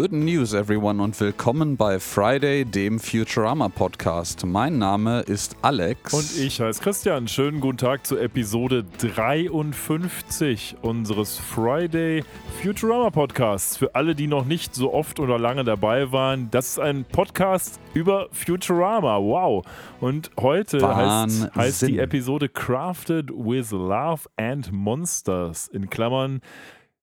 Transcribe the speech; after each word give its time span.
Good 0.00 0.12
news, 0.12 0.54
everyone, 0.54 1.02
und 1.02 1.18
willkommen 1.18 1.76
bei 1.76 1.98
Friday, 1.98 2.64
dem 2.64 3.00
Futurama 3.00 3.68
Podcast. 3.68 4.46
Mein 4.46 4.78
Name 4.78 5.22
ist 5.22 5.56
Alex. 5.60 6.14
Und 6.14 6.40
ich 6.40 6.60
heiße 6.60 6.80
Christian. 6.80 7.26
Schönen 7.26 7.58
guten 7.58 7.78
Tag 7.78 8.06
zu 8.06 8.16
Episode 8.16 8.84
53 8.98 10.76
unseres 10.82 11.36
Friday 11.36 12.22
Futurama 12.62 13.10
Podcasts. 13.10 13.76
Für 13.76 13.96
alle, 13.96 14.14
die 14.14 14.28
noch 14.28 14.44
nicht 14.44 14.72
so 14.72 14.94
oft 14.94 15.18
oder 15.18 15.36
lange 15.36 15.64
dabei 15.64 16.12
waren, 16.12 16.48
das 16.52 16.68
ist 16.68 16.78
ein 16.78 17.04
Podcast 17.04 17.80
über 17.92 18.28
Futurama. 18.30 19.18
Wow. 19.18 19.66
Und 19.98 20.30
heute 20.38 20.94
heißt, 20.94 21.56
heißt 21.56 21.88
die 21.88 21.98
Episode 21.98 22.48
Crafted 22.48 23.30
with 23.30 23.72
Love 23.72 24.28
and 24.36 24.70
Monsters. 24.70 25.66
In 25.66 25.90
Klammern 25.90 26.40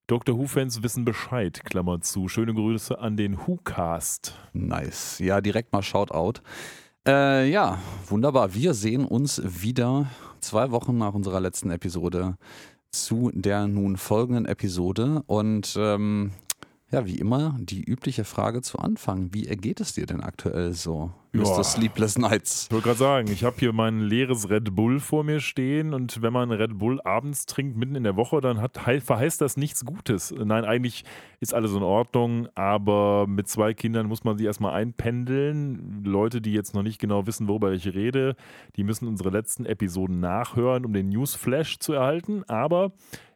Dr. 0.08 0.38
Who-Fans 0.38 0.84
wissen 0.84 1.04
Bescheid, 1.04 1.64
Klammer 1.64 2.00
zu. 2.00 2.28
Schöne 2.28 2.54
Grüße 2.54 3.00
an 3.00 3.18
den 3.18 3.40
Who-Cast. 3.40 4.36
Nice. 4.54 5.18
Ja, 5.18 5.42
direkt 5.42 5.74
mal 5.74 5.82
Shoutout. 5.82 6.42
Äh, 7.08 7.50
ja, 7.50 7.80
wunderbar. 8.08 8.54
Wir 8.54 8.76
sehen 8.76 9.04
uns 9.04 9.42
wieder 9.44 10.06
zwei 10.42 10.70
Wochen 10.70 10.96
nach 11.00 11.16
unserer 11.16 11.40
letzten 11.40 11.72
Episode 11.72 12.38
zu 12.92 13.32
der 13.34 13.68
nun 13.68 13.98
folgenden 13.98 14.46
Episode. 14.46 15.24
Und 15.26 15.76
ähm, 15.76 16.34
ja, 16.96 17.06
wie 17.06 17.20
immer, 17.20 17.58
die 17.60 17.84
übliche 17.84 18.24
Frage 18.24 18.62
zu 18.62 18.80
Anfang. 18.80 19.34
Wie 19.34 19.48
ergeht 19.48 19.82
es 19.82 19.96
dir 19.96 20.06
denn 20.06 20.22
aktuell 20.22 20.72
so? 20.72 21.12
Mr. 21.34 21.66
Sleepless 21.66 22.18
Nights. 22.18 22.68
Ich 22.68 22.72
wollte 22.72 22.86
gerade 22.86 23.00
sagen, 23.00 23.28
ich 23.30 23.44
habe 23.44 23.58
hier 23.60 23.74
mein 23.74 24.00
leeres 24.00 24.50
Red 24.50 24.74
Bull 24.74 25.02
vor 25.02 25.26
mir 25.26 25.42
stehen 25.42 25.94
und 25.94 26.22
wenn 26.22 26.32
man 26.32 26.52
Red 26.52 26.78
Bull 26.78 27.02
abends 27.02 27.48
trinkt, 27.48 27.76
mitten 27.76 27.96
in 27.96 28.06
der 28.06 28.16
Woche, 28.16 28.40
dann 28.40 28.62
hat, 28.62 28.78
verheißt 28.78 29.42
das 29.42 29.58
nichts 29.58 29.84
Gutes. 29.84 30.34
Nein, 30.38 30.64
eigentlich 30.64 31.04
ist 31.42 31.54
alles 31.54 31.74
in 31.74 31.84
Ordnung, 31.84 32.48
aber 32.56 33.28
mit 33.28 33.50
zwei 33.50 33.74
Kindern 33.74 34.08
muss 34.08 34.24
man 34.24 34.38
sich 34.38 34.48
erstmal 34.48 34.74
einpendeln. 34.74 36.06
Leute, 36.06 36.40
die 36.40 36.54
jetzt 36.54 36.74
noch 36.76 36.84
nicht 36.84 37.00
genau 37.00 37.28
wissen, 37.28 37.50
worüber 37.50 37.74
ich 37.74 37.94
rede, 37.94 38.38
die 38.78 38.86
müssen 38.86 39.10
unsere 39.10 39.32
letzten 39.32 39.66
Episoden 39.66 40.22
nachhören, 40.22 40.86
um 40.86 40.94
den 40.94 41.10
Newsflash 41.10 41.80
zu 41.80 41.92
erhalten. 41.92 42.46
Aber 42.48 42.94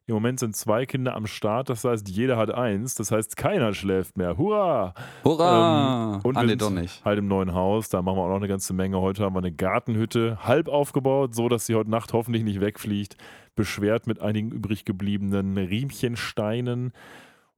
im 0.10 0.16
Moment 0.16 0.40
sind 0.40 0.56
zwei 0.56 0.88
Kinder 0.88 1.16
am 1.16 1.28
Start, 1.28 1.70
das 1.70 1.84
heißt, 1.84 2.10
jeder 2.10 2.36
hat 2.36 2.50
eins. 2.50 2.96
Das 2.96 3.12
heißt, 3.12 3.38
keiner 3.38 3.74
schläft 3.74 4.18
mehr. 4.18 4.38
Hurra! 4.38 4.96
Hurra! 5.24 6.16
Ähm, 6.16 6.22
und 6.24 6.36
ah, 6.36 6.44
nee, 6.44 6.56
doch 6.56 6.72
nicht. 6.72 7.06
halt 7.06 7.20
im 7.20 7.28
neuen 7.28 7.54
Haus, 7.54 7.90
da 7.90 8.02
machen 8.02 8.18
wir 8.18 8.24
auch 8.24 8.30
noch 8.30 8.38
eine 8.38 8.48
ganze 8.48 8.74
Menge. 8.74 9.00
Heute 9.00 9.24
haben 9.24 9.36
wir 9.36 9.40
eine 9.40 9.52
Gartenhütte 9.52 10.40
halb 10.44 10.68
aufgebaut, 10.68 11.36
so 11.36 11.48
dass 11.48 11.68
sie 11.68 11.76
heute 11.76 11.92
Nacht 11.92 12.12
hoffentlich 12.14 12.44
nicht 12.44 12.60
wegfliegt. 12.60 13.18
Beschwert 13.56 14.08
mit 14.08 14.20
einigen 14.20 14.52
übrig 14.52 14.84
gebliebenen 14.84 15.58
Riemchensteinen. 15.58 16.92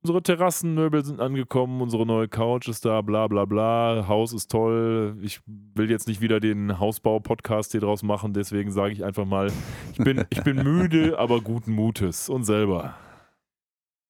Unsere 0.03 0.23
Terrassenmöbel 0.23 1.05
sind 1.05 1.21
angekommen, 1.21 1.79
unsere 1.79 2.07
neue 2.07 2.27
Couch 2.27 2.67
ist 2.67 2.85
da, 2.85 3.01
bla 3.01 3.27
bla 3.27 3.45
bla, 3.45 4.05
Haus 4.07 4.33
ist 4.33 4.49
toll. 4.49 5.15
Ich 5.21 5.41
will 5.45 5.91
jetzt 5.91 6.07
nicht 6.07 6.21
wieder 6.21 6.39
den 6.39 6.79
Hausbau-Podcast 6.79 7.71
hier 7.73 7.81
draus 7.81 8.01
machen, 8.01 8.33
deswegen 8.33 8.71
sage 8.71 8.93
ich 8.93 9.05
einfach 9.05 9.25
mal, 9.25 9.51
ich 9.91 9.99
bin, 9.99 10.25
ich 10.31 10.41
bin 10.41 10.55
müde, 10.63 11.19
aber 11.19 11.39
guten 11.39 11.73
Mutes 11.73 12.29
und 12.29 12.45
selber. 12.45 12.95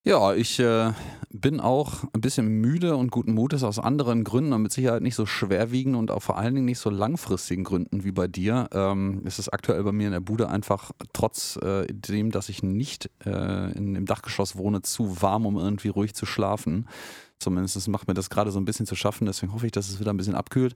Ja, 0.03 0.33
ich 0.33 0.59
äh, 0.59 0.93
bin 1.29 1.59
auch 1.59 2.05
ein 2.13 2.21
bisschen 2.21 2.47
müde 2.47 2.95
und 2.95 3.11
guten 3.11 3.35
Mutes 3.35 3.61
aus 3.61 3.77
anderen 3.77 4.23
Gründen 4.23 4.51
und 4.51 4.63
mit 4.63 4.71
Sicherheit 4.71 5.03
nicht 5.03 5.13
so 5.13 5.27
schwerwiegenden 5.27 5.99
und 5.99 6.09
auch 6.09 6.23
vor 6.23 6.39
allen 6.39 6.55
Dingen 6.55 6.65
nicht 6.65 6.79
so 6.79 6.89
langfristigen 6.89 7.63
Gründen 7.63 8.03
wie 8.03 8.11
bei 8.11 8.27
dir. 8.27 8.67
Ähm, 8.73 9.21
es 9.25 9.37
ist 9.37 9.49
aktuell 9.49 9.83
bei 9.83 9.91
mir 9.91 10.07
in 10.07 10.13
der 10.13 10.19
Bude 10.19 10.49
einfach 10.49 10.89
trotz 11.13 11.55
äh, 11.57 11.85
dem, 11.85 12.31
dass 12.31 12.49
ich 12.49 12.63
nicht 12.63 13.11
äh, 13.27 13.71
in, 13.73 13.95
im 13.95 14.07
Dachgeschoss 14.07 14.55
wohne, 14.55 14.81
zu 14.81 15.21
warm, 15.21 15.45
um 15.45 15.57
irgendwie 15.57 15.89
ruhig 15.89 16.15
zu 16.15 16.25
schlafen. 16.25 16.87
Zumindest 17.37 17.87
macht 17.87 18.07
mir 18.07 18.15
das 18.15 18.31
gerade 18.31 18.49
so 18.49 18.59
ein 18.59 18.65
bisschen 18.65 18.87
zu 18.87 18.95
schaffen, 18.95 19.27
deswegen 19.27 19.53
hoffe 19.53 19.67
ich, 19.67 19.71
dass 19.71 19.87
es 19.87 19.99
wieder 19.99 20.11
ein 20.11 20.17
bisschen 20.17 20.35
abkühlt. 20.35 20.75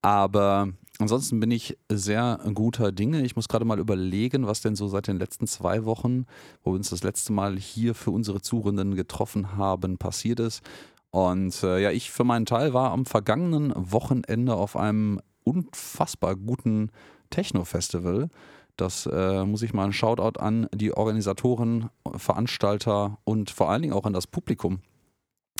Aber 0.00 0.68
ansonsten 1.00 1.40
bin 1.40 1.50
ich 1.50 1.76
sehr 1.88 2.40
guter 2.54 2.92
Dinge. 2.92 3.22
Ich 3.22 3.36
muss 3.36 3.48
gerade 3.48 3.64
mal 3.64 3.78
überlegen, 3.78 4.46
was 4.46 4.60
denn 4.60 4.76
so 4.76 4.88
seit 4.88 5.06
den 5.06 5.18
letzten 5.18 5.46
zwei 5.46 5.84
Wochen, 5.84 6.26
wo 6.62 6.72
wir 6.72 6.76
uns 6.76 6.90
das 6.90 7.02
letzte 7.02 7.32
Mal 7.32 7.56
hier 7.56 7.94
für 7.94 8.10
unsere 8.10 8.40
Zuhörenden 8.40 8.94
getroffen 8.94 9.56
haben, 9.56 9.98
passiert 9.98 10.40
ist. 10.40 10.62
Und 11.10 11.62
äh, 11.62 11.80
ja, 11.80 11.90
ich 11.90 12.10
für 12.10 12.24
meinen 12.24 12.46
Teil 12.46 12.72
war 12.72 12.92
am 12.92 13.06
vergangenen 13.06 13.72
Wochenende 13.76 14.54
auf 14.54 14.76
einem 14.76 15.20
unfassbar 15.44 16.36
guten 16.36 16.90
Techno-Festival. 17.30 18.28
Das 18.76 19.06
äh, 19.06 19.44
muss 19.44 19.62
ich 19.62 19.74
mal 19.74 19.84
ein 19.84 19.92
Shoutout 19.92 20.40
an 20.40 20.68
die 20.74 20.92
Organisatoren, 20.92 21.90
Veranstalter 22.16 23.18
und 23.24 23.50
vor 23.50 23.70
allen 23.70 23.82
Dingen 23.82 23.94
auch 23.94 24.06
an 24.06 24.12
das 24.12 24.26
Publikum 24.26 24.80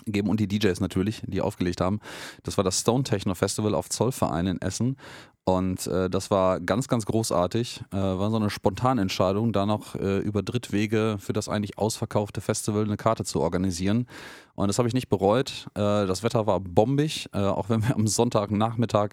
geben 0.07 0.29
und 0.29 0.41
die 0.41 0.49
DJs 0.49 0.81
natürlich, 0.81 1.23
die 1.27 1.41
aufgelegt 1.41 1.81
haben. 1.81 2.01
Das 2.43 2.57
war 2.57 2.65
das 2.65 2.81
Stone 2.81 3.05
Techno 3.05 3.35
Festival 3.35 3.75
auf 3.75 3.89
Zollverein 3.89 4.47
in 4.47 4.61
Essen 4.61 4.97
und 5.45 5.87
äh, 5.87 6.09
das 6.11 6.31
war 6.31 6.61
ganz, 6.61 6.87
ganz 6.87 7.07
großartig. 7.07 7.83
Äh, 7.93 7.97
war 7.97 8.31
so 8.31 8.37
eine 8.37 8.51
spontane 8.51 9.01
Entscheidung, 9.01 9.53
da 9.53 9.67
noch 9.67 9.95
äh, 9.97 10.19
über 10.19 10.43
Drittwege 10.43 11.17
für 11.19 11.33
das 11.33 11.49
eigentlich 11.49 11.79
ausverkaufte 11.79 12.41
Festival 12.41 12.85
eine 12.85 12.97
Karte 12.97 13.25
zu 13.25 13.41
organisieren. 13.41 14.07
Und 14.55 14.69
das 14.69 14.79
habe 14.79 14.87
ich 14.87 14.95
nicht 14.95 15.09
bereut. 15.09 15.67
Äh, 15.75 16.07
das 16.07 16.23
Wetter 16.23 16.47
war 16.47 16.61
bombig, 16.61 17.29
äh, 17.33 17.39
auch 17.39 17.69
wenn 17.69 17.83
wir 17.83 17.95
am 17.97 18.07
Sonntagnachmittag 18.07 19.11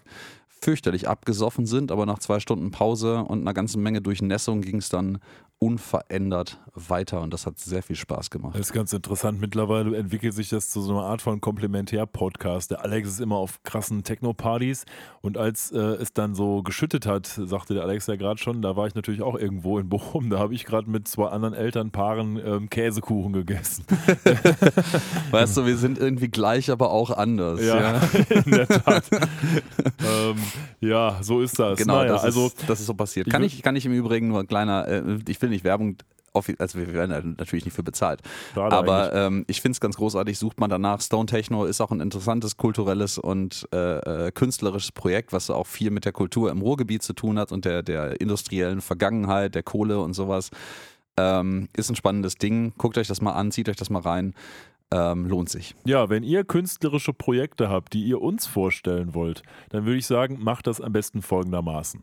fürchterlich 0.60 1.08
abgesoffen 1.08 1.66
sind, 1.66 1.92
aber 1.92 2.06
nach 2.06 2.18
zwei 2.18 2.40
Stunden 2.40 2.70
Pause 2.70 3.24
und 3.24 3.40
einer 3.40 3.54
ganzen 3.54 3.82
Menge 3.82 4.00
Durchnässung 4.00 4.60
ging 4.60 4.76
es 4.76 4.88
dann 4.88 5.18
unverändert 5.60 6.60
weiter 6.74 7.20
und 7.20 7.34
das 7.34 7.44
hat 7.44 7.58
sehr 7.58 7.82
viel 7.82 7.96
Spaß 7.96 8.30
gemacht. 8.30 8.54
Das 8.54 8.68
ist 8.68 8.72
ganz 8.72 8.92
interessant. 8.92 9.40
Mittlerweile 9.40 9.96
entwickelt 9.96 10.32
sich 10.32 10.48
das 10.48 10.70
zu 10.70 10.80
so 10.80 10.92
einer 10.92 11.06
Art 11.06 11.20
von 11.20 11.40
Komplementär-Podcast. 11.40 12.70
Der 12.70 12.84
Alex 12.84 13.08
ist 13.08 13.20
immer 13.20 13.36
auf 13.36 13.60
krassen 13.64 14.04
Techno-Partys 14.04 14.84
und 15.20 15.36
als 15.36 15.72
äh, 15.72 15.78
es 15.78 16.12
dann 16.12 16.36
so 16.36 16.62
geschüttet 16.62 17.06
hat, 17.06 17.26
sagte 17.26 17.74
der 17.74 17.82
Alex 17.82 18.06
ja 18.06 18.14
gerade 18.14 18.38
schon, 18.38 18.62
da 18.62 18.76
war 18.76 18.86
ich 18.86 18.94
natürlich 18.94 19.22
auch 19.22 19.36
irgendwo 19.36 19.80
in 19.80 19.88
Bochum. 19.88 20.30
Da 20.30 20.38
habe 20.38 20.54
ich 20.54 20.64
gerade 20.64 20.88
mit 20.88 21.08
zwei 21.08 21.26
anderen 21.26 21.54
Elternpaaren 21.54 22.40
ähm, 22.44 22.70
Käsekuchen 22.70 23.32
gegessen. 23.32 23.84
weißt 25.32 25.56
du, 25.56 25.66
wir 25.66 25.76
sind 25.76 25.98
irgendwie 25.98 26.28
gleich, 26.28 26.70
aber 26.70 26.90
auch 26.90 27.10
anders. 27.10 27.60
Ja, 27.60 27.96
ja. 27.96 28.00
in 28.44 28.50
der 28.52 28.68
Tat. 28.68 29.10
ähm, 29.12 30.36
ja, 30.80 31.18
so 31.20 31.40
ist 31.40 31.58
das. 31.58 31.78
Genau, 31.78 31.96
naja, 31.96 32.12
das, 32.12 32.24
also, 32.24 32.46
ist, 32.46 32.68
das 32.68 32.80
ist 32.80 32.86
so 32.86 32.94
passiert. 32.94 33.28
Kann 33.28 33.42
ich, 33.42 33.62
kann 33.62 33.74
ich 33.74 33.84
im 33.86 33.92
Übrigen 33.92 34.28
nur 34.28 34.40
ein 34.40 34.46
kleiner, 34.46 34.86
äh, 34.86 35.02
ich 35.26 35.40
will 35.42 35.48
will 35.48 35.54
nicht 35.54 35.64
Werbung 35.64 35.96
also 36.58 36.78
wir 36.78 36.92
werden 36.92 37.34
natürlich 37.36 37.64
nicht 37.64 37.74
für 37.74 37.82
bezahlt. 37.82 38.20
Schade 38.54 38.76
aber 38.76 39.12
ähm, 39.12 39.44
ich 39.48 39.60
finde 39.60 39.72
es 39.72 39.80
ganz 39.80 39.96
großartig, 39.96 40.38
sucht 40.38 40.60
man 40.60 40.70
danach. 40.70 41.00
Stone 41.00 41.26
Techno 41.26 41.64
ist 41.64 41.80
auch 41.80 41.90
ein 41.90 42.00
interessantes 42.00 42.56
kulturelles 42.56 43.18
und 43.18 43.66
äh, 43.72 44.26
äh, 44.26 44.30
künstlerisches 44.30 44.92
Projekt, 44.92 45.32
was 45.32 45.50
auch 45.50 45.66
viel 45.66 45.90
mit 45.90 46.04
der 46.04 46.12
Kultur 46.12 46.52
im 46.52 46.60
Ruhrgebiet 46.60 47.02
zu 47.02 47.12
tun 47.12 47.40
hat 47.40 47.50
und 47.50 47.64
der, 47.64 47.82
der 47.82 48.20
industriellen 48.20 48.82
Vergangenheit, 48.82 49.56
der 49.56 49.64
Kohle 49.64 49.98
und 49.98 50.14
sowas. 50.14 50.50
Ähm, 51.16 51.68
ist 51.76 51.90
ein 51.90 51.96
spannendes 51.96 52.36
Ding. 52.36 52.72
Guckt 52.78 52.98
euch 52.98 53.08
das 53.08 53.20
mal 53.20 53.32
an, 53.32 53.50
zieht 53.50 53.68
euch 53.68 53.76
das 53.76 53.90
mal 53.90 54.02
rein. 54.02 54.34
Ähm, 54.90 55.26
lohnt 55.26 55.50
sich. 55.50 55.74
Ja, 55.84 56.08
wenn 56.08 56.22
ihr 56.22 56.44
künstlerische 56.44 57.12
Projekte 57.12 57.68
habt, 57.68 57.92
die 57.92 58.04
ihr 58.04 58.22
uns 58.22 58.46
vorstellen 58.46 59.14
wollt, 59.14 59.42
dann 59.68 59.84
würde 59.84 59.98
ich 59.98 60.06
sagen, 60.06 60.38
macht 60.40 60.66
das 60.66 60.80
am 60.80 60.92
besten 60.92 61.20
folgendermaßen. 61.20 62.02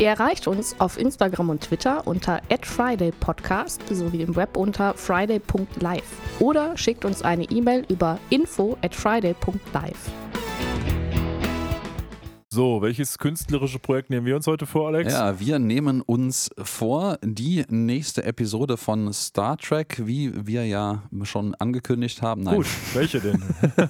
Ihr 0.00 0.08
erreicht 0.08 0.48
uns 0.48 0.80
auf 0.80 0.98
Instagram 0.98 1.50
und 1.50 1.60
Twitter 1.60 2.06
unter 2.06 2.40
@fridaypodcast 2.48 3.82
sowie 3.88 4.22
im 4.22 4.34
Web 4.34 4.56
unter 4.56 4.94
friday.live 4.94 6.40
oder 6.40 6.76
schickt 6.76 7.04
uns 7.04 7.22
eine 7.22 7.44
E-Mail 7.44 7.84
über 7.88 8.18
info 8.30 8.76
at 8.82 8.94
friday.live. 8.94 10.10
So, 12.54 12.82
welches 12.82 13.16
künstlerische 13.16 13.78
Projekt 13.78 14.10
nehmen 14.10 14.26
wir 14.26 14.36
uns 14.36 14.46
heute 14.46 14.66
vor, 14.66 14.88
Alex? 14.88 15.10
Ja, 15.10 15.40
wir 15.40 15.58
nehmen 15.58 16.02
uns 16.02 16.50
vor 16.62 17.16
die 17.22 17.64
nächste 17.70 18.24
Episode 18.24 18.76
von 18.76 19.10
Star 19.14 19.56
Trek, 19.56 20.02
wie 20.04 20.46
wir 20.46 20.66
ja 20.66 21.02
schon 21.22 21.54
angekündigt 21.54 22.20
haben. 22.20 22.42
Nein. 22.42 22.56
Gut, 22.56 22.66
welche 22.92 23.20
denn? 23.20 23.42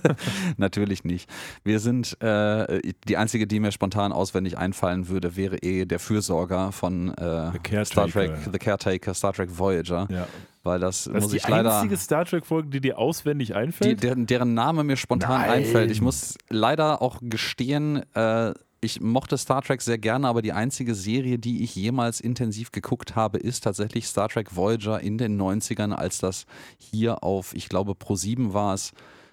Natürlich 0.58 1.02
nicht. 1.02 1.28
Wir 1.64 1.80
sind, 1.80 2.16
äh, 2.22 2.92
die 3.08 3.16
einzige, 3.16 3.48
die 3.48 3.58
mir 3.58 3.72
spontan 3.72 4.12
auswendig 4.12 4.56
einfallen 4.58 5.08
würde, 5.08 5.34
wäre 5.34 5.56
eh 5.56 5.84
der 5.84 5.98
Fürsorger 5.98 6.70
von 6.70 7.08
äh, 7.16 7.84
Star 7.84 8.06
Trek, 8.06 8.30
The 8.52 8.60
Caretaker, 8.60 9.12
Star 9.12 9.32
Trek 9.32 9.58
Voyager. 9.58 10.06
Ja 10.08 10.28
weil 10.62 10.78
das, 10.78 11.04
das 11.12 11.24
muss 11.24 11.32
ich 11.32 11.46
leider. 11.48 11.68
Ist 11.68 11.74
die 11.74 11.82
einzige 11.82 11.96
Star 11.96 12.24
Trek-Folge, 12.24 12.68
die 12.68 12.80
dir 12.80 12.98
auswendig 12.98 13.54
einfällt? 13.54 14.02
Die, 14.02 14.06
deren, 14.06 14.26
deren, 14.26 14.54
Name 14.54 14.84
mir 14.84 14.96
spontan 14.96 15.40
Nein. 15.40 15.50
einfällt. 15.50 15.90
Ich 15.90 16.00
muss 16.00 16.36
leider 16.48 17.02
auch 17.02 17.18
gestehen, 17.20 18.02
äh, 18.14 18.52
ich 18.84 19.00
mochte 19.00 19.38
Star 19.38 19.62
Trek 19.62 19.80
sehr 19.80 19.98
gerne, 19.98 20.26
aber 20.26 20.42
die 20.42 20.52
einzige 20.52 20.96
Serie, 20.96 21.38
die 21.38 21.62
ich 21.62 21.76
jemals 21.76 22.20
intensiv 22.20 22.72
geguckt 22.72 23.14
habe, 23.14 23.38
ist 23.38 23.62
tatsächlich 23.62 24.08
Star 24.08 24.28
Trek 24.28 24.56
Voyager 24.56 25.00
in 25.00 25.18
den 25.18 25.40
90ern, 25.40 25.92
als 25.92 26.18
das 26.18 26.46
hier 26.78 27.22
auf, 27.22 27.54
ich 27.54 27.68
glaube, 27.68 27.94
Pro 27.94 28.16
7 28.16 28.52
war 28.52 28.74
es 28.74 28.92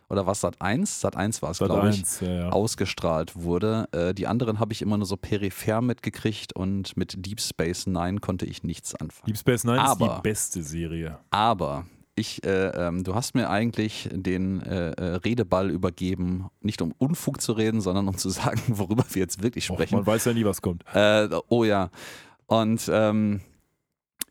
oder 0.09 0.25
was 0.25 0.41
Sat 0.41 0.61
1? 0.61 1.01
Sat 1.01 1.15
1 1.15 1.41
war 1.41 1.51
es, 1.51 1.59
glaube 1.59 1.89
ich, 1.89 2.21
ja, 2.21 2.27
ja. 2.27 2.49
ausgestrahlt 2.49 3.35
wurde. 3.35 3.87
Äh, 3.91 4.13
die 4.13 4.27
anderen 4.27 4.59
habe 4.59 4.73
ich 4.73 4.81
immer 4.81 4.97
nur 4.97 5.05
so 5.05 5.17
peripher 5.17 5.81
mitgekriegt 5.81 6.53
und 6.53 6.97
mit 6.97 7.25
Deep 7.25 7.39
Space 7.39 7.87
Nine 7.87 8.19
konnte 8.19 8.45
ich 8.45 8.63
nichts 8.63 8.95
anfangen. 8.95 9.27
Deep 9.27 9.37
Space 9.37 9.63
Nine 9.63 9.79
aber, 9.79 10.05
ist 10.05 10.15
die 10.17 10.21
beste 10.21 10.63
Serie. 10.63 11.19
Aber 11.29 11.85
ich, 12.15 12.43
äh, 12.43 12.67
ähm, 12.69 13.03
du 13.03 13.15
hast 13.15 13.33
mir 13.33 13.49
eigentlich 13.49 14.09
den 14.11 14.61
äh, 14.61 14.91
äh, 14.91 15.03
Redeball 15.17 15.69
übergeben, 15.69 16.49
nicht 16.61 16.81
um 16.81 16.93
Unfug 16.97 17.41
zu 17.41 17.53
reden, 17.53 17.81
sondern 17.81 18.07
um 18.07 18.17
zu 18.17 18.29
sagen, 18.29 18.61
worüber 18.67 19.05
wir 19.09 19.21
jetzt 19.21 19.41
wirklich 19.41 19.69
Och, 19.69 19.75
sprechen. 19.75 19.95
man 19.95 20.05
weiß 20.05 20.25
ja 20.25 20.33
nie, 20.33 20.45
was 20.45 20.61
kommt. 20.61 20.83
Äh, 20.93 21.29
oh 21.47 21.63
ja. 21.63 21.89
Und 22.47 22.89
ähm, 22.91 23.41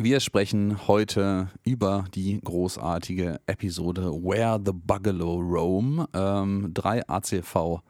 wir 0.01 0.21
sprechen 0.21 0.87
heute 0.87 1.49
über 1.65 2.05
die 2.15 2.41
großartige 2.41 3.41
Episode 3.47 4.13
Where 4.13 4.61
the 4.65 4.71
Bugalo 4.73 5.41
Roam. 5.41 6.07
Ähm, 6.15 6.71
3 6.73 7.09
ACV 7.09 7.81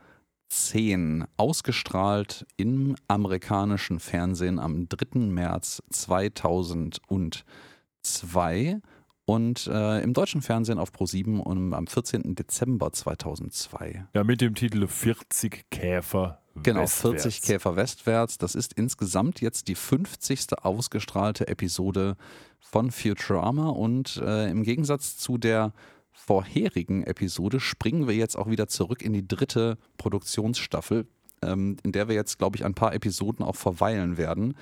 10, 0.49 1.27
ausgestrahlt 1.37 2.47
im 2.57 2.97
amerikanischen 3.09 4.01
Fernsehen 4.01 4.59
am 4.59 4.89
3. 4.89 5.19
März 5.19 5.83
2002 5.91 8.81
und 9.27 9.67
äh, 9.67 10.03
im 10.03 10.15
deutschen 10.15 10.41
Fernsehen 10.41 10.79
auf 10.79 10.91
Pro7 10.91 11.41
und 11.41 11.75
am 11.75 11.87
14. 11.87 12.35
Dezember 12.35 12.91
2002. 12.91 14.07
Ja, 14.15 14.25
mit 14.25 14.41
dem 14.41 14.55
Titel 14.55 14.87
40 14.87 15.69
Käfer. 15.71 16.41
Genau, 16.63 16.83
westwärts. 16.83 17.23
40 17.23 17.43
Käfer 17.43 17.77
westwärts. 17.77 18.39
Das 18.39 18.55
ist 18.55 18.73
insgesamt 18.75 19.41
jetzt 19.41 19.69
die 19.69 19.75
50. 19.75 20.59
ausgestrahlte 20.63 21.49
Episode 21.49 22.17
von 22.61 22.91
Futurama 22.91 23.69
und 23.71 24.17
äh, 24.19 24.51
im 24.51 24.63
Gegensatz 24.63 25.17
zu 25.17 25.39
der 25.39 25.73
vorherigen 26.13 27.05
Episode 27.05 27.61
springen 27.61 28.09
wir 28.09 28.15
jetzt 28.15 28.37
auch 28.37 28.51
wieder 28.51 28.69
zurück 28.69 29.03
in 29.03 29.13
die 29.13 29.27
dritte 29.27 29.79
Produktionsstaffel, 29.97 31.07
ähm, 31.43 31.77
in 31.85 31.93
der 31.93 32.09
wir 32.09 32.15
jetzt, 32.15 32.39
glaube 32.39 32.57
ich, 32.57 32.65
ein 32.65 32.75
paar 32.75 32.93
Episoden 32.93 33.45
auch 33.45 33.57
verweilen 33.57 34.19
werden, 34.19 34.55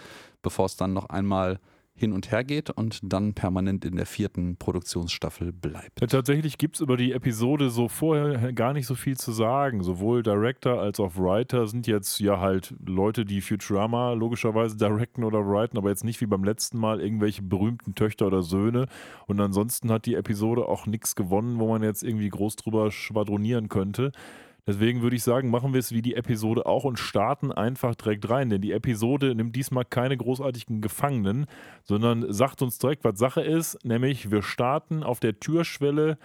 bevor 0.43 0.67
es 0.67 0.77
dann 0.77 0.93
noch 0.93 1.09
einmal 1.09 1.59
hin 1.97 2.13
und 2.13 2.31
her 2.31 2.45
geht 2.45 2.71
und 2.71 3.01
dann 3.03 3.35
permanent 3.35 3.85
in 3.85 3.97
der 3.97 4.07
vierten 4.07 4.57
Produktionsstaffel 4.57 5.53
bleibt. 5.53 6.01
Ja, 6.01 6.07
tatsächlich 6.07 6.59
gibt 6.59 6.77
es 6.77 6.81
über 6.83 6.97
die 6.97 7.13
Episode 7.13 7.71
so 7.71 7.89
vorher 7.89 8.53
gar 8.53 8.75
nicht 8.75 8.87
so 8.87 8.95
viel 8.95 9.17
zu 9.17 9.33
sagen. 9.33 9.83
Sowohl 9.83 10.23
Director 10.23 10.81
als 10.81 11.01
auch 11.01 11.17
Writer 11.17 11.67
sind 11.67 11.87
jetzt 11.87 12.21
ja 12.21 12.39
halt 12.39 12.75
Leute, 12.85 13.25
die 13.25 13.41
Futurama 13.41 14.13
logischerweise 14.13 14.77
directen 14.77 15.25
oder 15.25 15.41
writen, 15.41 15.79
aber 15.79 15.89
jetzt 15.89 16.05
nicht 16.05 16.21
wie 16.21 16.27
beim 16.27 16.45
letzten 16.45 16.79
Mal 16.79 17.01
irgendwelche 17.01 17.43
berühmten 17.43 17.95
Töchter 17.95 18.27
oder 18.27 18.43
Söhne. 18.43 18.87
Und 19.27 19.41
ansonsten 19.41 19.91
hat 19.91 20.07
die 20.07 20.15
Episode 20.15 20.69
auch 20.69 20.87
nichts 20.87 21.17
gewonnen, 21.17 21.59
wo 21.59 21.69
man 21.69 21.83
jetzt 21.83 22.03
irgendwie 22.03 22.29
groß 22.29 22.57
drüber 22.57 22.91
schwadronieren 22.91 23.69
könnte. 23.69 24.13
Deswegen 24.67 25.01
würde 25.01 25.15
ich 25.15 25.23
sagen, 25.23 25.49
machen 25.51 25.73
wir 25.73 25.79
es 25.79 25.93
wie 25.93 26.03
die 26.03 26.17
Episode 26.17 26.67
auch 26.67 26.85
und 26.85 26.99
starten 26.99 27.53
einfach 27.53 27.95
direkt 27.95 28.29
rein. 28.29 28.51
Denn 28.51 28.61
die 28.61 28.73
Episode 28.73 29.35
nimmt 29.35 29.55
diesmal 29.55 29.85
keine 29.85 30.17
großartigen 30.17 30.81
Gefangenen, 30.81 31.47
sondern 31.85 32.33
sagt 32.33 32.63
uns 32.63 32.79
direkt, 32.79 33.05
was 33.05 33.17
Sache 33.19 33.43
ist. 33.43 33.79
Nämlich, 33.85 34.31
wir 34.31 34.43
starten 34.43 35.05
auf 35.05 35.21
der 35.21 35.39
Türschwelle 35.39 36.19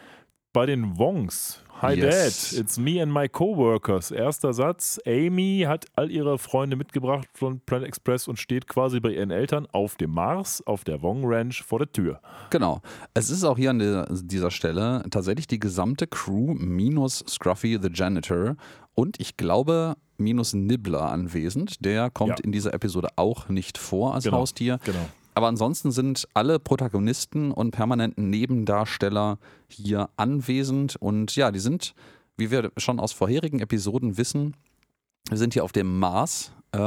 bei 0.54 0.66
den 0.66 0.98
Wongs. 0.98 1.62
Hi 1.82 1.96
Yes. 1.96 2.52
Dad, 2.52 2.60
it's 2.60 2.78
me 2.78 3.02
and 3.02 3.12
my 3.12 3.28
coworkers. 3.28 4.12
Erster 4.12 4.54
Satz. 4.54 5.00
Amy 5.08 5.64
hat 5.68 5.86
all 5.96 6.12
ihre 6.12 6.38
Freunde 6.38 6.76
mitgebracht 6.76 7.28
von 7.34 7.60
Planet 7.62 7.88
Express 7.88 8.28
und 8.28 8.38
steht 8.38 8.68
quasi 8.68 9.00
bei 9.00 9.10
ihren 9.10 9.32
Eltern 9.32 9.66
auf 9.72 9.96
dem 9.96 10.12
Mars, 10.12 10.62
auf 10.68 10.84
der 10.84 11.02
Wong 11.02 11.22
Ranch 11.26 11.64
vor 11.64 11.80
der 11.80 11.92
Tür. 11.92 12.22
Genau. 12.52 12.82
Es 13.16 13.32
ist 13.32 13.44
auch 13.44 13.58
hier 13.58 13.72
an 13.72 13.80
der, 13.80 14.08
dieser 14.12 14.52
Stelle 14.52 15.04
tatsächlich 15.10 15.48
die 15.48 15.60
gesamte 15.60 16.06
Crew 16.06 16.54
minus 16.54 17.24
Scruffy 17.28 17.80
the 17.82 17.90
Janitor 17.92 18.58
und 18.94 19.20
ich 19.20 19.38
glaube 19.38 19.96
minus 20.18 20.54
Nibbler 20.54 21.12
anwesend. 21.12 21.84
Der 21.84 22.12
kommt 22.12 22.38
Ja. 22.40 22.46
in 22.46 22.52
dieser 22.52 22.76
Episode 22.76 23.08
auch 23.16 23.50
nicht 23.50 23.80
vor 23.80 24.14
als 24.14 24.26
Genau. 24.26 24.38
Haustier. 24.38 24.80
Genau. 24.84 25.10
Aber 25.34 25.48
ansonsten 25.48 25.92
sind 25.92 26.28
alle 26.34 26.60
Protagonisten 26.60 27.52
und 27.52 27.72
permanenten 27.72 28.30
Nebendarsteller 28.30 29.38
hier 29.68 30.10
anwesend. 30.18 30.96
Und 30.98 31.36
ja, 31.36 31.52
die 31.52 31.60
sind, 31.60 31.94
wie 32.38 32.52
wir 32.52 32.72
schon 32.78 33.00
aus 33.00 33.14
vorherigen 33.14 33.60
Episoden 33.60 34.18
wissen, 34.18 34.56
wir 35.30 35.38
sind 35.38 35.54
hier 35.54 35.64
auf 35.64 35.72
dem 35.72 36.00
Mars, 36.00 36.52
äh, 36.74 36.80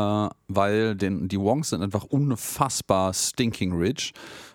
weil 0.49 0.96
den, 0.96 1.29
die 1.29 1.41
Wongs 1.41 1.70
sind 1.70 1.82
einfach 1.82 2.05
unfassbar 2.05 3.14
stinking 3.14 3.73
rich 3.73 4.12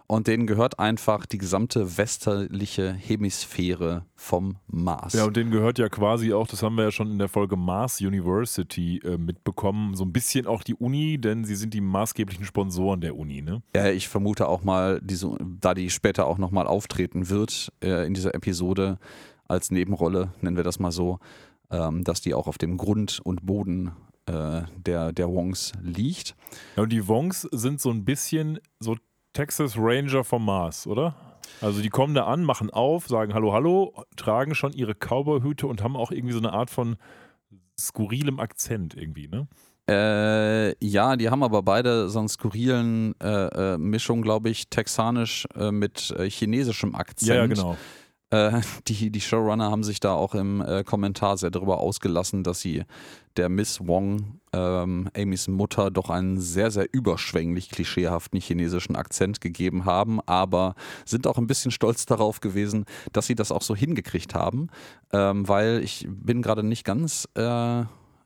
und 0.10 0.26
denen 0.26 0.48
gehört 0.48 0.80
einfach 0.80 1.28
die 1.28 1.38
gesamte 1.38 2.00
westliche 2.00 2.92
Hemisphäre 2.92 4.06
vom 4.16 4.58
Mars. 4.66 5.14
Ja, 5.14 5.26
und 5.26 5.38
denen 5.38 5.52
gehört 5.52 5.78
ja 5.78 5.88
quasi 5.88 6.34
auch, 6.34 6.48
das 6.48 6.64
haben 6.64 6.76
wir 6.78 6.86
ja 6.86 6.92
schon 6.92 7.12
in 7.12 7.20
der 7.20 7.30
Folge 7.30 7.56
Mars 7.56 8.02
University 8.02 9.00
äh, 9.04 9.20
mitbekommen, 9.20 9.94
so 9.94 10.04
ein 10.04 10.12
bisschen 10.12 10.48
auch 10.48 10.64
die 10.64 10.74
Uni, 10.74 11.20
denn 11.20 11.46
sie 11.46 11.56
sind 11.56 11.76
die 11.76 11.82
maßgeblichen 11.82 12.44
Sponsoren 12.44 13.02
der 13.02 13.16
Uni, 13.16 13.44
ne? 13.44 13.62
Ja, 13.76 13.92
ich 13.92 14.08
vermute 14.08 14.48
auch 14.48 14.64
mal, 14.64 15.00
diese, 15.00 15.38
da 15.62 15.76
die 15.76 15.92
später 15.92 16.26
auch 16.26 16.40
nochmal 16.40 16.66
auftreten 16.66 17.30
wird 17.30 17.72
äh, 17.84 18.08
in 18.08 18.16
dieser 18.16 18.34
Episode 18.34 18.98
als 19.48 19.70
Nebenrolle, 19.70 20.34
nennen 20.42 20.58
wir 20.58 20.64
das 20.64 20.80
mal 20.80 20.92
so, 20.92 21.20
ähm, 21.70 22.04
dass 22.04 22.22
die 22.22 22.34
auch 22.34 22.48
auf 22.48 22.58
dem 22.58 22.78
Grund 22.78 23.22
und 23.24 23.46
Boden 23.46 23.92
äh, 24.26 24.62
der, 24.76 25.12
der 25.14 25.30
Wongs 25.30 25.74
liegt. 25.84 26.36
Ja, 26.76 26.84
und 26.84 26.92
die 26.92 27.08
Wongs 27.08 27.42
sind 27.52 27.80
so 27.80 27.92
ein 27.92 28.06
bisschen 28.06 28.60
so 28.80 28.96
Texas 29.40 29.78
Ranger 29.78 30.26
vom 30.26 30.44
Mars, 30.44 30.86
oder? 30.86 31.16
Also 31.62 31.82
die 31.82 31.88
kommen 31.88 32.14
da 32.14 32.26
an, 32.26 32.44
machen 32.44 32.70
auf, 32.70 33.08
sagen 33.08 33.34
Hallo, 33.34 33.54
Hallo, 33.54 33.94
tragen 34.18 34.54
schon 34.54 34.74
ihre 34.74 34.94
Cowboyhüte 34.94 35.66
und 35.66 35.82
haben 35.82 35.96
auch 35.96 36.12
irgendwie 36.12 36.34
so 36.34 36.40
eine 36.40 36.52
Art 36.52 36.70
von 36.70 36.98
skurrilem 37.80 38.42
Akzent 38.42 38.96
irgendwie, 38.96 39.30
ne? 39.30 39.48
Äh, 39.90 40.86
ja, 40.86 41.16
die 41.16 41.30
haben 41.30 41.42
aber 41.42 41.64
beide 41.64 42.10
so 42.10 42.20
einen 42.20 42.28
skurrilen 42.28 43.16
äh, 43.22 43.76
äh, 43.76 43.78
Mischung, 43.78 44.24
glaube 44.24 44.50
ich, 44.50 44.70
texanisch 44.70 45.48
äh, 45.56 45.72
mit 45.72 46.14
äh, 46.18 46.30
chinesischem 46.30 46.94
Akzent. 46.94 47.30
Ja, 47.30 47.36
ja, 47.36 47.48
genau. 47.48 47.78
Äh, 48.32 48.62
die, 48.88 49.12
die 49.12 49.22
Showrunner 49.22 49.72
haben 49.72 49.84
sich 49.84 50.00
da 50.00 50.14
auch 50.14 50.36
im 50.36 50.62
äh, 50.62 50.84
Kommentar 50.84 51.38
sehr 51.38 51.52
darüber 51.52 51.80
ausgelassen, 51.80 52.44
dass 52.44 52.62
sie 52.62 52.84
der 53.38 53.50
Miss 53.50 53.80
Wong, 53.86 54.40
ähm, 54.52 55.10
Amys 55.16 55.48
Mutter, 55.48 55.92
doch 55.92 56.10
einen 56.10 56.40
sehr, 56.40 56.72
sehr 56.72 56.88
überschwänglich 56.92 57.70
klischeehaften 57.70 58.40
chinesischen 58.42 58.96
Akzent 58.96 59.40
gegeben 59.40 59.86
haben, 59.86 60.20
aber 60.26 60.76
sind 61.06 61.28
auch 61.28 61.38
ein 61.38 61.48
bisschen 61.48 61.72
stolz 61.72 62.06
darauf 62.06 62.42
gewesen, 62.42 62.86
dass 63.14 63.28
sie 63.28 63.36
das 63.36 63.52
auch 63.52 63.62
so 63.62 63.76
hingekriegt 63.76 64.36
haben, 64.36 64.68
ähm, 65.14 65.48
weil 65.48 65.82
ich 65.84 66.06
bin 66.10 66.42
gerade 66.42 66.64
nicht 66.64 66.84
ganz 66.84 67.30
äh, 67.36 67.84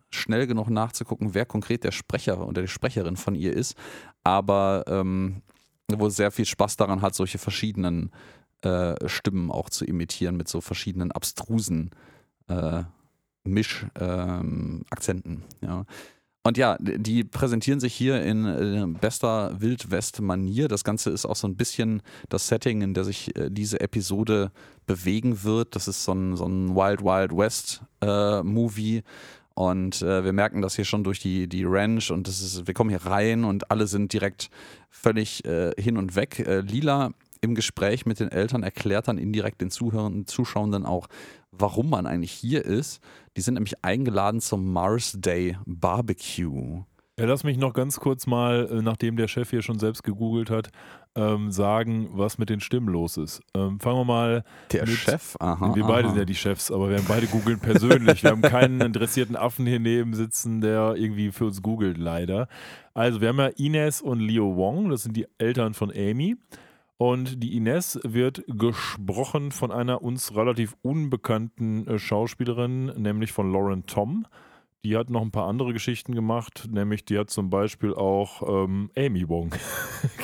schnell 0.10 0.48
genug 0.48 0.70
nachzugucken, 0.70 1.34
wer 1.34 1.46
konkret 1.46 1.84
der 1.84 1.92
Sprecher 1.92 2.48
oder 2.48 2.62
die 2.62 2.68
Sprecherin 2.68 3.18
von 3.18 3.36
ihr 3.36 3.54
ist, 3.54 3.76
aber 4.24 4.86
ähm, 4.88 5.42
wo 5.92 6.10
sehr 6.10 6.32
viel 6.32 6.46
Spaß 6.46 6.78
daran 6.78 7.02
hat, 7.02 7.14
solche 7.14 7.38
verschiedenen 7.38 8.12
äh, 8.64 8.96
Stimmen 9.08 9.52
auch 9.52 9.70
zu 9.70 9.86
imitieren 9.86 10.38
mit 10.38 10.48
so 10.48 10.62
verschiedenen 10.62 11.12
abstrusen 11.12 11.92
äh, 12.48 12.84
Misch-Akzenten. 13.44 15.44
ja. 15.62 15.86
Und 16.46 16.58
ja, 16.58 16.78
die 16.80 17.24
präsentieren 17.24 17.80
sich 17.80 17.94
hier 17.94 18.22
in 18.22 18.46
äh, 18.46 18.86
bester 19.00 19.62
Wildwest-Manier. 19.62 20.68
Das 20.68 20.84
Ganze 20.84 21.10
ist 21.10 21.26
auch 21.26 21.38
so 21.38 21.48
ein 21.48 21.56
bisschen 21.56 22.02
das 22.28 22.50
Setting, 22.50 22.82
in 22.82 22.94
der 22.94 23.06
sich 23.06 23.34
äh, 23.38 23.50
diese 23.50 23.80
Episode 23.80 24.52
bewegen 24.86 25.44
wird. 25.44 25.74
Das 25.74 25.88
ist 25.88 26.04
so 26.04 26.12
ein, 26.12 26.36
so 26.36 26.46
ein 26.46 26.76
Wild 26.76 27.02
Wild 27.02 27.32
West-Movie. 27.32 29.04
und 29.54 30.02
äh, 30.02 30.26
wir 30.26 30.34
merken 30.34 30.62
das 30.62 30.76
hier 30.76 30.84
schon 30.84 31.06
durch 31.06 31.20
die, 31.20 31.48
die 31.48 31.64
Ranch 31.64 32.12
und 32.12 32.28
das 32.28 32.42
ist, 32.42 32.68
wir 32.68 32.74
kommen 32.74 32.90
hier 32.90 33.06
rein 33.06 33.46
und 33.46 33.72
alle 33.72 33.88
sind 33.88 34.12
direkt 34.12 34.50
völlig 34.90 35.46
äh, 35.46 35.72
hin 35.82 35.96
und 35.96 36.18
weg. 36.18 36.40
Äh, 36.40 36.60
Lila 36.60 37.12
im 37.44 37.56
Gespräch 37.56 38.06
mit 38.06 38.20
den 38.20 38.32
Eltern 38.32 38.64
erklärt 38.64 39.08
dann 39.08 39.18
indirekt 39.18 39.62
den 39.62 39.70
Zuhörern, 39.70 40.26
Zuschauenden 40.26 40.86
auch, 40.86 41.08
warum 41.52 41.90
man 41.90 42.06
eigentlich 42.08 42.32
hier 42.32 42.64
ist. 42.66 43.02
Die 43.38 43.42
sind 43.42 43.56
nämlich 43.56 43.84
eingeladen 43.84 44.40
zum 44.42 44.72
Mars 44.72 45.18
Day 45.20 45.58
Barbecue. 45.66 46.84
Ja, 47.20 47.26
lass 47.26 47.44
mich 47.44 47.58
noch 47.58 47.74
ganz 47.74 48.00
kurz 48.00 48.26
mal, 48.26 48.68
äh, 48.72 48.82
nachdem 48.82 49.18
der 49.18 49.28
Chef 49.28 49.52
hier 49.52 49.62
schon 49.62 49.78
selbst 49.78 50.04
gegoogelt 50.04 50.50
hat, 50.50 50.70
ähm, 51.16 51.52
sagen, 51.52 52.10
was 52.14 52.40
mit 52.40 52.50
den 52.50 52.60
Stimmen 52.60 52.88
los 52.88 53.18
ist. 53.18 53.40
Ähm, 53.56 53.80
fangen 53.80 54.00
wir 54.00 54.06
mal. 54.06 54.44
Der 54.72 54.88
Mit- 54.88 54.96
Chef? 54.98 55.36
Aha. 55.40 55.76
wir 55.76 55.84
beide 55.84 56.06
aha. 56.08 56.10
sind 56.10 56.18
ja 56.18 56.26
die 56.26 56.34
Chefs, 56.34 56.72
aber 56.72 56.90
wir 56.90 56.98
haben 56.98 57.06
beide 57.08 57.28
googeln 57.28 57.60
persönlich. 57.60 58.24
Wir 58.24 58.32
haben 58.32 58.42
keinen 58.42 58.82
interessierten 58.82 59.36
Affen 59.36 59.68
hier 59.68 59.80
neben 59.80 60.16
sitzen, 60.16 60.60
der 60.62 60.96
irgendwie 60.96 61.32
für 61.32 61.46
uns 61.46 61.62
googelt, 61.62 62.00
leider. 62.00 62.48
Also, 62.96 63.22
wir 63.22 63.28
haben 63.30 63.38
ja 63.40 63.52
Ines 63.58 64.02
und 64.02 64.20
Leo 64.20 64.56
Wong, 64.56 64.90
das 64.90 65.04
sind 65.04 65.16
die 65.16 65.28
Eltern 65.38 65.76
von 65.76 65.92
Amy. 65.96 66.36
Und 67.06 67.44
die 67.44 67.58
Ines 67.58 68.00
wird 68.06 68.46
gesprochen 68.48 69.52
von 69.52 69.74
einer 69.74 70.02
uns 70.02 70.34
relativ 70.38 70.74
unbekannten 70.84 71.86
äh, 71.86 72.00
Schauspielerin, 72.00 72.86
nämlich 72.96 73.34
von 73.34 73.52
Lauren 73.52 73.86
Tom. 73.86 74.26
Die 74.86 74.96
hat 74.96 75.10
noch 75.10 75.22
ein 75.22 75.32
paar 75.32 75.48
andere 75.48 75.74
Geschichten 75.74 76.16
gemacht, 76.16 76.70
nämlich 76.72 77.04
die 77.04 77.18
hat 77.20 77.30
zum 77.30 77.50
Beispiel 77.50 77.94
auch 77.94 78.42
ähm, 78.66 78.90
Amy 78.98 79.28
Wong 79.28 79.52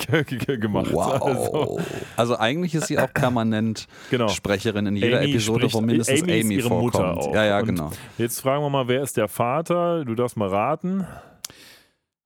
gemacht. 0.46 0.90
Wow. 0.92 1.22
Also, 1.22 1.80
Also, 2.16 2.36
eigentlich 2.38 2.74
ist 2.74 2.86
sie 2.86 2.98
auch 2.98 3.12
permanent 3.12 3.86
genau. 4.10 4.28
Sprecherin 4.28 4.86
in 4.86 4.96
jeder 4.96 5.18
Amy 5.20 5.30
Episode, 5.32 5.68
spricht- 5.68 5.74
wo 5.74 5.80
mindestens 5.82 6.22
Amy 6.22 6.40
Amy 6.40 6.54
ihre 6.54 6.68
vorkommt. 6.68 7.24
Ja, 7.34 7.44
ja, 7.44 7.58
Und 7.60 7.66
genau. 7.66 7.90
Jetzt 8.16 8.40
fragen 8.40 8.62
wir 8.62 8.70
mal, 8.70 8.88
wer 8.88 9.02
ist 9.02 9.16
der 9.18 9.28
Vater? 9.28 10.04
Du 10.06 10.14
darfst 10.14 10.36
mal 10.38 10.48
raten. 10.48 11.06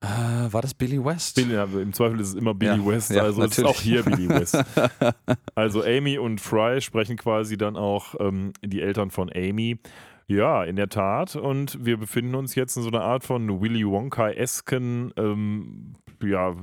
Äh, 0.05 0.53
war 0.53 0.61
das 0.61 0.75
Billy 0.75 1.03
West? 1.03 1.37
Billy, 1.37 1.55
ja, 1.55 1.65
Im 1.65 1.93
Zweifel 1.93 2.21
ist 2.21 2.29
es 2.29 2.35
immer 2.35 2.55
Billy 2.55 2.77
Ja, 2.77 2.87
West, 2.87 3.11
ja, 3.11 3.23
also 3.23 3.43
es 3.43 3.57
ist 3.57 3.65
auch 3.65 3.81
hier 3.81 4.03
Billy 4.03 4.29
West. 4.29 4.57
Also 5.55 5.83
Amy 5.85 6.19
und 6.19 6.41
Fry 6.41 6.81
sprechen 6.81 7.17
quasi 7.17 7.57
dann 7.57 7.77
auch 7.77 8.15
ähm, 8.19 8.53
die 8.63 8.83
Eltern 8.83 9.11
von 9.11 9.31
Amy. 9.35 9.79
Ja, 10.27 10.65
in 10.65 10.77
der 10.77 10.89
Tat. 10.89 11.37
Und 11.37 11.85
wir 11.85 11.97
befinden 11.97 12.35
uns 12.35 12.55
jetzt 12.55 12.77
in 12.77 12.83
so 12.83 12.89
einer 12.89 13.03
Art 13.03 13.25
von 13.25 13.61
Willy 13.61 13.87
Wonka-esken 13.87 15.13
ähm, 15.17 15.95
ja, 16.23 16.55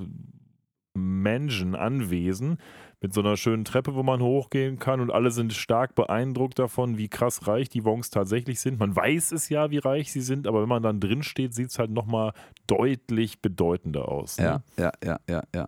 Mansion, 0.94 1.76
Anwesen 1.76 2.58
mit 3.02 3.14
so 3.14 3.22
einer 3.22 3.36
schönen 3.36 3.66
Treppe, 3.66 3.96
wo 3.96 4.04
man 4.04 4.22
hochgehen 4.22 4.78
kann 4.78 5.02
und 5.02 5.12
alle 5.12 5.32
sind 5.32 5.54
stark 5.54 5.96
beeindruckt 5.96 6.60
davon, 6.60 6.98
wie 6.98 7.10
krass 7.10 7.48
reich 7.48 7.68
die 7.68 7.84
Wongs 7.84 8.12
tatsächlich 8.12 8.60
sind. 8.60 8.80
Man 8.80 8.96
weiß 8.96 9.32
es 9.32 9.50
ja, 9.50 9.72
wie 9.72 9.80
reich 9.80 10.12
sie 10.12 10.22
sind, 10.22 10.48
aber 10.48 10.62
wenn 10.62 10.70
man 10.70 10.84
dann 10.84 11.00
drin 11.00 11.24
steht, 11.24 11.56
sieht 11.56 11.70
es 11.70 11.80
halt 11.80 11.90
nochmal 11.90 12.34
deutlich 12.68 13.42
bedeutender 13.42 14.08
aus. 14.08 14.38
Ne? 14.38 14.62
Ja, 14.78 14.84
ja, 14.84 14.92
ja, 15.04 15.20
ja, 15.28 15.44
ja. 15.54 15.68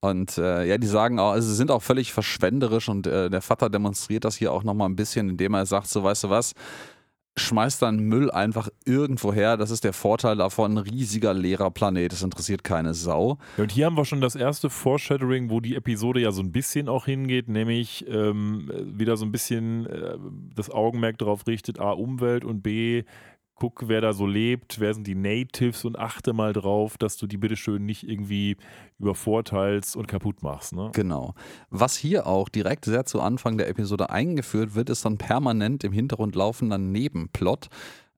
Und 0.00 0.36
äh, 0.36 0.66
ja, 0.66 0.76
die 0.76 0.86
sagen 0.86 1.18
auch, 1.18 1.32
also 1.32 1.48
sie 1.48 1.54
sind 1.54 1.70
auch 1.70 1.82
völlig 1.82 2.12
verschwenderisch 2.12 2.88
und 2.88 3.06
äh, 3.06 3.30
der 3.30 3.40
Vater 3.40 3.70
demonstriert 3.70 4.24
das 4.24 4.36
hier 4.36 4.52
auch 4.52 4.62
nochmal 4.62 4.88
ein 4.88 4.96
bisschen, 4.96 5.30
indem 5.30 5.54
er 5.54 5.64
sagt, 5.64 5.88
so 5.88 6.04
weißt 6.04 6.24
du 6.24 6.30
was, 6.30 6.52
schmeiß 7.38 7.78
deinen 7.78 8.00
Müll 8.00 8.30
einfach 8.30 8.68
irgendwo 8.84 9.32
her. 9.32 9.56
Das 9.56 9.70
ist 9.70 9.84
der 9.84 9.92
Vorteil 9.92 10.36
davon, 10.36 10.74
ein 10.74 10.78
riesiger 10.78 11.34
leerer 11.34 11.70
Planet. 11.70 12.12
Das 12.12 12.22
interessiert 12.22 12.64
keine 12.64 12.94
Sau. 12.94 13.38
Ja, 13.56 13.62
und 13.64 13.72
hier 13.72 13.86
haben 13.86 13.96
wir 13.96 14.04
schon 14.04 14.20
das 14.20 14.36
erste 14.36 14.70
Foreshadowing, 14.70 15.50
wo 15.50 15.60
die 15.60 15.76
Episode 15.76 16.20
ja 16.20 16.32
so 16.32 16.42
ein 16.42 16.52
bisschen 16.52 16.88
auch 16.88 17.04
hingeht, 17.04 17.48
nämlich 17.48 18.06
ähm, 18.08 18.70
wieder 18.84 19.16
so 19.16 19.26
ein 19.26 19.32
bisschen 19.32 19.86
äh, 19.86 20.16
das 20.54 20.70
Augenmerk 20.70 21.18
darauf 21.18 21.46
richtet, 21.46 21.78
A, 21.78 21.90
Umwelt 21.90 22.44
und 22.44 22.62
B, 22.62 23.04
guck, 23.58 23.88
wer 23.88 24.00
da 24.02 24.12
so 24.12 24.26
lebt, 24.26 24.80
wer 24.80 24.92
sind 24.94 25.06
die 25.06 25.14
Natives 25.14 25.84
und 25.84 25.98
achte 25.98 26.32
mal 26.34 26.52
drauf, 26.52 26.98
dass 26.98 27.16
du 27.16 27.26
die 27.26 27.38
bitteschön 27.38 27.84
nicht 27.84 28.06
irgendwie 28.08 28.56
übervorteilst 28.98 29.96
und 29.96 30.06
kaputt 30.08 30.42
machst. 30.42 30.74
Ne? 30.74 30.90
Genau. 30.94 31.34
Was 31.70 31.96
hier 31.96 32.26
auch 32.26 32.48
direkt 32.50 32.84
sehr 32.84 33.06
zu 33.06 33.20
Anfang 33.20 33.56
der 33.56 33.68
Episode 33.68 34.10
eingeführt 34.10 34.74
wird, 34.74 34.90
ist 34.90 35.06
ein 35.06 35.16
permanent 35.18 35.84
im 35.84 35.92
Hintergrund 35.92 36.34
laufender 36.36 36.76
Nebenplot. 36.78 37.68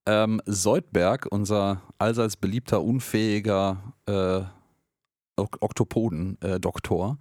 Ähm, 0.07 0.41
Soldberg, 0.47 1.27
unser 1.31 1.83
allseits 1.99 2.37
beliebter, 2.37 2.83
unfähiger 2.83 3.95
äh, 4.07 4.41
Ok- 5.37 5.59
Oktopoden-Doktor, 5.61 7.19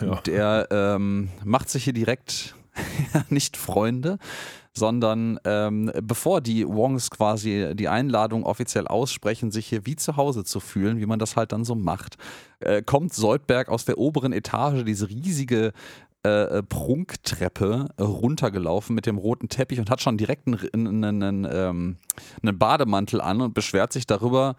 Ja. 0.00 0.20
der 0.20 0.68
ähm, 0.70 1.30
macht 1.44 1.68
sich 1.68 1.84
hier 1.84 1.92
direkt 1.94 2.54
nicht 3.30 3.56
Freunde, 3.56 4.18
sondern 4.76 5.40
ähm, 5.44 5.90
bevor 6.02 6.40
die 6.40 6.66
Wongs 6.68 7.10
quasi 7.10 7.72
die 7.74 7.88
Einladung 7.88 8.44
offiziell 8.44 8.86
aussprechen, 8.86 9.50
sich 9.50 9.66
hier 9.66 9.86
wie 9.86 9.96
zu 9.96 10.16
Hause 10.16 10.44
zu 10.44 10.60
fühlen, 10.60 11.00
wie 11.00 11.06
man 11.06 11.18
das 11.18 11.34
halt 11.34 11.52
dann 11.52 11.64
so 11.64 11.74
macht, 11.74 12.18
äh, 12.60 12.82
kommt 12.82 13.14
Soldberg 13.14 13.68
aus 13.70 13.86
der 13.86 13.96
oberen 13.96 14.32
Etage, 14.32 14.84
diese 14.84 15.08
riesige 15.08 15.72
äh, 16.22 16.62
Prunktreppe 16.62 17.86
äh, 17.96 18.02
runtergelaufen 18.02 18.94
mit 18.94 19.06
dem 19.06 19.16
roten 19.16 19.48
Teppich 19.48 19.78
und 19.78 19.88
hat 19.90 20.02
schon 20.02 20.18
direkt 20.18 20.46
einen, 20.46 21.04
einen, 21.04 21.22
einen, 21.22 21.48
ähm, 21.50 21.96
einen 22.42 22.58
Bademantel 22.58 23.20
an 23.20 23.40
und 23.40 23.54
beschwert 23.54 23.92
sich 23.92 24.06
darüber, 24.06 24.56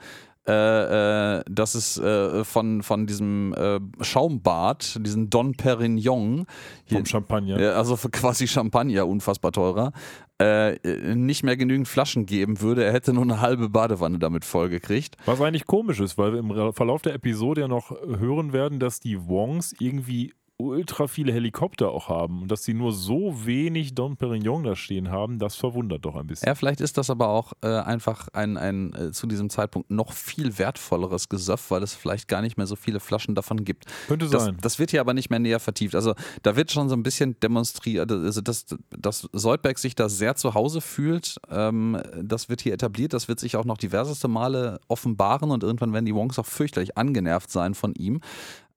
äh, 0.48 1.40
äh, 1.40 1.44
dass 1.50 1.76
es 1.76 1.98
äh, 1.98 2.44
von, 2.46 2.82
von 2.82 3.06
diesem 3.06 3.54
äh, 3.54 3.80
Schaumbad, 4.02 4.98
diesen 5.02 5.30
Don 5.30 5.54
Perignon, 5.54 6.46
hier, 6.86 6.98
Vom 7.00 7.06
Champagner. 7.06 7.76
also 7.76 7.98
für 7.98 8.10
quasi 8.10 8.48
Champagner, 8.48 9.08
unfassbar 9.08 9.52
teurer, 9.52 9.92
äh, 10.40 10.78
nicht 11.16 11.44
mehr 11.44 11.58
genügend 11.58 11.88
Flaschen 11.88 12.26
geben 12.26 12.62
würde. 12.62 12.86
Er 12.86 12.94
hätte 12.94 13.12
nur 13.12 13.24
eine 13.24 13.42
halbe 13.42 13.70
Badewanne 13.70 14.20
damit 14.20 14.46
vollgekriegt. 14.46 15.18
Was 15.26 15.42
eigentlich 15.42 15.66
komisch 15.66 16.00
ist, 16.00 16.18
weil 16.18 16.32
wir 16.32 16.40
im 16.40 16.74
Verlauf 16.74 17.02
der 17.02 17.14
Episode 17.14 17.62
ja 17.62 17.68
noch 17.68 17.92
hören 17.92 18.54
werden, 18.54 18.80
dass 18.80 19.00
die 19.00 19.28
Wongs 19.28 19.76
irgendwie 19.80 20.34
ultra 20.60 21.06
viele 21.08 21.32
Helikopter 21.32 21.92
auch 21.92 22.10
haben 22.10 22.42
und 22.42 22.52
dass 22.52 22.64
sie 22.64 22.74
nur 22.74 22.92
so 22.92 23.46
wenig 23.46 23.94
Don 23.94 24.18
Perignon 24.18 24.64
da 24.64 24.76
stehen 24.76 25.12
haben, 25.12 25.38
das 25.38 25.56
verwundert 25.56 26.04
doch 26.04 26.16
ein 26.16 26.26
bisschen. 26.26 26.48
Ja, 26.48 26.56
vielleicht 26.56 26.82
ist 26.82 26.98
das 26.98 27.12
aber 27.12 27.30
auch 27.30 27.54
äh, 27.62 27.68
einfach 27.68 28.28
ein, 28.34 28.58
ein 28.58 28.92
äh, 28.94 29.12
zu 29.12 29.28
diesem 29.28 29.52
Zeitpunkt 29.52 29.92
noch 29.92 30.14
viel 30.14 30.58
wertvolleres 30.58 31.30
Gesöff, 31.30 31.70
weil 31.70 31.84
es 31.84 31.94
vielleicht 31.94 32.28
gar 32.28 32.42
nicht 32.42 32.58
mehr 32.58 32.66
so 32.66 32.76
viele 32.76 33.00
Flaschen 33.00 33.36
davon 33.36 33.66
gibt. 33.66 33.86
Könnte 34.08 34.28
Das, 34.28 34.46
sein. 34.46 34.58
das 34.60 34.80
wird 34.80 34.90
hier 34.90 35.02
aber 35.02 35.14
nicht 35.14 35.30
mehr 35.30 35.38
näher 35.40 35.60
vertieft. 35.60 35.94
Also 35.94 36.16
da 36.42 36.56
wird 36.56 36.72
schon 36.72 36.90
so 36.90 36.96
ein 36.96 37.04
bisschen 37.04 37.40
demonstriert, 37.40 38.12
also 38.12 38.42
dass, 38.42 38.66
dass 38.90 39.30
Soldberg 39.32 39.78
sich 39.78 39.94
da 39.94 40.10
sehr 40.10 40.36
zu 40.36 40.56
Hause 40.56 40.82
fühlt. 40.82 41.38
Ähm, 41.52 42.02
das 42.24 42.50
wird 42.50 42.62
hier 42.62 42.74
etabliert, 42.74 43.14
das 43.14 43.28
wird 43.28 43.40
sich 43.40 43.58
auch 43.58 43.66
noch 43.66 43.78
diverseste 43.78 44.28
Male 44.28 44.80
offenbaren 44.88 45.52
und 45.52 45.62
irgendwann 45.62 45.94
werden 45.94 46.06
die 46.06 46.16
Wongs 46.16 46.40
auch 46.40 46.48
fürchterlich 46.48 46.98
angenervt 46.98 47.52
sein 47.52 47.76
von 47.76 47.94
ihm. 47.94 48.22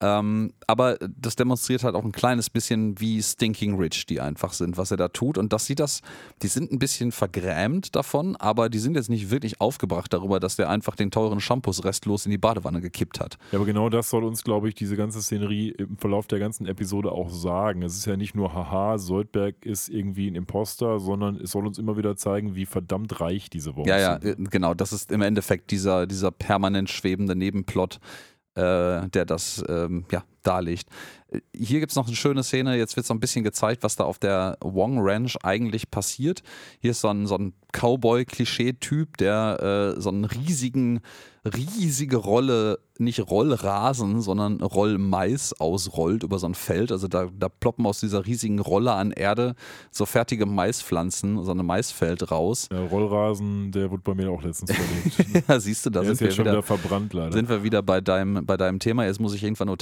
Ähm, 0.03 0.53
aber 0.67 0.97
das 0.99 1.37
demonstriert 1.37 1.85
halt 1.85 1.95
auch 1.95 2.05
ein 2.05 2.13
kleines 2.13 2.49
bisschen, 2.49 2.99
wie 3.01 3.23
stinking 3.23 3.77
rich 3.77 4.07
die 4.07 4.21
einfach 4.21 4.53
sind, 4.55 4.79
was 4.79 4.91
er 4.91 4.97
da 4.97 5.09
tut. 5.09 5.37
Und 5.37 5.53
dass 5.53 5.67
sie 5.67 5.75
das, 5.75 6.01
die 6.43 6.47
sind 6.49 6.73
ein 6.73 6.79
bisschen 6.79 7.13
vergrämt 7.13 7.95
davon, 7.95 8.37
aber 8.37 8.69
die 8.71 8.79
sind 8.79 8.95
jetzt 8.97 9.11
nicht 9.11 9.31
wirklich 9.31 9.61
aufgebracht 9.61 10.13
darüber, 10.13 10.41
dass 10.41 10.57
der 10.57 10.71
einfach 10.71 10.97
den 10.97 11.11
teuren 11.11 11.41
Shampoos 11.41 11.85
restlos 11.85 12.25
in 12.25 12.31
die 12.31 12.39
Badewanne 12.39 12.81
gekippt 12.81 13.21
hat. 13.21 13.37
Ja, 13.53 13.59
aber 13.59 13.67
genau 13.67 13.89
das 13.91 14.09
soll 14.11 14.25
uns, 14.25 14.43
glaube 14.43 14.69
ich, 14.69 14.75
diese 14.75 14.97
ganze 14.97 15.21
Szenerie 15.23 15.69
im 15.71 15.99
Verlauf 15.99 16.27
der 16.27 16.39
ganzen 16.39 16.67
Episode 16.67 17.13
auch 17.13 17.29
sagen. 17.31 17.83
Es 17.83 17.95
ist 17.97 18.07
ja 18.07 18.17
nicht 18.17 18.35
nur, 18.35 18.55
haha, 18.55 18.97
Soldberg 18.99 19.67
ist 19.67 19.89
irgendwie 19.89 20.29
ein 20.31 20.35
Imposter, 20.35 20.99
sondern 20.99 21.37
es 21.37 21.51
soll 21.51 21.67
uns 21.67 21.79
immer 21.79 21.97
wieder 21.97 22.17
zeigen, 22.17 22.55
wie 22.55 22.65
verdammt 22.67 23.21
reich 23.21 23.51
diese 23.51 23.77
Wongs 23.77 23.89
Ja, 23.89 23.99
ja, 23.99 24.21
sind. 24.21 24.47
äh, 24.47 24.51
genau. 24.51 24.73
Das 24.75 24.93
ist 24.93 25.13
im 25.13 25.21
Endeffekt 25.23 25.71
dieser, 25.71 26.07
dieser 26.07 26.31
permanent 26.31 26.89
schwebende 26.89 27.37
Nebenplot, 27.37 28.01
der 28.61 29.25
das 29.25 29.63
ähm, 29.69 30.05
ja, 30.11 30.23
darlegt. 30.43 30.89
Hier 31.55 31.79
gibt 31.79 31.93
es 31.93 31.97
noch 31.97 32.07
eine 32.09 32.17
schöne 32.17 32.43
Szene. 32.43 32.77
Jetzt 32.77 32.97
wird 32.97 33.07
so 33.07 33.15
ein 33.15 33.21
bisschen 33.21 33.45
gezeigt, 33.45 33.83
was 33.85 33.95
da 33.97 34.05
auf 34.05 34.19
der 34.19 34.57
Wong 34.61 34.99
Ranch 35.01 35.37
eigentlich 35.43 35.91
passiert. 35.91 36.43
Hier 36.81 36.91
ist 36.91 37.01
so 37.03 37.09
ein, 37.09 37.27
so 37.27 37.37
ein 37.37 37.53
Cowboy-Klischee-Typ, 37.73 39.17
der 39.17 39.95
äh, 39.97 40.01
so 40.01 40.09
einen 40.09 40.25
riesigen, 40.25 41.01
riesige 41.45 42.17
Rolle, 42.17 42.81
nicht 42.99 43.21
Rollrasen, 43.31 44.21
sondern 44.21 44.61
Rollmais 44.61 45.55
ausrollt 45.59 46.25
über 46.25 46.39
so 46.41 46.47
ein 46.47 46.55
Feld. 46.55 46.91
Also 46.91 47.07
da, 47.07 47.29
da 47.33 47.49
ploppen 47.49 47.87
aus 47.87 48.01
dieser 48.01 48.27
riesigen 48.27 48.59
Rolle 48.59 48.93
an 48.93 49.13
Erde 49.13 49.55
so 49.93 50.05
fertige 50.07 50.47
Maispflanzen, 50.47 51.45
so 51.45 51.53
ein 51.53 51.65
Maisfeld 51.65 52.31
raus. 52.31 52.69
Der 52.71 52.81
Rollrasen, 52.81 53.71
der 53.71 53.91
wurde 53.91 54.03
bei 54.03 54.15
mir 54.15 54.31
auch 54.31 54.43
letztens 54.43 54.73
verlegt. 54.73 55.45
Ja, 55.49 55.61
siehst 55.61 55.87
du, 55.87 55.91
da 55.91 56.01
der 56.01 56.09
sind 56.09 56.13
ist 56.15 56.21
wir, 56.21 56.27
jetzt 56.27 56.37
schon 56.37 56.45
wieder, 56.45 56.63
verbrannt 56.63 57.13
leider. 57.15 57.33
sind 57.33 57.49
wir 57.49 57.63
wieder 57.63 57.83
bei 57.83 58.01
deinem, 58.01 58.45
bei 58.45 58.57
deinem 58.57 58.81
Thema. 58.81 59.07
Jetzt 59.07 59.21
muss 59.21 59.33
ich 59.35 59.43
irgendwann 59.45 59.69
nur 59.69 59.79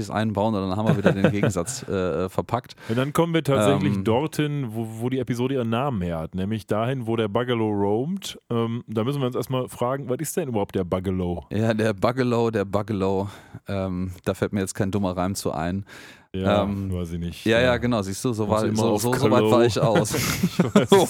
Techno-Partys 0.00 0.10
einbauen 0.10 0.54
und 0.54 0.68
dann 0.68 0.76
haben 0.76 0.88
wir 0.88 0.96
wieder 0.96 1.12
den 1.12 1.30
Gegensatz 1.30 1.82
äh, 1.88 2.28
verpackt. 2.28 2.74
Und 2.88 2.96
dann 2.96 3.12
kommen 3.12 3.34
wir 3.34 3.44
tatsächlich 3.44 3.94
Ähm. 3.96 4.04
dorthin, 4.04 4.68
wo, 4.70 4.86
wo 5.00 5.08
die 5.08 5.18
Episode 5.18 5.54
ihren 5.54 5.70
Namen 5.70 6.00
her 6.02 6.18
hat, 6.18 6.34
nämlich 6.34 6.66
dahin, 6.66 7.06
wo 7.06 7.16
der 7.16 7.28
Bugalow 7.28 7.70
roamt. 7.70 8.38
Ähm, 8.50 8.82
da 8.86 9.04
müssen 9.04 9.20
wir 9.20 9.26
uns 9.26 9.36
erstmal 9.36 9.68
fragen, 9.68 10.08
was 10.08 10.18
ist 10.20 10.36
denn 10.36 10.48
überhaupt 10.48 10.74
der 10.74 10.84
Bugalow? 10.84 11.44
Ja, 11.52 11.74
der 11.74 11.92
Bugalow, 11.92 12.50
der 12.50 12.64
Bugalow, 12.64 13.28
ähm, 13.68 14.12
da 14.24 14.34
fällt 14.34 14.52
mir 14.52 14.60
jetzt 14.60 14.74
kein 14.74 14.90
dummer 14.90 15.16
Reim 15.16 15.34
zu 15.34 15.52
ein. 15.52 15.84
Ja, 16.32 16.62
Ähm, 16.62 16.92
weiß 16.92 17.12
ich 17.12 17.18
nicht. 17.18 17.44
Ja, 17.44 17.60
ja, 17.60 17.76
genau, 17.76 18.02
siehst 18.02 18.24
du, 18.24 18.32
so, 18.32 18.48
war, 18.48 18.60
so, 18.72 18.96
so, 18.98 19.12
so 19.12 19.30
weit 19.32 19.50
war 19.50 19.64
ich 19.64 19.80
aus. 19.80 20.14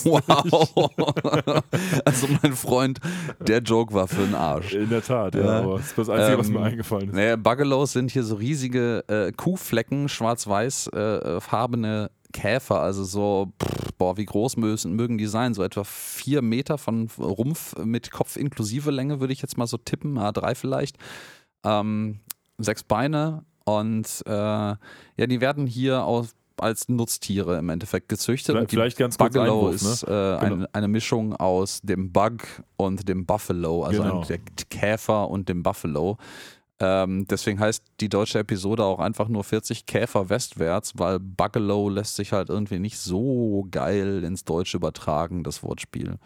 wow. 0.05 1.63
also 2.07 2.27
mein 2.43 2.55
Freund, 2.55 2.99
der 3.39 3.59
Joke 3.59 3.93
war 3.93 4.09
für 4.09 4.23
den 4.23 4.35
Arsch. 4.35 4.73
In 4.73 4.89
der 4.89 5.03
Tat, 5.03 5.35
ja, 5.35 5.41
Ja. 5.45 5.59
aber 5.61 5.77
das 5.77 5.89
ist 5.89 5.99
das 5.99 6.09
Einzige, 6.09 6.39
was 6.39 6.47
Ähm, 6.49 6.53
mir 6.55 6.63
eingefallen 6.63 7.09
ist. 7.11 7.15
Naja, 7.15 7.37
Bugalows 7.37 7.93
sind 7.93 8.11
hier 8.11 8.25
so 8.25 8.37
riesige 8.37 9.05
äh, 9.09 9.31
Kuhflecken, 9.33 10.09
schwarz-weiß 10.09 10.87
äh, 10.89 11.41
farbene 11.41 12.11
Käfer, 12.33 12.81
also 12.81 13.05
so, 13.05 13.53
pff, 13.63 13.93
boah, 13.99 14.17
wie 14.17 14.25
groß 14.25 14.57
müssen, 14.57 14.95
mögen 14.95 15.19
die 15.19 15.27
sein? 15.27 15.53
So 15.53 15.63
etwa 15.63 15.85
vier 15.85 16.41
Meter 16.41 16.79
von 16.79 17.09
Rumpf 17.19 17.77
mit 17.85 18.11
Kopf 18.11 18.37
inklusive 18.39 18.91
Länge, 18.91 19.21
würde 19.21 19.35
ich 19.35 19.43
jetzt 19.43 19.59
mal 19.59 19.67
so 19.67 19.77
tippen, 19.77 20.19
A3 20.19 20.55
vielleicht. 20.55 20.97
Ähm, 21.63 22.21
sechs 22.57 22.85
Beine 22.85 23.45
und 23.65 24.07
äh, 24.27 24.31
ja, 24.31 24.77
die 25.29 25.41
werden 25.41 25.67
hier 25.67 26.05
aus, 26.05 26.35
als 26.59 26.89
Nutztiere 26.89 27.59
im 27.59 27.69
Endeffekt 27.71 28.09
gezüchtet. 28.09 28.55
Vielleicht, 28.55 28.71
vielleicht 28.71 28.99
ganz 28.99 29.17
kurz 29.17 29.35
Einwurf, 29.37 29.75
ist 29.77 30.07
ne? 30.07 30.13
äh, 30.41 30.45
Genau. 30.45 30.55
eine, 30.57 30.69
eine 30.75 30.89
Mischung 30.89 31.35
aus 31.37 31.81
dem 31.83 32.13
Bug 32.13 32.43
und 32.77 33.09
dem 33.09 33.25
Buffalo, 33.27 33.85
also 33.85 34.03
Genau. 34.03 34.21
ein, 34.21 34.27
der 34.29 34.39
Käfer 34.69 35.29
und 35.31 35.49
dem 35.49 35.63
Buffalo. 35.63 36.19
Ähm, 36.83 37.27
deswegen 37.29 37.61
heißt 37.61 37.83
die 38.01 38.09
deutsche 38.09 38.39
Episode 38.39 38.85
auch 38.85 39.01
einfach 39.01 39.29
nur 39.29 39.45
40 39.45 39.85
Käfer 39.85 40.31
westwärts, 40.31 40.93
weil 40.97 41.19
Bugalow 41.19 41.91
lässt 41.91 42.17
sich 42.17 42.33
halt 42.33 42.49
irgendwie 42.49 42.79
nicht 42.79 42.99
so 42.99 43.67
geil 43.71 44.25
ins 44.25 44.45
Deutsche 44.45 44.79
übertragen, 44.79 45.45
das 45.45 45.63
Wortspiel. 45.63 46.17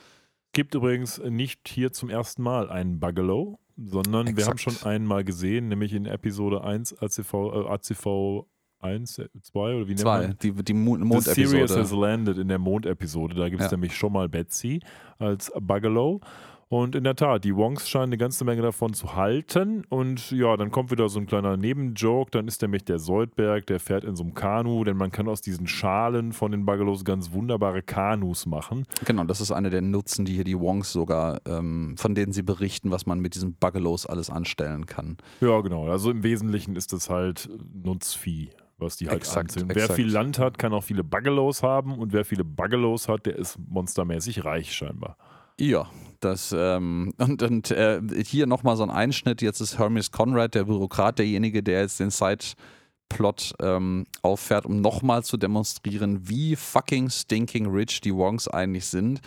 Gibt 0.54 0.74
übrigens 0.74 1.18
nicht 1.18 1.68
hier 1.68 1.92
zum 1.92 2.08
ersten 2.10 2.42
Mal 2.42 2.70
einen 2.70 3.00
Bugalow, 3.00 3.58
sondern 3.76 4.26
wir 4.36 4.44
haben 4.46 4.52
Exakt. 4.54 4.60
schon 4.60 4.88
einen 4.88 5.04
mal 5.04 5.24
gesehen, 5.24 5.68
nämlich 5.68 5.92
in 5.92 6.06
Episode 6.06 6.62
1 6.64 6.96
ACV, 7.02 7.34
äh, 7.34 7.68
ACV 7.68 8.46
1, 8.80 9.20
2 9.42 9.58
oder 9.74 9.84
wie 9.86 9.90
nennt 9.90 10.00
Zwei, 10.00 10.28
man? 10.28 10.36
die, 10.42 10.52
die 10.52 10.74
Mo- 10.74 10.96
The 11.20 11.32
Sirius 11.32 11.70
has 11.70 11.90
Mondepisode. 11.92 12.00
landed 12.00 12.38
in 12.38 12.48
der 12.48 12.58
Mondepisode. 12.58 13.34
Da 13.34 13.48
gibt 13.48 13.62
es 13.62 13.70
Ja. 13.70 13.76
nämlich 13.76 13.96
schon 13.96 14.12
mal 14.12 14.28
Betsy 14.28 14.80
als 15.18 15.50
Bugalow. 15.60 16.20
Und 16.68 16.94
in 16.94 17.04
der 17.04 17.14
Tat, 17.14 17.44
die 17.44 17.54
Wongs 17.54 17.88
scheinen 17.88 18.04
eine 18.04 18.18
ganze 18.18 18.44
Menge 18.44 18.62
davon 18.62 18.94
zu 18.94 19.14
halten. 19.14 19.84
Und 19.88 20.30
ja, 20.30 20.56
dann 20.56 20.70
kommt 20.70 20.90
wieder 20.90 21.08
so 21.08 21.20
ein 21.20 21.26
kleiner 21.26 21.56
Nebenjoke. 21.56 22.30
Dann 22.30 22.48
ist 22.48 22.62
nämlich 22.62 22.84
der 22.84 22.98
Soldberg, 22.98 23.66
der 23.66 23.80
fährt 23.80 24.04
in 24.04 24.16
so 24.16 24.24
einem 24.24 24.34
Kanu, 24.34 24.84
denn 24.84 24.96
man 24.96 25.10
kann 25.10 25.28
aus 25.28 25.40
diesen 25.40 25.66
Schalen 25.66 26.32
von 26.32 26.52
den 26.52 26.64
Buggelos 26.64 27.04
ganz 27.04 27.32
wunderbare 27.32 27.82
Kanus 27.82 28.46
machen. 28.46 28.86
Genau, 29.04 29.24
das 29.24 29.40
ist 29.40 29.52
eine 29.52 29.70
der 29.70 29.82
Nutzen, 29.82 30.24
die 30.24 30.34
hier 30.34 30.44
die 30.44 30.58
Wongs 30.58 30.92
sogar, 30.92 31.40
ähm, 31.46 31.96
von 31.96 32.14
denen 32.14 32.32
sie 32.32 32.42
berichten, 32.42 32.90
was 32.90 33.06
man 33.06 33.20
mit 33.20 33.34
diesen 33.34 33.54
Buggelos 33.54 34.06
alles 34.06 34.30
anstellen 34.30 34.86
kann. 34.86 35.16
Ja, 35.40 35.60
genau. 35.60 35.88
Also 35.88 36.10
im 36.10 36.22
Wesentlichen 36.22 36.76
ist 36.76 36.92
es 36.92 37.10
halt 37.10 37.48
Nutzvieh 37.72 38.50
was 38.76 38.96
die 38.96 39.08
halt 39.08 39.18
Exakt, 39.18 39.50
anziehen. 39.50 39.70
exakt. 39.70 39.88
Wer 39.90 39.96
viel 39.96 40.10
Land 40.10 40.38
hat, 40.38 40.58
kann 40.58 40.72
auch 40.72 40.82
viele 40.82 41.04
Buggelos 41.04 41.62
haben 41.62 41.96
und 41.96 42.12
wer 42.12 42.24
viele 42.24 42.44
Buggelos 42.44 43.08
hat, 43.08 43.24
der 43.26 43.36
ist 43.36 43.58
monstermäßig 43.68 44.44
reich 44.44 44.72
scheinbar. 44.72 45.16
Ja, 45.58 45.88
das 46.20 46.54
ähm, 46.56 47.12
und, 47.18 47.42
und 47.42 47.70
äh, 47.70 48.00
hier 48.24 48.46
nochmal 48.46 48.76
so 48.76 48.82
ein 48.82 48.90
Einschnitt. 48.90 49.42
Jetzt 49.42 49.60
ist 49.60 49.78
Hermes 49.78 50.10
Conrad, 50.10 50.54
der 50.54 50.64
Bürokrat, 50.64 51.18
derjenige, 51.18 51.62
der 51.62 51.82
jetzt 51.82 52.00
den 52.00 52.10
Sideplot 52.10 53.54
ähm, 53.60 54.04
auffährt, 54.22 54.66
um 54.66 54.80
nochmal 54.80 55.22
zu 55.22 55.36
demonstrieren, 55.36 56.28
wie 56.28 56.56
fucking 56.56 57.10
stinking 57.10 57.66
rich 57.66 58.00
die 58.00 58.14
Wongs 58.14 58.48
eigentlich 58.48 58.86
sind. 58.86 59.20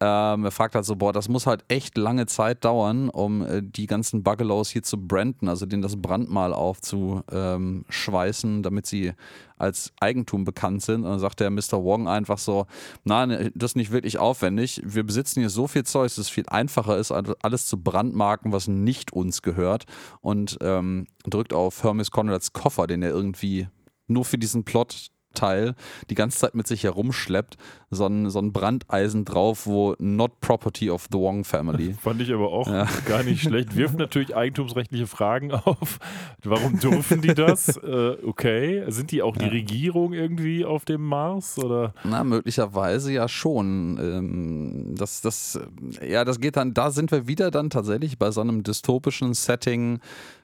Ähm, 0.00 0.44
er 0.44 0.52
fragt 0.52 0.76
halt 0.76 0.84
so, 0.84 0.94
boah, 0.94 1.12
das 1.12 1.28
muss 1.28 1.46
halt 1.46 1.64
echt 1.66 1.98
lange 1.98 2.26
Zeit 2.26 2.64
dauern, 2.64 3.08
um 3.08 3.42
äh, 3.42 3.62
die 3.64 3.86
ganzen 3.86 4.22
Buggelows 4.22 4.70
hier 4.70 4.84
zu 4.84 4.96
branden, 4.96 5.48
also 5.48 5.66
denen 5.66 5.82
das 5.82 6.00
Brandmal 6.00 6.52
aufzuschweißen, 6.52 8.62
damit 8.62 8.86
sie 8.86 9.12
als 9.56 9.92
Eigentum 10.00 10.44
bekannt 10.44 10.82
sind. 10.82 11.02
Und 11.02 11.10
dann 11.10 11.18
sagt 11.18 11.40
der 11.40 11.50
Mr. 11.50 11.82
Wong 11.82 12.06
einfach 12.06 12.38
so, 12.38 12.66
nein, 13.02 13.50
das 13.56 13.72
ist 13.72 13.76
nicht 13.76 13.90
wirklich 13.90 14.18
aufwendig. 14.18 14.80
Wir 14.84 15.02
besitzen 15.02 15.40
hier 15.40 15.50
so 15.50 15.66
viel 15.66 15.84
Zeug, 15.84 16.04
dass 16.04 16.18
es 16.18 16.28
viel 16.28 16.46
einfacher 16.46 16.96
ist, 16.96 17.10
alles 17.10 17.66
zu 17.66 17.82
brandmarken, 17.82 18.52
was 18.52 18.68
nicht 18.68 19.12
uns 19.12 19.42
gehört. 19.42 19.86
Und 20.20 20.58
ähm, 20.60 21.08
drückt 21.24 21.52
auf 21.52 21.82
Hermes 21.82 22.12
Conrads 22.12 22.52
Koffer, 22.52 22.86
den 22.86 23.02
er 23.02 23.10
irgendwie 23.10 23.66
nur 24.06 24.24
für 24.24 24.38
diesen 24.38 24.64
Plot 24.64 25.10
Teil 25.34 25.74
die 26.10 26.14
ganze 26.14 26.38
Zeit 26.38 26.54
mit 26.54 26.66
sich 26.66 26.84
herumschleppt, 26.84 27.56
so 27.90 28.06
ein, 28.06 28.28
so 28.30 28.38
ein 28.38 28.52
Brandeisen 28.52 29.24
drauf, 29.24 29.66
wo 29.66 29.94
not 29.98 30.40
property 30.40 30.90
of 30.90 31.08
the 31.10 31.18
Wong 31.18 31.44
family. 31.44 31.94
Fand 32.00 32.20
ich 32.20 32.32
aber 32.32 32.50
auch 32.50 32.66
ja. 32.68 32.86
gar 33.06 33.22
nicht 33.22 33.42
schlecht. 33.42 33.76
Wirft 33.76 33.98
natürlich 33.98 34.36
eigentumsrechtliche 34.36 35.06
Fragen 35.06 35.52
auf. 35.52 35.98
Warum 36.44 36.78
dürfen 36.78 37.22
die 37.22 37.34
das? 37.34 37.76
äh, 37.82 38.16
okay. 38.24 38.84
Sind 38.88 39.10
die 39.10 39.22
auch 39.22 39.36
die 39.36 39.46
Regierung 39.46 40.12
irgendwie 40.12 40.64
auf 40.64 40.84
dem 40.84 41.04
Mars? 41.04 41.58
Oder? 41.58 41.94
Na, 42.04 42.24
möglicherweise 42.24 43.12
ja 43.12 43.28
schon. 43.28 43.98
Ähm, 44.00 44.94
das, 44.96 45.20
das, 45.20 45.58
ja, 46.06 46.24
das 46.24 46.40
geht 46.40 46.56
dann, 46.56 46.74
da 46.74 46.90
sind 46.90 47.10
wir 47.10 47.26
wieder 47.26 47.50
dann 47.50 47.70
tatsächlich 47.70 48.18
bei 48.18 48.30
so 48.30 48.40
einem 48.40 48.62
dystopischen 48.62 49.34
Setting 49.34 50.00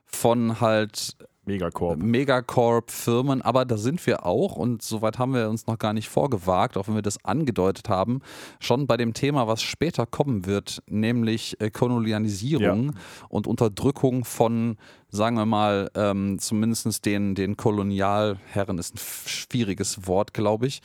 von 0.07 0.61
halt 0.61 1.17
Megacorp. 1.46 2.02
Megacorp-Firmen, 2.02 3.42
aber 3.42 3.64
da 3.64 3.76
sind 3.76 4.04
wir 4.06 4.24
auch 4.26 4.56
und 4.56 4.82
soweit 4.82 5.18
haben 5.18 5.34
wir 5.34 5.48
uns 5.48 5.66
noch 5.66 5.78
gar 5.78 5.92
nicht 5.92 6.08
vorgewagt, 6.08 6.76
auch 6.76 6.88
wenn 6.88 6.94
wir 6.94 7.02
das 7.02 7.24
angedeutet 7.24 7.88
haben, 7.88 8.20
schon 8.60 8.86
bei 8.86 8.96
dem 8.96 9.14
Thema, 9.14 9.46
was 9.46 9.62
später 9.62 10.06
kommen 10.06 10.46
wird, 10.46 10.82
nämlich 10.88 11.60
äh, 11.60 11.70
Kolonialisierung 11.70 12.86
ja. 12.86 13.00
und 13.28 13.46
Unterdrückung 13.46 14.24
von, 14.24 14.76
sagen 15.08 15.36
wir 15.36 15.46
mal, 15.46 15.90
ähm, 15.94 16.38
zumindest 16.38 17.04
den, 17.04 17.34
den 17.34 17.56
Kolonialherren, 17.56 18.78
ist 18.78 18.94
ein 18.94 19.00
schwieriges 19.26 20.06
Wort, 20.06 20.34
glaube 20.34 20.66
ich. 20.66 20.80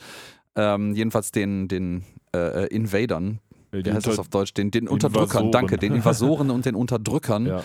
Ähm, 0.56 0.94
jedenfalls 0.94 1.30
den, 1.30 1.68
den 1.68 2.04
äh, 2.34 2.66
Invadern, 2.68 3.40
die 3.49 3.49
wie 3.72 3.92
heißt 3.92 4.06
das 4.06 4.18
auf 4.18 4.28
Deutsch? 4.28 4.54
Den, 4.54 4.70
den 4.70 4.88
Unterdrückern, 4.88 5.46
Invasoren. 5.46 5.52
danke, 5.52 5.76
den 5.76 5.94
Invasoren 5.94 6.50
und 6.50 6.66
den 6.66 6.74
Unterdrückern. 6.74 7.46
Ja. 7.50 7.62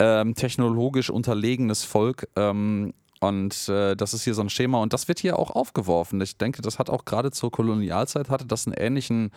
Ähm, 0.00 0.36
technologisch 0.36 1.10
unterlegenes 1.10 1.82
Volk. 1.82 2.28
Ähm, 2.36 2.94
und 3.20 3.68
äh, 3.68 3.96
das 3.96 4.14
ist 4.14 4.22
hier 4.22 4.34
so 4.34 4.42
ein 4.42 4.48
Schema 4.48 4.80
und 4.80 4.92
das 4.92 5.08
wird 5.08 5.18
hier 5.18 5.38
auch 5.38 5.50
aufgeworfen. 5.50 6.20
Ich 6.20 6.36
denke, 6.36 6.62
das 6.62 6.78
hat 6.78 6.88
auch 6.88 7.04
gerade 7.04 7.32
zur 7.32 7.50
Kolonialzeit 7.50 8.30
hatte 8.30 8.46
das 8.46 8.66
einen 8.66 8.76
ähnlichen 8.76 9.32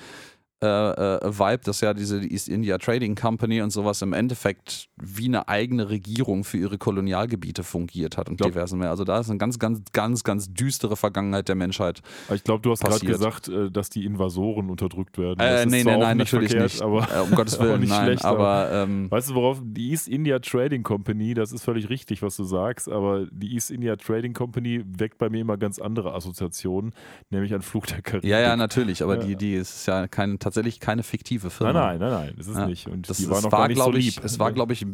äh, 0.63 0.67
äh, 0.67 1.19
Vibe, 1.39 1.61
dass 1.63 1.81
ja 1.81 1.93
diese 1.93 2.21
East 2.21 2.47
India 2.47 2.77
Trading 2.77 3.15
Company 3.15 3.61
und 3.61 3.71
sowas 3.71 4.01
im 4.03 4.13
Endeffekt 4.13 4.89
wie 5.01 5.25
eine 5.25 5.47
eigene 5.47 5.89
Regierung 5.89 6.43
für 6.43 6.57
ihre 6.57 6.77
Kolonialgebiete 6.77 7.63
fungiert 7.63 8.17
hat 8.17 8.29
und 8.29 8.37
Glaub- 8.37 8.51
diversen 8.51 8.77
mehr. 8.77 8.91
Also 8.91 9.03
da 9.03 9.19
ist 9.19 9.29
eine 9.29 9.39
ganz, 9.39 9.57
ganz, 9.57 9.81
ganz, 9.91 10.23
ganz 10.23 10.53
düstere 10.53 10.95
Vergangenheit 10.95 11.47
der 11.47 11.55
Menschheit. 11.55 12.01
Aber 12.27 12.35
Ich 12.35 12.43
glaube, 12.43 12.61
du 12.61 12.69
hast 12.71 12.81
gerade 12.83 13.03
gesagt, 13.05 13.47
äh, 13.47 13.71
dass 13.71 13.89
die 13.89 14.05
Invasoren 14.05 14.69
unterdrückt 14.69 15.17
werden. 15.17 15.39
Äh, 15.39 15.65
nee, 15.65 15.83
nee, 15.83 15.97
nein, 15.97 16.17
nicht 16.17 16.31
natürlich 16.31 16.51
verkehrt, 16.51 16.73
nicht. 16.73 16.81
Aber 16.83 17.07
äh, 17.11 17.19
um 17.21 17.31
Gottes 17.31 17.55
aber 17.59 17.69
Willen, 17.69 17.81
nicht 17.81 17.89
nein. 17.89 18.05
schlecht, 18.05 18.25
aber 18.25 18.69
ähm, 18.71 19.09
Weißt 19.09 19.29
du, 19.31 19.33
worauf 19.33 19.59
die 19.63 19.89
East 19.89 20.07
India 20.07 20.37
Trading 20.37 20.83
Company, 20.83 21.33
das 21.33 21.51
ist 21.51 21.63
völlig 21.63 21.89
richtig, 21.89 22.21
was 22.21 22.35
du 22.35 22.43
sagst, 22.43 22.87
aber 22.87 23.25
die 23.31 23.53
East 23.55 23.71
India 23.71 23.95
Trading 23.95 24.33
Company 24.33 24.83
weckt 24.85 25.17
bei 25.17 25.29
mir 25.31 25.41
immer 25.41 25.57
ganz 25.57 25.79
andere 25.79 26.13
Assoziationen, 26.13 26.93
nämlich 27.31 27.53
an 27.55 27.63
Fluch 27.63 27.87
der 27.87 28.03
Karibik. 28.03 28.29
ja, 28.29 28.39
ja, 28.39 28.55
natürlich, 28.55 29.01
aber 29.01 29.15
Ja. 29.15 29.23
die, 29.23 29.35
die 29.35 29.55
ist 29.55 29.87
ja 29.87 30.07
kein, 30.07 30.37
tatsächlich 30.37 30.50
keine 30.79 31.03
fiktive 31.03 31.49
Firma. 31.49 31.73
Nein, 31.73 31.99
nein, 31.99 32.09
nein, 32.11 32.25
nein, 32.27 32.33
das 32.37 32.47
ist 32.47 32.57
Ja. 32.57 32.67
nicht. 32.67 32.87
Und 32.87 33.09
Das, 33.09 33.17
die 33.17 33.23
es 33.23 33.29
war 33.29 33.41
noch 33.41 33.51
war, 33.51 33.67
nicht 33.67 33.77
so 33.81 33.91
lieb. 33.91 33.99
ich, 34.01 34.23
es 34.23 34.39
war, 34.39 34.51
glaube 34.51 34.73
ich, 34.73 34.85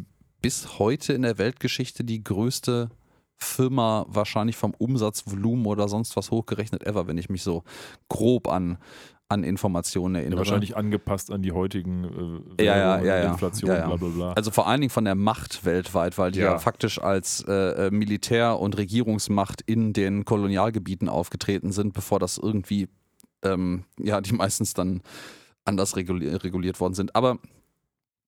bis 0.42 0.78
heute 0.78 1.12
in 1.12 1.22
der 1.22 1.38
Weltgeschichte 1.38 2.04
die 2.04 2.22
größte 2.22 2.90
Firma 3.36 4.04
wahrscheinlich 4.08 4.56
vom 4.56 4.74
Umsatzvolumen 4.76 5.66
oder 5.66 5.88
sonst 5.88 6.16
was 6.16 6.30
hochgerechnet 6.30 6.84
ever, 6.84 7.06
wenn 7.06 7.18
ich 7.18 7.28
mich 7.28 7.42
so 7.42 7.62
grob 8.08 8.48
an, 8.48 8.78
an 9.28 9.44
Informationen 9.44 10.14
ja, 10.16 10.20
erinnere. 10.22 10.38
wahrscheinlich 10.38 10.76
angepasst 10.76 11.30
an 11.30 11.42
die 11.42 11.52
heutigen 11.52 12.04
äh, 12.58 12.64
Ja, 12.64 12.76
ja, 12.76 13.00
ja, 13.02 13.16
ja. 13.22 13.30
Inflation, 13.32 13.70
Ja, 13.70 13.78
ja. 13.78 13.86
bla 13.86 13.96
bla 13.96 14.08
bla. 14.08 14.32
Also 14.32 14.50
vor 14.50 14.66
allen 14.66 14.80
Dingen 14.80 14.90
von 14.90 15.04
der 15.04 15.14
Macht 15.14 15.64
weltweit, 15.64 16.18
weil 16.18 16.32
die 16.32 16.40
ja, 16.40 16.52
Ja. 16.52 16.58
faktisch 16.58 17.00
als 17.00 17.44
äh, 17.46 17.86
äh, 17.86 17.90
Militär- 17.90 18.58
und 18.58 18.76
Regierungsmacht 18.76 19.60
in 19.62 19.92
den 19.92 20.24
Kolonialgebieten 20.24 21.08
aufgetreten 21.08 21.70
sind, 21.72 21.92
bevor 21.92 22.18
das 22.18 22.38
irgendwie, 22.38 22.88
ähm, 23.42 23.84
ja, 24.00 24.20
die 24.20 24.32
meistens 24.32 24.74
dann 24.74 25.02
anders 25.64 25.96
reguli 25.96 26.28
reguliert 26.34 26.80
worden 26.80 26.94
sind. 26.94 27.14
Aber 27.16 27.38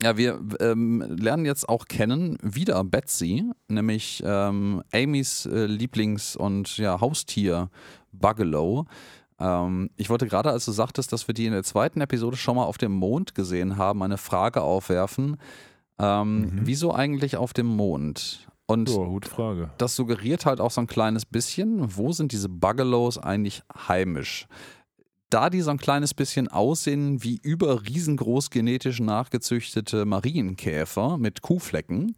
ja, 0.03 0.17
wir 0.17 0.41
ähm, 0.61 1.03
lernen 1.19 1.45
jetzt 1.45 1.69
auch 1.69 1.85
kennen 1.87 2.39
wieder 2.43 2.83
Betsy, 2.85 3.45
nämlich 3.69 4.23
ähm, 4.25 4.83
Amys 4.95 5.45
äh, 5.47 5.67
Lieblings- 5.67 6.37
und 6.37 6.79
ja, 6.79 7.01
Haustier 7.01 7.69
Bugalow. 8.13 8.87
Ähm, 9.39 9.91
ich 9.97 10.09
wollte 10.09 10.27
gerade, 10.27 10.51
als 10.51 10.65
du 10.65 10.73
sagtest, 10.73 11.13
dass 11.13 11.29
wir 11.29 11.35
die 11.35 11.47
in 11.47 11.53
der 11.53 11.65
zweiten 11.65 12.01
Episode 12.01 12.37
schon 12.39 12.57
mal 12.57 12.65
auf 12.65 12.79
dem 12.79 12.93
Mond 12.93 13.35
gesehen 13.35 13.77
haben, 13.77 14.03
eine 14.03 14.17
Frage 14.19 14.63
aufwerfen. 14.63 15.37
Ähm, 15.99 16.41
Mhm. 16.41 16.61
Wieso 16.65 16.95
eigentlich 16.95 17.37
auf 17.37 17.53
dem 17.53 17.67
Mond? 17.67 18.47
Und 18.67 18.89
ja, 18.89 18.97
gute 19.05 19.29
Frage. 19.29 19.71
das 19.79 19.97
suggeriert 19.97 20.47
halt 20.47 20.61
auch 20.61 20.71
so 20.71 20.81
ein 20.81 20.87
kleines 20.87 21.27
bisschen, 21.27 21.97
wo 21.97 22.13
sind 22.13 22.33
diese 22.33 22.49
Bugalows 22.49 23.19
eigentlich 23.19 23.63
heimisch? 23.89 24.47
Da 25.31 25.49
die 25.49 25.61
so 25.61 25.71
ein 25.71 25.79
kleines 25.79 26.13
bisschen 26.13 26.49
aussehen 26.49 27.23
wie 27.23 27.39
über 27.43 27.87
riesengroß 27.87 28.51
genetisch 28.51 28.99
nachgezüchtete 28.99 30.05
Marienkäfer 30.05 31.19
mit 31.19 31.41
Kuhflecken, 31.41 32.17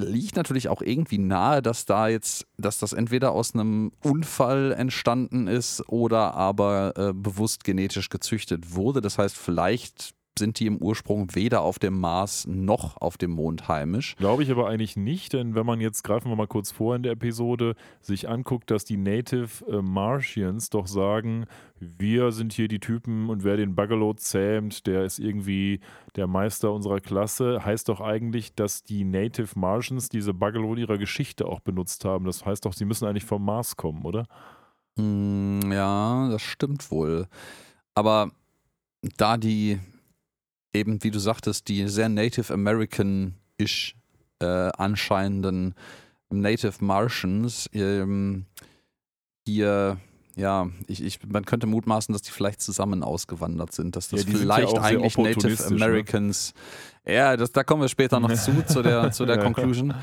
liegt 0.00 0.34
natürlich 0.36 0.68
auch 0.68 0.82
irgendwie 0.82 1.18
nahe, 1.18 1.62
dass 1.62 1.86
da 1.86 2.08
jetzt, 2.08 2.46
dass 2.58 2.78
das 2.78 2.92
entweder 2.92 3.32
aus 3.32 3.54
einem 3.54 3.92
Unfall 4.02 4.72
entstanden 4.72 5.46
ist 5.46 5.88
oder 5.88 6.34
aber 6.34 6.94
äh, 6.96 7.12
bewusst 7.12 7.62
genetisch 7.62 8.08
gezüchtet 8.08 8.74
wurde. 8.74 9.00
Das 9.00 9.18
heißt, 9.18 9.36
vielleicht 9.36 10.14
sind 10.38 10.58
die 10.58 10.66
im 10.66 10.78
Ursprung 10.78 11.34
weder 11.34 11.62
auf 11.62 11.78
dem 11.78 11.98
Mars 11.98 12.46
noch 12.46 12.96
auf 12.96 13.16
dem 13.16 13.30
Mond 13.30 13.68
heimisch. 13.68 14.16
Glaube 14.16 14.42
ich 14.42 14.50
aber 14.50 14.68
eigentlich 14.68 14.96
nicht, 14.96 15.32
denn 15.32 15.54
wenn 15.54 15.66
man 15.66 15.80
jetzt, 15.80 16.02
greifen 16.02 16.30
wir 16.30 16.36
mal 16.36 16.46
kurz 16.46 16.72
vor 16.72 16.96
in 16.96 17.02
der 17.02 17.12
Episode, 17.12 17.74
sich 18.00 18.28
anguckt, 18.28 18.70
dass 18.70 18.84
die 18.84 18.96
Native 18.96 19.64
äh, 19.68 19.82
Martians 19.82 20.70
doch 20.70 20.86
sagen, 20.86 21.46
wir 21.78 22.32
sind 22.32 22.52
hier 22.52 22.68
die 22.68 22.80
Typen 22.80 23.28
und 23.28 23.44
wer 23.44 23.56
den 23.56 23.74
Bugalow 23.74 24.14
zähmt, 24.14 24.86
der 24.86 25.04
ist 25.04 25.18
irgendwie 25.18 25.80
der 26.16 26.26
Meister 26.26 26.72
unserer 26.72 27.00
Klasse, 27.00 27.64
heißt 27.64 27.88
doch 27.88 28.00
eigentlich, 28.00 28.54
dass 28.54 28.82
die 28.82 29.04
Native 29.04 29.58
Martians 29.58 30.08
diese 30.08 30.34
Bugalow 30.34 30.74
in 30.74 30.80
ihrer 30.80 30.98
Geschichte 30.98 31.46
auch 31.46 31.60
benutzt 31.60 32.04
haben. 32.04 32.24
Das 32.24 32.44
heißt 32.44 32.64
doch, 32.64 32.72
sie 32.72 32.84
müssen 32.84 33.06
eigentlich 33.06 33.24
vom 33.24 33.44
Mars 33.44 33.76
kommen, 33.76 34.02
oder? 34.02 34.26
Hm, 34.98 35.72
ja, 35.72 36.28
das 36.30 36.42
stimmt 36.42 36.90
wohl. 36.90 37.26
Aber 37.94 38.30
da 39.16 39.36
die 39.36 39.78
eben, 40.74 41.02
wie 41.02 41.10
du 41.10 41.18
sagtest, 41.18 41.68
die 41.68 41.88
sehr 41.88 42.08
Native 42.08 42.52
American-ish 42.52 43.96
äh, 44.40 44.46
anscheinenden 44.46 45.74
Native 46.30 46.84
Martians 46.84 47.68
ähm, 47.72 48.46
hier, 49.46 49.98
ja, 50.36 50.68
ich, 50.86 51.02
ich, 51.02 51.20
man 51.26 51.44
könnte 51.44 51.66
mutmaßen, 51.66 52.12
dass 52.12 52.22
die 52.22 52.30
vielleicht 52.30 52.60
zusammen 52.60 53.02
ausgewandert 53.02 53.72
sind, 53.72 53.94
dass 53.94 54.08
das 54.08 54.24
Ja, 54.24 54.32
ja 54.32 54.38
vielleicht 54.38 54.70
sehr 54.70 54.82
eigentlich 54.82 55.16
Native 55.16 55.62
ne? 55.62 55.84
Americans, 55.84 56.54
ja, 57.06 57.36
das, 57.36 57.52
da 57.52 57.62
kommen 57.64 57.82
wir 57.82 57.88
später 57.88 58.18
noch 58.20 58.32
zu, 58.32 58.64
zu 58.66 58.82
der, 58.82 59.10
zu 59.12 59.24
der. 59.26 59.38
Conclusion. 59.44 59.94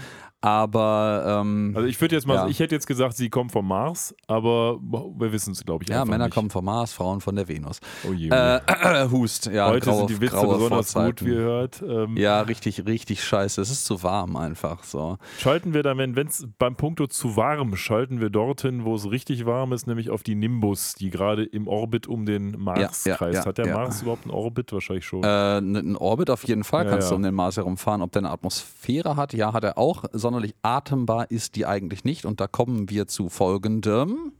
Aber 0.44 1.40
ähm, 1.44 1.74
Also 1.76 1.88
ich 1.88 2.02
würde 2.02 2.16
jetzt 2.16 2.26
mal, 2.26 2.34
Ja. 2.34 2.48
ich 2.48 2.60
hätte 2.60 2.74
jetzt 2.74 2.88
gesagt, 2.88 3.16
sie 3.16 3.30
kommen 3.30 3.52
vom 3.52 3.68
Mars, 3.68 4.16
aber 4.26 4.80
wir 4.82 5.32
wissen 5.32 5.52
es, 5.52 5.64
glaube 5.64 5.84
ich, 5.84 5.90
ja, 5.92 6.04
Männer 6.04 6.26
nicht. 6.26 6.34
kommen 6.34 6.50
vom 6.50 6.66
Mars, 6.66 6.94
Frauen 6.94 7.22
von 7.22 7.36
der 7.36 7.48
Venus. 7.48 7.80
Oh 8.10 8.12
je, 8.12 8.26
je. 8.26 8.30
Äh, 8.32 9.08
Hust, 9.12 9.46
ja. 9.46 9.68
Heute 9.70 9.86
graue, 9.86 9.98
sind 10.00 10.10
die 10.10 10.20
Witze 10.22 10.36
besonders 10.42 10.94
Vorzeiten. 10.94 11.10
gut, 11.18 11.26
wie 11.28 11.34
ihr 11.36 11.42
hört. 11.42 11.84
Ähm, 11.88 12.18
Ja, 12.18 12.42
richtig, 12.42 12.88
richtig 12.88 13.24
scheiße. 13.24 13.62
Es 13.62 13.70
ist 13.70 13.86
zu 13.86 14.02
warm 14.02 14.36
einfach 14.36 14.84
so. 14.84 15.18
Schalten 15.38 15.76
wir 15.76 15.84
dann, 15.84 16.00
wenn 16.00 16.16
es 16.28 16.48
beim 16.58 16.76
Punkto 16.76 17.06
zu 17.06 17.36
warm, 17.36 17.76
schalten 17.76 18.20
wir 18.20 18.32
dorthin, 18.32 18.84
wo 18.84 18.96
es 18.96 19.12
richtig 19.12 19.46
warm 19.46 19.74
ist, 19.74 19.86
nämlich 19.86 20.10
auf 20.10 20.24
die 20.24 20.34
Nimbus, 20.34 20.96
die 20.96 21.12
gerade 21.12 21.44
im 21.44 21.68
Orbit 21.68 22.08
um 22.08 22.26
den 22.26 22.60
Mars 22.60 23.06
Ja, 23.06 23.16
kreist. 23.16 23.36
ja, 23.36 23.46
Hat 23.46 23.60
der. 23.60 23.72
Mars 23.76 24.02
überhaupt 24.02 24.24
einen 24.26 24.34
Orbit? 24.34 24.74
Wahrscheinlich 24.74 25.06
schon. 25.06 25.24
Äh, 25.24 25.60
ein 25.60 25.96
Orbit 25.98 26.32
auf 26.32 26.44
jeden 26.48 26.64
Fall 26.64 26.86
kannst 26.92 27.08
ja. 27.08 27.10
du 27.12 27.16
um 27.16 27.24
den 27.24 27.34
Mars 27.34 27.58
herumfahren. 27.58 28.02
Ob 28.02 28.12
der 28.12 28.22
eine 28.22 28.30
Atmosphäre 28.32 29.16
hat, 29.16 29.34
ja, 29.34 29.54
hat 29.54 29.64
er 29.64 29.78
auch. 29.78 30.06
Sonderlich 30.12 30.56
atembar 30.62 31.32
ist 31.32 31.56
die 31.56 31.66
eigentlich 31.66 32.04
nicht. 32.04 32.26
Und 32.26 32.42
da 32.42 32.48
kommen 32.48 32.90
wir 32.90 33.08
zu 33.08 33.30
folgendem. 33.30 34.34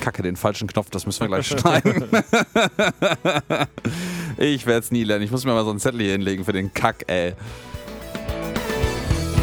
Kacke, 0.00 0.22
den 0.22 0.36
falschen 0.36 0.66
Knopf, 0.66 0.88
das 0.90 1.04
müssen 1.04 1.20
wir 1.20 1.28
gleich 1.28 1.46
schneiden. 1.58 2.04
ich 4.38 4.64
werde 4.66 4.80
es 4.80 4.90
nie 4.90 5.04
lernen. 5.04 5.24
Ich 5.24 5.30
muss 5.30 5.44
mir 5.44 5.52
mal 5.52 5.64
so 5.64 5.70
einen 5.70 5.80
Zettel 5.80 6.00
hier 6.00 6.12
hinlegen 6.12 6.44
für 6.44 6.52
den 6.52 6.72
Kack, 6.72 7.04
ey. 7.08 7.34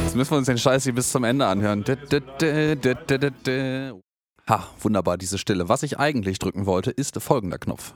Jetzt 0.03 0.15
müssen 0.15 0.31
wir 0.31 0.37
uns 0.37 0.47
den 0.47 0.57
Scheiß 0.57 0.85
hier 0.85 0.95
bis 0.95 1.11
zum 1.11 1.23
Ende 1.25 1.45
anhören. 1.45 1.83
Ha, 4.49 4.67
wunderbar, 4.79 5.17
diese 5.17 5.37
Stille. 5.37 5.69
Was 5.69 5.83
ich 5.83 5.99
eigentlich 5.99 6.39
drücken 6.39 6.65
wollte, 6.65 6.89
ist 6.91 7.21
folgender 7.21 7.59
Knopf. 7.59 7.93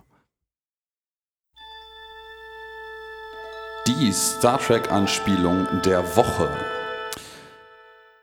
Die 3.87 4.11
Star 4.11 4.59
Trek-Anspielung 4.59 5.65
der 5.83 6.03
Woche. 6.15 6.55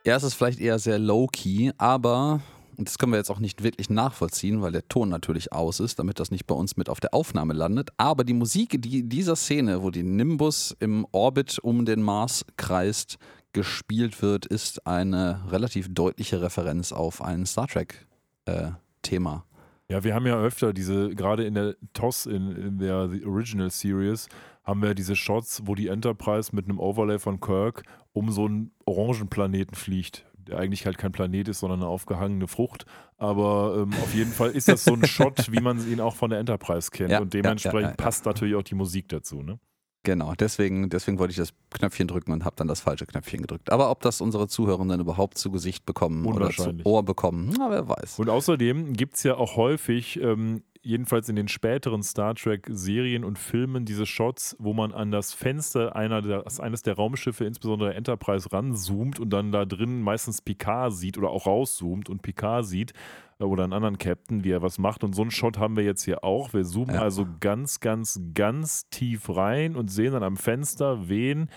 Ja, 0.07 0.15
es 0.15 0.23
ist 0.23 0.35
vielleicht 0.35 0.61
eher 0.61 0.79
sehr 0.79 1.01
low-key, 1.01 1.73
aber, 1.79 2.41
und 2.77 2.87
das 2.87 2.97
können 2.97 3.11
wir 3.11 3.17
jetzt 3.17 3.29
auch 3.29 3.41
nicht 3.41 3.65
wirklich 3.65 3.91
nachvollziehen, 3.91 4.63
weil 4.63 4.71
der 4.71 4.87
Ton 4.87 5.09
natürlich 5.09 5.53
aus 5.53 5.81
ist, 5.81 5.99
damit 5.99 6.21
das 6.21 6.31
nicht 6.31 6.47
bei 6.47 6.55
uns 6.55 6.77
mit 6.77 6.89
auf 6.89 7.01
der 7.01 7.13
Aufnahme 7.13 7.55
landet. 7.55 7.91
Aber 7.97 8.23
die 8.23 8.35
Musik 8.35 8.81
die 8.81 9.09
dieser 9.09 9.35
Szene, 9.35 9.83
wo 9.83 9.91
die 9.91 10.05
Nimbus 10.05 10.77
im 10.79 11.05
Orbit 11.11 11.59
um 11.59 11.85
den 11.85 12.03
Mars 12.03 12.47
kreist, 12.57 13.19
gespielt 13.53 14.23
wird, 14.23 14.47
ist 14.47 14.87
eine 14.87 15.41
relativ 15.51 15.93
deutliche 15.93 16.41
Referenz 16.41 16.93
auf 16.93 17.21
ein 17.21 17.47
Star 17.47 17.67
Trek-Thema. 17.67 19.45
Ja, 19.91 20.05
wir 20.05 20.15
haben 20.15 20.27
ja 20.27 20.39
öfter 20.39 20.75
diese, 20.75 21.15
gerade 21.15 21.45
in 21.45 21.55
der 21.55 21.75
TOS, 21.95 22.27
in, 22.27 22.55
in 22.55 22.79
der 22.79 23.09
The 23.09 23.25
Original 23.25 23.71
Series, 23.71 24.29
haben 24.69 24.83
wir 24.83 24.95
diese 24.95 25.17
Shots, 25.17 25.63
wo 25.65 25.75
die 25.75 25.89
Enterprise 25.89 26.55
mit 26.55 26.67
einem 26.67 26.79
Overlay 26.79 27.19
von 27.19 27.41
Kirk 27.41 27.85
um 28.13 28.31
so 28.31 28.45
einen 28.45 28.73
Orangenplaneten 28.85 29.75
fliegt, 29.75 30.27
der 30.37 30.59
eigentlich 30.59 30.85
halt 30.85 30.99
kein 30.99 31.11
Planet 31.11 31.49
ist, 31.49 31.61
sondern 31.61 31.81
eine 31.81 31.89
aufgehangene 31.89 32.49
Frucht. 32.49 32.85
Aber 33.17 33.79
ähm, 33.79 33.95
auf 33.95 34.15
jeden 34.15 34.31
Fall 34.31 34.51
ist 34.51 34.69
das 34.69 34.85
so 34.85 34.93
ein 34.93 35.07
Shot, 35.07 35.51
wie 35.51 35.61
man 35.61 35.91
ihn 35.91 36.01
auch 36.01 36.17
von 36.17 36.29
der 36.29 36.39
Enterprise 36.39 36.91
kennt. 36.91 37.11
Ja, 37.11 37.21
Und 37.21 37.33
dementsprechend 37.33 37.81
ja, 37.81 37.89
ja, 37.91 37.97
passt 37.97 38.27
natürlich 38.27 38.57
auch 38.57 38.63
die 38.63 38.75
Musik 38.75 39.09
dazu. 39.09 39.43
Ne? 39.43 39.59
Genau, 40.05 40.33
deswegen, 40.39 40.89
deswegen 40.89 41.19
wollte 41.19 41.33
ich 41.33 41.37
das 41.37 41.53
Knöpfchen 41.71 42.07
drücken 42.07 42.33
und 42.33 42.45
habe 42.45 42.57
dann 42.57 42.69
das 42.69 42.81
falsche 42.81 43.05
Knöpfchen 43.05 43.43
gedrückt. 43.43 43.71
Aber 43.71 43.91
ob 43.91 44.01
das 44.01 44.21
unsere 44.21 44.49
Zuhörenden 44.49 45.01
überhaupt 45.01 45.37
zu 45.37 45.51
Gesicht 45.51 45.85
bekommen 45.87 46.25
oder 46.25 46.51
zu. 46.51 46.73
Ohr 46.85 47.03
bekommen, 47.03 47.55
na, 47.59 47.71
wer 47.71 47.89
weiß. 47.89 48.19
Und 48.19 48.31
außerdem 48.31 48.95
gibt 48.95 49.17
es 49.17 49.25
ja 49.25 49.37
auch 49.37 49.57
häufig, 49.57 50.19
ähm, 50.21 50.63
jedenfalls 50.83 51.29
in 51.29 51.37
den 51.37 51.49
späteren 51.49 52.03
Star 52.03 52.35
Trek-Serien 52.35 53.25
und 53.25 53.39
Filmen, 53.39 53.85
diese 53.85 54.07
Shots, 54.07 54.57
wo 54.59 54.73
man 54.73 54.93
an 54.93 55.11
das 55.11 55.33
Fenster 55.33 55.95
einer 55.97 56.23
der, 56.23 56.45
eines 56.61 56.83
der 56.83 56.95
Raumschiffe, 56.95 57.45
insbesondere 57.45 57.95
Enterprise, 57.95 58.53
ranzoomt 58.53 59.21
und 59.21 59.31
dann 59.31 59.53
da 59.53 59.65
drin 59.65 60.03
meistens 60.03 60.43
Picard 60.43 60.93
sieht 60.93 61.19
oder 61.19 61.31
auch 61.31 61.47
rauszoomt 61.47 62.09
und 62.09 62.23
Picard 62.23 62.67
sieht 62.67 62.93
äh, 63.39 63.45
oder 63.45 63.65
einen 63.65 63.73
anderen 63.73 63.99
Captain, 63.99 64.45
wie 64.45 64.51
er 64.51 64.63
was 64.63 64.79
macht. 64.79 65.05
Und 65.05 65.15
so 65.15 65.23
einen 65.23 65.31
Shot 65.31 65.59
haben 65.59 65.77
wir 65.77 65.85
jetzt 65.85 66.05
hier 66.05 66.25
auch. 66.25 66.53
Wir 66.53 66.65
zoomen 66.65 66.95
Ja. 66.95 67.03
also 67.03 67.27
ganz, 67.41 67.81
ganz, 67.81 68.21
ganz 68.35 68.89
tief 68.91 69.29
rein 69.29 69.77
und 69.77 69.91
sehen 69.91 70.13
dann 70.13 70.23
am 70.23 70.37
Fenster, 70.37 71.09
wen 71.09 71.49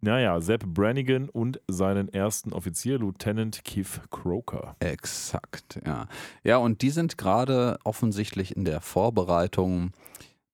naja, 0.00 0.40
Sepp 0.40 0.64
Brannigan 0.66 1.28
und 1.28 1.60
seinen 1.68 2.08
ersten 2.12 2.52
Offizier, 2.52 2.98
Lieutenant 2.98 3.64
Keith 3.64 4.00
Croker. 4.10 4.76
Exakt, 4.80 5.80
ja. 5.84 6.06
Ja, 6.42 6.56
und 6.58 6.82
die 6.82 6.90
sind 6.90 7.18
gerade 7.18 7.78
offensichtlich 7.84 8.56
in 8.56 8.64
der 8.64 8.80
Vorbereitung 8.80 9.92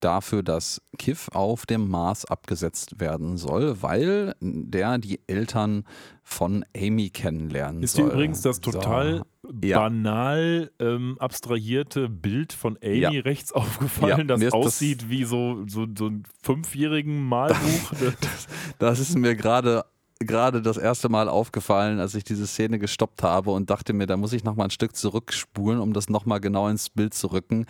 dafür, 0.01 0.43
dass 0.43 0.81
Kiff 0.99 1.29
auf 1.33 1.67
dem 1.67 1.89
Mars 1.89 2.25
abgesetzt 2.25 3.01
werden 3.01 3.37
soll, 3.37 3.83
weil 3.83 4.35
der 4.41 4.99
die 4.99 5.21
Eltern 5.27 5.85
von 6.23 6.65
Amy 6.77 7.11
kennenlernen 7.11 7.83
Ist 7.83 7.97
dir 7.97 8.03
soll. 8.03 8.13
übrigens 8.13 8.43
das 8.43 8.61
total 8.61 9.23
Ja. 9.63 9.79
banal 9.79 10.71
ähm, 10.81 11.17
abstrahierte 11.21 12.09
Bild 12.09 12.53
von 12.53 12.77
Amy 12.83 12.99
Ja. 12.99 13.11
rechts 13.11 13.53
aufgefallen, 13.53 14.19
Ja, 14.19 14.25
das 14.25 14.41
ist 14.41 14.47
das- 14.47 14.55
aussieht 14.55 15.09
wie 15.09 15.25
so, 15.25 15.65
so, 15.69 15.87
so 15.97 16.07
ein 16.09 16.25
fünfjährigen 16.43 17.25
Malbuch? 17.29 17.57
Das 18.79 18.99
ist 19.01 19.17
mir 19.17 19.35
gerade 19.37 19.85
gerade 20.19 20.63
das 20.63 20.79
erste 20.79 21.11
Mal 21.11 21.29
aufgefallen, 21.29 22.01
als 22.01 22.15
ich 22.15 22.25
diese 22.25 22.47
Szene 22.47 22.79
gestoppt 22.79 23.23
habe 23.23 23.51
und 23.51 23.69
dachte 23.69 23.93
mir, 23.93 24.07
da 24.07 24.17
muss 24.17 24.33
ich 24.33 24.45
noch 24.45 24.57
mal 24.57 24.65
ein 24.65 24.71
Stück 24.71 24.97
zurückspulen, 24.97 25.79
um 25.79 25.93
das 25.93 26.09
noch 26.09 26.25
mal 26.25 26.39
genau 26.39 26.69
ins 26.69 26.89
Bild 26.89 27.13
zu 27.13 27.27
rücken. 27.29 27.67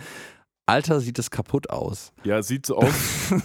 Alter, 0.68 0.98
sieht 0.98 1.16
es 1.20 1.31
kaputt 1.31 1.70
aus. 1.70 2.12
ja, 2.24 2.38
es 2.38 2.48
sieht 2.48 2.66
so 2.66 2.79
aus, 2.79 2.92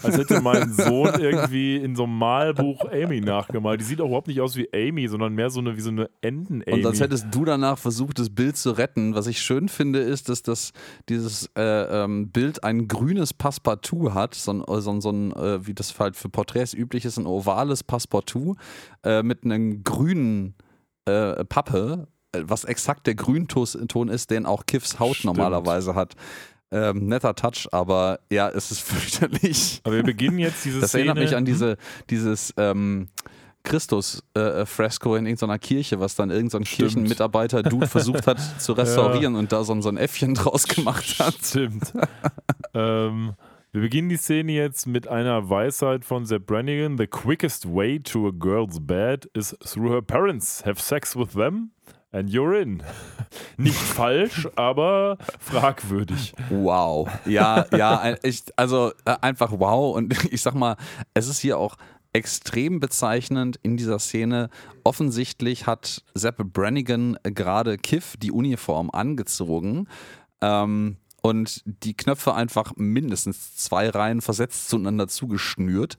als 0.01 0.17
hätte 0.17 0.41
mein 0.41 0.73
Sohn 0.73 1.19
irgendwie 1.19 1.75
in 1.75 1.95
so 1.95 2.05
einem 2.05 2.17
Malbuch 2.17 2.85
Amy 2.91 3.21
nachgemalt. 3.21 3.79
Die 3.79 3.85
sieht 3.85 4.01
auch 4.01 4.07
überhaupt 4.07 4.27
nicht 4.27 4.41
aus 4.41 4.55
wie 4.55 4.67
Amy, 4.73 5.07
sondern 5.07 5.35
mehr 5.35 5.51
so 5.51 5.59
eine, 5.59 5.77
wie 5.77 5.81
so 5.81 5.91
eine 5.91 6.09
Enten-Amy. 6.21 6.79
Und 6.79 6.85
als 6.85 6.99
hättest 6.99 7.27
du 7.29 7.45
danach 7.45 7.77
versucht, 7.77 8.17
das 8.17 8.31
Bild 8.31 8.57
zu 8.57 8.71
retten. 8.71 9.13
Was 9.13 9.27
ich 9.27 9.39
schön 9.39 9.69
finde, 9.69 9.99
ist, 9.99 10.29
dass 10.29 10.41
das, 10.41 10.71
dieses 11.09 11.47
äh, 11.55 11.61
ähm, 11.61 12.31
Bild 12.31 12.63
ein 12.63 12.87
grünes 12.87 13.35
Passepartout 13.35 14.15
hat, 14.15 14.33
so 14.33 14.53
ein, 14.53 14.63
so 14.81 14.91
ein, 14.91 15.01
so 15.01 15.11
ein 15.11 15.31
äh, 15.33 15.67
wie 15.67 15.75
das 15.75 15.97
halt 15.99 16.15
für 16.15 16.29
Porträts 16.29 16.73
üblich 16.73 17.05
ist, 17.05 17.17
ein 17.17 17.27
ovales 17.27 17.83
Passepartout 17.83 18.55
äh, 19.03 19.21
mit 19.21 19.43
einem 19.43 19.83
grünen 19.83 20.55
äh, 21.05 21.45
Pappe, 21.45 22.07
äh, 22.31 22.43
was 22.45 22.63
exakt 22.63 23.07
der 23.07 23.15
Grünton 23.15 24.09
ist, 24.09 24.31
den 24.31 24.45
auch 24.45 24.65
Kiffs 24.65 24.99
Haut 24.99 25.17
Stimmt. 25.17 25.37
normalerweise 25.37 25.95
hat. 25.95 26.15
Ähm, 26.73 27.07
netter 27.07 27.35
Touch, 27.35 27.67
aber 27.71 28.19
ja, 28.31 28.49
es 28.49 28.71
ist 28.71 28.79
fürchterlich. 28.87 29.81
Aber 29.83 29.95
wir 29.95 30.03
beginnen 30.03 30.39
jetzt 30.39 30.63
diese 30.63 30.79
Das 30.79 30.89
Szene. 30.91 31.07
erinnert 31.09 31.23
mich 31.25 31.35
an 31.35 31.43
diese, 31.45 31.77
dieses 32.09 32.53
ähm, 32.57 33.09
Christus-Fresco 33.63 35.15
in 35.15 35.25
irgendeiner 35.25 35.59
Kirche, 35.59 35.99
was 35.99 36.15
dann 36.15 36.29
irgendein 36.31 36.65
Stimmt. 36.65 36.91
Kirchenmitarbeiter-Dude 36.91 37.87
versucht 37.87 38.27
hat 38.27 38.39
zu 38.59 38.73
restaurieren 38.73 39.35
und 39.35 39.51
da 39.51 39.63
so, 39.63 39.73
ein- 39.73 39.81
so 39.81 39.89
ein 39.89 39.97
Äffchen 39.97 40.33
draus 40.33 40.67
gemacht 40.67 41.19
hat. 41.19 41.35
Stimmt. 41.43 41.93
ähm, 42.73 43.33
wir 43.73 43.81
beginnen 43.81 44.09
die 44.09 44.17
Szene 44.17 44.51
jetzt 44.53 44.85
mit 44.87 45.07
einer 45.07 45.49
Weisheit 45.49 46.03
von 46.03 46.25
Sepp 46.25 46.45
Brannigan. 46.47 46.97
The 46.97 47.07
quickest 47.07 47.65
way 47.73 47.99
to 47.99 48.27
a 48.27 48.31
girl's 48.31 48.79
bed 48.85 49.29
is 49.33 49.55
through 49.65 49.91
her 49.93 50.01
parents. 50.01 50.65
Have 50.65 50.81
sex 50.81 51.15
with 51.15 51.29
them 51.33 51.71
and 52.11 52.29
you're 52.29 52.59
in. 52.59 52.83
Nicht 53.57 53.77
falsch, 53.77 54.47
aber 54.55 55.17
fragwürdig. 55.39 56.33
Wow. 56.49 57.09
Ja, 57.25 57.65
ja, 57.71 58.15
ich, 58.23 58.43
also 58.55 58.91
äh, 59.05 59.15
einfach 59.21 59.51
wow. 59.51 59.95
Und 59.95 60.13
ich 60.31 60.41
sag 60.41 60.53
mal, 60.55 60.75
es 61.13 61.27
ist 61.27 61.39
hier 61.39 61.57
auch 61.57 61.77
extrem 62.13 62.79
bezeichnend 62.79 63.59
in 63.63 63.77
dieser 63.77 63.99
Szene. 63.99 64.49
Offensichtlich 64.83 65.65
hat 65.65 66.03
Sepp 66.13 66.37
Brannigan 66.37 67.17
gerade 67.23 67.77
Kiff 67.77 68.17
die 68.17 68.31
Uniform 68.31 68.89
angezogen. 68.91 69.87
Ähm, 70.41 70.97
und 71.21 71.61
die 71.65 71.95
Knöpfe 71.95 72.33
einfach 72.33 72.73
mindestens 72.75 73.55
zwei 73.55 73.89
Reihen 73.89 74.21
versetzt 74.21 74.69
zueinander 74.69 75.07
zugeschnürt. 75.07 75.97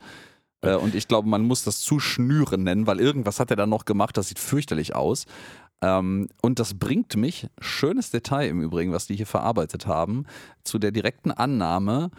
Äh, 0.63 0.75
und 0.75 0.95
ich 0.95 1.09
glaube, 1.09 1.29
man 1.29 1.43
muss 1.43 1.65
das 1.65 1.81
Zuschnüren 1.81 2.65
nennen, 2.65 2.87
weil 2.87 3.01
irgendwas 3.01 3.39
hat 3.39 3.51
er 3.51 3.57
da 3.57 3.67
noch 3.67 3.85
gemacht, 3.85 4.17
das 4.17 4.29
sieht 4.29 4.39
fürchterlich 4.39 4.95
aus. 4.95 5.27
Ähm, 5.83 6.29
und 6.41 6.59
das 6.59 6.79
bringt 6.79 7.17
mich, 7.17 7.49
schönes 7.61 8.11
Detail 8.11 8.49
im 8.49 8.63
Übrigen, 8.63 8.93
was 8.93 9.07
die 9.07 9.17
hier 9.17 9.27
verarbeitet 9.27 9.87
haben, 9.87 10.25
zu 10.65 10.79
der 10.79 10.93
direkten 10.93 11.33
Annahme, 11.33 12.11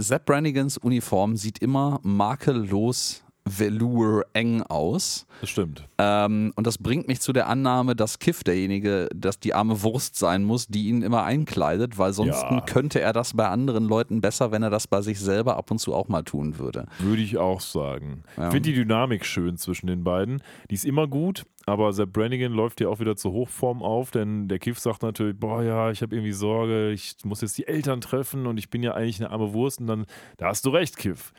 Sepp 0.00 0.26
Brannigans 0.26 0.78
Uniform 0.78 1.36
sieht 1.36 1.58
immer 1.58 2.00
makellos 2.02 3.24
Velour 3.56 4.24
eng 4.32 4.62
aus. 4.62 5.26
Das 5.40 5.50
stimmt. 5.50 5.86
Ähm, 5.98 6.52
und 6.56 6.66
das 6.66 6.78
bringt 6.78 7.06
mich 7.08 7.20
zu 7.20 7.32
der 7.32 7.48
Annahme, 7.48 7.94
dass 7.94 8.18
Kiff 8.18 8.42
derjenige, 8.44 9.08
dass 9.14 9.38
die 9.38 9.54
arme 9.54 9.82
Wurst 9.82 10.16
sein 10.16 10.44
muss, 10.44 10.66
die 10.66 10.88
ihn 10.88 11.02
immer 11.02 11.22
einkleidet, 11.24 11.98
weil 11.98 12.12
sonst 12.12 12.42
Ja. 12.42 12.60
könnte 12.62 13.00
er 13.00 13.12
das 13.12 13.34
bei 13.34 13.48
anderen 13.48 13.84
Leuten 13.84 14.20
besser, 14.20 14.50
wenn 14.50 14.62
er 14.62 14.70
das 14.70 14.86
bei 14.86 15.00
sich 15.00 15.20
selber 15.20 15.56
ab 15.56 15.70
und 15.70 15.78
zu 15.78 15.94
auch 15.94 16.08
mal 16.08 16.22
tun 16.22 16.58
würde. 16.58 16.86
Würde 16.98 17.22
ich 17.22 17.38
auch 17.38 17.60
sagen. 17.60 18.24
Ja. 18.36 18.46
Ich 18.46 18.52
finde 18.52 18.70
die 18.70 18.74
Dynamik 18.74 19.24
schön 19.24 19.56
zwischen 19.56 19.86
den 19.86 20.02
beiden. 20.04 20.42
Die 20.70 20.74
ist 20.74 20.84
immer 20.84 21.06
gut, 21.06 21.44
aber 21.66 21.92
Sepp 21.92 22.12
Brannigan 22.12 22.52
läuft 22.52 22.80
ja 22.80 22.88
auch 22.88 22.98
wieder 23.00 23.16
zur 23.16 23.32
Hochform 23.32 23.82
auf, 23.82 24.10
denn 24.10 24.48
der 24.48 24.58
Kiff 24.58 24.78
sagt 24.78 25.02
natürlich, 25.02 25.38
boah 25.38 25.62
ja, 25.62 25.90
ich 25.90 26.02
habe 26.02 26.14
irgendwie 26.16 26.32
Sorge, 26.32 26.90
ich 26.90 27.14
muss 27.24 27.40
jetzt 27.42 27.58
die 27.58 27.66
Eltern 27.68 28.00
treffen 28.00 28.46
und 28.46 28.58
ich 28.58 28.70
bin 28.70 28.82
ja 28.82 28.94
eigentlich 28.94 29.20
eine 29.20 29.30
arme 29.30 29.52
Wurst 29.52 29.80
und 29.80 29.86
dann, 29.86 30.06
da 30.38 30.46
hast 30.48 30.64
du 30.64 30.70
recht, 30.70 30.96
Kiff. 30.96 31.32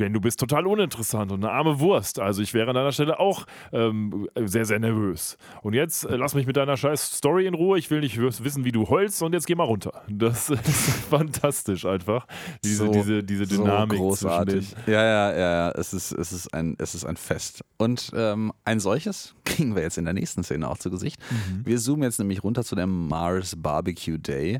Denn 0.00 0.14
du 0.14 0.20
bist 0.22 0.40
total 0.40 0.66
uninteressant 0.66 1.30
und 1.32 1.44
eine 1.44 1.52
arme 1.52 1.78
Wurst. 1.78 2.18
Also 2.18 2.40
ich 2.40 2.54
wäre 2.54 2.68
an 2.70 2.74
deiner 2.74 2.92
Stelle 2.92 3.20
auch 3.20 3.44
ähm, 3.72 4.26
sehr, 4.36 4.64
sehr 4.64 4.78
nervös. 4.78 5.36
Und 5.60 5.74
jetzt 5.74 6.04
äh, 6.04 6.16
lass 6.16 6.34
mich 6.34 6.46
mit 6.46 6.56
deiner 6.56 6.78
scheiß 6.78 7.12
Story 7.18 7.46
in 7.46 7.52
Ruhe. 7.52 7.78
Ich 7.78 7.90
will 7.90 8.00
nicht 8.00 8.18
wissen, 8.18 8.64
wie 8.64 8.72
du 8.72 8.88
heulst 8.88 9.22
und 9.22 9.34
jetzt 9.34 9.46
geh 9.46 9.54
mal 9.54 9.64
runter. 9.64 10.02
Das 10.08 10.48
ist 10.50 10.90
fantastisch 11.10 11.84
einfach. 11.84 12.26
Diese, 12.64 12.86
So- 12.86 12.92
diese, 12.92 13.22
diese 13.22 13.46
Dynamik 13.46 13.98
so 13.98 14.04
großartig. 14.04 14.74
Ja, 14.86 14.92
ja, 15.04 15.32
ja, 15.32 15.38
ja. 15.38 15.70
Es 15.72 15.92
ist, 15.92 16.12
es 16.12 16.32
ist, 16.32 16.54
ein, 16.54 16.74
es 16.78 16.94
ist 16.94 17.04
ein 17.04 17.16
Fest. 17.16 17.62
Und 17.76 18.12
ähm, 18.16 18.50
ein 18.64 18.80
solches 18.80 19.34
kriegen 19.44 19.76
wir 19.76 19.82
jetzt 19.82 19.98
in 19.98 20.06
der 20.06 20.14
nächsten 20.14 20.42
Szene 20.42 20.70
auch 20.70 20.78
zu 20.78 20.90
Gesicht. 20.90 21.20
Mhm. 21.30 21.66
Wir 21.66 21.78
zoomen 21.78 22.02
jetzt 22.04 22.18
nämlich 22.18 22.42
runter 22.42 22.64
zu 22.64 22.74
dem 22.76 23.08
Mars 23.08 23.56
Barbecue 23.56 24.18
Day. 24.18 24.58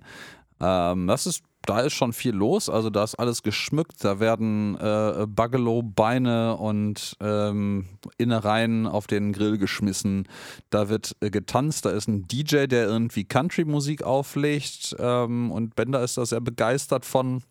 Ähm, 0.61 1.07
das 1.07 1.27
ist, 1.27 1.42
da 1.66 1.81
ist 1.81 1.92
schon 1.92 2.12
viel 2.12 2.35
los. 2.35 2.68
Also 2.68 2.90
da 2.90 3.05
ist 3.05 3.14
alles 3.14 3.42
geschmückt. 3.42 4.05
Da 4.05 4.20
werden 4.20 4.77
äh, 4.77 5.27
Bugalow-Beine 5.27 6.57
und 6.57 7.16
ähm, 7.20 7.87
Innereien 8.18 8.87
auf 8.87 9.07
den 9.07 9.33
Grill 9.33 9.59
geschmissen. 9.59 10.29
Da 10.70 10.88
wird 10.88 11.16
äh, 11.20 11.31
getanzt. 11.31 11.85
Da 11.85 11.90
ist 11.90 12.09
ein 12.09 12.27
DJ, 12.27 12.66
der 12.66 12.87
irgendwie 12.87 13.25
Country-Musik 13.25 14.03
auflegt. 14.03 14.96
Ähm, 14.98 15.51
und 15.51 15.75
Bender 15.77 16.03
ist 16.03 16.18
da 16.18 16.27
sehr 16.27 16.40
begeistert 16.40 17.05
von. 17.05 17.42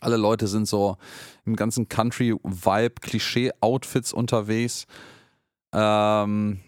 Alle 0.00 0.16
Leute 0.16 0.46
sind 0.46 0.66
so 0.66 0.96
im 1.44 1.56
ganzen 1.56 1.88
Country-Vibe, 1.88 2.94
Klischee-Outfits 3.00 4.12
unterwegs. 4.12 4.86
Ähm, 5.72 6.60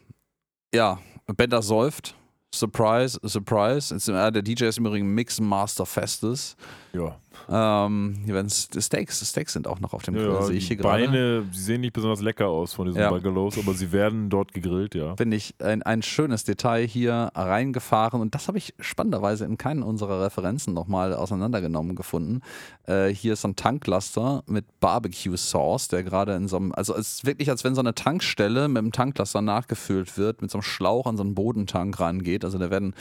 ja, 0.75 0.99
Bender 1.27 1.63
säuft. 1.63 2.15
Surprise, 2.55 3.19
surprise. 3.23 3.95
Äh, 3.95 4.31
der 4.33 4.43
DJ 4.43 4.65
ist 4.65 4.79
im 4.79 4.87
Übrigen 4.87 5.15
Mix 5.15 5.41
Master 5.41 5.87
Festus. 5.87 6.57
Ja, 6.93 7.17
Ähm, 7.51 8.21
hier 8.25 8.35
werden 8.35 8.51
Steaks, 8.51 9.29
Steaks 9.29 9.53
sind 9.53 9.67
auch 9.67 9.81
noch 9.81 9.93
auf 9.93 10.03
dem 10.03 10.15
Grill, 10.15 10.33
ja 10.33 10.43
sehe 10.43 10.57
ich 10.57 10.65
die 10.65 10.69
hier 10.69 10.77
gerade. 10.77 11.05
Beine, 11.05 11.45
sie 11.53 11.63
sehen 11.63 11.81
nicht 11.83 11.93
besonders 11.93 12.21
lecker 12.21 12.49
aus 12.49 12.75
von 12.75 12.87
diesen 12.87 13.01
Ja. 13.01 13.11
Bungalows, 13.11 13.59
aber 13.59 13.75
sie 13.75 13.93
werden 13.93 14.31
dort 14.31 14.53
gegrillt, 14.53 14.95
ja. 14.95 15.17
Finde 15.17 15.37
ich 15.37 15.55
ein, 15.61 15.83
ein 15.83 16.03
schönes 16.03 16.45
Detail 16.45 16.87
hier 16.87 17.31
reingefahren 17.35 18.21
und 18.21 18.35
das 18.35 18.49
habe 18.49 18.59
ich 18.59 18.75
spannenderweise 18.81 19.45
in 19.45 19.59
keinen 19.59 19.83
unserer 19.83 20.25
Referenzen 20.25 20.75
nochmal 20.75 21.15
auseinandergenommen 21.15 21.97
gefunden. 21.97 22.41
Äh, 22.87 23.09
hier 23.09 23.35
ist 23.35 23.43
so 23.43 23.49
ein 23.49 23.57
Tanklaster 23.57 24.43
mit 24.47 24.65
Barbecue 24.81 25.37
Sauce, 25.37 25.89
der 25.89 26.03
gerade 26.03 26.35
in 26.35 26.49
so 26.49 26.57
einem, 26.57 26.73
also 26.73 26.95
es 26.95 27.13
ist 27.13 27.27
wirklich, 27.27 27.51
als 27.51 27.65
wenn 27.65 27.75
so 27.75 27.81
eine 27.81 27.95
Tankstelle 27.95 28.69
mit 28.69 28.79
einem 28.79 28.93
Tanklaster 28.93 29.43
nachgefüllt 29.43 30.17
wird, 30.19 30.43
mit 30.43 30.51
so 30.51 30.59
einem 30.59 30.63
Schlauch 30.63 31.07
an 31.07 31.17
so 31.17 31.23
einen 31.23 31.35
Bodentank 31.35 31.99
rangeht. 32.01 32.45
Also 32.45 32.59
da 32.59 32.71
werden 32.71 32.95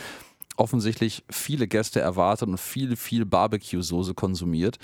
offensichtlich 0.58 1.24
viele 1.30 1.68
Gäste 1.68 2.00
erwartet 2.02 2.48
und 2.48 2.60
viel, 2.60 2.96
viel 2.96 3.26
Barbecue-Soße 3.26 4.14
konsumiert. 4.14 4.78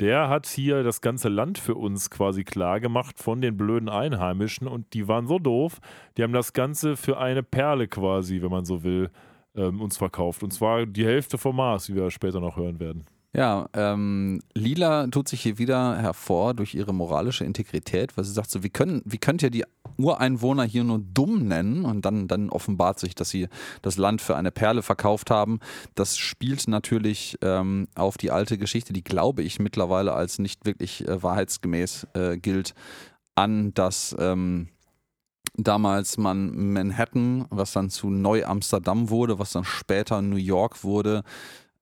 Der 0.00 0.28
hat 0.30 0.46
hier 0.46 0.82
das 0.82 1.02
ganze 1.02 1.28
Land 1.28 1.58
für 1.58 1.74
uns 1.74 2.10
quasi 2.10 2.44
klar 2.44 2.80
gemacht 2.80 3.18
von 3.18 3.40
den 3.42 3.56
blöden 3.56 3.90
Einheimischen 3.90 4.66
und 4.66 4.94
die 4.94 5.08
waren 5.08 5.26
so 5.26 5.38
doof, 5.38 5.78
die 6.16 6.22
haben 6.22 6.32
das 6.32 6.54
Ganze 6.54 6.96
für 6.96 7.18
eine 7.18 7.42
Perle 7.42 7.86
quasi, 7.88 8.40
wenn 8.40 8.50
man 8.50 8.64
so 8.64 8.82
will, 8.82 9.10
ähm, 9.56 9.80
uns 9.80 9.96
verkauft. 9.96 10.42
Und 10.42 10.52
zwar 10.52 10.86
die 10.86 11.04
Hälfte 11.04 11.38
vom 11.38 11.56
Mars, 11.56 11.88
wie 11.88 11.94
wir 11.94 12.10
später 12.10 12.40
noch 12.40 12.56
hören 12.56 12.80
werden. 12.80 13.06
Ja, 13.36 13.68
ähm, 13.74 14.40
Lila 14.54 15.08
tut 15.08 15.28
sich 15.28 15.42
hier 15.42 15.58
wieder 15.58 15.98
hervor 15.98 16.54
durch 16.54 16.74
ihre 16.74 16.94
moralische 16.94 17.44
Integrität, 17.44 18.16
weil 18.16 18.24
sie 18.24 18.32
sagt 18.32 18.50
so, 18.50 18.62
wie, 18.62 18.70
können, 18.70 19.02
wie 19.04 19.18
könnt 19.18 19.42
ihr 19.42 19.50
die 19.50 19.64
Ureinwohner 19.98 20.64
hier 20.64 20.84
nur 20.84 21.00
dumm 21.00 21.46
nennen? 21.46 21.84
Und 21.84 22.06
dann, 22.06 22.28
dann 22.28 22.48
offenbart 22.48 22.98
sich, 22.98 23.14
dass 23.14 23.28
sie 23.28 23.48
das 23.82 23.98
Land 23.98 24.22
für 24.22 24.36
eine 24.36 24.52
Perle 24.52 24.80
verkauft 24.80 25.30
haben. 25.30 25.60
Das 25.94 26.16
spielt 26.16 26.66
natürlich 26.66 27.36
ähm, 27.42 27.88
auf 27.94 28.16
die 28.16 28.30
alte 28.30 28.56
Geschichte, 28.56 28.94
die 28.94 29.04
glaube 29.04 29.42
ich 29.42 29.58
mittlerweile 29.58 30.14
als 30.14 30.38
nicht 30.38 30.64
wirklich 30.64 31.06
äh, 31.06 31.22
wahrheitsgemäß 31.22 32.06
äh, 32.14 32.38
gilt, 32.38 32.74
an, 33.34 33.74
dass 33.74 34.16
ähm, 34.18 34.68
damals 35.56 36.18
man 36.18 36.72
Manhattan, 36.72 37.46
was 37.50 37.72
dann 37.72 37.90
zu 37.90 38.10
Neu-Amsterdam 38.10 39.10
wurde, 39.10 39.38
was 39.38 39.52
dann 39.52 39.64
später 39.64 40.22
New 40.22 40.36
York 40.36 40.84
wurde, 40.84 41.22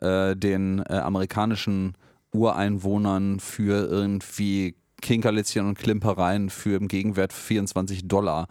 äh, 0.00 0.36
den 0.36 0.80
äh, 0.80 0.98
amerikanischen 0.98 1.94
Ureinwohnern 2.32 3.40
für 3.40 3.88
irgendwie 3.88 4.76
Kinkerlitzchen 5.00 5.66
und 5.66 5.78
Klimpereien 5.78 6.50
für 6.50 6.76
im 6.76 6.88
Gegenwert 6.88 7.32
24 7.32 8.08
Dollar 8.08 8.48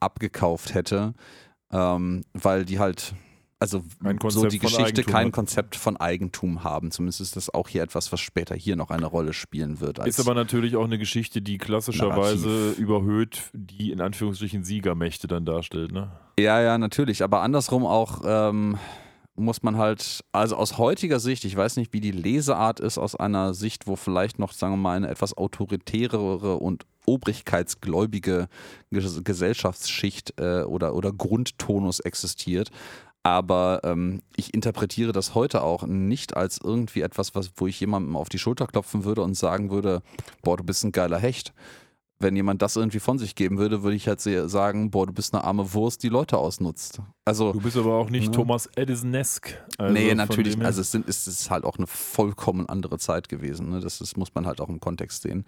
abgekauft 0.00 0.74
hätte, 0.74 1.14
ähm, 1.72 2.22
weil 2.32 2.64
die 2.64 2.78
halt, 2.78 3.14
also 3.58 3.82
so 4.28 4.46
die 4.46 4.58
Geschichte 4.58 5.02
kein. 5.02 5.32
Konzept 5.32 5.76
von 5.76 5.96
Eigentum 5.96 6.62
haben. 6.62 6.90
Zumindest 6.90 7.20
ist 7.20 7.36
das 7.36 7.52
auch 7.52 7.68
hier 7.68 7.82
etwas, 7.82 8.12
was 8.12 8.20
später 8.20 8.54
hier 8.54 8.76
noch 8.76 8.90
eine 8.90 9.06
Rolle 9.06 9.32
spielen 9.32 9.80
wird. 9.80 9.98
Ist 10.06 10.20
aber 10.20 10.34
natürlich 10.34 10.76
auch 10.76 10.84
eine 10.84 10.98
Geschichte, 10.98 11.40
die 11.40 11.58
klassischerweise 11.58 12.72
überhöht 12.72 13.50
die 13.54 13.92
in 13.92 14.00
Anführungsstrichen 14.00 14.62
Siegermächte 14.62 15.26
dann 15.26 15.44
darstellt. 15.44 15.92
Ne? 15.92 16.10
Ja, 16.38 16.60
ja, 16.60 16.76
natürlich. 16.76 17.22
Aber 17.22 17.40
andersrum 17.40 17.86
auch 17.86 18.20
ähm, 18.24 18.78
muss 19.36 19.62
man 19.62 19.76
halt, 19.76 20.24
also 20.32 20.56
aus 20.56 20.78
heutiger 20.78 21.20
Sicht, 21.20 21.44
ich 21.44 21.56
weiß 21.56 21.76
nicht, 21.76 21.92
wie 21.92 22.00
die 22.00 22.10
Leseart 22.10 22.80
ist, 22.80 22.98
aus 22.98 23.14
einer 23.14 23.54
Sicht, 23.54 23.86
wo 23.86 23.96
vielleicht 23.96 24.38
noch, 24.38 24.52
sagen 24.52 24.74
wir 24.74 24.78
mal, 24.78 24.96
eine 24.96 25.08
etwas 25.08 25.36
autoritärere 25.36 26.56
und 26.56 26.84
obrigkeitsgläubige 27.06 28.48
Ges 28.90 29.22
Gesellschaftsschicht 29.22 30.34
äh, 30.38 30.62
oder, 30.62 30.94
oder 30.94 31.12
Grundtonus 31.12 32.00
existiert. 32.00 32.70
Aber 33.26 33.80
ähm, 33.82 34.22
ich 34.36 34.54
interpretiere 34.54 35.10
das 35.10 35.34
heute 35.34 35.64
auch 35.64 35.84
nicht 35.84 36.36
als 36.36 36.60
irgendwie 36.62 37.00
etwas, 37.00 37.34
was, 37.34 37.50
wo 37.56 37.66
ich 37.66 37.80
jemandem 37.80 38.14
auf 38.14 38.28
die 38.28 38.38
Schulter 38.38 38.68
klopfen 38.68 39.02
würde 39.02 39.22
und 39.22 39.34
sagen 39.34 39.72
würde, 39.72 40.02
boah, 40.42 40.56
du 40.56 40.62
bist 40.62 40.84
ein 40.84 40.92
geiler 40.92 41.18
Hecht. 41.18 41.52
wenn 42.20 42.36
jemand 42.36 42.62
das 42.62 42.76
irgendwie 42.76 43.00
von 43.00 43.18
sich 43.18 43.34
geben 43.34 43.58
würde, 43.58 43.82
würde 43.82 43.96
ich 43.96 44.06
halt 44.06 44.20
sagen, 44.20 44.92
boah, 44.92 45.08
du 45.08 45.12
bist 45.12 45.34
eine 45.34 45.42
arme 45.42 45.74
Wurst, 45.74 46.04
die 46.04 46.08
Leute 46.08 46.38
ausnutzt. 46.38 47.00
Also, 47.24 47.52
du 47.52 47.60
bist 47.60 47.76
aber 47.76 47.94
auch 47.94 48.10
nicht 48.10 48.28
ne? 48.28 48.32
Thomas 48.32 48.70
Edison-esque. 48.76 49.58
Also 49.76 49.92
nee, 49.92 50.14
natürlich. 50.14 50.58
Also 50.64 50.82
es, 50.82 50.92
sind, 50.92 51.08
es 51.08 51.26
ist 51.26 51.50
halt 51.50 51.64
auch 51.64 51.78
eine 51.78 51.88
vollkommen 51.88 52.68
andere 52.68 52.98
Zeit 52.98 53.28
gewesen. 53.28 53.70
Ne? 53.70 53.80
Das, 53.80 53.98
das 53.98 54.16
muss 54.16 54.32
man 54.36 54.46
halt 54.46 54.60
auch 54.60 54.68
im 54.68 54.78
Kontext 54.78 55.22
sehen. 55.22 55.44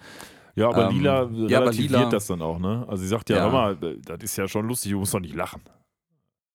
Ja, 0.57 0.69
aber 0.69 0.91
ähm, 0.91 0.97
Lila 0.97 1.21
relativiert 1.21 1.51
ja, 1.51 1.61
aber 1.61 1.73
Lila, 1.73 2.05
das 2.11 2.27
dann 2.27 2.43
auch, 2.43 2.59
ne? 2.59 2.85
Also 2.89 3.03
sie 3.05 3.09
sagt 3.09 3.31
ja, 3.31 3.37
ja. 3.37 3.43
hör 3.45 3.53
mal, 3.53 3.77
das 3.77 4.19
ist 4.23 4.37
ja 4.37 4.49
schon 4.49 4.67
lustig, 4.67 4.91
du 4.91 4.99
musst 4.99 5.15
doch 5.15 5.21
nicht 5.21 5.37
lachen. 5.37 5.63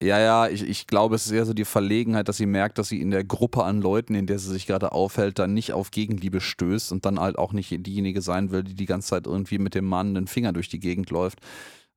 Ja, 0.03 0.19
ja, 0.19 0.47
ich, 0.49 0.67
ich 0.67 0.85
glaube, 0.85 1.15
es 1.15 1.25
ist 1.25 1.31
eher 1.31 1.45
so 1.45 1.53
die 1.53 1.63
Verlegenheit, 1.63 2.27
dass 2.27 2.37
sie 2.37 2.45
merkt, 2.45 2.77
dass 2.77 2.89
sie 2.89 2.99
in 2.99 3.09
der 3.09 3.23
Gruppe 3.23 3.63
an 3.63 3.81
Leuten, 3.81 4.15
in 4.15 4.27
der 4.27 4.37
sie 4.37 4.51
sich 4.51 4.67
gerade 4.67 4.91
aufhält, 4.91 5.39
dann 5.39 5.53
nicht 5.53 5.71
auf 5.71 5.91
Gegenliebe 5.91 6.41
stößt 6.41 6.91
und 6.91 7.05
dann 7.05 7.19
halt 7.19 7.37
auch 7.37 7.53
nicht 7.53 7.71
diejenige 7.71 8.21
sein 8.21 8.51
will, 8.51 8.63
die 8.63 8.75
die 8.75 8.85
ganze 8.85 9.09
Zeit 9.09 9.27
irgendwie 9.27 9.59
mit 9.59 9.75
dem 9.75 9.85
Mann 9.85 10.13
den 10.13 10.27
Finger 10.27 10.51
durch 10.51 10.67
die 10.67 10.79
Gegend 10.79 11.09
läuft. 11.09 11.39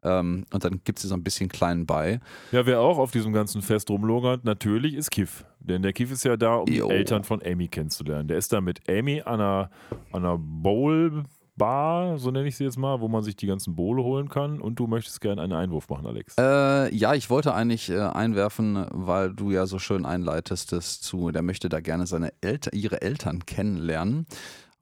Ähm, 0.04 0.44
und 0.52 0.64
dann 0.64 0.80
gibt 0.84 1.00
sie 1.00 1.08
so 1.08 1.14
ein 1.14 1.24
bisschen 1.24 1.48
kleinen 1.48 1.84
bei. 1.84 2.20
Ja, 2.52 2.64
wer 2.64 2.80
auch 2.80 2.98
auf 2.98 3.10
diesem 3.10 3.32
ganzen 3.32 3.60
Fest 3.60 3.90
rumlogert, 3.90 4.44
natürlich 4.44 4.94
ist 4.94 5.10
Kiff. 5.10 5.44
Denn 5.58 5.82
der 5.82 5.92
Kiff 5.92 6.12
ist 6.12 6.24
ja 6.24 6.36
da, 6.36 6.56
um 6.56 6.72
jo. 6.72 6.86
die 6.86 6.94
Eltern 6.94 7.24
von 7.24 7.42
Amy 7.44 7.66
kennenzulernen. 7.66 8.28
Der 8.28 8.38
ist 8.38 8.52
da 8.52 8.60
mit 8.60 8.88
Amy 8.88 9.22
an 9.22 9.40
einer, 9.40 9.70
an 10.12 10.24
einer 10.24 10.38
Bowl 10.38 11.24
Bar, 11.56 12.18
so 12.18 12.30
nenne 12.30 12.48
ich 12.48 12.56
sie 12.56 12.64
jetzt 12.64 12.78
mal, 12.78 13.00
wo 13.00 13.08
man 13.08 13.22
sich 13.22 13.36
die 13.36 13.46
ganzen 13.46 13.74
Bohle 13.74 14.02
holen 14.02 14.28
kann. 14.28 14.60
Und 14.60 14.78
du 14.78 14.86
möchtest 14.86 15.20
gerne 15.20 15.42
einen 15.42 15.52
Einwurf 15.52 15.88
machen, 15.88 16.06
Alex. 16.06 16.36
Äh, 16.38 16.94
ja, 16.94 17.14
ich 17.14 17.30
wollte 17.30 17.54
eigentlich 17.54 17.90
äh, 17.90 17.98
einwerfen, 17.98 18.86
weil 18.90 19.32
du 19.32 19.50
ja 19.50 19.66
so 19.66 19.78
schön 19.78 20.04
einleitest 20.04 20.70
zu, 21.02 21.30
der 21.30 21.42
möchte 21.42 21.68
da 21.68 21.80
gerne 21.80 22.06
seine 22.06 22.32
Elter 22.40 22.72
ihre 22.72 23.02
Eltern 23.02 23.46
kennenlernen. 23.46 24.26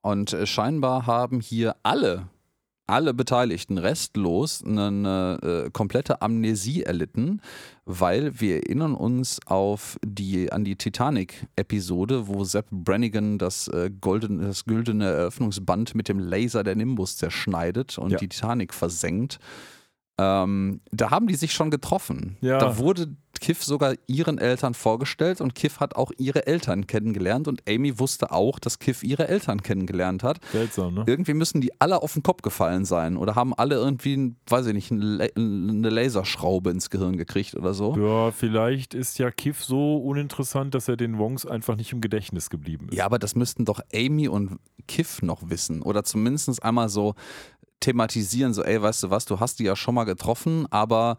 Und 0.02 0.32
äh, 0.32 0.46
scheinbar 0.46 1.06
haben 1.06 1.40
hier 1.40 1.76
alle 1.82 2.28
alle 2.86 3.14
Beteiligten 3.14 3.78
restlos 3.78 4.62
eine 4.64 5.38
äh, 5.42 5.70
komplette 5.70 6.20
Amnesie 6.22 6.82
erlitten, 6.82 7.40
weil 7.86 8.40
wir 8.40 8.56
erinnern 8.56 8.94
uns 8.94 9.40
auf 9.46 9.98
die, 10.04 10.52
an 10.52 10.64
die 10.64 10.76
Titanic-Episode, 10.76 12.28
wo 12.28 12.44
Sepp 12.44 12.66
Brannigan 12.70 13.38
das, 13.38 13.68
äh, 13.68 13.90
goldene, 14.00 14.46
das 14.46 14.64
güldene 14.64 15.06
Eröffnungsband 15.06 15.94
mit 15.94 16.08
dem 16.08 16.18
Laser 16.18 16.62
der 16.62 16.76
Nimbus 16.76 17.16
zerschneidet 17.16 17.98
und 17.98 18.12
ja. 18.12 18.18
die 18.18 18.28
Titanic 18.28 18.74
versenkt. 18.74 19.38
Ähm, 20.18 20.80
da 20.92 21.10
haben 21.10 21.26
die 21.26 21.34
sich 21.34 21.52
schon 21.52 21.70
getroffen. 21.70 22.36
Ja. 22.40 22.58
Da 22.58 22.78
wurde 22.78 23.16
Kiff 23.40 23.64
sogar 23.64 23.94
ihren 24.06 24.38
Eltern 24.38 24.74
vorgestellt 24.74 25.40
und 25.40 25.54
Kiff 25.54 25.80
hat 25.80 25.96
auch 25.96 26.12
ihre 26.16 26.46
Eltern 26.46 26.86
kennengelernt 26.86 27.48
und 27.48 27.62
Amy 27.68 27.98
wusste 27.98 28.32
auch, 28.32 28.58
dass 28.58 28.78
Kiff 28.78 29.02
ihre 29.02 29.28
Eltern 29.28 29.62
kennengelernt 29.62 30.22
hat. 30.22 30.38
Seltsam, 30.52 30.94
ne? 30.94 31.04
Irgendwie 31.06 31.34
müssen 31.34 31.60
die 31.60 31.72
alle 31.80 32.00
auf 32.00 32.14
den 32.14 32.22
Kopf 32.22 32.42
gefallen 32.42 32.84
sein 32.84 33.16
oder 33.16 33.34
haben 33.34 33.52
alle 33.52 33.74
irgendwie, 33.74 34.34
weiß 34.48 34.66
ich 34.66 34.74
nicht, 34.74 34.92
eine 34.92 35.90
Laserschraube 35.90 36.70
ins 36.70 36.90
Gehirn 36.90 37.16
gekriegt 37.16 37.54
oder 37.54 37.74
so. 37.74 37.96
Ja, 37.98 38.30
vielleicht 38.30 38.94
ist 38.94 39.18
ja 39.18 39.30
Kiff 39.30 39.64
so 39.64 39.96
uninteressant, 39.96 40.74
dass 40.74 40.88
er 40.88 40.96
den 40.96 41.18
Wongs 41.18 41.44
einfach 41.44 41.76
nicht 41.76 41.92
im 41.92 42.00
Gedächtnis 42.00 42.50
geblieben 42.50 42.88
ist. 42.88 42.96
Ja, 42.96 43.04
aber 43.04 43.18
das 43.18 43.34
müssten 43.34 43.64
doch 43.64 43.80
Amy 43.92 44.28
und 44.28 44.58
Kiff 44.86 45.22
noch 45.22 45.50
wissen 45.50 45.82
oder 45.82 46.04
zumindest 46.04 46.62
einmal 46.62 46.88
so 46.88 47.14
thematisieren, 47.80 48.54
so, 48.54 48.62
ey, 48.62 48.80
weißt 48.80 49.02
du 49.04 49.10
was, 49.10 49.24
du 49.24 49.40
hast 49.40 49.58
die 49.58 49.64
ja 49.64 49.76
schon 49.76 49.94
mal 49.94 50.04
getroffen, 50.04 50.66
aber 50.70 51.18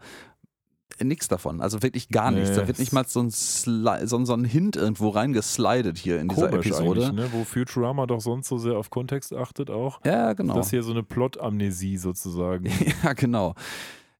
nichts 1.04 1.28
davon. 1.28 1.60
Also 1.60 1.82
wirklich 1.82 2.08
gar 2.08 2.30
nichts. 2.30 2.50
Nee, 2.50 2.56
da 2.56 2.66
wird 2.66 2.78
nicht 2.78 2.92
mal 2.92 3.06
so 3.06 3.20
ein, 3.20 3.30
Sli 3.30 4.06
so, 4.06 4.24
so 4.24 4.32
ein 4.32 4.44
Hint 4.44 4.76
irgendwo 4.76 5.10
reingeslidet 5.10 5.98
hier 5.98 6.20
in 6.20 6.28
dieser 6.28 6.52
Episode. 6.52 7.12
Ne? 7.12 7.28
Wo 7.32 7.44
Futurama 7.44 8.06
doch 8.06 8.20
sonst 8.20 8.48
so 8.48 8.58
sehr 8.58 8.78
auf 8.78 8.90
Kontext 8.90 9.34
achtet 9.34 9.70
auch. 9.70 10.00
Ja, 10.04 10.32
genau. 10.32 10.54
Das 10.54 10.66
ist 10.66 10.70
hier 10.70 10.82
so 10.82 10.92
eine 10.92 11.02
Plot-Amnesie 11.02 11.98
sozusagen. 11.98 12.70
ja, 13.02 13.12
genau. 13.12 13.54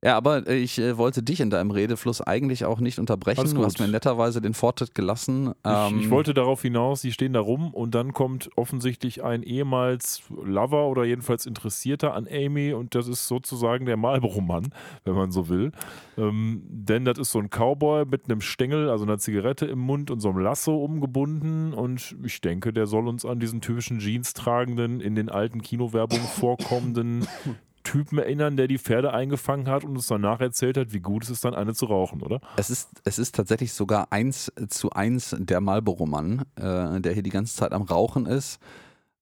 Ja, 0.04 0.16
aber 0.16 0.46
ich 0.46 0.78
äh, 0.78 0.98
wollte 0.98 1.22
dich 1.22 1.40
in 1.40 1.48
deinem 1.48 1.70
Redefluss 1.70 2.20
eigentlich 2.20 2.66
auch 2.66 2.80
nicht 2.80 2.98
unterbrechen. 2.98 3.54
Du 3.54 3.64
hast 3.64 3.80
mir 3.80 3.88
netterweise 3.88 4.42
den 4.42 4.52
Vortritt 4.52 4.94
gelassen. 4.94 5.54
Ähm 5.64 5.96
ich, 5.96 6.04
ich, 6.04 6.10
wollte 6.10 6.34
darauf 6.34 6.60
hinaus, 6.60 7.00
sie 7.00 7.12
stehen 7.12 7.32
da 7.32 7.40
rum 7.40 7.72
und 7.72 7.94
dann 7.94 8.12
kommt 8.12 8.50
offensichtlich 8.56 9.24
ein 9.24 9.42
ehemals 9.42 10.22
Lover 10.28 10.88
oder 10.88 11.04
jedenfalls 11.04 11.46
Interessierter 11.46 12.12
an 12.12 12.28
Amy 12.30 12.74
und 12.74 12.94
das 12.94 13.08
ist 13.08 13.26
sozusagen 13.26 13.86
der 13.86 13.96
Marlboro-Mann, 13.96 14.68
wenn 15.04 15.14
man 15.14 15.32
so 15.32 15.48
will. 15.48 15.72
Ähm, 16.18 16.62
denn 16.68 17.06
das 17.06 17.18
ist 17.18 17.32
so 17.32 17.38
ein 17.38 17.48
Cowboy 17.48 18.04
mit 18.04 18.26
einem 18.26 18.42
Stängel, 18.42 18.90
also 18.90 19.04
einer 19.04 19.18
Zigarette 19.18 19.64
im 19.64 19.78
Mund 19.78 20.10
und 20.10 20.20
so 20.20 20.28
einem 20.28 20.38
Lasso 20.38 20.76
umgebunden 20.76 21.72
und 21.72 22.16
ich 22.22 22.42
denke, 22.42 22.74
der 22.74 22.86
soll 22.86 23.08
uns 23.08 23.24
an 23.24 23.40
diesen 23.40 23.62
typischen 23.62 23.98
Jeans 23.98 24.34
tragenden, 24.34 25.00
in 25.00 25.14
den 25.14 25.30
alten 25.30 25.62
Kinowerbungen 25.62 26.26
vorkommenden 26.26 27.26
Typen 27.86 28.18
erinnern, 28.18 28.56
der 28.56 28.66
die 28.66 28.78
Pferde 28.78 29.12
eingefangen 29.12 29.68
hat 29.68 29.84
und 29.84 29.96
uns 29.96 30.08
danach 30.08 30.40
erzählt 30.40 30.76
hat, 30.76 30.92
wie 30.92 31.00
gut 31.00 31.22
es 31.22 31.30
ist, 31.30 31.44
dann 31.44 31.54
eine 31.54 31.72
zu 31.72 31.86
rauchen, 31.86 32.20
oder? 32.20 32.40
Es 32.56 32.68
ist, 32.68 32.88
es 33.04 33.18
ist 33.18 33.36
tatsächlich 33.36 33.72
sogar 33.72 34.08
eins 34.10 34.52
zu 34.68 34.90
eins 34.90 35.36
der 35.38 35.60
Marlboro-Mann, 35.60 36.42
äh, 36.56 37.00
der 37.00 37.12
hier 37.12 37.22
die 37.22 37.30
ganze 37.30 37.54
Zeit 37.54 37.72
am 37.72 37.82
Rauchen 37.82 38.26
ist. 38.26 38.58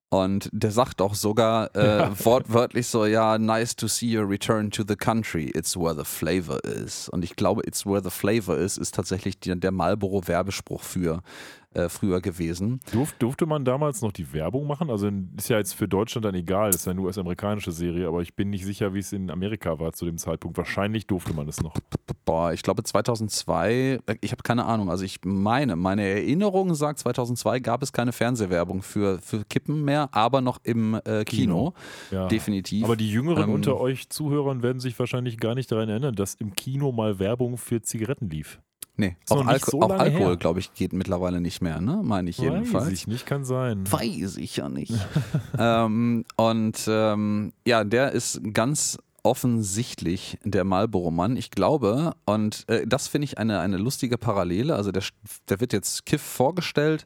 Und 0.09 0.49
der 0.53 0.71
sagt 0.71 1.03
auch 1.03 1.15
sogar 1.15 1.75
äh, 1.75 1.99
ja. 1.99 2.25
wortwörtlich 2.25 2.87
so, 2.87 3.05
ja, 3.05 3.37
nice 3.37 3.75
to 3.75 3.89
see 3.89 4.07
you 4.07 4.23
return 4.23 4.71
to 4.71 4.85
the 4.87 4.95
country. 4.95 5.51
It's 5.55 5.77
where 5.77 5.95
the 5.95 6.05
flavor 6.05 6.63
is. 6.65 7.09
Und 7.09 7.25
ich 7.25 7.35
glaube, 7.37 7.63
it's 7.67 7.85
where 7.85 8.03
the 8.03 8.11
flavor 8.11 8.57
is, 8.57 8.79
ist 8.79 8.95
tatsächlich 8.95 9.41
die, 9.41 9.59
der 9.59 9.73
Marlboro-Werbespruch 9.73 10.83
für 10.83 11.23
äh, 11.75 11.89
früher 11.89 12.21
gewesen. 12.21 12.81
Durf, 12.93 13.13
durfte 13.19 13.47
man 13.47 13.65
damals 13.65 14.03
noch 14.03 14.13
die 14.13 14.33
Werbung 14.33 14.67
machen? 14.67 14.91
Also 14.91 15.11
ist 15.37 15.49
ja 15.49 15.59
jetzt 15.59 15.75
für 15.75 15.89
Deutschland 15.89 16.25
dann 16.25 16.35
egal, 16.35 16.71
ist 16.71 16.87
ja 16.87 16.93
eine 16.93 17.01
US-amerikanische 17.01 17.73
Serie, 17.73 18.09
aber 18.09 18.23
ich 18.23 18.35
bin 18.35 18.51
nicht 18.51 18.65
sicher, 18.65 18.95
wie 18.95 19.01
es 19.01 19.13
in 19.13 19.31
Amerika 19.31 19.79
war 19.79 19.93
zu 19.93 20.05
dem 20.05 20.19
Zeitpunkt. 20.19 20.57
Wahrscheinlich 20.57 21.07
durfte 21.07 21.35
man 21.35 21.49
es 21.49 21.63
noch. 21.63 21.75
Boah, 22.25 22.53
ich 22.53 22.63
glaube 22.63 22.83
2002, 22.83 24.01
ich 24.21 24.33
habe 24.33 24.43
keine 24.43 24.65
Ahnung, 24.65 24.91
also 24.91 25.05
ich 25.05 25.21
meine, 25.25 25.77
meine 25.77 26.03
Erinnerung 26.03 26.75
sagt, 26.75 26.99
2002 27.01 27.61
gab 27.61 27.83
es 27.83 27.93
keine 27.93 28.13
Fernsehwerbung 28.13 28.83
für, 28.83 29.19
für 29.21 29.45
Kippen 29.45 29.85
mehr, 29.85 30.09
aber 30.13 30.41
noch 30.41 30.59
im 30.63 30.95
äh, 31.05 31.25
Kino. 31.25 31.45
Kino. 31.45 31.75
Ja. 32.11 32.29
Definitiv. 32.29 32.85
Aber 32.85 32.97
die 32.97 33.11
Jüngeren 33.11 33.45
ähm, 33.45 33.55
unter 33.55 33.81
euch 33.81 34.09
Zuhörern 34.09 34.63
werden 34.63 34.81
sich 34.81 34.99
wahrscheinlich 34.99 35.39
gar 35.39 35.55
nicht 35.55 35.71
daran 35.71 35.89
erinnern, 35.89 36.15
dass 36.15 36.35
im 36.35 36.55
Kino 36.55 36.93
mal 36.93 37.19
Werbung 37.19 37.59
für 37.59 37.83
Zigaretten 37.83 38.29
lief. 38.31 38.61
Nee, 38.97 39.17
auch, 39.29 39.45
Alko 39.45 39.71
so 39.73 39.83
auch 39.83 39.91
Alkohol, 39.91 40.37
glaube 40.37 40.61
ich, 40.61 40.73
geht 40.73 40.93
mittlerweile 40.93 41.41
nicht 41.41 41.61
mehr, 41.61 41.81
ne? 41.81 42.01
Meine 42.05 42.31
ich 42.31 42.39
jedenfalls. 42.39 42.87
Weiß 42.87 42.93
ich 42.93 43.07
nicht, 43.09 43.27
kann 43.27 43.45
sein. 43.45 43.91
Weiß 43.91 44.37
ich 44.37 44.57
ja 44.57 44.69
nicht. 44.69 44.93
ähm, 45.59 46.25
und 46.37 46.85
ähm, 46.87 47.53
ja, 47.67 47.83
der 47.83 48.13
ist 48.13 48.41
ganz 48.53 48.99
offensichtlich 49.25 50.39
der 50.45 50.65
Marlboro-Mann. 50.65 51.37
Ich 51.37 51.51
glaube, 51.51 52.15
und 52.27 52.69
äh, 52.69 52.87
das 52.87 53.09
finde 53.09 53.25
ich 53.25 53.39
eine, 53.39 53.59
eine 53.61 53.79
lustige 53.79 54.19
Parallele. 54.19 54.77
Also 54.77 54.93
der, 54.93 55.03
der 55.49 55.61
wird 55.61 55.73
jetzt 55.73 56.07
Kiff 56.07 56.23
vorgestellt. 56.23 57.05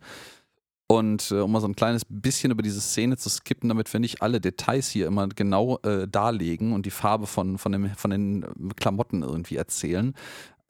Und 0.88 1.30
äh, 1.30 1.40
um 1.40 1.52
mal 1.52 1.60
so 1.60 1.68
ein 1.68 1.76
kleines 1.76 2.02
bisschen 2.08 2.50
über 2.50 2.62
diese 2.62 2.80
Szene 2.80 3.16
zu 3.18 3.28
skippen, 3.28 3.68
damit 3.68 3.92
wir 3.92 4.00
nicht 4.00 4.22
alle 4.22 4.40
Details 4.40 4.88
hier 4.88 5.06
immer 5.06 5.28
genau 5.28 5.78
äh, 5.82 6.08
darlegen 6.08 6.72
und 6.72 6.86
die 6.86 6.90
Farbe 6.90 7.26
von, 7.26 7.58
von, 7.58 7.72
dem, 7.72 7.90
von 7.94 8.10
den 8.10 8.46
Klamotten 8.76 9.22
irgendwie 9.22 9.56
erzählen. 9.56 10.14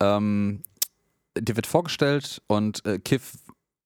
Ähm, 0.00 0.62
dir 1.40 1.56
wird 1.56 1.66
vorgestellt 1.66 2.42
und 2.46 2.84
äh, 2.86 2.98
Kiff 2.98 3.32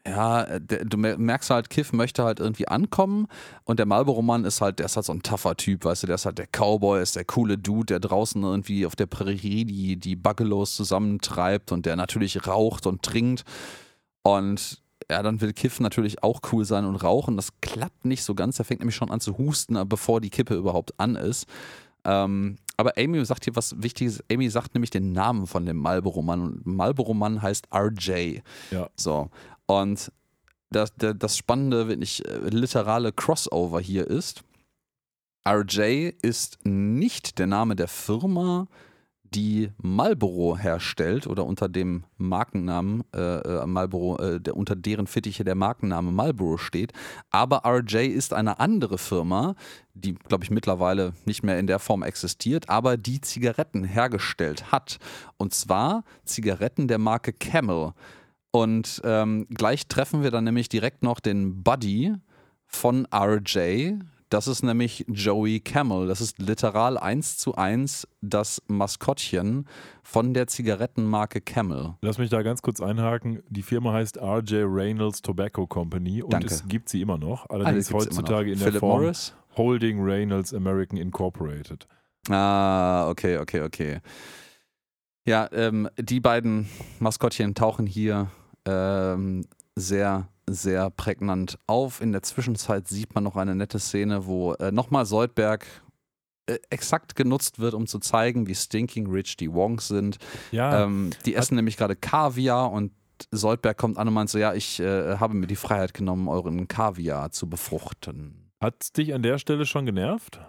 ja, 0.06 0.58
der, 0.58 0.84
du 0.84 0.96
merkst 0.96 1.50
halt, 1.50 1.70
Kiff 1.70 1.92
möchte 1.92 2.24
halt 2.24 2.40
irgendwie 2.40 2.66
ankommen 2.66 3.28
und 3.64 3.78
der 3.78 3.86
Marlboro-Mann 3.86 4.44
ist 4.44 4.60
halt, 4.60 4.80
der 4.80 4.86
ist 4.86 4.96
halt 4.96 5.06
so 5.06 5.12
ein 5.12 5.22
tougher 5.22 5.56
Typ, 5.56 5.84
weißt 5.84 6.02
du, 6.02 6.06
der 6.08 6.16
ist 6.16 6.26
halt 6.26 6.38
der 6.38 6.48
Cowboy, 6.48 7.00
ist 7.00 7.14
der 7.14 7.24
coole 7.24 7.56
Dude, 7.56 7.86
der 7.86 8.00
draußen 8.00 8.42
irgendwie 8.42 8.84
auf 8.84 8.96
der 8.96 9.06
Prärie 9.06 9.64
die, 9.64 9.96
die 9.96 10.16
Buggelos 10.16 10.74
zusammentreibt 10.74 11.70
und 11.70 11.86
der 11.86 11.94
natürlich 11.94 12.48
raucht 12.48 12.86
und 12.88 13.04
trinkt 13.04 13.44
und 14.22 14.82
ja, 15.10 15.22
dann 15.22 15.40
will 15.40 15.52
Kiff 15.52 15.80
natürlich 15.80 16.22
auch 16.22 16.40
cool 16.52 16.64
sein 16.64 16.84
und 16.84 16.96
rauchen. 16.96 17.36
Das 17.36 17.60
klappt 17.60 18.04
nicht 18.04 18.22
so 18.22 18.34
ganz. 18.34 18.58
Er 18.58 18.64
fängt 18.64 18.80
nämlich 18.80 18.96
schon 18.96 19.10
an 19.10 19.20
zu 19.20 19.36
husten, 19.36 19.76
bevor 19.88 20.20
die 20.20 20.30
Kippe 20.30 20.54
überhaupt 20.54 20.98
an 20.98 21.16
ist. 21.16 21.46
Ähm, 22.04 22.56
aber 22.76 22.92
Amy 22.96 23.24
sagt 23.24 23.44
hier 23.44 23.56
was 23.56 23.82
Wichtiges. 23.82 24.22
Amy 24.30 24.48
sagt 24.50 24.74
nämlich 24.74 24.90
den 24.90 25.12
Namen 25.12 25.46
von 25.46 25.66
dem 25.66 25.76
Marlboro-Mann. 25.76 26.40
Und 26.40 26.66
Marlboro-Mann 26.66 27.42
heißt 27.42 27.68
RJ. 27.74 28.40
Ja. 28.70 28.88
So. 28.96 29.30
Und 29.66 30.11
das, 30.70 30.92
das 30.96 31.37
spannende, 31.37 31.88
wenn 31.88 32.02
ich 32.02 32.26
äh, 32.26 32.48
literale 32.48 33.12
Crossover 33.12 33.80
hier 33.80 34.06
ist, 34.06 34.42
RJ 35.46 36.12
ist 36.22 36.58
nicht 36.64 37.38
der 37.38 37.47
Name 37.47 37.76
der 37.76 37.88
Firma, 37.88 38.68
die 39.35 39.70
Marlboro 39.78 40.57
herstellt 40.57 41.26
oder 41.26 41.45
unter 41.45 41.68
dem 41.68 42.05
Markennamen 42.16 43.05
äh, 43.14 43.18
äh, 43.18 43.66
Marlboro, 43.66 44.18
äh, 44.18 44.41
der, 44.41 44.57
unter 44.57 44.76
deren 44.76 45.07
Fittiche 45.07 45.45
der 45.45 45.55
Markenname 45.55 46.12
Marlboro 46.12 46.59
steht. 46.59 46.93
Aber 47.30 47.62
RJ 47.66 48.07
ist 48.07 48.33
eine 48.33 48.61
andere 48.61 48.99
Firma, 48.99 49.55
die, 49.95 50.14
glaube 50.14 50.45
ich, 50.45 50.51
mittlerweile 50.51 51.14
nicht 51.24 51.43
mehr 51.43 51.59
in 51.59 51.66
der 51.66 51.78
Form 51.78 52.03
existiert, 52.03 52.68
aber 52.68 52.97
die 52.97 53.20
Zigaretten 53.20 53.85
hergestellt 53.85 54.70
hat. 54.70 54.99
Und 55.37 55.55
zwar 55.55 56.05
Zigaretten 56.24 56.89
der 56.89 56.99
Marke 56.99 57.33
Camel. 57.33 57.93
Und 58.51 59.01
ähm, 59.05 59.47
gleich 59.51 59.87
treffen 59.87 60.22
wir 60.22 60.30
dann 60.30 60.45
nämlich 60.45 60.68
direkt 60.68 61.03
noch 61.03 61.20
den 61.20 61.62
Buddy 61.62 62.14
von 62.66 63.07
RJ, 63.14 63.95
Das 64.33 64.49
ist 64.49 64.62
nämlich 64.62 65.05
Joey 65.09 65.61
Camel. 65.61 66.09
Das 66.09 66.22
ist 66.22 66.39
literal 66.39 66.97
eins 66.97 67.37
zu 67.37 67.55
eins 67.55 68.09
das 68.22 68.62
Maskottchen 68.66 69.68
von 70.03 70.33
der 70.33 70.47
Zigarettenmarke 70.47 71.43
Camel. 71.43 71.97
Lass 72.01 72.16
mich 72.16 72.30
da 72.30 72.41
ganz 72.41 72.62
kurz 72.62 72.80
einhaken. 72.80 73.43
Die 73.51 73.61
Firma 73.61 73.93
heißt 73.93 74.16
RJ 74.16 74.62
Reynolds 74.64 75.20
Tobacco 75.20 75.66
Company 75.66 76.22
und 76.22 76.33
Danke. 76.33 76.47
es 76.47 76.66
gibt 76.66 76.89
sie 76.89 77.03
immer 77.03 77.18
noch. 77.18 77.45
Ah, 77.51 77.57
Allerdings 77.57 77.91
immer 77.91 77.99
heutzutage 77.99 78.47
noch. 78.47 78.53
in 78.55 78.59
der 78.59 78.68
Philip 78.68 78.80
Form 78.80 79.03
Morris? 79.03 79.35
Holding 79.59 80.03
Reynolds 80.03 80.55
American 80.55 80.97
Incorporated. 80.97 81.87
Ah, 82.30 83.11
okay, 83.11 83.37
okay, 83.37 83.61
okay. 83.61 84.01
Ja, 85.26 85.47
ähm, 85.53 85.91
die 85.99 86.20
beiden 86.20 86.70
Maskottchen 87.01 87.55
tauchen 87.55 87.87
hier 87.87 88.30
ähm, 88.64 89.45
sehr, 89.77 90.29
sehr 90.49 90.91
prägnant 90.91 91.59
auf. 91.66 92.01
In 92.01 92.12
der 92.12 92.23
Zwischenzeit 92.23 92.89
sieht 92.89 93.14
man 93.14 93.25
noch 93.25 93.37
eine 93.37 93.55
nette 93.55 93.79
Szene, 93.79 94.27
wo 94.27 94.55
äh, 94.55 94.70
nochmal 94.73 95.07
Soldberg 95.07 95.66
äh, 96.47 96.59
exakt 96.70 97.14
genutzt 97.16 97.59
wird, 97.59 97.75
um 97.75 97.87
zu 97.87 97.99
zeigen, 97.99 98.47
wie 98.47 98.55
stinking 98.55 99.11
rich 99.11 99.37
die 99.37 99.53
Wongs 99.53 99.89
sind. 99.89 100.18
Ja, 100.51 100.85
Ähm, 100.85 101.11
die 101.25 101.35
essen 101.35 101.55
nämlich 101.57 101.77
gerade 101.77 101.97
Kaviar 101.97 102.70
und 102.73 102.93
Soldberg 103.31 103.79
kommt 103.79 103.99
an 103.99 104.09
und 104.09 104.14
meint 104.14 104.31
so, 104.31 104.39
ja, 104.39 104.53
ich 104.53 104.81
äh, 104.81 105.16
habe 105.18 105.35
mir 105.35 105.47
die 105.47 105.57
Freiheit 105.57 105.95
genommen, 105.95 106.29
euren 106.29 106.66
Kaviar 106.66 107.31
zu 107.31 107.49
befruchten. 107.49 108.51
hat 108.61 108.97
dich 108.97 109.14
an 109.14 109.23
der 109.23 109.39
Stelle 109.39 109.64
schon 109.66 109.87
genervt? 109.87 110.41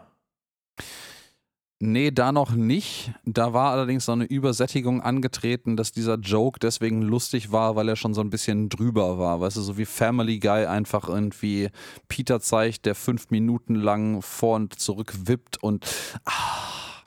Nee, 1.79 2.11
da 2.11 2.31
noch 2.31 2.51
nicht. 2.51 3.11
Da 3.25 3.51
war 3.53 3.71
allerdings 3.71 4.05
so 4.05 4.13
eine 4.13 4.23
Übersättigung 4.23 5.01
angetreten, 5.01 5.75
dass 5.75 5.91
dieser 5.91 6.15
Joke 6.15 6.59
deswegen 6.59 7.01
lustig 7.01 7.51
war, 7.51 7.75
weil 7.75 7.89
er 7.89 7.95
schon 7.97 8.13
so 8.13 8.21
ein 8.21 8.29
bisschen 8.29 8.69
drüber 8.69 9.17
war. 9.17 9.41
Weißt 9.41 9.57
du, 9.57 9.61
so 9.61 9.77
wie 9.77 9.83
Family 9.85 10.39
Guy 10.39 10.65
einfach 10.65 11.09
irgendwie 11.09 11.69
Peter 12.07 12.39
zeigt, 12.39 12.85
der 12.85 12.95
fünf 12.95 13.31
Minuten 13.31 13.75
lang 13.75 14.21
vor 14.21 14.55
und 14.55 14.79
zurück 14.79 15.13
wippt 15.25 15.61
und 15.61 15.85
ah, 16.25 17.01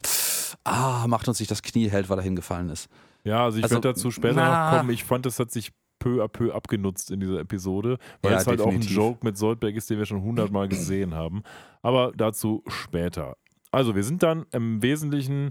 ah, 0.65 1.07
macht 1.09 1.27
uns 1.29 1.39
sich 1.39 1.49
das 1.49 1.63
Knie 1.63 1.89
hält, 1.89 2.09
weil 2.11 2.19
er 2.19 2.25
hingefallen 2.25 2.69
ist. 2.69 2.89
Ja, 3.25 3.45
also 3.45 3.59
ich 3.59 3.65
Also, 3.65 3.77
werde 3.77 3.89
dazu 3.89 4.11
später 4.11 4.35
na. 4.37 4.71
noch 4.73 4.79
kommen. 4.79 4.91
Ich 4.91 5.05
fand, 5.05 5.25
es 5.27 5.39
hat 5.39 5.51
sich 5.51 5.73
peu 5.99 6.23
à 6.23 6.29
peu 6.29 6.53
abgenutzt 6.55 7.11
in 7.11 7.21
dieser 7.21 7.41
Episode, 7.41 7.97
weil 8.21 8.33
Ja, 8.33 8.39
es 8.39 8.47
halt 8.47 8.61
definitiv. 8.61 8.91
auch 8.91 8.91
ein 8.93 8.97
Joke 8.97 9.19
mit 9.27 9.39
Soldberg 9.39 9.75
ist, 9.75 9.89
den 9.89 9.99
wir 9.99 10.05
schon 10.07 10.23
hundertmal 10.23 10.69
gesehen 10.69 11.15
haben. 11.15 11.43
Aber 11.83 12.13
dazu 12.15 12.63
später. 12.69 13.37
Also 13.71 13.95
wir 13.95 14.05
sind 14.05 14.23
dann 14.23 14.47
im 14.53 14.83
Wesentlichen 14.83 15.51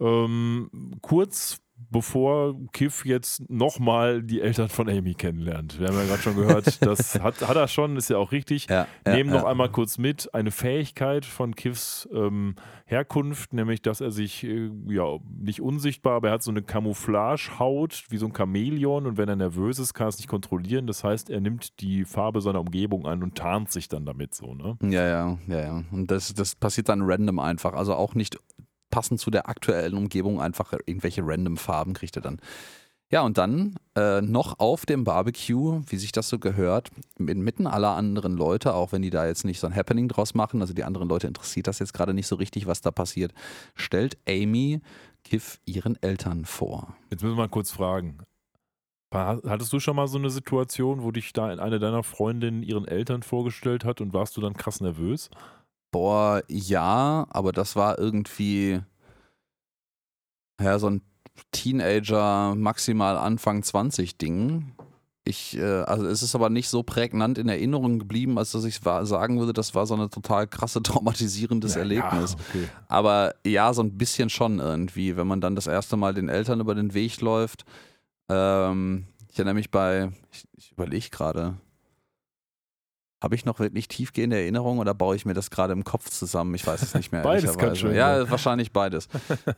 ähm, 0.00 0.98
kurz 1.00 1.58
bevor 1.76 2.54
Kiff 2.72 3.04
jetzt 3.04 3.48
nochmal 3.50 4.22
die 4.22 4.40
Eltern 4.40 4.68
von 4.68 4.88
Amy 4.88 5.14
kennenlernt. 5.14 5.78
Wir 5.78 5.88
haben 5.88 5.96
ja 5.96 6.04
gerade 6.04 6.22
schon 6.22 6.36
gehört, 6.36 6.82
das 6.86 7.20
hat, 7.20 7.46
hat 7.46 7.56
er 7.56 7.68
schon, 7.68 7.96
ist 7.96 8.10
ja 8.10 8.18
auch 8.18 8.32
richtig. 8.32 8.68
Ja, 8.68 8.86
Nehmen 9.06 9.30
ja, 9.30 9.36
noch 9.40 9.44
einmal 9.44 9.70
kurz 9.70 9.98
mit 9.98 10.32
eine 10.34 10.50
Fähigkeit 10.50 11.24
von 11.24 11.54
Kiffs 11.54 12.08
ähm, 12.12 12.56
Herkunft, 12.86 13.52
nämlich 13.52 13.82
dass 13.82 14.00
er 14.00 14.10
sich 14.10 14.44
äh, 14.44 14.70
ja 14.88 15.18
nicht 15.40 15.60
unsichtbar, 15.60 16.14
aber 16.14 16.28
er 16.28 16.34
hat 16.34 16.42
so 16.42 16.50
eine 16.50 16.62
Camouflagehaut 16.62 18.04
wie 18.10 18.18
so 18.18 18.26
ein 18.26 18.34
Chamäleon 18.36 19.06
und 19.06 19.16
wenn 19.16 19.28
er 19.28 19.36
nervös 19.36 19.78
ist, 19.78 19.94
kann 19.94 20.06
er 20.06 20.10
es 20.10 20.18
nicht 20.18 20.28
kontrollieren. 20.28 20.86
Das 20.86 21.02
heißt, 21.02 21.30
er 21.30 21.40
nimmt 21.40 21.80
die 21.80 22.04
Farbe 22.04 22.40
seiner 22.40 22.60
Umgebung 22.60 23.06
an 23.06 23.22
und 23.22 23.36
tarnt 23.36 23.70
sich 23.70 23.88
dann 23.88 24.04
damit 24.04 24.34
so. 24.34 24.54
Ne? 24.54 24.76
Ja, 24.82 25.06
ja, 25.06 25.38
ja, 25.48 25.60
ja. 25.60 25.84
Und 25.90 26.10
das, 26.10 26.34
das 26.34 26.54
passiert 26.54 26.88
dann 26.88 27.02
random 27.02 27.38
einfach. 27.38 27.72
Also 27.72 27.94
auch 27.94 28.14
nicht 28.14 28.38
passend 28.90 29.20
zu 29.20 29.30
der 29.30 29.48
aktuellen 29.48 29.96
Umgebung, 29.96 30.40
einfach 30.40 30.72
irgendwelche 30.86 31.22
random 31.24 31.56
Farben 31.56 31.94
kriegt 31.94 32.16
er 32.16 32.22
dann. 32.22 32.40
Ja, 33.10 33.22
und 33.22 33.38
dann 33.38 33.76
äh, 33.96 34.22
noch 34.22 34.58
auf 34.58 34.86
dem 34.86 35.04
Barbecue, 35.04 35.82
wie 35.86 35.96
sich 35.96 36.10
das 36.10 36.28
so 36.28 36.38
gehört, 36.38 36.90
inmitten 37.18 37.66
aller 37.66 37.90
anderen 37.90 38.34
Leute, 38.34 38.74
auch 38.74 38.92
wenn 38.92 39.02
die 39.02 39.10
da 39.10 39.26
jetzt 39.26 39.44
nicht 39.44 39.60
so 39.60 39.66
ein 39.66 39.76
Happening 39.76 40.08
draus 40.08 40.34
machen, 40.34 40.60
also 40.60 40.74
die 40.74 40.84
anderen 40.84 41.08
Leute 41.08 41.26
interessiert 41.26 41.66
das 41.66 41.78
jetzt 41.78 41.92
gerade 41.92 42.14
nicht 42.14 42.26
so 42.26 42.36
richtig, 42.36 42.66
was 42.66 42.80
da 42.80 42.90
passiert, 42.90 43.32
stellt 43.76 44.16
Amy 44.28 44.80
Kiff 45.22 45.60
ihren 45.64 46.00
Eltern 46.02 46.44
vor. 46.44 46.96
Jetzt 47.10 47.22
müssen 47.22 47.36
wir 47.36 47.42
mal 47.42 47.48
kurz 47.48 47.70
fragen. 47.70 48.18
Hattest 49.12 49.72
du 49.72 49.78
schon 49.78 49.94
mal 49.94 50.08
so 50.08 50.18
eine 50.18 50.28
Situation, 50.28 51.04
wo 51.04 51.12
dich 51.12 51.32
da 51.32 51.46
eine 51.46 51.78
deiner 51.78 52.02
Freundinnen 52.02 52.64
ihren 52.64 52.88
Eltern 52.88 53.22
vorgestellt 53.22 53.84
hat 53.84 54.00
und 54.00 54.12
warst 54.12 54.36
du 54.36 54.40
dann 54.40 54.54
krass 54.54 54.80
nervös? 54.80 55.30
Boah, 55.94 56.42
ja, 56.48 57.24
aber 57.30 57.52
das 57.52 57.76
war 57.76 58.00
irgendwie 58.00 58.80
ja 60.60 60.80
so 60.80 60.90
ein 60.90 61.02
Teenager, 61.52 62.56
maximal 62.56 63.16
Anfang 63.16 63.62
20 63.62 64.18
Ding. 64.18 64.72
Ich, 65.22 65.56
äh, 65.56 65.82
also 65.82 66.04
es 66.06 66.24
ist 66.24 66.34
aber 66.34 66.50
nicht 66.50 66.68
so 66.68 66.82
prägnant 66.82 67.38
in 67.38 67.48
Erinnerung 67.48 68.00
geblieben, 68.00 68.38
als 68.38 68.50
dass 68.50 68.64
ich 68.64 68.80
sagen 68.80 69.38
würde, 69.38 69.52
das 69.52 69.76
war 69.76 69.86
so 69.86 69.94
ein 69.94 70.10
total 70.10 70.48
krasse 70.48 70.82
traumatisierendes 70.82 71.74
Ja, 71.76 71.82
Erlebnis. 71.82 72.32
Ja, 72.32 72.38
okay. 72.48 72.68
Aber 72.88 73.36
ja, 73.46 73.72
so 73.72 73.84
ein 73.84 73.96
bisschen 73.96 74.30
schon 74.30 74.58
irgendwie, 74.58 75.16
wenn 75.16 75.28
man 75.28 75.40
dann 75.40 75.54
das 75.54 75.68
erste 75.68 75.96
Mal 75.96 76.12
den 76.12 76.28
Eltern 76.28 76.58
über 76.58 76.74
den 76.74 76.92
Weg 76.94 77.20
läuft. 77.20 77.64
Ähm, 78.28 79.06
ich 79.30 79.38
erinnere 79.38 79.54
mich 79.54 79.70
bei, 79.70 80.10
ich, 80.32 80.44
ich 80.56 80.72
überlege 80.72 81.08
gerade, 81.10 81.54
habe 83.24 83.34
ich 83.34 83.44
noch 83.44 83.58
wirklich 83.58 83.88
tiefgehende 83.88 84.36
Erinnerungen 84.36 84.78
oder 84.80 84.94
baue 84.94 85.16
ich 85.16 85.24
mir 85.26 85.34
das 85.34 85.50
gerade 85.50 85.72
im 85.72 85.82
Kopf 85.82 86.10
zusammen? 86.10 86.54
Ich 86.54 86.66
weiß 86.66 86.82
es 86.82 86.94
nicht 86.94 87.10
mehr. 87.10 87.22
Beides 87.22 87.56
kann 87.58 87.74
schön 87.74 87.94
Ja, 87.94 88.30
wahrscheinlich 88.30 88.70
beides. 88.72 89.08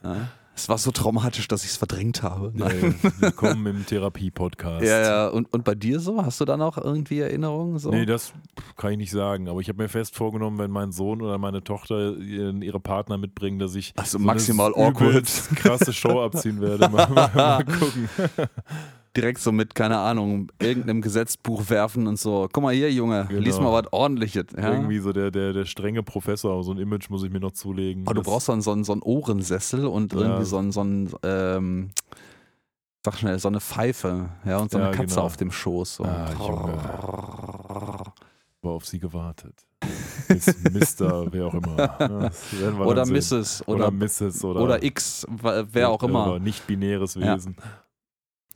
ja. 0.02 0.28
Es 0.58 0.70
war 0.70 0.78
so 0.78 0.90
traumatisch, 0.90 1.48
dass 1.48 1.64
ich 1.64 1.70
es 1.72 1.76
verdrängt 1.76 2.22
habe. 2.22 2.50
Nee, 2.54 2.94
willkommen 3.18 3.66
im 3.66 3.84
Therapie-Podcast. 3.84 4.86
Ja, 4.86 5.00
ja. 5.02 5.28
Und, 5.28 5.52
und 5.52 5.64
bei 5.64 5.74
dir 5.74 6.00
so? 6.00 6.24
Hast 6.24 6.40
du 6.40 6.46
da 6.46 6.56
noch 6.56 6.78
irgendwie 6.78 7.20
Erinnerungen? 7.20 7.78
So? 7.78 7.90
Nee, 7.90 8.06
das 8.06 8.32
kann 8.78 8.92
ich 8.92 8.96
nicht 8.96 9.10
sagen. 9.10 9.48
Aber 9.50 9.60
ich 9.60 9.68
habe 9.68 9.82
mir 9.82 9.90
fest 9.90 10.16
vorgenommen, 10.16 10.56
wenn 10.58 10.70
mein 10.70 10.92
Sohn 10.92 11.20
oder 11.20 11.36
meine 11.36 11.62
Tochter 11.62 12.16
ihren- 12.16 12.62
ihre 12.62 12.80
Partner 12.80 13.18
mitbringen, 13.18 13.58
dass 13.58 13.74
ich 13.74 13.92
Also 13.96 14.16
so 14.16 14.24
maximal 14.24 14.72
eine 14.74 14.86
awkward. 14.86 15.26
krasse 15.56 15.92
Show 15.92 16.22
abziehen 16.22 16.58
werde. 16.62 16.88
Mal, 16.88 17.06
mal 17.34 17.62
gucken. 17.64 18.08
Direkt 19.16 19.38
so 19.40 19.50
mit, 19.52 19.74
keine 19.74 19.98
Ahnung, 19.98 20.52
irgendeinem 20.60 21.00
Gesetzbuch 21.00 21.70
werfen 21.70 22.06
und 22.06 22.18
so, 22.18 22.48
guck 22.52 22.62
mal 22.62 22.74
hier, 22.74 22.92
Junge, 22.92 23.26
Genau. 23.28 23.40
lies 23.40 23.58
mal 23.58 23.72
was 23.72 23.92
ordentliches. 23.92 24.46
Ja? 24.56 24.72
Irgendwie 24.72 24.98
so 24.98 25.12
der, 25.12 25.30
der, 25.30 25.52
der 25.52 25.64
strenge 25.64 26.02
Professor, 26.02 26.62
so 26.62 26.72
ein 26.72 26.78
Image 26.78 27.08
muss 27.10 27.22
ich 27.22 27.30
mir 27.30 27.40
noch 27.40 27.52
zulegen. 27.52 28.04
Aber 28.06 28.14
du 28.14 28.22
brauchst 28.22 28.48
dann 28.48 28.60
so 28.62 28.72
einen, 28.72 28.84
so 28.84 28.92
einen 28.92 29.02
Ohrensessel 29.02 29.86
und 29.86 30.12
Ja. 30.12 30.20
irgendwie 30.20 30.44
so 30.44 30.58
einen, 30.58 30.72
so 30.72 30.80
einen 30.80 31.10
ähm, 31.22 31.90
sag 33.04 33.18
schnell, 33.18 33.38
so 33.38 33.48
eine 33.48 33.60
Pfeife, 33.60 34.28
ja, 34.44 34.58
und 34.58 34.70
so 34.70 34.78
eine 34.78 34.86
Ja, 34.88 34.92
Katze 34.92 35.14
genau. 35.14 35.26
auf 35.26 35.36
dem 35.36 35.50
Schoß. 35.52 35.96
So. 35.96 36.04
Ah, 36.04 36.30
war 38.62 38.72
auf 38.72 38.84
sie 38.84 38.98
gewartet. 38.98 39.54
Bis 40.28 40.46
Mr. 40.98 41.26
wer 41.32 41.46
auch 41.46 41.54
immer. 41.54 42.30
Oder. 42.84 43.06
Mrs. 43.06 43.62
Oder, 43.68 43.86
Oder, 43.86 43.90
Mrs. 43.92 44.44
Oder, 44.44 44.60
oder 44.60 44.82
X, 44.82 45.24
wer 45.70 45.90
auch 45.90 46.02
immer. 46.02 46.30
Oder 46.32 46.38
nicht-binäres 46.40 47.14
Ja. 47.14 47.36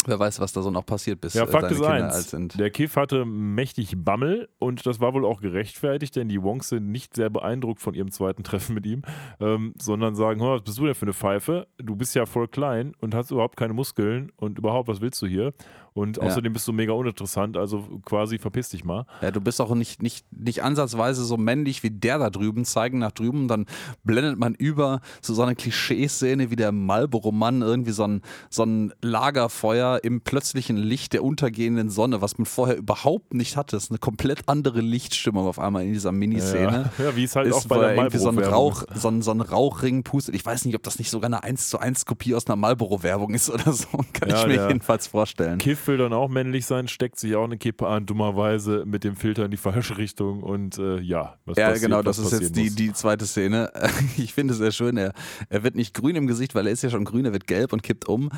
Wer 0.07 0.19
weiß, 0.19 0.41
was 0.41 0.53
da 0.53 0.63
so 0.63 0.71
noch 0.71 0.87
passiert, 0.87 1.21
bis 1.21 1.35
Ja, 1.35 1.45
äh, 1.45 1.47
Fakt 1.47 1.71
ist 1.71 1.83
eins. 1.83 2.37
Der 2.57 2.71
Kiff 2.71 2.97
hatte 2.97 3.25
mächtig 3.25 3.95
Bammel 3.97 4.49
und 4.59 4.87
das 4.87 5.01
war 5.01 5.15
wohl 5.15 5.25
auch 5.25 5.41
gerechtfertigt, 5.41 6.17
denn 6.17 6.29
die 6.29 6.43
Wongs 6.43 6.69
sind 6.69 6.91
nicht 6.91 7.15
sehr 7.17 7.31
beeindruckt 7.31 7.81
von 7.81 7.95
ihrem 7.95 8.11
zweiten 8.11 8.43
Treffen 8.51 8.75
mit 8.75 8.87
ihm, 8.87 9.03
ähm, 9.41 9.75
sondern 9.81 10.15
sagen, 10.15 10.41
"Hör, 10.41 10.57
was 10.57 10.63
bist 10.63 10.79
du 10.79 10.87
denn 10.87 10.95
für 10.95 11.07
eine 11.07 11.13
Pfeife? 11.13 11.67
Du 11.79 11.97
bist 11.97 12.15
ja 12.15 12.27
voll 12.27 12.49
klein 12.49 12.95
und 13.01 13.15
hast 13.15 13.31
überhaupt 13.31 13.57
keine 13.57 13.73
Muskeln 13.75 14.33
und 14.37 14.59
überhaupt, 14.59 14.89
was 14.89 15.01
willst 15.01 15.21
du 15.23 15.27
hier? 15.27 15.53
Und 15.93 16.17
Ja. 16.19 16.23
außerdem 16.25 16.53
bist 16.53 16.67
du 16.69 16.73
mega 16.73 16.93
uninteressant, 16.93 17.57
also 17.57 17.85
quasi 18.05 18.39
verpiss 18.39 18.69
dich 18.71 18.85
mal. 18.85 19.07
Ja, 19.23 19.31
du 19.31 19.41
bist 19.41 19.61
auch 19.61 19.75
nicht, 19.75 20.03
nicht, 20.03 20.25
nicht 20.33 20.63
ansatzweise 20.63 21.25
so 21.25 21.37
männlich 21.37 21.83
wie 21.83 21.91
der 21.91 22.19
da 22.19 22.31
drüben, 22.31 22.65
zeigen 22.65 22.99
nach 22.99 23.13
drüben, 23.13 23.49
dann 23.49 23.67
blendet 24.05 24.39
man 24.39 24.55
über 24.55 25.01
zu 25.21 25.35
so 25.35 25.43
einer 25.43 25.55
Klischeeszene 25.55 26.51
wie 26.51 26.57
der 26.57 26.73
Marlboro-Mann, 26.73 27.63
irgendwie 27.63 27.91
so 27.93 28.05
ein, 28.05 28.23
so 28.51 28.63
ein 28.65 28.93
Lagerfeuer 29.03 30.01
im 30.03 30.21
plötzlichen 30.21 30.77
Licht 30.77 31.13
der 31.13 31.25
untergehenden 31.25 31.91
Sonne, 31.91 32.21
was 32.23 32.39
man 32.39 32.47
vorher 32.47 32.77
überhaupt 32.77 33.35
nicht 33.35 33.57
hatte. 33.57 33.77
Das 33.77 33.85
ist 33.85 33.91
eine 33.91 33.99
komplett 33.99 34.49
andere 34.49 34.81
Lichtstimmung 34.81 35.47
auf 35.47 35.59
einmal 35.59 35.85
in 35.85 35.93
dieser 35.93 36.13
Miniszene. 36.13 36.91
Ja, 36.99 37.05
ja, 37.05 37.17
wie 37.17 37.25
es 37.25 37.37
halt 37.37 37.47
ist, 37.49 37.55
auch 37.55 37.67
bei 37.67 37.79
der 37.79 37.89
er 37.91 37.95
irgendwie 37.97 38.19
so 38.19 38.29
ein, 38.29 38.39
Rauch, 38.39 38.85
so, 38.95 39.09
ein, 39.09 39.23
so 39.23 39.31
ein 39.31 39.41
Rauchring 39.41 40.03
pustet. 40.03 40.35
Ich 40.35 40.45
weiß 40.45 40.65
nicht, 40.65 40.75
ob 40.75 40.83
das 40.83 40.99
nicht 40.99 41.11
sogar 41.11 41.27
eine 41.27 41.43
1 41.43 41.69
zu 41.69 41.79
1 41.79 42.07
Kopie 42.07 42.35
aus 42.35 42.47
einer 42.47 42.57
Marlboro-Werbung 42.57 43.35
ist 43.35 43.51
oder 43.51 43.73
so. 43.73 43.87
Kann 44.13 44.29
Ja, 44.29 44.41
ich 44.43 44.47
mir 44.47 44.69
jedenfalls 44.69 45.07
vorstellen. 45.07 45.59
Kiff 45.59 45.80
will 45.87 45.99
dann 45.99 46.13
auch 46.13 46.29
männlich 46.29 46.67
sein, 46.67 46.89
steckt 46.89 47.19
sich 47.19 47.37
auch 47.37 47.45
eine 47.45 47.59
Kippe 47.59 47.87
an, 47.87 48.07
dummerweise 48.07 48.85
mit 48.87 49.05
dem 49.05 49.17
Filter 49.17 49.45
in 49.45 49.51
die 49.51 49.57
falsche 49.57 49.99
Richtung 49.99 50.43
und 50.43 50.79
äh, 50.79 51.01
ja, 51.01 51.37
was 51.45 51.57
Ja, 51.57 51.69
passiert, 51.69 51.91
genau, 51.91 52.03
das 52.03 52.19
ist 52.19 52.33
jetzt 52.33 52.57
die, 52.57 52.71
die 52.75 52.93
zweite 52.93 53.27
Szene. 53.27 53.73
Ich 54.17 54.35
finde 54.35 54.53
es 54.53 54.59
sehr 54.59 54.73
schön. 54.73 54.97
Er, 54.97 55.13
er 55.49 55.63
wird 55.63 55.75
nicht 55.75 55.95
grün 55.95 56.17
im 56.17 56.27
Gesicht, 56.27 56.55
weil 56.55 56.67
er 56.67 56.73
ist 56.73 56.83
ja 56.83 56.91
schon 56.91 57.05
grün, 57.05 57.25
er 57.25 57.33
wird 57.33 57.47
gelb 57.47 57.73
und 57.73 57.83
kippt 57.83 58.07
um. 58.09 58.31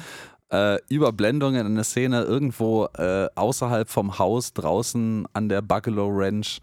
Äh, 0.51 0.79
Überblendung 0.89 1.55
in 1.55 1.67
einer 1.67 1.85
Szene 1.85 2.23
irgendwo 2.23 2.87
äh, 2.97 3.29
außerhalb 3.35 3.89
vom 3.89 4.19
Haus, 4.19 4.53
draußen 4.53 5.27
an 5.33 5.49
der 5.49 5.63
Buffalo 5.63 6.09
Ranch. 6.11 6.61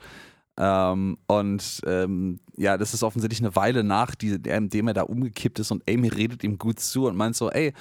Ähm, 0.58 1.18
und 1.28 1.82
ähm, 1.86 2.40
ja, 2.58 2.78
das 2.78 2.94
ist 2.94 3.02
offensichtlich 3.02 3.42
eine 3.42 3.56
Weile 3.56 3.84
nach, 3.84 4.14
die, 4.14 4.40
dem 4.40 4.88
er 4.88 4.94
da 4.94 5.04
umgekippt 5.04 5.60
ist 5.60 5.72
und 5.72 5.84
Amy 5.90 6.10
redet 6.10 6.44
ihm 6.44 6.58
gut 6.58 6.80
zu 6.80 7.08
und 7.08 7.16
meint 7.16 7.36
so, 7.36 7.50
ey, 7.50 7.74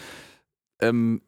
ähm, 0.80 1.20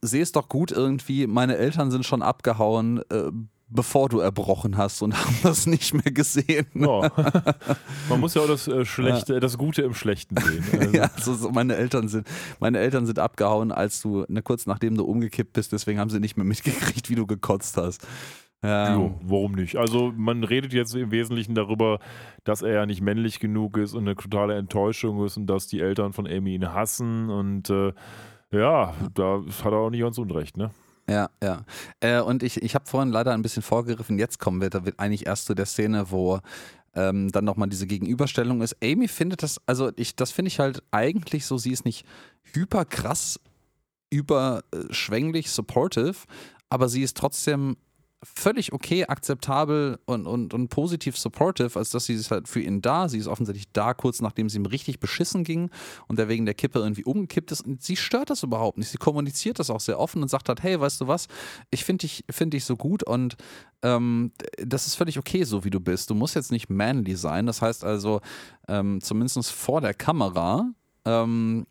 sehe 0.00 0.22
es 0.22 0.32
doch 0.32 0.48
gut 0.48 0.72
irgendwie, 0.72 1.26
meine 1.26 1.56
Eltern 1.56 1.90
sind 1.90 2.04
schon 2.04 2.22
abgehauen, 2.22 3.02
äh, 3.10 3.30
bevor 3.72 4.08
du 4.08 4.20
erbrochen 4.20 4.76
hast 4.76 5.02
und 5.02 5.16
haben 5.24 5.36
das 5.42 5.66
nicht 5.66 5.94
mehr 5.94 6.12
gesehen. 6.12 6.66
Ja. 6.74 7.10
Man 8.08 8.20
muss 8.20 8.34
ja 8.34 8.42
auch 8.42 8.46
das 8.46 8.68
äh, 8.68 8.84
Schlechte, 8.84 9.40
das 9.40 9.58
Gute 9.58 9.82
im 9.82 9.94
Schlechten 9.94 10.36
sehen. 10.36 10.64
Also. 10.72 10.96
Ja, 10.96 11.10
so, 11.18 11.34
so 11.34 11.50
meine 11.50 11.76
Eltern 11.76 12.08
sind, 12.08 12.26
meine 12.60 12.78
Eltern 12.78 13.06
sind 13.06 13.18
abgehauen, 13.18 13.72
als 13.72 14.00
du, 14.00 14.24
ne, 14.28 14.42
kurz 14.42 14.66
nachdem 14.66 14.96
du 14.96 15.04
umgekippt 15.04 15.52
bist, 15.52 15.72
deswegen 15.72 15.98
haben 15.98 16.10
sie 16.10 16.20
nicht 16.20 16.36
mehr 16.36 16.44
mitgekriegt, 16.44 17.08
wie 17.08 17.14
du 17.14 17.26
gekotzt 17.26 17.76
hast. 17.76 18.06
Ja. 18.64 18.94
Jo, 18.94 19.18
warum 19.22 19.52
nicht? 19.52 19.76
Also 19.76 20.12
man 20.16 20.44
redet 20.44 20.72
jetzt 20.72 20.94
im 20.94 21.10
Wesentlichen 21.10 21.54
darüber, 21.54 21.98
dass 22.44 22.62
er 22.62 22.72
ja 22.72 22.86
nicht 22.86 23.00
männlich 23.00 23.40
genug 23.40 23.76
ist 23.76 23.94
und 23.94 24.02
eine 24.02 24.14
totale 24.14 24.54
Enttäuschung 24.54 25.24
ist 25.24 25.36
und 25.36 25.46
dass 25.46 25.66
die 25.66 25.80
Eltern 25.80 26.12
von 26.12 26.28
Amy 26.28 26.54
ihn 26.54 26.72
hassen 26.72 27.28
und 27.28 27.70
äh, 27.70 27.92
ja, 28.52 28.94
da 29.14 29.42
hat 29.64 29.72
er 29.72 29.78
auch 29.78 29.90
nicht 29.90 30.00
ganz 30.00 30.18
Unrecht, 30.18 30.56
ne? 30.56 30.70
Ja, 31.08 31.30
ja. 31.42 31.64
Äh, 32.00 32.20
und 32.20 32.42
ich, 32.42 32.62
ich 32.62 32.74
habe 32.74 32.86
vorhin 32.86 33.10
leider 33.10 33.32
ein 33.32 33.42
bisschen 33.42 33.62
vorgegriffen. 33.62 34.18
Jetzt 34.18 34.38
kommen 34.38 34.60
wir 34.60 34.70
da 34.70 34.84
wird 34.84 35.00
eigentlich 35.00 35.26
erst 35.26 35.46
zu 35.46 35.54
der 35.54 35.66
Szene, 35.66 36.10
wo 36.10 36.40
ähm, 36.94 37.30
dann 37.32 37.44
nochmal 37.44 37.68
diese 37.68 37.86
Gegenüberstellung 37.86 38.62
ist. 38.62 38.76
Amy 38.82 39.08
findet 39.08 39.42
das, 39.42 39.60
also 39.66 39.90
ich, 39.96 40.14
das 40.14 40.30
finde 40.30 40.48
ich 40.48 40.60
halt 40.60 40.82
eigentlich 40.90 41.46
so, 41.46 41.58
sie 41.58 41.72
ist 41.72 41.84
nicht 41.84 42.06
hyper 42.52 42.84
krass 42.84 43.40
überschwänglich 44.10 45.50
supportive, 45.50 46.14
aber 46.68 46.88
sie 46.88 47.02
ist 47.02 47.16
trotzdem 47.16 47.76
völlig 48.22 48.72
okay, 48.72 49.04
akzeptabel 49.06 49.98
und, 50.04 50.26
und, 50.26 50.54
und 50.54 50.68
positiv 50.68 51.18
supportive, 51.18 51.78
als 51.78 51.90
dass 51.90 52.06
sie 52.06 52.14
ist 52.14 52.30
halt 52.30 52.48
für 52.48 52.60
ihn 52.60 52.80
da. 52.80 53.08
Sie 53.08 53.18
ist 53.18 53.26
offensichtlich 53.26 53.72
da, 53.72 53.94
kurz 53.94 54.20
nachdem 54.20 54.48
sie 54.48 54.58
ihm 54.58 54.66
richtig 54.66 55.00
beschissen 55.00 55.44
ging 55.44 55.70
und 56.08 56.18
der 56.18 56.28
wegen 56.28 56.44
der 56.46 56.54
Kippe 56.54 56.78
irgendwie 56.78 57.04
umgekippt 57.04 57.50
ist. 57.50 57.62
Und 57.62 57.82
sie 57.82 57.96
stört 57.96 58.30
das 58.30 58.42
überhaupt 58.42 58.78
nicht. 58.78 58.90
Sie 58.90 58.98
kommuniziert 58.98 59.58
das 59.58 59.70
auch 59.70 59.80
sehr 59.80 59.98
offen 59.98 60.22
und 60.22 60.28
sagt 60.28 60.48
halt, 60.48 60.62
hey, 60.62 60.78
weißt 60.78 61.00
du 61.00 61.08
was, 61.08 61.26
ich 61.70 61.84
finde 61.84 62.02
dich, 62.02 62.24
find 62.30 62.54
dich 62.54 62.64
so 62.64 62.76
gut 62.76 63.02
und 63.02 63.36
ähm, 63.82 64.32
das 64.56 64.86
ist 64.86 64.94
völlig 64.94 65.18
okay, 65.18 65.44
so 65.44 65.64
wie 65.64 65.70
du 65.70 65.80
bist. 65.80 66.08
Du 66.08 66.14
musst 66.14 66.36
jetzt 66.36 66.52
nicht 66.52 66.70
manly 66.70 67.16
sein. 67.16 67.46
Das 67.46 67.60
heißt 67.60 67.84
also, 67.84 68.20
ähm, 68.68 69.00
zumindest 69.00 69.50
vor 69.50 69.80
der 69.80 69.94
Kamera, 69.94 70.70
ähm, 71.04 71.66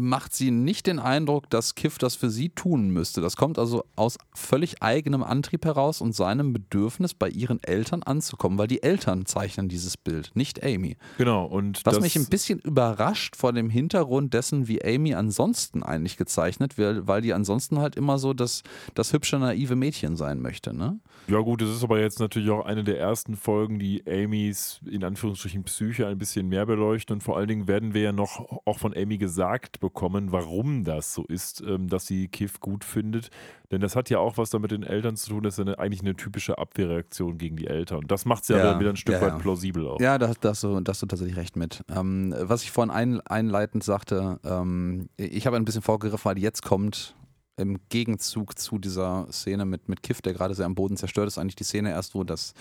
macht 0.00 0.34
sie 0.34 0.50
nicht 0.50 0.86
den 0.86 0.98
Eindruck, 0.98 1.48
dass 1.50 1.74
Kiff 1.74 1.98
das 1.98 2.16
für 2.16 2.30
sie 2.30 2.48
tun 2.48 2.90
müsste. 2.90 3.20
Das 3.20 3.36
kommt 3.36 3.58
also 3.58 3.84
aus 3.96 4.18
völlig 4.34 4.82
eigenem 4.82 5.22
Antrieb 5.22 5.64
heraus 5.64 6.00
und 6.00 6.14
seinem 6.14 6.52
Bedürfnis, 6.52 7.14
bei 7.14 7.28
ihren 7.28 7.62
Eltern 7.62 8.02
anzukommen, 8.02 8.58
weil 8.58 8.66
die 8.66 8.82
Eltern 8.82 9.26
zeichnen 9.26 9.68
dieses 9.68 9.96
Bild, 9.96 10.32
nicht 10.34 10.64
Amy. 10.64 10.96
Genau. 11.18 11.44
Und 11.46 11.84
Was 11.84 12.00
mich 12.00 12.16
ein 12.16 12.26
bisschen 12.26 12.58
überrascht 12.58 13.36
vor 13.36 13.52
dem 13.52 13.70
Hintergrund 13.70 14.34
dessen, 14.34 14.66
wie 14.68 14.84
Amy 14.84 15.14
ansonsten 15.14 15.82
eigentlich 15.82 16.16
gezeichnet 16.16 16.78
wird, 16.78 17.06
weil 17.06 17.20
die 17.22 17.32
ansonsten 17.32 17.78
halt 17.78 17.96
immer 17.96 18.18
so 18.18 18.32
das, 18.32 18.62
das 18.94 19.12
hübsche, 19.12 19.38
naive 19.38 19.76
Mädchen 19.76 20.16
sein 20.16 20.40
möchte, 20.40 20.74
ne? 20.74 20.98
Ja 21.28 21.38
gut, 21.40 21.62
es 21.62 21.70
ist 21.70 21.84
aber 21.84 22.00
jetzt 22.00 22.18
natürlich 22.18 22.50
auch 22.50 22.64
eine 22.64 22.82
der 22.82 22.98
ersten 22.98 23.36
Folgen, 23.36 23.78
die 23.78 24.02
Amys 24.06 24.80
in 24.84 25.04
Anführungsstrichen 25.04 25.62
Psyche 25.64 26.06
ein 26.06 26.18
bisschen 26.18 26.48
mehr 26.48 26.66
beleuchten 26.66 27.14
und 27.14 27.22
vor 27.22 27.36
allen 27.36 27.48
Dingen 27.48 27.68
werden 27.68 27.94
wir 27.94 28.02
ja 28.02 28.12
noch 28.12 28.62
auch 28.64 28.78
von 28.78 28.96
Amy 28.96 29.16
gesagt 29.18 29.80
bekommen, 29.80 30.32
warum 30.32 30.84
das 30.84 31.14
so 31.14 31.24
ist, 31.24 31.60
ähm, 31.60 31.88
dass 31.88 32.06
sie 32.06 32.28
Kiff 32.28 32.60
gut 32.60 32.84
findet. 32.84 33.30
Denn 33.70 33.80
das 33.80 33.94
hat 33.94 34.10
ja 34.10 34.18
auch 34.18 34.36
was 34.36 34.50
damit 34.50 34.72
den 34.72 34.82
Eltern 34.82 35.16
zu 35.16 35.30
tun, 35.30 35.44
das 35.44 35.54
ist 35.54 35.60
eine, 35.60 35.78
eigentlich 35.78 36.00
eine 36.00 36.16
typische 36.16 36.58
Abwehrreaktion 36.58 37.38
gegen 37.38 37.56
die 37.56 37.68
Eltern. 37.68 37.98
Und 37.98 38.10
das 38.10 38.24
macht 38.24 38.42
es 38.42 38.48
ja, 38.48 38.58
Ja, 38.58 38.64
dann 38.64 38.80
wieder 38.80 38.90
ein 38.90 38.96
Stück 38.96 39.14
ja, 39.14 39.20
weit 39.20 39.34
ja. 39.34 39.38
plausibel 39.38 39.86
auch. 39.86 40.00
Ja, 40.00 40.18
da, 40.18 40.32
da, 40.40 40.48
hast 40.48 40.64
du, 40.64 40.80
da 40.80 40.90
hast 40.90 41.02
du 41.02 41.06
tatsächlich 41.06 41.36
recht 41.36 41.54
mit. 41.54 41.84
Ähm, 41.88 42.34
was 42.40 42.64
ich 42.64 42.72
vorhin 42.72 42.90
ein, 42.90 43.20
einleitend 43.20 43.84
sagte, 43.84 44.40
ähm, 44.44 45.08
ich 45.16 45.46
habe 45.46 45.56
ein 45.56 45.64
bisschen 45.64 45.82
vorgegriffen, 45.82 46.24
weil 46.24 46.38
jetzt 46.38 46.62
kommt 46.62 47.14
im 47.60 47.78
Gegenzug 47.88 48.58
zu 48.58 48.78
dieser 48.78 49.26
Szene 49.30 49.64
mit, 49.64 49.88
mit 49.88 50.02
Kiff, 50.02 50.20
der 50.22 50.32
gerade 50.32 50.54
sehr 50.54 50.66
am 50.66 50.74
Boden 50.74 50.96
zerstört 50.96 51.28
ist, 51.28 51.38
eigentlich 51.38 51.56
die 51.56 51.64
Szene 51.64 51.90
erst, 51.90 52.14
wo 52.14 52.24
das 52.24 52.54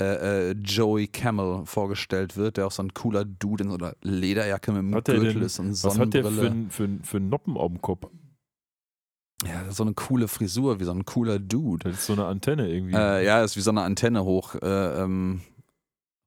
äh, 0.00 0.50
äh, 0.50 0.52
Joey 0.52 1.06
Camel 1.08 1.66
vorgestellt 1.66 2.36
wird, 2.36 2.56
der 2.56 2.66
auch 2.66 2.72
so 2.72 2.82
ein 2.82 2.94
cooler 2.94 3.24
Dude 3.24 3.64
in 3.64 3.70
so 3.70 3.76
einer 3.76 3.94
Lederjacke 4.02 4.72
mit 4.72 4.78
einem 4.78 4.94
Hat 4.94 5.04
Gürtel 5.06 5.34
denn- 5.34 5.42
ist 5.42 5.58
und 5.58 5.70
Was 5.84 5.98
hat 5.98 6.14
der 6.14 6.22
Sonnenbrille. 6.22 6.66
für, 6.70 6.86
für, 6.88 7.04
für 7.04 7.16
einen 7.18 7.28
Noppen 7.28 7.56
auf 7.56 7.68
dem 7.70 7.82
Kopf? 7.82 8.06
ja, 9.44 9.70
so 9.72 9.82
eine 9.82 9.92
coole 9.94 10.28
Frisur, 10.28 10.78
wie 10.78 10.84
so 10.84 10.92
ein 10.92 11.04
cooler 11.04 11.38
Dude. 11.40 11.90
Das 11.90 11.98
ist 11.98 12.06
so 12.06 12.12
eine 12.12 12.26
Antenne 12.26 12.68
irgendwie. 12.72 12.94
Äh, 12.94 13.24
ja, 13.26 13.42
ist 13.42 13.56
wie 13.56 13.60
so 13.60 13.70
eine 13.70 13.82
Antenne 13.82 14.24
hoch, 14.24 14.54
äh, 14.54 15.02
ähm, 15.02 15.40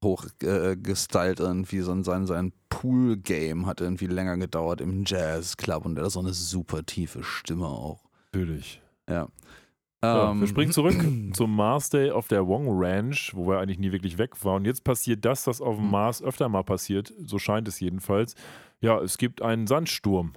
hoch 0.04 0.26
äh, 0.44 0.76
gestylt 0.76 1.40
irgendwie. 1.40 1.80
So 1.80 1.92
ein, 1.94 2.04
sein, 2.04 2.28
sein 2.28 2.52
Pool-Game 2.70 3.68
hat 3.68 3.80
irgendwie 3.80 4.08
länger 4.08 4.36
gedauert 4.38 4.82
im 4.82 5.06
Jazzclub 5.06 5.86
und 5.86 5.98
er 5.98 6.06
hat 6.06 6.12
so 6.12 6.20
eine 6.20 6.34
super 6.34 6.86
tiefe 6.86 7.24
Stimme 7.24 7.68
auch. 7.68 8.04
Natürlich. 8.36 8.82
Ja. 9.10 9.28
Ähm, 10.02 10.42
wir 10.42 10.48
springen 10.48 10.72
zurück 10.72 10.96
zum 11.34 11.56
Mars 11.56 11.90
Day 11.90 12.12
auf 12.12 12.28
der 12.28 12.46
Wong 12.48 12.68
Ranch, 12.70 13.32
wo 13.34 13.48
wir 13.48 13.60
eigentlich 13.60 13.80
nie 13.80 13.92
wirklich 13.92 14.18
weg 14.18 14.44
waren. 14.44 14.58
Und 14.58 14.66
jetzt 14.66 14.84
passiert 14.84 15.24
das, 15.26 15.48
was 15.48 15.62
auf 15.62 15.76
dem 15.76 15.86
Hm. 15.86 15.92
Mars 15.92 16.22
öfter 16.22 16.50
mal 16.50 16.64
passiert, 16.64 17.14
so 17.24 17.40
scheint 17.40 17.68
es 17.68 17.80
jedenfalls. 17.80 18.36
Ja, 18.82 19.00
es 19.00 19.18
gibt 19.18 19.42
einen 19.42 19.68
Sandsturm. 19.68 20.34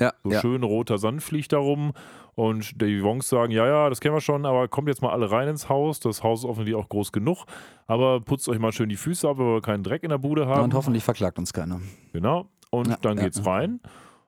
Ja, 0.00 0.12
So 0.24 0.30
ja. 0.30 0.40
schön 0.40 0.62
roter 0.62 0.98
Sand 0.98 1.22
fliegt 1.22 1.52
da 1.52 1.58
rum. 1.58 1.92
Und 2.36 2.80
die 2.82 3.02
Wongs 3.04 3.28
sagen, 3.28 3.52
ja, 3.52 3.64
ja, 3.66 3.88
das 3.88 4.00
kennen 4.00 4.14
wir 4.14 4.20
schon, 4.20 4.44
aber 4.44 4.66
kommt 4.66 4.88
jetzt 4.88 5.02
mal 5.02 5.10
alle 5.10 5.30
rein 5.30 5.46
ins 5.46 5.68
Haus. 5.68 6.00
Das 6.00 6.24
Haus 6.24 6.40
ist 6.40 6.44
offensichtlich 6.46 6.74
auch 6.74 6.88
groß 6.88 7.12
genug. 7.12 7.44
Aber 7.86 8.20
putzt 8.20 8.48
euch 8.48 8.58
mal 8.58 8.72
schön 8.72 8.88
die 8.88 8.96
Füße 8.96 9.28
ab, 9.28 9.38
weil 9.38 9.46
wir 9.46 9.60
keinen 9.60 9.84
Dreck 9.84 10.02
in 10.02 10.08
der 10.10 10.18
Bude 10.18 10.46
haben. 10.46 10.64
Und 10.64 10.74
hoffentlich 10.74 11.04
verklagt 11.04 11.38
uns 11.38 11.52
keiner. 11.52 11.80
Genau. 12.12 12.48
Und 12.70 12.88
Ja, 12.88 12.96
dann 13.02 13.18
ja, 13.18 13.24
geht's 13.24 13.38
ja. 13.38 13.44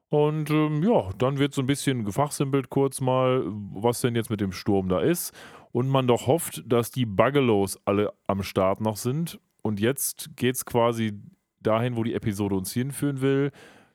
Und 0.09 0.51
ähm, 0.51 0.83
ja, 0.83 1.11
dann 1.19 1.39
wird 1.39 1.53
so 1.53 1.63
ein 1.63 1.67
bisschen 1.67 2.05
gefachsimpelt 2.05 2.71
kurz 2.71 3.01
mal, 3.01 3.43
was 3.47 4.01
denn 4.01 4.15
jetzt 4.15 4.31
mit 4.31 4.41
dem 4.41 4.53
Sturm 4.53 4.89
da 4.89 5.01
ist. 5.01 5.33
Und 5.73 5.89
man 5.89 6.07
doch 6.07 6.27
hofft, 6.27 6.63
dass 6.67 6.91
die 6.91 7.07
Buggelows 7.07 7.79
alle 7.85 8.13
am 8.27 8.43
Start 8.43 8.81
noch 8.81 8.97
sind. 8.97 9.41
Und 9.63 9.81
jetzt 9.81 10.31
geht's 10.37 10.65
quasi 10.65 11.13
dahin, 11.61 11.97
wo 11.97 12.05
die 12.05 12.15
Episode 12.15 12.55
uns 12.55 12.73
hinführen 12.73 13.21
will. 13.21 13.51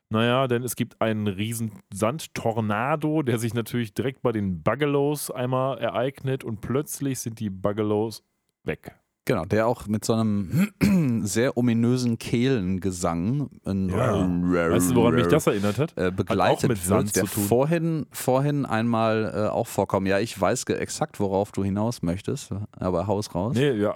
Naja, 0.09 0.47
denn 0.47 0.63
es 0.63 0.75
gibt 0.75 1.01
einen 1.01 1.27
riesen 1.27 1.71
Sandtornado, 1.93 3.21
der 3.21 3.39
sich 3.39 3.53
natürlich 3.53 3.93
direkt 3.93 4.21
bei 4.21 4.33
den 4.33 4.61
Buggelows 4.61 5.31
einmal 5.31 5.77
ereignet 5.77 6.43
und 6.43 6.59
plötzlich 6.59 7.19
sind 7.19 7.39
die 7.39 7.49
Buggelows 7.49 8.21
weg. 8.65 9.00
Genau, 9.25 9.45
der 9.45 9.67
auch 9.67 9.85
mit 9.87 10.03
so 10.03 10.13
einem 10.13 10.71
sehr 11.23 11.55
ominösen 11.55 12.17
Kehlengesang 12.17 13.49
ein 13.65 13.91
Weißt 13.91 14.91
du, 14.91 14.95
woran 14.95 15.13
mich 15.13 15.27
das 15.27 15.45
erinnert 15.45 15.77
hat? 15.77 15.95
äh, 15.95 16.11
begleitet 16.11 16.69
mit 16.69 16.79
Sand 16.79 17.07
wird, 17.07 17.15
der 17.17 17.25
zu 17.25 17.35
tun. 17.35 17.43
vorhin, 17.43 18.05
vorhin 18.11 18.65
einmal 18.65 19.31
äh, 19.33 19.49
auch 19.49 19.67
vorkommen. 19.67 20.07
Ja, 20.07 20.19
ich 20.19 20.39
weiß 20.39 20.63
exakt, 20.63 21.19
worauf 21.19 21.51
du 21.51 21.63
hinaus 21.63 22.01
möchtest, 22.01 22.51
aber 22.71 23.05
haus 23.05 23.33
raus. 23.35 23.55
Nee, 23.55 23.73
ja, 23.73 23.95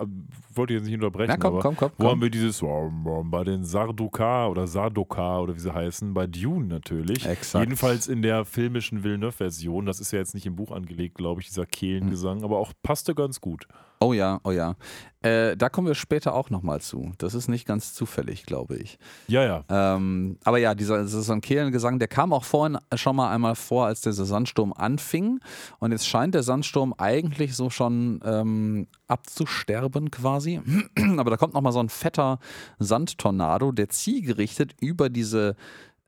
wollte 0.54 0.74
ich 0.74 0.80
jetzt 0.80 0.86
nicht 0.86 0.96
unterbrechen. 0.96 1.30
Na 1.30 1.38
komm, 1.38 1.54
aber 1.54 1.62
komm, 1.62 1.76
komm, 1.76 1.92
Wo 1.98 2.06
haben 2.06 2.12
komm. 2.12 2.22
wir 2.22 2.30
dieses 2.30 2.62
bei 2.62 3.44
den 3.44 3.64
Sarduka 3.64 4.48
oder 4.48 4.68
Sardoka 4.68 5.40
oder 5.40 5.56
wie 5.56 5.60
sie 5.60 5.74
heißen, 5.74 6.14
bei 6.14 6.28
Dune 6.28 6.68
natürlich. 6.68 7.26
Exakt. 7.26 7.66
Jedenfalls 7.66 8.08
in 8.08 8.22
der 8.22 8.46
filmischen 8.46 9.04
Villeneuve-Version. 9.04 9.86
Das 9.88 10.00
ist 10.00 10.12
ja 10.12 10.20
jetzt 10.20 10.36
nicht 10.36 10.46
im 10.46 10.56
Buch 10.56 10.72
angelegt, 10.72 11.16
glaube 11.16 11.42
ich, 11.42 11.48
dieser 11.48 11.66
Kehlengesang, 11.66 12.44
aber 12.44 12.58
auch 12.60 12.74
passte 12.84 13.16
ganz 13.16 13.42
gut. 13.42 13.68
Oh 14.00 14.14
ja, 14.14 14.39
oh 14.43 14.52
ja. 14.52 14.76
Äh, 15.22 15.58
da 15.58 15.70
kommen 15.70 15.88
wir 15.88 15.96
später 15.96 16.36
auch 16.36 16.52
nochmal 16.52 16.82
zu. 16.82 17.12
Das 17.18 17.34
ist 17.34 17.48
nicht 17.48 17.66
ganz 17.66 17.93
zufällig, 17.93 18.46
glaube 18.46 18.76
ich. 18.76 19.00
Ja, 19.28 19.43
ja. 19.43 19.64
Ähm, 19.70 20.38
aber 20.43 20.60
ja, 20.60 20.76
dieser 20.76 21.02
das 21.02 21.14
ist 21.14 21.26
so 21.26 21.34
ein 21.34 21.41
Kehlengesang, 21.41 21.98
der 21.98 22.08
kam 22.08 22.32
auch 22.32 22.43
vorhin 22.43 22.78
schon 22.96 23.16
mal 23.16 23.32
einmal 23.34 23.56
vor, 23.56 23.88
als 23.88 24.02
der 24.02 24.14
Sandsturm 24.14 24.72
anfing. 24.74 25.39
Und 25.80 25.91
jetzt 25.91 26.08
scheint 26.08 26.36
der 26.36 26.43
Sandsturm 26.43 26.93
eigentlich 26.98 27.56
so 27.56 27.72
schon 27.72 28.20
ähm, 28.24 28.88
abzusterben 29.08 30.12
quasi. 30.12 30.62
aber 31.18 31.32
da 31.32 31.38
kommt 31.38 31.56
nochmal 31.56 31.74
so 31.74 31.80
ein 31.80 31.89
fetter 31.89 32.38
Sandtornado, 32.78 33.72
der 33.72 33.89
zielgerichtet 33.89 34.76
über 34.80 35.10
diese. 35.10 35.56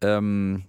Ähm, 0.01 0.63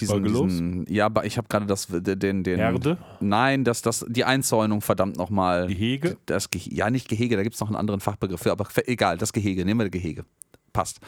diesen, 0.00 0.24
diesen, 0.24 0.86
ja, 0.88 1.06
aber 1.06 1.24
ich 1.24 1.36
habe 1.38 1.48
gerade 1.48 1.66
das 1.66 1.88
den, 1.88 2.42
den 2.42 2.58
Erde, 2.58 2.98
Nein, 3.20 3.64
das, 3.64 3.82
das, 3.82 4.04
die 4.08 4.24
Einzäunung 4.24 4.80
verdammt 4.80 5.16
nochmal. 5.16 5.66
Gehege. 5.66 6.16
Das 6.26 6.50
Ge 6.50 6.60
ja, 6.64 6.90
nicht 6.90 7.08
Gehege, 7.08 7.36
da 7.36 7.42
gibt 7.42 7.54
es 7.54 7.60
noch 7.60 7.68
einen 7.68 7.76
anderen 7.76 8.00
Fachbegriff 8.00 8.40
für, 8.40 8.52
aber 8.52 8.66
egal, 8.86 9.18
das 9.18 9.32
Gehege, 9.32 9.64
nehmen 9.64 9.80
wir 9.80 9.90
Gehege. 9.90 10.24
Passt. 10.72 11.00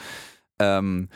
Ähm, 0.58 1.08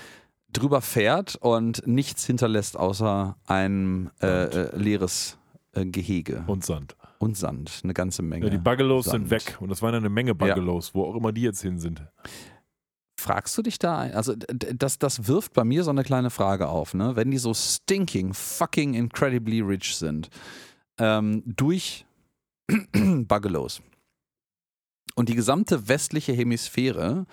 drüber 0.53 0.81
fährt 0.81 1.37
und 1.37 1.87
nichts 1.87 2.27
hinterlässt 2.27 2.77
außer 2.77 3.37
ein 3.47 4.11
äh, 4.23 4.27
äh, 4.27 4.77
leeres 4.77 5.39
äh, 5.73 5.85
Gehege 5.85 6.45
und 6.47 6.65
Sand. 6.65 6.97
und 7.19 7.37
Sand, 7.37 7.81
eine 7.85 7.95
ganze 7.95 8.23
Menge. 8.23 8.47
Ja, 8.47 8.51
die 8.51 8.59
Buggelows 8.59 9.07
sind 9.07 9.31
weg 9.31 9.59
und 9.61 9.71
das 9.71 9.83
waren 9.83 9.95
eine 9.95 10.09
Menge 10.09 10.35
Buggelows, 10.35 10.95
wo 10.95 11.05
auch 11.05 11.17
immer 11.17 11.33
die 11.33 11.43
jetzt 11.43 11.63
hin 11.63 11.79
sind. 11.79 12.03
Fragst 13.19 13.57
du 13.57 13.63
dich 13.63 13.79
da 13.79 13.99
ein? 13.99 14.13
Also, 14.15 14.35
das, 14.37 14.99
das 14.99 15.27
wirft 15.27 15.55
bei 15.55 15.65
mir 15.65 15.85
so 15.85 15.91
eine 15.91 16.05
kleine 16.05 16.31
Frage 16.31 16.69
auf, 16.69 16.93
ne? 16.95 17.17
Wenn 17.17 17.31
die 17.31 17.39
so 17.39 17.55
stinking, 17.55 18.35
fucking 18.35 18.95
incredibly 18.95 19.61
rich 19.61 19.97
sind, 19.97 20.29
ähm, 20.99 21.43
durch 21.47 22.05
Buggelows 22.93 23.81
und 25.15 25.29
die 25.29 25.35
gesamte 25.35 25.89
westliche 25.89 26.33
Hemisphäre 26.33 27.27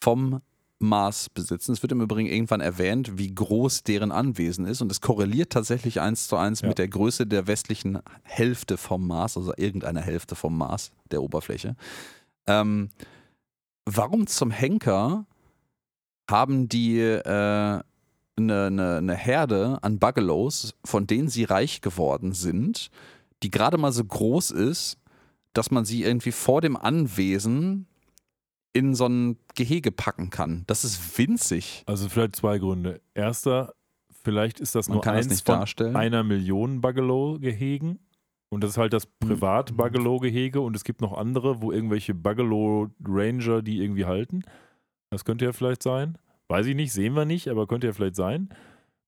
vom 0.00 0.40
Mars 0.78 1.28
besitzen. 1.28 1.72
Es 1.72 1.82
wird 1.82 1.90
im 1.92 2.00
Übrigen 2.00 2.28
irgendwann 2.28 2.60
erwähnt, 2.60 3.18
wie 3.18 3.34
groß 3.34 3.82
deren 3.82 4.12
Anwesen 4.12 4.64
ist 4.64 4.80
und 4.80 4.92
es 4.92 5.00
korreliert 5.00 5.50
tatsächlich 5.50 6.00
eins 6.00 6.28
zu 6.28 6.36
eins 6.36 6.60
Ja. 6.60 6.68
mit 6.68 6.78
der 6.78 6.88
Größe 6.88 7.26
der 7.26 7.48
westlichen 7.48 7.98
Hälfte 8.22 8.76
vom 8.76 9.06
Mars, 9.06 9.36
also 9.36 9.52
irgendeiner 9.56 10.00
Hälfte 10.00 10.36
vom 10.36 10.56
Mars, 10.56 10.92
der 11.10 11.22
Oberfläche. 11.22 11.74
Ähm, 12.46 12.90
warum 13.96 14.26
zum 14.26 14.50
Henker 14.50 15.26
haben 16.30 16.68
die 16.68 17.00
äh, 17.00 17.22
eine, 17.24 17.82
eine, 18.36 18.96
eine 18.98 19.14
Herde 19.14 19.78
an 19.82 19.98
Buggelows, 19.98 20.74
von 20.84 21.06
denen 21.06 21.28
sie 21.28 21.44
reich 21.44 21.80
geworden 21.80 22.32
sind, 22.32 22.90
die 23.42 23.50
gerade 23.50 23.78
mal 23.78 23.92
so 23.92 24.04
groß 24.04 24.50
ist, 24.50 24.98
dass 25.54 25.70
man 25.70 25.84
sie 25.84 26.02
irgendwie 26.04 26.32
vor 26.32 26.60
dem 26.60 26.76
Anwesen 26.76 27.86
in 28.72 28.94
so 28.94 29.06
ein 29.06 29.38
Gehege 29.54 29.90
packen 29.90 30.30
kann. 30.30 30.64
Das 30.66 30.84
ist 30.84 31.18
winzig. 31.18 31.82
Also 31.86 32.08
vielleicht 32.08 32.36
zwei 32.36 32.58
Gründe. 32.58 33.00
Erster, 33.14 33.74
vielleicht 34.22 34.60
ist 34.60 34.74
das 34.74 34.88
Man 34.88 34.96
nur 34.96 35.02
das 35.02 35.14
eins 35.14 35.28
nicht 35.28 35.46
von 35.46 35.60
darstellen. 35.60 35.96
einer 35.96 36.22
Million 36.22 36.80
Buggelow-Gehegen. 36.80 37.98
Und 38.50 38.62
das 38.64 38.70
ist 38.70 38.78
halt 38.78 38.92
das 38.92 39.04
Hm. 39.04 39.28
Privat-Buggelow-Gehege 39.28 40.60
und 40.60 40.74
es 40.74 40.84
gibt 40.84 41.00
noch 41.00 41.16
andere, 41.16 41.62
wo 41.62 41.72
irgendwelche 41.72 42.14
Buggelow-Ranger 42.14 43.62
die 43.62 43.82
irgendwie 43.82 44.06
halten. 44.06 44.42
Das 45.10 45.24
könnte 45.24 45.44
ja 45.44 45.52
vielleicht 45.52 45.82
sein. 45.82 46.18
Weiß 46.48 46.66
ich 46.66 46.74
nicht, 46.74 46.92
sehen 46.92 47.14
wir 47.14 47.24
nicht, 47.24 47.48
aber 47.48 47.66
könnte 47.66 47.86
ja 47.86 47.92
vielleicht 47.92 48.16
sein. 48.16 48.48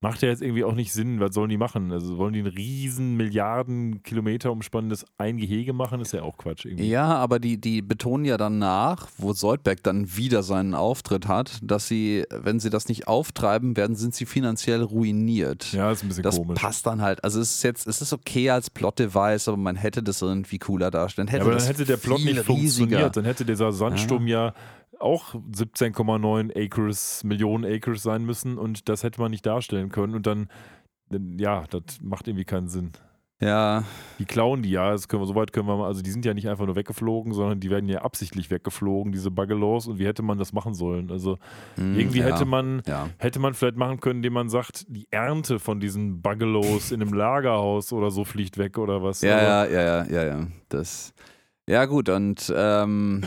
Macht 0.02 0.22
ja 0.22 0.30
jetzt 0.30 0.40
irgendwie 0.40 0.64
auch 0.64 0.74
nicht 0.74 0.94
Sinn, 0.94 1.20
was 1.20 1.34
sollen 1.34 1.50
die 1.50 1.58
machen? 1.58 1.92
Also 1.92 2.16
wollen 2.16 2.32
die 2.32 2.40
ein 2.40 2.46
riesen 2.46 3.18
Milliarden 3.18 4.02
Kilometer 4.02 4.50
umspannendes 4.50 5.04
ein 5.18 5.36
Gehege 5.36 5.74
machen? 5.74 6.00
Ist 6.00 6.12
ja 6.14 6.22
auch 6.22 6.38
Quatsch 6.38 6.64
irgendwie. 6.64 6.88
Ja, 6.88 7.04
aber 7.16 7.38
die, 7.38 7.58
die 7.60 7.82
betonen 7.82 8.24
ja 8.24 8.38
danach, 8.38 9.08
wo 9.18 9.34
Soldberg 9.34 9.82
dann 9.82 10.16
wieder 10.16 10.42
seinen 10.42 10.74
Auftritt 10.74 11.28
hat, 11.28 11.58
dass 11.62 11.86
sie, 11.86 12.24
wenn 12.30 12.60
sie 12.60 12.70
das 12.70 12.88
nicht 12.88 13.08
auftreiben 13.08 13.76
werden, 13.76 13.94
sind 13.94 14.14
sie 14.14 14.24
finanziell 14.24 14.82
ruiniert. 14.82 15.70
Ja, 15.74 15.92
ist 15.92 16.02
ein 16.02 16.08
bisschen 16.08 16.22
das 16.22 16.36
komisch. 16.38 16.58
passt 16.58 16.86
dann 16.86 17.02
halt. 17.02 17.22
Also 17.22 17.38
es 17.38 17.56
ist 17.56 17.62
jetzt, 17.62 17.86
es 17.86 18.00
ist 18.00 18.14
okay 18.14 18.48
als 18.48 18.70
Plot-Device, 18.70 19.48
aber 19.48 19.58
man 19.58 19.76
hätte 19.76 20.02
das 20.02 20.22
irgendwie 20.22 20.58
cooler 20.58 20.90
darstellen. 20.90 21.28
Hätte 21.28 21.40
Ja, 21.40 21.42
aber 21.44 21.50
dann 21.50 21.58
das 21.58 21.68
hätte 21.68 21.84
der 21.84 21.98
Plot 21.98 22.20
nicht 22.24 22.38
funktioniert. 22.38 22.58
riesiger. 22.62 23.10
Dann 23.10 23.26
hätte 23.26 23.44
dieser 23.44 23.70
Sandsturm 23.70 24.26
ja, 24.26 24.54
auch 25.00 25.34
17,9 25.34 26.56
Acres, 26.56 27.24
Millionen 27.24 27.64
Acres 27.64 28.02
sein 28.02 28.24
müssen 28.24 28.58
und 28.58 28.88
das 28.88 29.02
hätte 29.02 29.20
man 29.20 29.30
nicht 29.30 29.46
darstellen 29.46 29.90
können. 29.90 30.14
Und 30.14 30.26
dann, 30.26 30.48
ja, 31.38 31.64
das 31.70 32.00
macht 32.02 32.28
irgendwie 32.28 32.44
keinen 32.44 32.68
Sinn. 32.68 32.92
Ja, 33.42 33.84
Die 34.18 34.26
klauen 34.26 34.60
die 34.60 34.68
ja, 34.70 34.90
das 34.90 35.08
können 35.08 35.22
wir, 35.22 35.26
soweit 35.26 35.54
können 35.54 35.66
wir 35.66 35.74
mal, 35.78 35.86
also 35.86 36.02
die 36.02 36.10
sind 36.10 36.26
ja 36.26 36.34
nicht 36.34 36.46
einfach 36.46 36.66
nur 36.66 36.76
weggeflogen, 36.76 37.32
sondern 37.32 37.58
die 37.58 37.70
werden 37.70 37.88
ja 37.88 38.02
absichtlich 38.02 38.50
weggeflogen, 38.50 39.12
diese 39.12 39.30
Buggelows. 39.30 39.86
Und 39.86 39.98
wie 39.98 40.06
hätte 40.06 40.22
man 40.22 40.36
das 40.36 40.52
machen 40.52 40.74
sollen? 40.74 41.10
Also 41.10 41.38
hm, 41.76 41.98
irgendwie 41.98 42.18
ja, 42.18 42.26
hätte 42.26 42.44
man 42.44 42.82
Ja. 42.86 43.08
hätte 43.16 43.38
man 43.40 43.54
vielleicht 43.54 43.76
machen 43.78 43.98
können, 44.00 44.16
indem 44.18 44.34
man 44.34 44.50
sagt, 44.50 44.84
die 44.90 45.06
Ernte 45.10 45.58
von 45.58 45.80
diesen 45.80 46.20
Buggelows 46.20 46.92
in 46.92 47.00
einem 47.00 47.14
Lagerhaus 47.14 47.94
oder 47.94 48.10
so 48.10 48.26
fliegt 48.26 48.58
weg 48.58 48.76
oder 48.76 49.02
was. 49.02 49.22
Ja, 49.22 49.40
ja, 49.40 49.64
ja, 49.64 49.82
ja, 49.82 50.04
ja, 50.04 50.24
ja. 50.26 50.46
Das. 50.68 51.14
Ja, 51.66 51.86
gut, 51.86 52.10
und 52.10 52.52
ähm, 52.54 53.22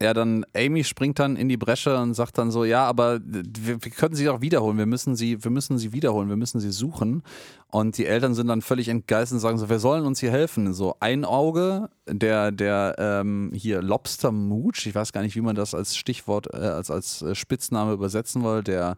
ja, 0.00 0.14
dann 0.14 0.46
Amy 0.54 0.84
springt 0.84 1.18
dann 1.18 1.34
in 1.34 1.48
die 1.48 1.56
Bresche 1.56 1.98
und 1.98 2.14
sagt 2.14 2.38
dann 2.38 2.52
so, 2.52 2.64
ja, 2.64 2.84
aber 2.84 3.18
wir, 3.24 3.82
wir 3.82 3.90
können 3.90 4.14
sie 4.14 4.26
doch 4.26 4.40
wiederholen, 4.40 4.78
wir 4.78 4.86
müssen 4.86 5.16
sie, 5.16 5.42
wir 5.42 5.50
müssen 5.50 5.76
sie 5.76 5.92
wiederholen, 5.92 6.28
wir 6.28 6.36
müssen 6.36 6.60
sie 6.60 6.70
suchen. 6.70 7.24
Und 7.70 7.98
die 7.98 8.06
Eltern 8.06 8.34
sind 8.34 8.46
dann 8.46 8.62
völlig 8.62 8.88
entgeistert 8.88 9.36
und 9.36 9.40
sagen 9.40 9.58
so, 9.58 9.68
wir 9.68 9.80
sollen 9.80 10.06
uns 10.06 10.20
hier 10.20 10.30
helfen. 10.30 10.72
So 10.72 10.94
ein 11.00 11.24
Auge, 11.24 11.90
der, 12.06 12.52
der 12.52 12.94
ähm, 12.98 13.50
hier 13.52 13.82
Lobster 13.82 14.30
Mooch, 14.30 14.86
ich 14.86 14.94
weiß 14.94 15.12
gar 15.12 15.22
nicht, 15.22 15.34
wie 15.34 15.40
man 15.40 15.56
das 15.56 15.74
als 15.74 15.96
Stichwort, 15.96 16.46
äh, 16.54 16.58
als, 16.58 16.92
als 16.92 17.22
äh, 17.22 17.34
Spitzname 17.34 17.92
übersetzen 17.92 18.44
will, 18.44 18.62
der 18.62 18.96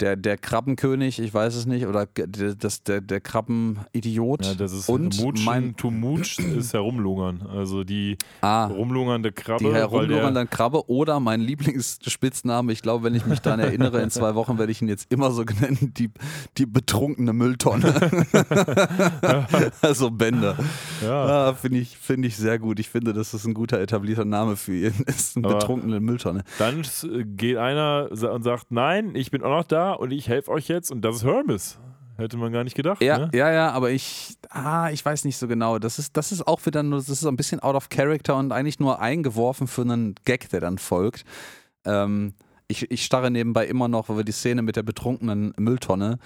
der, 0.00 0.16
der 0.16 0.36
Krabbenkönig, 0.38 1.18
ich 1.18 1.34
weiß 1.34 1.54
es 1.56 1.66
nicht, 1.66 1.86
oder 1.86 2.06
das, 2.06 2.82
der, 2.84 3.00
der 3.00 3.20
Krabbenidiot. 3.20 4.46
Ja, 4.46 4.54
das 4.54 4.72
ist 4.72 4.88
Und 4.88 5.20
Mutschen, 5.20 5.44
mein- 5.44 5.76
to 5.76 5.90
mooch 5.90 6.38
ist 6.38 6.72
herumlungern. 6.72 7.42
Also 7.52 7.82
die 7.84 8.16
ah, 8.40 8.66
rumlungernde 8.66 9.32
Krabbe. 9.32 9.64
die 9.64 9.72
herumlungernde 9.72 10.46
Krabbe 10.46 10.88
oder 10.88 11.18
mein 11.20 11.40
Lieblingsspitzname, 11.40 12.72
ich 12.72 12.82
glaube, 12.82 13.04
wenn 13.04 13.14
ich 13.14 13.26
mich 13.26 13.40
daran 13.40 13.60
erinnere, 13.60 14.00
in 14.02 14.10
zwei 14.10 14.34
Wochen 14.34 14.58
werde 14.58 14.70
ich 14.72 14.80
ihn 14.82 14.88
jetzt 14.88 15.10
immer 15.12 15.30
so 15.32 15.42
nennen, 15.42 15.92
die, 15.96 16.10
die 16.58 16.66
betrunkene 16.66 17.32
Mülltonne. 17.32 17.92
also 19.82 20.10
Bender. 20.10 20.56
ja, 21.02 21.48
Ah, 21.48 21.54
finde 21.54 21.78
ich, 21.78 21.96
find 21.98 22.24
ich 22.24 22.36
sehr 22.36 22.58
gut. 22.58 22.78
Ich 22.78 22.88
finde, 22.88 23.12
dass 23.12 23.32
das 23.32 23.44
ein 23.44 23.54
guter 23.54 23.80
etablierter 23.80 24.24
Name 24.24 24.56
für 24.56 24.74
ihn 24.74 24.94
ist. 25.06 25.36
Eine 25.36 25.46
Aber- 25.48 25.58
betrunkene 25.58 26.00
Mülltonne. 26.00 26.42
dann 26.58 26.80
s- 26.80 27.06
geht 27.36 27.56
einer 27.56 28.08
und 28.10 28.42
sagt, 28.42 28.66
nein, 28.70 29.14
ich 29.14 29.30
bin 29.30 29.42
auch 29.42 29.50
noch 29.50 29.64
da 29.64 29.87
und 29.92 30.10
ich 30.10 30.28
helfe 30.28 30.50
euch 30.50 30.68
jetzt 30.68 30.90
und 30.90 31.02
das 31.02 31.16
ist 31.16 31.24
Hermes. 31.24 31.78
Hätte 32.16 32.36
man 32.36 32.52
gar 32.52 32.64
nicht 32.64 32.74
gedacht. 32.74 33.00
Ja, 33.00 33.18
ne? 33.18 33.30
ja, 33.32 33.52
ja, 33.52 33.70
aber 33.70 33.90
ich, 33.90 34.36
ah, 34.50 34.90
ich 34.90 35.04
weiß 35.04 35.24
nicht 35.24 35.36
so 35.36 35.46
genau. 35.46 35.78
Das 35.78 36.00
ist, 36.00 36.16
das 36.16 36.32
ist 36.32 36.48
auch 36.48 36.66
wieder 36.66 36.82
nur, 36.82 36.98
das 36.98 37.08
ist 37.08 37.20
so 37.20 37.28
ein 37.28 37.36
bisschen 37.36 37.60
out 37.60 37.76
of 37.76 37.90
character 37.90 38.36
und 38.36 38.50
eigentlich 38.50 38.80
nur 38.80 39.00
eingeworfen 39.00 39.68
für 39.68 39.82
einen 39.82 40.16
Gag, 40.24 40.48
der 40.48 40.58
dann 40.58 40.78
folgt. 40.78 41.24
Ähm, 41.84 42.34
ich, 42.66 42.90
ich 42.90 43.04
starre 43.04 43.30
nebenbei 43.30 43.66
immer 43.66 43.86
noch, 43.86 44.08
wir 44.08 44.24
die 44.24 44.32
Szene 44.32 44.62
mit 44.62 44.74
der 44.74 44.82
betrunkenen 44.82 45.54
Mülltonne 45.58 46.18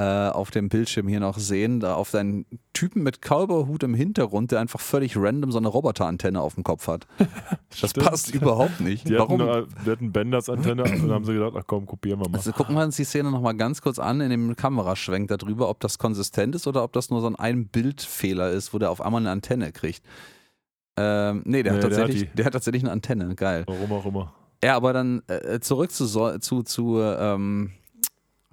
auf 0.00 0.50
dem 0.50 0.70
Bildschirm 0.70 1.06
hier 1.06 1.20
noch 1.20 1.38
sehen, 1.38 1.80
da 1.80 1.94
auf 1.94 2.10
deinen 2.10 2.46
Typen 2.72 3.02
mit 3.02 3.20
Cowboyhut 3.20 3.82
im 3.82 3.94
Hintergrund, 3.94 4.50
der 4.50 4.60
einfach 4.60 4.80
völlig 4.80 5.18
random 5.18 5.52
so 5.52 5.58
eine 5.58 5.68
Roboterantenne 5.68 6.40
auf 6.40 6.54
dem 6.54 6.64
Kopf 6.64 6.88
hat. 6.88 7.06
Das 7.80 7.94
passt 7.94 8.34
überhaupt 8.34 8.80
nicht. 8.80 9.08
Die 9.08 9.14
Warum? 9.14 9.40
hatten, 9.40 9.64
äh, 9.64 9.66
die 9.86 9.90
hatten 9.90 10.12
Benders 10.12 10.50
Antenne 10.50 10.84
und 10.84 11.02
dann 11.02 11.10
haben 11.10 11.24
sie 11.24 11.32
gedacht, 11.32 11.54
ach 11.56 11.64
komm, 11.66 11.86
kopieren 11.86 12.20
wir 12.20 12.28
mal. 12.28 12.36
Also 12.36 12.52
gucken 12.52 12.74
wir 12.76 12.82
uns 12.82 12.96
die 12.96 13.04
Szene 13.04 13.30
nochmal 13.30 13.54
ganz 13.56 13.80
kurz 13.80 13.98
an 13.98 14.20
in 14.20 14.28
dem 14.28 14.56
Kameraschwenk 14.56 15.28
darüber, 15.28 15.70
ob 15.70 15.80
das 15.80 15.98
konsistent 15.98 16.54
ist 16.54 16.66
oder 16.66 16.84
ob 16.84 16.92
das 16.92 17.08
nur 17.08 17.22
so 17.22 17.28
ein 17.28 17.36
Ein-Bild-Fehler 17.36 18.50
ist, 18.50 18.74
wo 18.74 18.78
der 18.78 18.90
auf 18.90 19.00
einmal 19.00 19.22
eine 19.22 19.30
Antenne 19.30 19.72
kriegt. 19.72 20.02
Ähm, 20.98 21.42
nee, 21.46 21.62
der, 21.62 21.72
Nee, 21.72 21.78
hat 21.78 21.84
der 21.84 21.90
hat 21.90 21.96
tatsächlich, 21.98 22.30
der 22.34 22.44
hat 22.44 22.52
tatsächlich 22.52 22.82
eine 22.82 22.92
Antenne, 22.92 23.34
geil. 23.34 23.64
Warum 23.66 23.92
auch 23.92 24.04
immer. 24.04 24.34
Ja, 24.62 24.76
aber 24.76 24.92
dann 24.92 25.22
äh, 25.28 25.60
zurück 25.60 25.90
zu, 25.90 26.06
zu, 26.38 26.62
zu 26.62 27.00
ähm, 27.00 27.72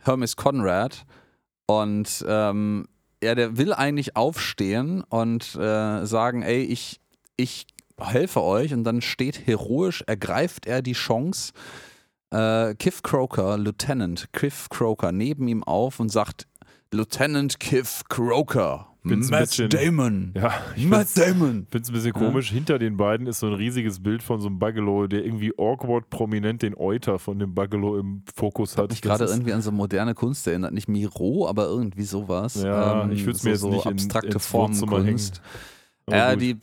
Hermes 0.02 0.36
Conrad 0.36 1.06
und 1.70 2.26
ähm, 2.28 2.88
ja, 3.22 3.36
der 3.36 3.58
will 3.58 3.74
eigentlich 3.74 4.16
aufstehen 4.16 5.04
und 5.08 5.54
äh, 5.54 6.04
sagen, 6.04 6.42
ey, 6.42 6.64
ich, 6.64 7.00
ich 7.38 7.68
helfe 8.00 8.42
euch. 8.42 8.74
Und 8.74 8.86
dann 8.86 9.02
steht 9.04 9.46
heroisch, 9.46 10.04
ergreift 10.08 10.66
er 10.66 10.82
die 10.82 10.94
Chance, 10.94 11.54
äh, 12.32 12.74
Kiff 12.74 13.04
Croker, 13.04 13.60
Lieutenant 13.60 14.34
Kiff 14.34 14.70
Croker, 14.70 15.12
neben 15.12 15.48
ihm 15.48 15.64
auf 15.64 16.00
und 16.00 16.10
sagt, 16.10 16.48
Lieutenant 16.92 17.60
Kiff 17.60 18.02
Croker, 18.10 18.88
Find's 19.08 19.30
Matt 19.32 19.42
bisschen- 19.48 19.70
Damon, 19.70 20.34
Ja, 20.36 20.52
ich 20.76 20.86
Matt 20.86 21.08
Damon. 21.18 21.68
find's 21.72 21.90
ein 21.90 21.94
bisschen 21.94 22.14
Ja. 22.14 22.20
komisch. 22.20 22.52
Hinter 22.52 22.78
den 22.80 22.98
beiden 22.98 23.28
ist 23.28 23.40
so 23.40 23.48
ein 23.48 23.54
riesiges 23.54 24.02
Bild 24.04 24.22
von 24.22 24.42
so 24.42 24.48
einem 24.48 24.60
Buggelow, 24.60 25.08
der 25.08 25.24
irgendwie 25.24 25.54
awkward 25.58 26.10
prominent 26.10 26.62
den 26.64 26.76
Euter 26.78 27.18
von 27.18 27.40
dem 27.40 27.56
Buggelow 27.56 27.98
im 27.98 28.24
Fokus 28.36 28.78
hat. 28.78 28.90
mich 28.90 29.00
Das 29.02 29.18
gerade 29.20 29.32
irgendwie 29.32 29.54
an 29.54 29.62
so 29.62 29.72
moderne 29.72 30.16
Kunst 30.16 30.46
erinnert. 30.48 30.74
Nicht 30.74 30.90
Miro, 30.90 31.48
aber 31.48 31.68
irgendwie 31.68 32.04
sowas. 32.04 32.62
Ja, 32.62 33.04
Ähm, 33.04 33.12
ich 33.12 33.26
würd's 33.26 33.42
so, 33.42 33.48
mir 33.48 33.52
jetzt 33.54 33.62
so 33.62 33.70
nicht 33.70 33.86
in- 33.86 33.92
abstrakte 33.94 34.34
ins 34.34 34.54
Wohnzimmer 34.54 34.92
Formkunst. 34.98 35.42
Aber 35.42 35.79
Ja, 36.12 36.34
gut. 36.34 36.42
die, 36.42 36.58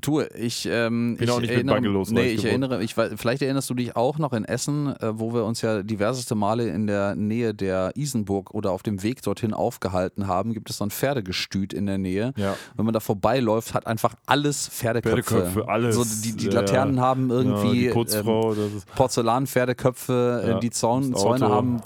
tu, 0.00 0.20
ich, 0.20 0.66
ähm, 0.70 1.16
Bin 1.16 1.24
ich 1.24 1.30
auch 1.30 1.40
nicht 1.40 1.48
mit 1.48 1.56
erinnere, 1.56 1.76
Buggelows 1.76 2.10
nee, 2.10 2.20
reich 2.20 2.34
ich 2.34 2.44
erinnere, 2.44 2.82
ich, 2.82 2.94
vielleicht 2.94 3.42
erinnerst 3.42 3.68
du 3.70 3.74
dich 3.74 3.96
auch 3.96 4.18
noch 4.18 4.32
in 4.32 4.44
Essen, 4.44 4.88
äh, 5.00 5.18
wo 5.18 5.32
wir 5.34 5.44
uns 5.44 5.60
ja 5.62 5.82
diverseste 5.82 6.34
Male 6.34 6.68
in 6.68 6.86
der 6.86 7.14
Nähe 7.16 7.54
der 7.54 7.92
Isenburg 7.96 8.52
oder 8.54 8.70
auf 8.72 8.82
dem 8.82 9.02
Weg 9.02 9.22
dorthin 9.22 9.54
aufgehalten 9.54 10.26
haben, 10.26 10.52
gibt 10.54 10.70
es 10.70 10.78
so 10.78 10.84
ein 10.84 10.90
Pferdegestüt 10.90 11.72
in 11.72 11.86
der 11.86 11.98
Nähe. 11.98 12.32
Ja. 12.36 12.56
Wenn 12.76 12.84
man 12.84 12.94
da 12.94 13.00
vorbeiläuft, 13.00 13.74
hat 13.74 13.86
einfach 13.86 14.14
alles 14.26 14.68
Pferdeköpfe. 14.68 15.22
Pferdeköpfe, 15.22 15.68
alles. 15.68 15.94
So, 15.96 16.04
die 16.24 16.36
die 16.36 16.48
Laternen 16.48 16.96
ja. 16.96 17.02
haben 17.02 17.30
irgendwie 17.30 17.86
ja, 17.86 17.92
die 17.94 18.16
ähm, 18.16 18.82
Porzellan-Pferdeköpfe, 18.96 20.42
äh, 20.44 20.48
Ja, 20.50 20.58
die 20.60 20.70
Zaun, 20.70 21.14
Zäune 21.14 21.48
haben 21.48 21.80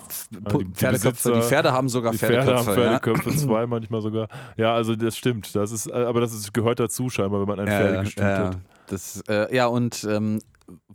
Pu- 0.44 0.58
die- 0.58 0.64
die 0.64 0.72
Pferdeköpfe. 0.74 1.28
Die 1.30 1.34
Besitzer- 1.34 1.42
Pferde 1.48 1.72
haben 1.72 1.88
sogar 1.88 2.12
die 2.12 2.18
Pferde 2.18 2.34
Pferdeköpfe. 2.42 2.70
haben 2.70 2.78
ja. 2.92 2.98
Pferdeköpfe, 2.98 3.36
zwei 3.36 3.66
manchmal 3.66 4.00
sogar. 4.00 4.28
Ja, 4.56 4.74
also 4.74 4.94
das 4.96 5.16
stimmt. 5.16 5.54
Das 5.54 5.72
ist, 5.72 5.86
äh, 5.86 5.92
aber 5.92 6.20
das 6.20 6.32
ist, 6.32 6.52
gehört 6.54 6.80
dazu 6.80 6.93
scheinbar, 7.10 7.40
wenn 7.40 7.48
man 7.48 7.60
ein 7.60 7.66
Ja, 7.66 7.78
Pferdegestüt 7.78 8.22
ja, 8.22 8.38
hat. 8.46 8.58
Das, 8.88 9.22
äh, 9.28 9.54
ja, 9.54 9.66
und 9.66 10.04
ähm, 10.10 10.40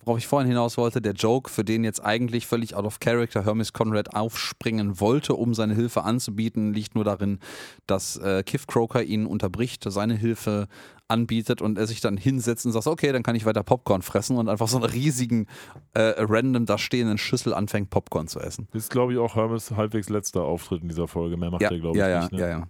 worauf 0.03 0.17
ich 0.19 0.27
vorhin 0.27 0.47
hinaus 0.47 0.77
wollte, 0.77 1.01
der 1.01 1.13
Joke, 1.13 1.49
für 1.49 1.63
den 1.63 1.83
jetzt 1.83 2.03
eigentlich 2.03 2.47
völlig 2.47 2.75
out 2.75 2.85
of 2.85 2.99
character 2.99 3.45
Hermes 3.45 3.73
Conrad 3.73 4.15
aufspringen 4.15 4.99
wollte, 4.99 5.35
um 5.35 5.53
seine 5.53 5.75
Hilfe 5.75 6.03
anzubieten, 6.03 6.73
liegt 6.73 6.95
nur 6.95 7.03
darin, 7.03 7.39
dass 7.87 8.17
äh, 8.17 8.43
Kiff 8.43 8.67
Croker 8.67 9.03
ihn 9.03 9.25
unterbricht, 9.25 9.83
seine 9.87 10.15
Hilfe 10.15 10.67
anbietet 11.07 11.61
und 11.61 11.77
er 11.79 11.87
sich 11.87 12.01
dann 12.01 12.17
hinsetzt 12.17 12.67
und 12.67 12.71
sagt, 12.71 12.85
okay, 12.85 13.11
dann 13.11 13.23
kann 13.23 13.35
ich 13.35 13.45
weiter 13.45 13.63
Popcorn 13.63 14.03
fressen 14.03 14.37
und 14.37 14.47
einfach 14.47 14.67
so 14.67 14.77
einen 14.77 14.85
riesigen, 14.85 15.47
äh, 15.93 16.13
random 16.17 16.67
da 16.67 16.77
stehenden 16.77 17.17
Schüssel 17.17 17.53
anfängt, 17.55 17.89
Popcorn 17.89 18.27
zu 18.27 18.39
essen. 18.39 18.67
Das 18.71 18.83
ist, 18.83 18.91
glaube 18.91 19.13
ich, 19.13 19.19
auch 19.19 19.35
Hermes 19.35 19.71
halbwegs 19.71 20.09
letzter 20.09 20.43
Auftritt 20.43 20.83
in 20.83 20.89
dieser 20.89 21.07
Folge. 21.07 21.35
Mehr 21.37 21.49
macht 21.49 21.61
Ja, 21.63 21.71
er, 21.71 21.79
glaube 21.79 21.97
ich, 21.97 21.99
ja, 22.01 22.09
ja, 22.09 22.19
nicht. 22.21 22.33
Ne? 22.33 22.39
ja, 22.41 22.47
ja. 22.49 22.67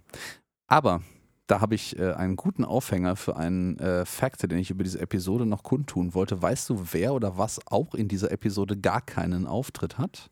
Aber 0.68 1.02
da 1.50 1.60
habe 1.60 1.74
ich 1.74 1.98
äh, 1.98 2.12
einen 2.12 2.36
guten 2.36 2.64
Aufhänger 2.64 3.16
für 3.16 3.36
einen 3.36 3.76
äh, 3.78 4.04
Fact, 4.04 4.42
den 4.42 4.58
ich 4.58 4.70
über 4.70 4.84
diese 4.84 5.00
Episode 5.00 5.46
noch 5.46 5.64
kundtun 5.64 6.14
wollte. 6.14 6.40
Weißt 6.40 6.70
du, 6.70 6.84
wer 6.92 7.12
oder 7.12 7.38
was 7.38 7.60
auch 7.66 7.94
in 7.94 8.06
dieser 8.06 8.30
Episode 8.30 8.76
gar 8.76 9.00
keinen 9.00 9.46
Auftritt 9.46 9.98
hat? 9.98 10.30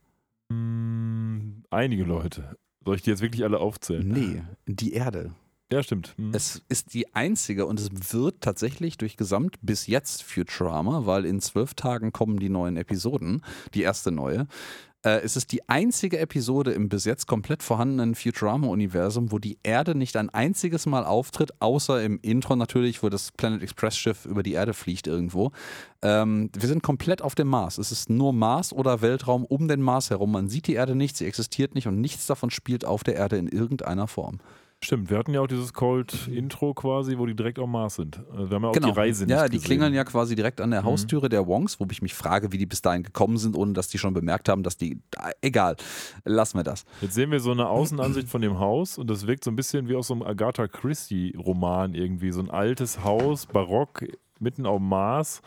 Mm, 0.49 1.63
einige 1.71 2.05
Leute. 2.05 2.57
Soll 2.85 2.97
ich 2.97 3.03
die 3.03 3.11
jetzt 3.11 3.21
wirklich 3.21 3.43
alle 3.43 3.59
aufzählen? 3.59 4.07
Nee, 4.07 4.43
die 4.67 4.93
Erde. 4.93 5.33
Ja, 5.71 5.83
stimmt. 5.83 6.15
Hm. 6.17 6.33
Es 6.33 6.63
ist 6.69 6.95
die 6.95 7.15
einzige 7.15 7.67
und 7.67 7.79
es 7.79 8.15
wird 8.15 8.41
tatsächlich 8.41 8.97
durch 8.97 9.19
Gesamt 9.19 9.57
bis 9.61 9.87
jetzt 9.87 10.23
Futurama, 10.23 11.05
weil 11.05 11.27
in 11.27 11.41
zwölf 11.41 11.75
Tagen 11.75 12.13
kommen 12.13 12.39
die 12.39 12.49
neuen 12.49 12.79
Episoden, 12.79 13.43
die 13.75 13.83
erste 13.83 14.11
neue. 14.11 14.47
Äh, 15.05 15.21
es 15.21 15.37
ist 15.37 15.53
die 15.53 15.69
einzige 15.69 16.19
Episode 16.19 16.73
im 16.73 16.89
bis 16.89 17.05
jetzt 17.05 17.27
komplett 17.27 17.63
vorhandenen 17.63 18.15
Futurama-Universum, 18.15 19.31
wo 19.31 19.39
die 19.39 19.59
Erde 19.63 19.95
nicht 19.95 20.17
ein 20.17 20.29
einziges 20.31 20.87
Mal 20.87 21.05
auftritt, 21.05 21.53
außer 21.61 22.03
im 22.03 22.19
Intro 22.21 22.57
natürlich, 22.57 23.03
wo 23.03 23.09
das 23.09 23.31
Planet 23.33 23.63
Express-Schiff 23.63 24.25
über 24.25 24.43
die 24.43 24.53
Erde 24.53 24.75
fliegt 24.75 25.07
irgendwo. 25.07 25.53
Ähm, 26.03 26.51
wir 26.53 26.69
sind 26.69 26.83
komplett 26.83 27.23
auf 27.23 27.35
dem 27.35 27.49
Mars. 27.49 27.79
Es 27.79 27.93
ist 27.93 28.11
nur 28.11 28.33
Mars 28.33 28.73
oder 28.73 29.01
Weltraum 29.01 29.45
um 29.45 29.69
den 29.69 29.83
Mars 29.83 30.11
herum. 30.11 30.33
Man 30.33 30.49
sieht 30.49 30.67
die 30.67 30.75
Erde 30.75 30.95
nicht, 30.97 31.17
sie 31.17 31.27
existiert 31.27 31.75
nicht 31.75 31.87
und 31.87 32.01
nichts 32.01 32.27
davon 32.27 32.51
spielt 32.51 32.85
auf 32.85 33.05
der 33.05 33.15
Erde 33.15 33.37
in 33.37 33.47
irgendeiner 33.47 34.09
Form. 34.09 34.39
Stimmt, 34.81 35.11
wir 35.11 35.19
hatten 35.19 35.35
ja 35.35 35.41
auch 35.41 35.49
dieses 35.49 35.73
Cold-Intro 35.73 36.73
quasi, 36.73 37.19
wo 37.19 37.27
die 37.27 37.35
direkt 37.35 37.59
am 37.59 37.73
Mars 37.73 37.97
sind. 37.97 38.23
Also 38.31 38.49
wir 38.49 38.55
haben 38.55 38.63
ja 38.63 38.69
auch 38.69 38.73
Genau. 38.73 38.93
die 38.93 38.99
Reise 38.99 39.25
nicht 39.25 39.33
Ja, 39.35 39.47
die 39.49 39.57
gesehen. 39.57 39.67
klingeln 39.67 39.93
ja 39.93 40.05
quasi 40.05 40.37
direkt 40.37 40.61
an 40.61 40.71
der 40.71 40.83
Mhm. 40.83 40.87
Haustüre 40.87 41.29
der 41.29 41.47
Wongs, 41.49 41.81
wo 41.81 41.87
ich 41.91 42.01
mich 42.01 42.15
frage, 42.15 42.53
wie 42.53 42.59
die 42.59 42.67
bis 42.67 42.81
dahin 42.81 43.03
gekommen 43.03 43.39
sind, 43.39 43.57
ohne 43.57 43.73
dass 43.73 43.89
die 43.89 43.99
schon 43.99 44.15
bemerkt 44.15 44.49
haben, 44.49 44.63
dass 44.63 44.77
die. 44.77 45.01
Ah, 45.17 45.31
Egal, 45.43 45.77
lassen 46.25 46.59
wir 46.59 46.63
das. 46.63 46.85
Jetzt 47.01 47.15
sehen 47.15 47.33
wir 47.33 47.41
so 47.41 47.51
eine 47.51 47.69
Außenansicht 47.69 48.29
von 48.29 48.41
dem 48.41 48.61
Haus 48.61 48.99
und 48.99 49.11
das 49.11 49.27
wirkt 49.27 49.43
so 49.43 49.51
ein 49.51 49.57
bisschen 49.57 49.89
wie 49.89 49.97
aus 49.97 50.07
so 50.07 50.15
einem 50.15 50.23
Agatha 50.23 50.69
Christie-Roman 50.69 51.95
irgendwie. 51.95 52.31
So 52.31 52.41
ein 52.41 52.51
altes 52.51 53.03
Haus, 53.03 53.47
barock, 53.47 54.05
mitten 54.39 54.65
auf 54.65 54.79
dem 54.79 54.89
Mars. 54.89 55.43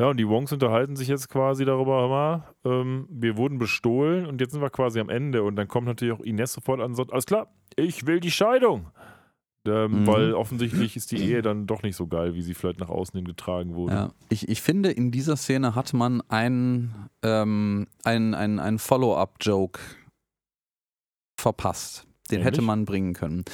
Ja, 0.00 0.08
und 0.08 0.16
die 0.16 0.26
Wongs 0.26 0.50
unterhalten 0.52 0.96
sich 0.96 1.08
jetzt 1.08 1.28
quasi 1.28 1.66
darüber, 1.66 2.08
mal, 2.08 2.54
ähm, 2.64 3.06
wir 3.10 3.36
wurden 3.36 3.58
bestohlen 3.58 4.24
und 4.24 4.40
jetzt 4.40 4.52
sind 4.52 4.62
wir 4.62 4.70
quasi 4.70 4.98
am 4.98 5.10
Ende. 5.10 5.42
Und 5.42 5.56
dann 5.56 5.68
kommt 5.68 5.86
natürlich 5.86 6.14
auch 6.14 6.24
Ines 6.24 6.54
sofort 6.54 6.80
an 6.80 6.86
und 6.86 6.94
sagt, 6.94 7.12
alles 7.12 7.26
klar, 7.26 7.52
ich 7.76 8.06
will 8.06 8.18
die 8.20 8.30
Scheidung. 8.30 8.86
Ähm, 9.66 10.00
Mhm. 10.00 10.06
Weil 10.06 10.32
offensichtlich 10.32 10.96
ist 10.96 11.12
die 11.12 11.18
Ehe 11.18 11.42
dann 11.42 11.66
doch 11.66 11.82
nicht 11.82 11.96
so 11.96 12.06
geil, 12.06 12.34
wie 12.34 12.40
sie 12.40 12.54
vielleicht 12.54 12.80
nach 12.80 12.88
außen 12.88 13.14
hin 13.14 13.26
getragen 13.26 13.74
wurde. 13.74 13.92
Ja. 13.92 14.10
Ich, 14.30 14.48
ich 14.48 14.62
finde, 14.62 14.90
in 14.90 15.10
dieser 15.10 15.36
Szene 15.36 15.74
hat 15.74 15.92
man 15.92 16.22
einen, 16.28 17.10
ähm, 17.22 17.86
einen, 18.02 18.34
einen, 18.34 18.58
einen 18.58 18.78
Follow-up-Joke 18.78 19.80
verpasst. 21.38 22.06
Den 22.30 22.38
Nämlich? 22.38 22.46
hätte 22.46 22.62
man 22.62 22.84
bringen 22.86 23.12
können. 23.12 23.44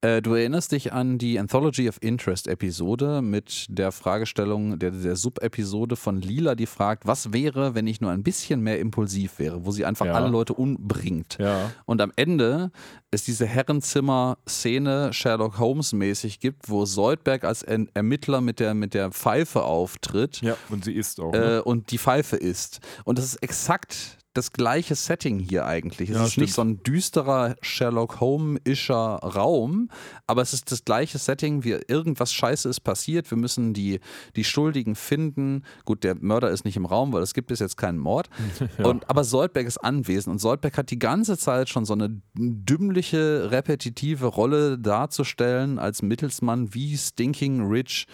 Äh, 0.00 0.22
du 0.22 0.34
erinnerst 0.34 0.70
dich 0.70 0.92
an 0.92 1.18
die 1.18 1.40
Anthology 1.40 1.88
of 1.88 1.96
Interest 2.00 2.46
Episode 2.46 3.20
mit 3.20 3.66
der 3.68 3.90
Fragestellung, 3.90 4.78
der, 4.78 4.92
der 4.92 5.16
Sub-Episode 5.16 5.96
von 5.96 6.20
Lila, 6.20 6.54
die 6.54 6.66
fragt, 6.66 7.04
was 7.06 7.32
wäre, 7.32 7.74
wenn 7.74 7.88
ich 7.88 8.00
nur 8.00 8.12
ein 8.12 8.22
bisschen 8.22 8.60
mehr 8.60 8.78
impulsiv 8.78 9.40
wäre, 9.40 9.64
wo 9.64 9.72
sie 9.72 9.84
einfach 9.84 10.06
Ja. 10.06 10.12
alle 10.12 10.28
Leute 10.28 10.54
umbringt. 10.54 11.38
Ja, 11.40 11.72
Und 11.84 12.00
am 12.00 12.12
Ende 12.14 12.70
es 13.10 13.24
diese 13.24 13.46
Herrenzimmer-Szene 13.46 15.12
Sherlock 15.12 15.58
Holmes-mäßig 15.58 16.38
gibt, 16.40 16.68
wo 16.68 16.84
Soldberg 16.84 17.44
als 17.44 17.62
Ermittler 17.64 18.40
mit 18.40 18.60
der, 18.60 18.74
mit 18.74 18.94
der 18.94 19.10
Pfeife 19.10 19.62
auftritt 19.62 20.40
ja, 20.42 20.56
und 20.68 20.84
sie 20.84 20.92
ist 20.92 21.18
auch. 21.20 21.32
Ne? 21.32 21.56
äh, 21.56 21.60
und 21.60 21.90
die 21.90 21.98
Pfeife 21.98 22.36
ist. 22.36 22.80
Und 23.04 23.18
das 23.18 23.24
ist 23.24 23.42
exakt 23.42 24.17
das 24.34 24.52
gleiche 24.52 24.94
Setting 24.94 25.38
hier 25.40 25.66
eigentlich. 25.66 26.10
Es 26.10 26.16
Ja, 26.16 26.24
ist 26.24 26.36
nicht 26.38 26.52
stimmt. 26.52 26.54
so 26.54 26.62
ein 26.62 26.82
düsterer 26.84 27.56
Sherlock 27.60 28.20
Holmes-ischer 28.20 28.94
Raum, 29.22 29.90
aber 30.26 30.42
es 30.42 30.52
ist 30.52 30.70
das 30.70 30.84
gleiche 30.84 31.18
Setting, 31.18 31.64
wie 31.64 31.70
irgendwas 31.88 32.32
Scheiße 32.32 32.68
ist 32.68 32.80
passiert. 32.80 33.30
Wir 33.30 33.38
müssen 33.38 33.74
die, 33.74 34.00
die 34.36 34.44
Schuldigen 34.44 34.94
finden. 34.94 35.64
Gut, 35.84 36.04
der 36.04 36.14
Mörder 36.14 36.50
ist 36.50 36.64
nicht 36.64 36.76
im 36.76 36.86
Raum, 36.86 37.12
weil 37.12 37.22
es 37.22 37.34
gibt 37.34 37.48
bis 37.48 37.58
jetzt 37.58 37.76
keinen 37.76 37.98
Mord. 37.98 38.28
und, 38.82 39.08
aber 39.10 39.24
Soldberg 39.24 39.66
ist 39.66 39.78
anwesend 39.78 40.32
und 40.32 40.38
Soldberg 40.38 40.76
hat 40.78 40.90
die 40.90 40.98
ganze 40.98 41.36
Zeit 41.36 41.68
schon 41.68 41.84
so 41.84 41.94
eine 41.94 42.20
dümmliche, 42.36 43.50
repetitive 43.50 44.26
Rolle 44.26 44.78
darzustellen 44.78 45.78
als 45.78 46.02
Mittelsmann, 46.02 46.74
wie 46.74 46.96
Stinking 46.96 47.66
Rich 47.66 48.06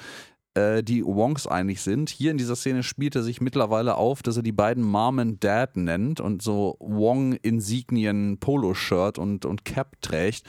äh, 0.54 0.82
die 0.82 1.04
Wongs 1.04 1.46
eigentlich 1.46 1.82
sind. 1.82 2.10
Hier 2.10 2.30
in 2.30 2.38
dieser 2.38 2.56
Szene 2.56 2.82
spielt 2.82 3.16
er 3.16 3.22
sich 3.22 3.40
mittlerweile 3.40 3.96
auf, 3.96 4.22
dass 4.22 4.36
er 4.36 4.42
die 4.42 4.52
beiden 4.52 4.84
Mom 4.84 5.18
and 5.18 5.44
Dad 5.44 5.76
nennt 5.76 6.20
und 6.20 6.42
so 6.42 6.76
Wong-Insignien 6.80 8.38
Poloshirt 8.38 9.18
und, 9.18 9.44
und 9.44 9.64
Cap 9.64 10.00
trägt. 10.00 10.44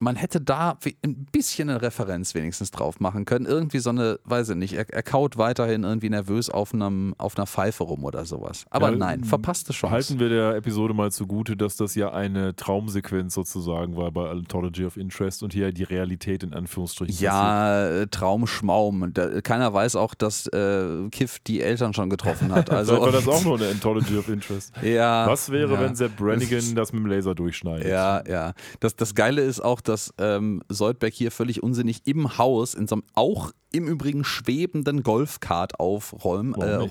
Man 0.00 0.16
hätte 0.16 0.40
da 0.40 0.76
ein 1.04 1.26
bisschen 1.32 1.70
eine 1.70 1.80
Referenz 1.80 2.34
wenigstens 2.34 2.70
drauf 2.70 3.00
machen 3.00 3.24
können. 3.24 3.46
Irgendwie 3.46 3.78
so 3.78 3.90
eine, 3.90 4.18
weiß 4.24 4.50
ich 4.50 4.56
nicht, 4.56 4.74
er, 4.74 4.88
er 4.92 5.02
kaut 5.02 5.38
weiterhin 5.38 5.84
irgendwie 5.84 6.10
nervös 6.10 6.50
auf, 6.50 6.74
einem, 6.74 7.14
auf 7.16 7.36
einer 7.38 7.46
Pfeife 7.46 7.84
rum 7.84 8.04
oder 8.04 8.24
sowas. 8.24 8.66
Aber 8.70 8.90
Ja, 8.90 8.96
nein, 8.96 9.24
verpasste 9.24 9.72
Chance. 9.72 9.94
Halten 9.94 10.18
wir 10.18 10.28
der 10.28 10.56
Episode 10.56 10.94
mal 10.94 11.10
zugute, 11.12 11.56
dass 11.56 11.76
das 11.76 11.94
ja 11.94 12.12
eine 12.12 12.54
Traumsequenz 12.56 13.34
sozusagen 13.34 13.96
war 13.96 14.10
bei 14.10 14.28
Anthology 14.30 14.84
of 14.84 14.96
Interest 14.96 15.42
und 15.42 15.52
hier 15.52 15.72
die 15.72 15.84
Realität 15.84 16.42
in 16.42 16.52
Anführungsstrichen. 16.52 17.16
Ja, 17.22 17.88
äh, 17.88 18.06
Traumschmaum. 18.08 19.12
Keiner 19.42 19.72
weiß 19.72 19.96
auch, 19.96 20.14
dass 20.14 20.46
äh, 20.48 21.08
Kiff 21.10 21.38
die 21.38 21.60
Eltern 21.60 21.94
schon 21.94 22.10
getroffen 22.10 22.52
hat. 22.52 22.64
Also, 22.74 23.00
war 23.00 23.12
das 23.12 23.28
auch 23.28 23.44
nur 23.44 23.56
eine 23.56 23.68
Anthology 23.68 24.18
of 24.18 24.28
Interest. 24.28 24.72
ja, 24.82 25.26
Was 25.28 25.50
wäre, 25.50 25.74
ja. 25.74 25.80
wenn 25.80 25.94
Sepp 25.94 26.16
Brannigan 26.16 26.74
das 26.74 26.92
mit 26.92 27.02
dem 27.02 27.06
Laser 27.06 27.34
durchschneidet? 27.34 27.86
Ja, 27.86 28.26
ja. 28.26 28.52
Das, 28.80 28.96
das 28.96 29.14
Geile 29.14 29.42
ist 29.42 29.60
auch, 29.60 29.80
dass 29.88 30.14
ähm, 30.18 30.62
Soldberg 30.68 31.12
hier 31.12 31.30
völlig 31.30 31.62
unsinnig 31.62 32.06
im 32.06 32.38
Haus 32.38 32.74
in 32.74 32.86
so 32.88 32.96
einem 32.96 33.04
auch 33.14 33.52
im 33.72 33.86
Übrigen 33.88 34.24
schwebenden 34.24 35.02
Golfkart 35.02 35.78
Warum 35.78 36.54
äh, 36.54 36.86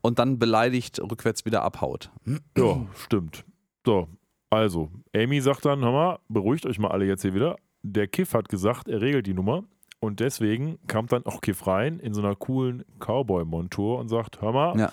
und 0.00 0.18
dann 0.18 0.38
beleidigt 0.38 1.00
rückwärts 1.00 1.44
wieder 1.44 1.62
abhaut. 1.62 2.10
Ja, 2.56 2.86
stimmt. 2.96 3.44
So, 3.84 4.08
also, 4.50 4.90
Amy 5.14 5.40
sagt 5.40 5.64
dann, 5.64 5.80
hör 5.82 5.92
mal, 5.92 6.18
beruhigt 6.28 6.66
euch 6.66 6.78
mal 6.78 6.90
alle 6.90 7.06
jetzt 7.06 7.22
hier 7.22 7.34
wieder. 7.34 7.56
Der 7.82 8.06
Kiff 8.06 8.34
hat 8.34 8.48
gesagt, 8.48 8.88
er 8.88 9.00
regelt 9.00 9.26
die 9.26 9.34
Nummer. 9.34 9.64
Und 9.98 10.20
deswegen 10.20 10.78
kam 10.88 11.06
dann 11.06 11.24
auch 11.26 11.40
Kiff 11.40 11.66
rein 11.66 12.00
in 12.00 12.12
so 12.12 12.20
einer 12.20 12.34
coolen 12.34 12.84
Cowboy-Montur 12.98 13.98
und 13.98 14.08
sagt, 14.08 14.40
hör 14.42 14.52
mal, 14.52 14.78
Ja. 14.78 14.92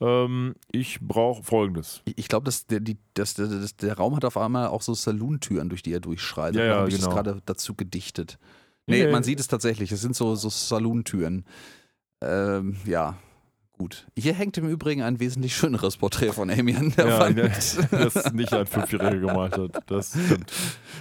Ähm, 0.00 0.54
ich 0.72 1.00
brauche 1.00 1.42
folgendes. 1.42 2.02
Ich, 2.04 2.28
glaube, 2.28 2.44
dass 2.44 2.66
der, 2.66 2.80
die, 2.80 2.98
dass 3.14 3.34
der, 3.34 3.46
das, 3.46 3.76
der 3.76 3.94
Raum 3.96 4.16
hat 4.16 4.24
auf 4.24 4.36
einmal 4.36 4.68
auch 4.68 4.82
so 4.82 4.94
Salontüren, 4.94 5.68
durch 5.68 5.82
die 5.82 5.92
er 5.92 6.00
durchschreitet. 6.00 6.56
Ja, 6.56 6.64
ja, 6.64 6.72
Da 6.74 6.78
habe 6.80 6.88
ich 6.90 6.96
genau. 6.96 7.06
das 7.06 7.14
gerade 7.14 7.42
dazu 7.46 7.74
gedichtet. 7.74 8.38
Nee, 8.86 9.04
Nee. 9.04 9.12
man 9.12 9.22
sieht 9.24 9.40
es 9.40 9.48
tatsächlich. 9.48 9.90
Es 9.92 10.00
sind 10.00 10.14
so, 10.14 10.34
so 10.34 10.48
Salontüren. 10.48 11.44
Ähm, 12.22 12.76
ja, 12.84 13.16
gut. 13.78 14.06
Hier 14.16 14.32
hängt 14.34 14.56
im 14.58 14.68
Übrigen 14.68 15.02
ein 15.02 15.20
wesentlich 15.20 15.54
schöneres 15.54 15.96
Porträt 15.96 16.32
von 16.32 16.50
Amy 16.50 16.74
an 16.74 16.92
der 16.96 17.08
Ja, 17.08 17.20
Wand. 17.20 17.38
das 17.38 18.32
nicht 18.32 18.52
ein 18.52 18.66
Fünfjähriger 18.66 19.18
gemalt 19.18 19.56
hat. 19.58 19.82
Das 19.90 20.10
stimmt. 20.10 20.52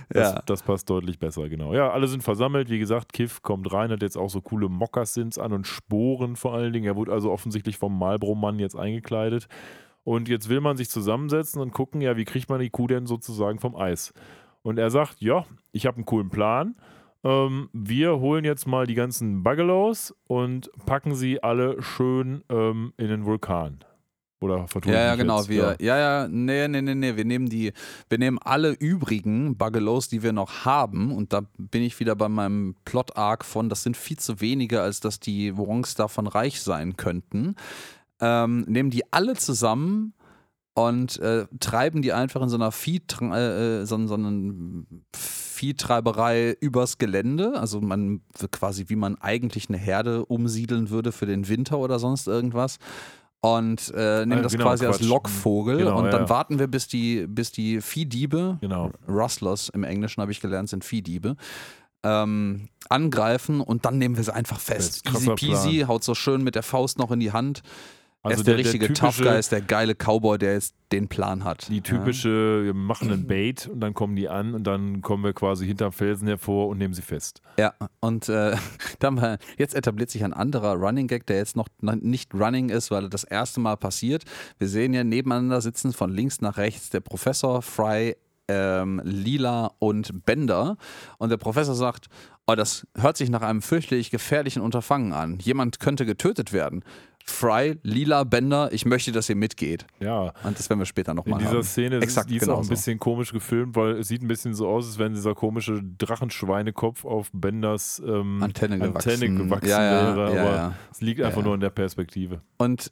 Das, 0.09 0.33
Ja. 0.33 0.41
das 0.45 0.61
passt 0.63 0.89
deutlich 0.89 1.19
besser, 1.19 1.47
genau. 1.49 1.73
Ja, 1.73 1.91
alle 1.91 2.07
sind 2.07 2.23
versammelt. 2.23 2.69
Wie 2.69 2.79
gesagt, 2.79 3.13
Kiff 3.13 3.41
kommt 3.41 3.71
rein, 3.71 3.91
hat 3.91 4.01
jetzt 4.01 4.17
auch 4.17 4.29
so 4.29 4.41
coole 4.41 4.69
Mokassins 4.69 5.37
an 5.37 5.53
und 5.53 5.67
Sporen 5.67 6.35
vor 6.35 6.53
allen 6.53 6.73
Dingen. 6.73 6.85
Er 6.85 6.95
wurde 6.95 7.11
also 7.11 7.31
offensichtlich 7.31 7.77
vom 7.77 7.97
Marlboro-Mann 7.97 8.59
jetzt 8.59 8.75
eingekleidet. 8.75 9.47
Und 10.03 10.29
jetzt 10.29 10.49
will 10.49 10.61
man 10.61 10.77
sich 10.77 10.89
zusammensetzen 10.89 11.61
und 11.61 11.71
gucken, 11.71 12.01
ja, 12.01 12.15
wie 12.17 12.25
kriegt 12.25 12.49
man 12.49 12.59
die 12.59 12.69
Kuh 12.69 12.87
denn 12.87 13.07
sozusagen 13.07 13.59
vom 13.59 13.75
Eis? 13.75 14.13
Und 14.61 14.77
er 14.77 14.89
sagt, 14.91 15.21
ja, 15.21 15.45
ich 15.71 15.85
habe 15.85 15.97
einen 15.97 16.05
coolen 16.05 16.29
Plan. 16.29 16.75
Ähm, 17.25 17.69
wir 17.73 18.19
holen 18.19 18.45
jetzt 18.45 18.67
mal 18.67 18.85
die 18.85 18.93
ganzen 18.93 19.41
Bugalows 19.41 20.13
und 20.27 20.69
packen 20.85 21.15
sie 21.15 21.41
alle 21.41 21.81
schön 21.81 22.43
ähm, 22.49 22.93
in 22.97 23.07
den 23.07 23.25
Vulkan. 23.25 23.83
Oder 24.41 24.67
vertue 24.67 24.91
ich 24.91 24.97
Ja, 24.97 25.05
ja, 25.05 25.15
genau. 25.15 25.39
jetzt? 25.39 25.49
Wir, 25.49 25.75
ja. 25.79 25.97
ja, 25.97 26.27
nee, 26.27 26.67
nee, 26.67 26.81
nee, 26.83 26.93
nee. 26.93 27.15
Wir 27.15 27.25
nehmen 27.25 27.49
die, 27.49 27.73
wir 28.09 28.19
nehmen 28.19 28.37
alle 28.37 28.73
übrigen 28.73 29.57
Bugalows, 29.57 30.07
die 30.07 30.21
wir 30.21 30.33
noch 30.33 30.65
haben. 30.65 31.11
Und 31.11 31.33
da 31.33 31.41
bin 31.57 31.81
ich 31.81 31.99
wieder 31.99 32.15
bei 32.15 32.29
meinem 32.29 32.75
Plot-Arc 32.85 33.43
von, 33.43 33.69
das 33.69 33.81
sind 33.81 33.97
viel 33.97 34.19
zu 34.19 34.41
wenige, 34.41 34.81
als 34.81 34.99
dass 34.99 35.19
die 35.19 35.57
Wongs 35.57 35.95
davon 35.95 36.27
reich 36.27 36.61
sein 36.61 36.95
könnten. 36.95 37.55
Ähm, 38.19 38.65
nehmen 38.67 38.91
die 38.91 39.11
alle 39.11 39.33
zusammen 39.33 40.13
und 40.75 41.17
äh, 41.19 41.47
treiben 41.59 42.03
die 42.03 42.13
einfach 42.13 42.43
in 42.43 42.49
so 42.49 42.57
einer 42.57 42.71
Vieh, 42.71 43.01
äh, 43.21 43.81
äh, 43.81 43.85
so, 43.85 44.05
so 44.05 44.13
einen 44.13 45.05
Viehtreiberei 45.55 46.55
übers 46.59 46.97
Gelände. 46.97 47.53
Also 47.59 47.81
man 47.81 48.21
quasi, 48.51 48.85
wie 48.89 48.95
man 48.95 49.15
eigentlich 49.21 49.69
eine 49.69 49.77
Herde 49.77 50.25
umsiedeln 50.25 50.89
würde 50.89 51.11
für 51.11 51.25
den 51.25 51.47
Winter 51.47 51.77
oder 51.77 51.97
sonst 51.99 52.27
irgendwas. 52.27 52.77
Und 53.41 53.93
äh, 53.95 54.25
nehmen 54.25 54.39
Ah, 54.39 54.41
das 54.43 54.53
genau, 54.53 54.65
quasi 54.65 54.85
als 54.85 54.97
Quatsch. 54.97 55.07
Lockvogel. 55.07 55.77
Genau, 55.77 55.99
und 55.99 56.05
dann 56.05 56.23
ja. 56.23 56.29
warten 56.29 56.57
wir, 56.57 56.67
bis 56.67 56.87
die, 56.87 57.27
bis 57.27 57.51
die 57.51 57.79
Viehdiebe, 57.79 58.57
Genau. 58.59 58.91
Rustlers 59.07 59.69
im 59.69 59.83
Englischen 59.83 60.21
habe 60.21 60.31
ich 60.31 60.41
gelernt, 60.41 60.69
sind 60.69 60.83
Viehdiebe, 60.83 61.35
ähm, 62.03 62.69
angreifen 62.89 63.61
und 63.61 63.85
dann 63.85 63.97
nehmen 63.99 64.17
wir 64.17 64.23
sie 64.23 64.33
einfach 64.33 64.59
fest. 64.59 65.07
Easy 65.13 65.29
peasy, 65.35 65.85
haut 65.87 66.03
so 66.03 66.15
schön 66.15 66.43
mit 66.43 66.55
der 66.55 66.63
Faust 66.63 66.97
noch 66.97 67.11
in 67.11 67.19
die 67.19 67.31
Hand. 67.33 67.61
Er 68.25 68.31
Also 68.31 68.41
ist 68.41 68.47
der, 68.47 68.55
der- 68.55 68.63
der 68.63 68.73
richtige 68.73 68.93
Tough 68.93 69.15
typische- 69.17 69.23
Guy, 69.29 69.39
ist 69.39 69.51
der 69.51 69.61
geile 69.61 69.95
Cowboy, 69.95 70.37
der 70.37 70.53
jetzt 70.53 70.75
den 70.91 71.07
Plan 71.07 71.43
hat. 71.43 71.67
Die 71.69 71.81
typische, 71.81 72.63
wir 72.63 72.73
machen 72.73 73.11
einen 73.11 73.27
Bait 73.27 73.67
und 73.67 73.79
dann 73.79 73.93
kommen 73.93 74.15
die 74.15 74.29
an 74.29 74.53
und 74.53 74.63
dann 74.65 75.01
kommen 75.01 75.23
wir 75.23 75.33
quasi 75.33 75.65
hinterm 75.65 75.91
Felsen 75.91 76.27
hervor 76.27 76.67
und 76.67 76.77
nehmen 76.77 76.93
sie 76.93 77.01
fest. 77.01 77.41
Ja, 77.57 77.73
und 78.01 78.29
äh, 78.29 78.55
da 78.99 79.07
haben 79.07 79.19
wir, 79.21 79.37
jetzt 79.57 79.75
etabliert 79.75 80.09
sich 80.09 80.23
ein 80.23 80.33
anderer 80.33 80.73
Running 80.73 81.07
Gag, 81.07 81.25
der 81.25 81.37
jetzt 81.37 81.55
noch 81.55 81.67
nicht 81.81 82.33
Running 82.33 82.69
ist, 82.69 82.91
weil 82.91 83.03
er 83.05 83.09
das 83.09 83.23
erste 83.23 83.59
Mal 83.59 83.77
passiert. 83.77 84.23
Wir 84.57 84.67
sehen 84.67 84.93
ja 84.93 85.03
nebeneinander 85.03 85.61
sitzen 85.61 85.91
von 85.93 86.11
links 86.13 86.41
nach 86.41 86.57
rechts 86.57 86.89
der 86.91 86.99
Professor, 87.01 87.61
Fry, 87.61 88.15
ähm, 88.47 89.01
Lila 89.03 89.71
und 89.79 90.23
Bender. 90.25 90.77
Und 91.17 91.29
der 91.29 91.37
Professor 91.37 91.73
sagt, 91.73 92.07
oh, 92.45 92.53
das 92.53 92.85
hört 92.95 93.17
sich 93.17 93.31
nach 93.31 93.41
einem 93.41 93.63
fürchterlich 93.63 94.11
gefährlichen 94.11 94.61
Unterfangen 94.61 95.13
an. 95.13 95.39
Jemand 95.39 95.79
könnte 95.79 96.05
getötet 96.05 96.53
werden. 96.53 96.83
Fry, 97.27 97.79
Lila, 97.81 98.23
Bender, 98.23 98.71
ich 98.71 98.85
möchte, 98.85 99.11
dass 99.11 99.27
ihr 99.29 99.35
mitgeht. 99.35 99.85
Ja, 99.99 100.31
Und 100.43 100.59
das 100.59 100.69
werden 100.69 100.79
wir 100.79 100.85
später 100.85 101.11
in 101.11 101.17
nochmal 101.17 101.39
dieser 101.39 101.53
haben. 101.53 101.63
Szene, 101.63 101.97
Exakt 101.97 102.27
ist, 102.27 102.31
die 102.31 102.37
ist 102.37 102.47
auch 102.47 102.61
ein 102.61 102.67
bisschen 102.67 102.99
komisch 102.99 103.33
gefilmt, 103.33 103.75
weil 103.75 103.97
es 103.97 104.09
sieht 104.09 104.21
ein 104.21 104.27
bisschen 104.27 104.53
so 104.53 104.67
aus, 104.67 104.85
als 104.85 104.99
wenn 104.99 105.13
dieser 105.13 105.33
komische 105.33 105.81
Drachenschweinekopf 105.97 107.03
auf 107.03 107.29
Benders 107.33 108.01
ähm, 108.05 108.43
Antenne 108.43 108.77
gewachsen. 108.77 109.09
Antenne 109.09 109.37
gewachsen 109.37 109.69
Ja, 109.69 109.83
ja, 109.83 110.15
wäre, 110.15 110.35
ja, 110.35 110.41
aber 110.41 110.75
es 110.91 111.01
liegt 111.01 111.21
einfach 111.21 111.43
nur 111.43 111.55
in 111.55 111.61
der 111.61 111.71
Perspektive. 111.71 112.41
Und 112.57 112.91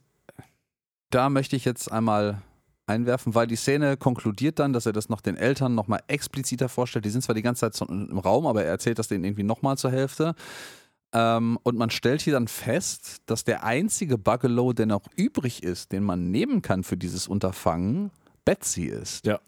da 1.12 1.30
möchte 1.30 1.56
ich 1.56 1.64
jetzt 1.64 1.92
einmal 1.92 2.42
einwerfen, 2.88 3.36
weil 3.36 3.48
die 3.48 3.56
Szene 3.56 3.98
konkludiert 3.98 4.60
dann, 4.60 4.74
dass 4.74 4.86
er 4.86 4.94
das 4.94 5.10
noch 5.10 5.22
den 5.22 5.38
Eltern 5.38 5.76
nochmal 5.76 6.02
expliziter 6.08 6.70
vorstellt. 6.70 7.06
Die 7.06 7.10
sind 7.10 7.22
zwar 7.22 7.36
die 7.36 7.44
ganze 7.44 7.70
Zeit 7.72 7.90
im 7.90 8.18
Raum, 8.18 8.48
aber 8.48 8.64
er 8.64 8.72
erzählt 8.72 9.00
das 9.00 9.08
denen 9.08 9.24
irgendwie 9.24 9.44
nochmal 9.44 9.78
zur 9.78 9.92
Hälfte. 9.92 10.36
Ähm, 11.14 11.60
und 11.64 11.78
man 11.78 11.90
stellt 11.92 12.22
hier 12.22 12.34
dann 12.34 12.48
fest, 12.48 13.22
dass 13.28 13.44
der 13.44 13.64
einzige 13.64 14.18
Buggelow, 14.18 14.74
der 14.74 14.88
noch 14.88 15.04
übrig 15.16 15.62
ist, 15.64 15.92
den 15.92 16.04
man 16.04 16.32
nehmen 16.32 16.62
kann 16.62 16.84
für 16.84 16.98
dieses 16.98 17.28
Unterfangen, 17.28 18.10
Betsy 18.46 18.86
ist. 18.86 19.26
Ja. 19.26 19.40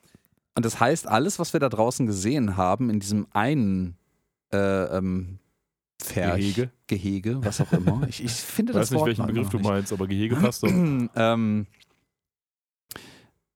Und 0.56 0.64
das 0.64 0.80
heißt, 0.80 1.08
alles, 1.08 1.40
was 1.40 1.54
wir 1.54 1.60
da 1.60 1.70
draußen 1.70 2.06
gesehen 2.06 2.56
haben, 2.56 2.90
in 2.90 3.00
diesem 3.00 3.28
einen 3.32 3.98
äh, 4.54 4.58
ähm, 4.98 5.40
Pferch, 6.02 6.36
Gehege. 6.56 6.72
Gehege, 6.88 7.44
was 7.44 7.60
auch 7.60 7.72
immer. 7.74 8.08
Ich, 8.08 8.24
ich 8.24 8.32
finde 8.32 8.72
Ich 8.72 8.78
das 8.78 8.88
weiß 8.88 8.92
nicht, 8.92 9.00
Wort 9.00 9.08
welchen 9.08 9.26
Begriff 9.26 9.50
du 9.50 9.60
meinst, 9.60 9.92
aber 9.92 10.08
Gehege 10.08 10.36
passt 10.42 10.64
doch. 10.64 10.70
ähm, 11.16 11.66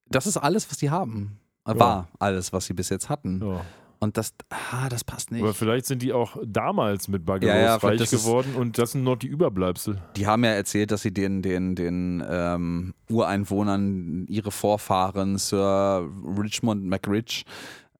das 0.07 0.25
ist 0.25 0.37
alles, 0.37 0.69
was 0.69 0.77
die 0.77 0.89
haben. 0.89 1.39
Äh, 1.65 1.73
Ja. 1.73 1.79
War 1.79 2.07
alles, 2.17 2.51
was 2.51 2.65
sie 2.65 2.73
bis 2.73 2.89
jetzt 2.89 3.07
hatten. 3.09 3.39
Ja. 3.45 3.63
Und 4.01 4.15
das, 4.15 4.33
ah, 4.49 4.87
das 4.87 5.03
passt 5.03 5.29
nicht. 5.29 5.41
Aber 5.43 5.53
vielleicht 5.53 5.85
sind 5.85 6.01
die 6.01 6.13
auch 6.13 6.37
damals 6.45 7.09
mit 7.09 7.25
Buggelos 7.25 7.53
Ja, 7.53 7.61
ja, 7.61 7.75
reich 7.75 7.99
das 7.99 8.13
ist- 8.13 8.23
geworden 8.23 8.55
und 8.55 8.77
das 8.77 8.93
sind 8.93 9.03
noch 9.03 9.17
die 9.17 9.27
Überbleibsel. 9.27 10.01
Die 10.15 10.25
haben 10.25 10.45
ja 10.45 10.51
erzählt, 10.51 10.91
dass 10.91 11.01
sie 11.01 11.13
den, 11.13 11.41
den, 11.41 11.75
den 11.75 12.23
ähm, 12.29 12.93
Ureinwohnern, 13.09 14.25
ihre 14.27 14.51
Vorfahren, 14.51 15.37
Sir 15.37 16.09
Richmond 16.37 16.85
McRich, 16.85 17.43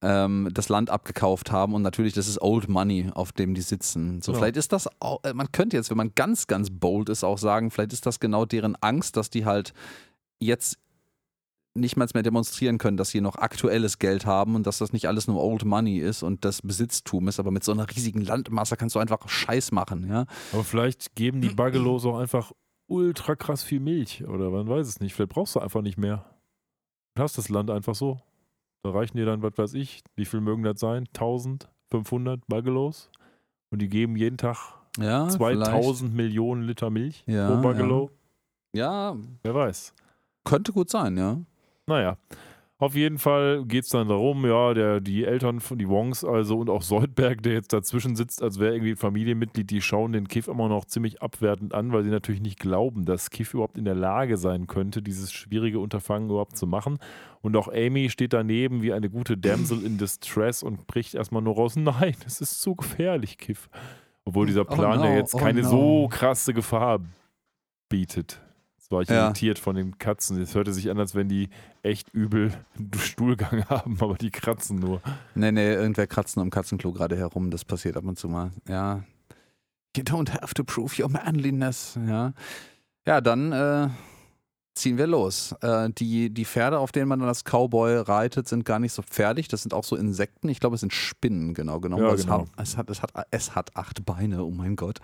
ähm, 0.01 0.47
das 0.53 0.69
Land 0.69 0.89
abgekauft 0.89 1.51
haben. 1.51 1.73
Und 1.73 1.81
natürlich, 1.81 2.13
das 2.13 2.27
ist 2.29 2.41
Old 2.41 2.69
Money, 2.69 3.09
auf 3.13 3.33
dem 3.33 3.53
die 3.53 3.61
sitzen. 3.61 4.21
So, 4.21 4.31
Ja. 4.31 4.37
vielleicht 4.37 4.55
ist 4.57 4.71
das 4.71 4.87
auch, 5.01 5.21
äh, 5.23 5.33
man 5.33 5.51
könnte 5.51 5.75
jetzt, 5.75 5.89
wenn 5.89 5.97
man 5.97 6.11
ganz, 6.15 6.47
ganz 6.47 6.69
bold 6.71 7.09
ist, 7.09 7.25
auch 7.25 7.37
sagen, 7.37 7.71
vielleicht 7.71 7.91
ist 7.91 8.05
das 8.05 8.21
genau 8.21 8.45
deren 8.45 8.75
Angst, 8.81 9.17
dass 9.17 9.29
die 9.29 9.43
halt 9.45 9.73
jetzt 10.39 10.77
nicht 11.75 11.97
mal 11.97 12.07
mehr 12.13 12.23
demonstrieren 12.23 12.77
können, 12.77 12.97
dass 12.97 13.09
sie 13.09 13.21
noch 13.21 13.35
aktuelles 13.37 13.99
Geld 13.99 14.25
haben 14.25 14.55
und 14.55 14.65
dass 14.67 14.79
das 14.79 14.91
nicht 14.91 15.07
alles 15.07 15.27
nur 15.27 15.41
Old 15.43 15.65
Money 15.65 15.99
ist 15.99 16.23
und 16.23 16.43
das 16.43 16.61
Besitztum 16.61 17.27
ist, 17.27 17.39
aber 17.39 17.51
mit 17.51 17.63
so 17.63 17.71
einer 17.71 17.89
riesigen 17.89 18.21
Landmasse 18.21 18.75
kannst 18.75 18.95
du 18.95 18.99
einfach 18.99 19.27
Scheiß 19.29 19.71
machen, 19.71 20.07
ja. 20.09 20.25
Aber 20.51 20.63
vielleicht 20.63 21.15
geben 21.15 21.41
die 21.41 21.49
Buggelos 21.49 22.05
auch 22.05 22.17
einfach 22.17 22.51
ultra 22.87 23.35
krass 23.35 23.63
viel 23.63 23.79
Milch 23.79 24.25
oder 24.27 24.49
man 24.49 24.67
weiß 24.67 24.87
es 24.87 24.99
nicht. 24.99 25.13
Vielleicht 25.13 25.31
brauchst 25.31 25.55
du 25.55 25.59
einfach 25.59 25.81
nicht 25.81 25.97
mehr. 25.97 26.25
Du 27.15 27.21
hast 27.23 27.37
das 27.37 27.49
Land 27.49 27.69
einfach 27.69 27.95
so. 27.95 28.19
Da 28.83 28.91
reichen 28.91 29.17
dir 29.17 29.25
dann, 29.25 29.41
was 29.43 29.57
weiß 29.57 29.73
ich, 29.75 30.01
wie 30.15 30.25
viel 30.25 30.41
mögen 30.41 30.63
das 30.63 30.79
sein? 30.79 31.05
1500 31.13 32.47
Buggelos? 32.47 33.09
Und 33.71 33.79
die 33.81 33.89
geben 33.89 34.15
jeden 34.15 34.37
Tag 34.37 34.57
Ja, 34.97 35.27
2000 35.27 36.15
Millionen 36.15 36.63
Liter 36.63 36.89
Milch 36.89 37.23
Ja, 37.27 37.47
pro 37.55 37.61
Buggelo. 37.61 38.09
Ja, 38.73 39.15
Wer 39.43 39.53
weiß. 39.55 39.93
könnte 40.43 40.71
gut 40.73 40.89
sein, 40.89 41.17
ja. 41.17 41.37
Naja. 41.89 42.17
Auf 42.81 42.95
jeden 42.95 43.17
Fall 43.17 43.65
geht 43.65 43.83
es 43.83 43.89
dann 43.89 44.07
darum, 44.07 44.45
ja, 44.45 44.73
der, 44.73 45.01
die 45.01 45.25
Eltern 45.25 45.59
von 45.59 45.77
die 45.77 45.89
Wongs 45.89 46.23
also 46.23 46.59
und 46.59 46.69
auch 46.69 46.81
Soldberg, 46.81 47.43
der 47.43 47.51
jetzt 47.51 47.73
dazwischen 47.73 48.15
sitzt, 48.15 48.41
als 48.41 48.57
wäre 48.57 48.73
irgendwie 48.73 48.91
ein 48.91 48.95
Familienmitglied, 48.95 49.69
die 49.69 49.81
schauen 49.81 50.13
den 50.13 50.29
Kiff 50.29 50.47
immer 50.47 50.69
noch 50.69 50.85
ziemlich 50.85 51.21
abwertend 51.21 51.73
an, 51.73 51.91
weil 51.91 52.05
sie 52.05 52.09
natürlich 52.09 52.39
nicht 52.39 52.57
glauben, 52.57 53.03
dass 53.03 53.31
Kiff 53.31 53.53
überhaupt 53.53 53.77
in 53.77 53.83
der 53.83 53.95
Lage 53.95 54.37
sein 54.37 54.67
könnte, 54.67 55.01
dieses 55.01 55.33
schwierige 55.33 55.79
Unterfangen 55.79 56.29
überhaupt 56.29 56.55
zu 56.55 56.67
machen. 56.67 56.99
Und 57.41 57.57
auch 57.57 57.67
Amy 57.67 58.09
steht 58.09 58.31
daneben 58.31 58.81
wie 58.81 58.93
eine 58.93 59.09
gute 59.09 59.37
Damsel 59.37 59.83
in 59.83 59.97
Distress 59.97 60.63
und 60.63 60.87
bricht 60.87 61.15
erstmal 61.15 61.41
nur 61.41 61.55
raus, 61.55 61.75
nein, 61.77 62.15
es 62.25 62.39
ist 62.39 62.61
zu 62.61 62.75
gefährlich, 62.75 63.37
Kiff. 63.37 63.69
Obwohl 64.23 64.47
dieser 64.47 64.61
Oh 64.61 64.73
Plan 64.75 64.99
no, 64.99 65.05
ja 65.05 65.15
jetzt 65.15 65.35
oh 65.35 65.37
keine 65.37 65.63
no. 65.63 65.69
so 65.69 66.07
krasse 66.07 66.53
Gefahr 66.53 67.01
bietet. 67.89 68.41
War 68.89 69.01
ich 69.01 69.09
Ja. 69.09 69.25
irritiert 69.25 69.59
von 69.59 69.75
den 69.75 69.97
Katzen. 69.99 70.41
Es 70.41 70.55
hörte 70.55 70.73
sich 70.73 70.89
an, 70.89 70.97
als 70.99 71.13
wenn 71.13 71.29
die 71.29 71.49
echt 71.83 72.09
übel 72.09 72.51
einen 72.77 72.91
Stuhlgang 72.99 73.65
haben, 73.69 73.97
aber 73.99 74.15
die 74.15 74.31
kratzen 74.31 74.79
nur. 74.79 75.01
Nee, 75.35 75.51
nee, 75.51 75.73
irgendwer 75.73 76.07
kratzt 76.07 76.35
nur 76.35 76.43
im 76.43 76.49
Katzenklo 76.49 76.91
gerade 76.91 77.15
herum, 77.15 77.51
das 77.51 77.63
passiert 77.65 77.97
ab 77.97 78.05
und 78.05 78.17
zu 78.17 78.27
mal. 78.27 78.51
Ja. 78.67 79.03
You 79.95 80.03
don't 80.03 80.29
have 80.41 80.53
to 80.55 80.63
prove 80.63 81.01
your 81.01 81.09
manliness, 81.09 81.97
ja. 82.07 82.33
Ja, 83.05 83.21
dann 83.21 83.51
äh, 83.51 83.89
ziehen 84.75 84.97
wir 84.97 85.07
los. 85.07 85.53
Äh, 85.61 85.89
die, 85.91 86.31
die 86.31 86.45
Pferde, 86.45 86.79
auf 86.79 86.91
denen 86.91 87.07
man 87.09 87.19
dann 87.19 87.27
als 87.27 87.43
Cowboy 87.43 87.97
reitet, 87.97 88.47
sind 88.47 88.65
gar 88.65 88.79
nicht 88.79 88.93
so 88.93 89.01
pferdig. 89.01 89.47
Das 89.49 89.61
sind 89.63 89.73
auch 89.73 89.83
so 89.83 89.95
Insekten. 89.95 90.47
Ich 90.49 90.59
glaube, 90.59 90.75
es 90.75 90.79
sind 90.81 90.93
Spinnen, 90.93 91.53
genau 91.53 91.79
genommen. 91.79 92.03
Ja, 92.03 92.13
genau. 92.15 92.45
Es, 92.57 92.77
hat, 92.77 92.89
es, 92.89 93.01
hat, 93.01 93.11
es, 93.11 93.15
hat, 93.15 93.27
es 93.31 93.55
hat 93.55 93.75
acht 93.75 94.05
Beine, 94.05 94.43
oh 94.43 94.51
mein 94.51 94.75
Gott. 94.75 94.99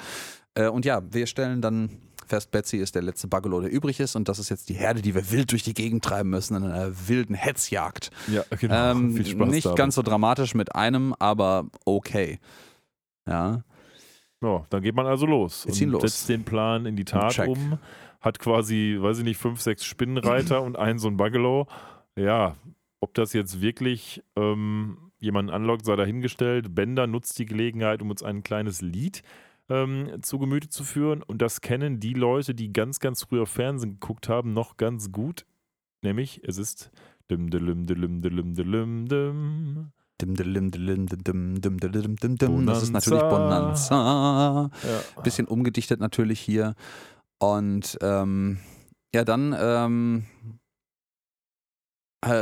Äh, 0.56 0.68
und 0.70 0.86
ja, 0.86 1.02
wir 1.12 1.26
stellen 1.28 1.62
dann 1.62 1.90
fest, 2.28 2.52
Betsy 2.52 2.78
ist 2.78 2.96
der 2.96 3.02
letzte 3.02 3.28
Buggalo, 3.28 3.62
der 3.62 3.72
übrig 3.72 4.00
ist. 4.00 4.16
Und 4.16 4.28
das 4.30 4.40
ist 4.40 4.50
jetzt 4.50 4.70
die 4.70 4.74
Herde, 4.74 5.02
die 5.02 5.16
wir 5.16 5.32
wild 5.32 5.52
durch 5.52 5.64
die 5.64 5.74
Gegend 5.74 6.04
treiben 6.04 6.30
müssen 6.30 6.56
in 6.56 6.64
einer 6.64 6.92
wilden 7.08 7.36
Hetzjagd. 7.36 8.10
Ja, 8.28 8.44
genau. 8.60 8.92
Ähm, 8.92 9.14
Viel 9.16 9.26
Spaß 9.26 9.50
nicht 9.50 9.66
dabei. 9.66 9.76
ganz 9.76 9.96
so 9.96 10.02
dramatisch 10.02 10.56
mit 10.56 10.76
einem, 10.76 11.14
aber 11.20 11.66
okay. 11.86 12.40
Ja. 13.28 13.64
Ja, 14.42 14.66
dann 14.70 14.82
geht 14.84 14.96
man 14.96 15.06
also 15.08 15.26
los 15.26 15.66
Wir 15.66 15.74
ziehen 15.74 15.88
und 15.90 15.94
los. 15.94 16.02
setzt 16.04 16.30
den 16.30 16.44
Plan 16.44 16.86
in 16.86 16.96
die 16.96 17.06
Tat 17.06 17.32
Check. 17.32 17.48
um. 17.48 17.80
Hat 18.22 18.40
quasi, 18.40 18.98
weiß 19.00 19.20
ich 19.20 19.24
nicht, 19.24 19.38
fünf, 19.38 19.62
sechs 19.62 19.86
Spinnenreiter 19.86 20.62
und 20.64 20.78
einen 20.78 21.00
so 21.00 21.08
ein 21.08 21.18
Buggalo. 21.18 21.68
Ja, 22.16 22.56
ob 23.00 23.14
das 23.14 23.34
jetzt 23.34 23.62
wirklich 23.62 24.24
ähm, 24.36 24.98
jemanden 25.20 25.52
anlockt, 25.52 25.86
sei 25.86 25.96
dahingestellt. 25.96 26.74
Bender 26.76 27.08
nutzt 27.08 27.38
die 27.40 27.46
Gelegenheit, 27.46 28.02
um 28.02 28.10
uns 28.10 28.24
ein 28.24 28.44
kleines 28.44 28.82
Lied 28.82 29.22
ähm, 29.70 30.22
zu 30.22 30.40
Gemüte 30.40 30.70
zu 30.70 30.84
führen. 30.84 31.24
Und 31.24 31.42
das 31.42 31.62
kennen 31.62 32.00
die 32.00 32.14
Leute, 32.14 32.56
die 32.56 32.72
ganz, 32.72 33.00
ganz 33.00 33.24
früher 33.24 33.46
Fernsehen 33.46 34.00
geguckt 34.00 34.30
haben, 34.30 34.54
noch 34.54 34.78
ganz 34.78 35.12
gut. 35.12 35.46
Nämlich, 36.02 36.42
es 36.44 36.58
ist 36.58 36.92
dim 37.30 37.50
das 42.68 42.84
ist 42.84 42.92
natürlich 42.92 43.24
Bonanza. 43.24 44.70
Ja. 44.84 45.22
Bisschen 45.22 45.48
umgedichtet 45.48 46.00
natürlich 46.00 46.40
hier. 46.40 46.76
Und 47.38 47.98
ähm, 48.02 48.60
ja, 49.14 49.26
dann 49.26 49.56
ähm, 49.58 50.26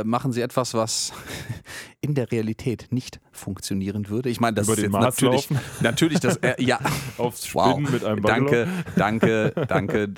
machen 0.04 0.32
sie 0.32 0.40
etwas, 0.40 0.74
was 0.74 1.12
in 2.00 2.14
der 2.14 2.30
Realität 2.30 2.88
nicht 2.90 3.20
funktionieren 3.32 4.08
würde. 4.08 4.28
Ich 4.28 4.40
meine, 4.40 4.54
das 4.54 4.66
Über 4.66 4.76
ist 4.76 4.82
jetzt 4.82 4.92
Mars 4.92 5.04
natürlich, 5.04 5.50
laufen, 5.50 5.64
natürlich 5.80 6.20
das, 6.20 6.36
äh, 6.36 6.62
ja, 6.62 6.78
aufs 7.18 7.54
Wow. 7.54 7.72
Spinnen 7.72 7.92
mit 7.92 8.04
einem 8.04 8.22
Buggalo. 8.22 8.50
Danke, 8.96 9.52
danke, 9.52 9.66
danke. 9.66 10.14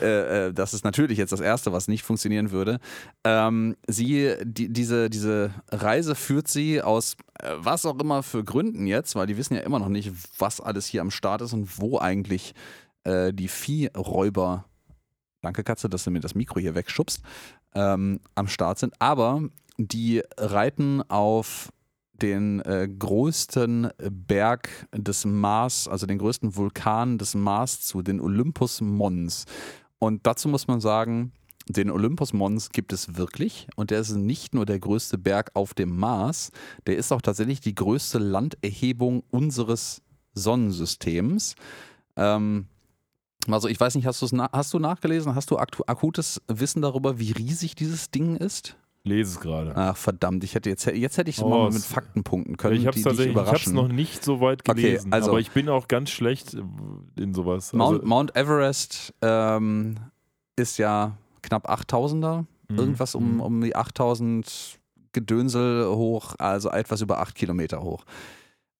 Äh, 0.00 0.48
äh, 0.48 0.52
das 0.52 0.74
ist 0.74 0.84
natürlich 0.84 1.18
jetzt 1.18 1.32
das 1.32 1.40
Erste, 1.40 1.72
was 1.72 1.88
nicht 1.88 2.02
funktionieren 2.02 2.50
würde. 2.50 2.78
Ähm, 3.24 3.76
sie, 3.86 4.34
die, 4.42 4.72
diese, 4.72 5.08
diese 5.08 5.50
Reise 5.70 6.14
führt 6.14 6.48
sie 6.48 6.82
aus 6.82 7.16
äh, 7.40 7.50
was 7.56 7.86
auch 7.86 7.98
immer 7.98 8.22
für 8.22 8.44
Gründen 8.44 8.86
jetzt, 8.86 9.14
weil 9.16 9.26
die 9.26 9.36
wissen 9.36 9.54
ja 9.54 9.60
immer 9.60 9.78
noch 9.78 9.88
nicht, 9.88 10.12
was 10.38 10.60
alles 10.60 10.86
hier 10.86 11.00
am 11.00 11.10
Start 11.10 11.40
ist 11.42 11.52
und 11.52 11.78
wo 11.78 11.98
eigentlich 11.98 12.54
äh, 13.04 13.32
die 13.32 13.48
Viehräuber, 13.48 14.66
danke 15.42 15.64
Katze, 15.64 15.88
dass 15.88 16.04
du 16.04 16.10
mir 16.10 16.20
das 16.20 16.34
Mikro 16.34 16.60
hier 16.60 16.74
wegschubst, 16.74 17.22
ähm, 17.74 18.20
am 18.34 18.48
Start 18.48 18.78
sind. 18.78 18.94
Aber 19.00 19.42
die 19.76 20.22
reiten 20.36 21.02
auf 21.08 21.70
den 22.12 22.60
äh, 22.60 22.88
größten 22.88 23.90
Berg 24.10 24.86
des 24.92 25.24
Mars, 25.24 25.88
also 25.88 26.06
den 26.06 26.18
größten 26.18 26.56
Vulkan 26.56 27.18
des 27.18 27.34
Mars 27.34 27.80
zu, 27.80 28.02
den 28.02 28.20
Olympus 28.20 28.80
Mons. 28.80 29.46
Und 29.98 30.26
dazu 30.26 30.48
muss 30.48 30.68
man 30.68 30.80
sagen, 30.80 31.32
den 31.66 31.90
Olympus 31.90 32.32
Mons 32.32 32.70
gibt 32.70 32.92
es 32.92 33.16
wirklich 33.16 33.68
und 33.74 33.90
der 33.90 34.00
ist 34.00 34.14
nicht 34.14 34.54
nur 34.54 34.66
der 34.66 34.78
größte 34.78 35.18
Berg 35.18 35.50
auf 35.54 35.74
dem 35.74 35.96
Mars, 35.96 36.50
der 36.86 36.96
ist 36.96 37.10
auch 37.10 37.22
tatsächlich 37.22 37.60
die 37.60 37.74
größte 37.74 38.18
Landerhebung 38.18 39.22
unseres 39.30 40.02
Sonnensystems. 40.34 41.54
Ähm, 42.16 42.66
Also 43.48 43.68
ich 43.68 43.78
weiß 43.78 43.94
nicht, 43.94 44.06
hast, 44.06 44.22
hast 44.22 44.74
du 44.74 44.78
nachgelesen? 44.78 45.34
Hast 45.34 45.50
du 45.50 45.58
akutes 45.58 46.40
Wissen 46.48 46.82
darüber, 46.82 47.18
wie 47.18 47.32
riesig 47.32 47.74
dieses 47.74 48.10
Ding 48.10 48.36
ist? 48.36 48.76
Lese 49.06 49.32
es 49.32 49.40
gerade. 49.40 49.76
Ach 49.76 49.96
verdammt, 49.96 50.44
ich 50.44 50.54
hätte 50.54 50.70
jetzt, 50.70 50.86
jetzt 50.86 51.18
hätte 51.18 51.28
ich 51.28 51.36
so 51.36 51.44
oh, 51.44 51.50
mal 51.50 51.70
mit 51.70 51.82
Fakten 51.82 52.24
punkten 52.24 52.56
können. 52.56 52.76
Ich 52.76 52.86
habe 52.86 52.98
es 52.98 53.04
es 53.04 53.72
noch 53.72 53.88
nicht 53.88 54.24
so 54.24 54.40
weit 54.40 54.64
gelesen, 54.64 55.08
okay, 55.08 55.14
also, 55.14 55.30
aber 55.30 55.40
ich 55.40 55.50
bin 55.50 55.68
auch 55.68 55.88
ganz 55.88 56.08
schlecht 56.08 56.56
in 57.16 57.34
sowas. 57.34 57.74
Mount, 57.74 57.96
also, 57.96 58.08
Mount 58.08 58.34
Everest 58.34 59.12
ähm, 59.20 59.96
ist 60.56 60.78
ja 60.78 61.18
knapp 61.42 61.68
8000er, 61.68 62.46
mhm. 62.68 62.78
irgendwas 62.78 63.14
um, 63.14 63.34
mhm. 63.34 63.40
um 63.40 63.60
die 63.60 63.76
8000 63.76 64.80
Gedönsel 65.12 65.86
hoch, 65.94 66.34
also 66.38 66.70
etwas 66.70 67.02
über 67.02 67.20
8 67.20 67.34
Kilometer 67.34 67.82
hoch. 67.82 68.06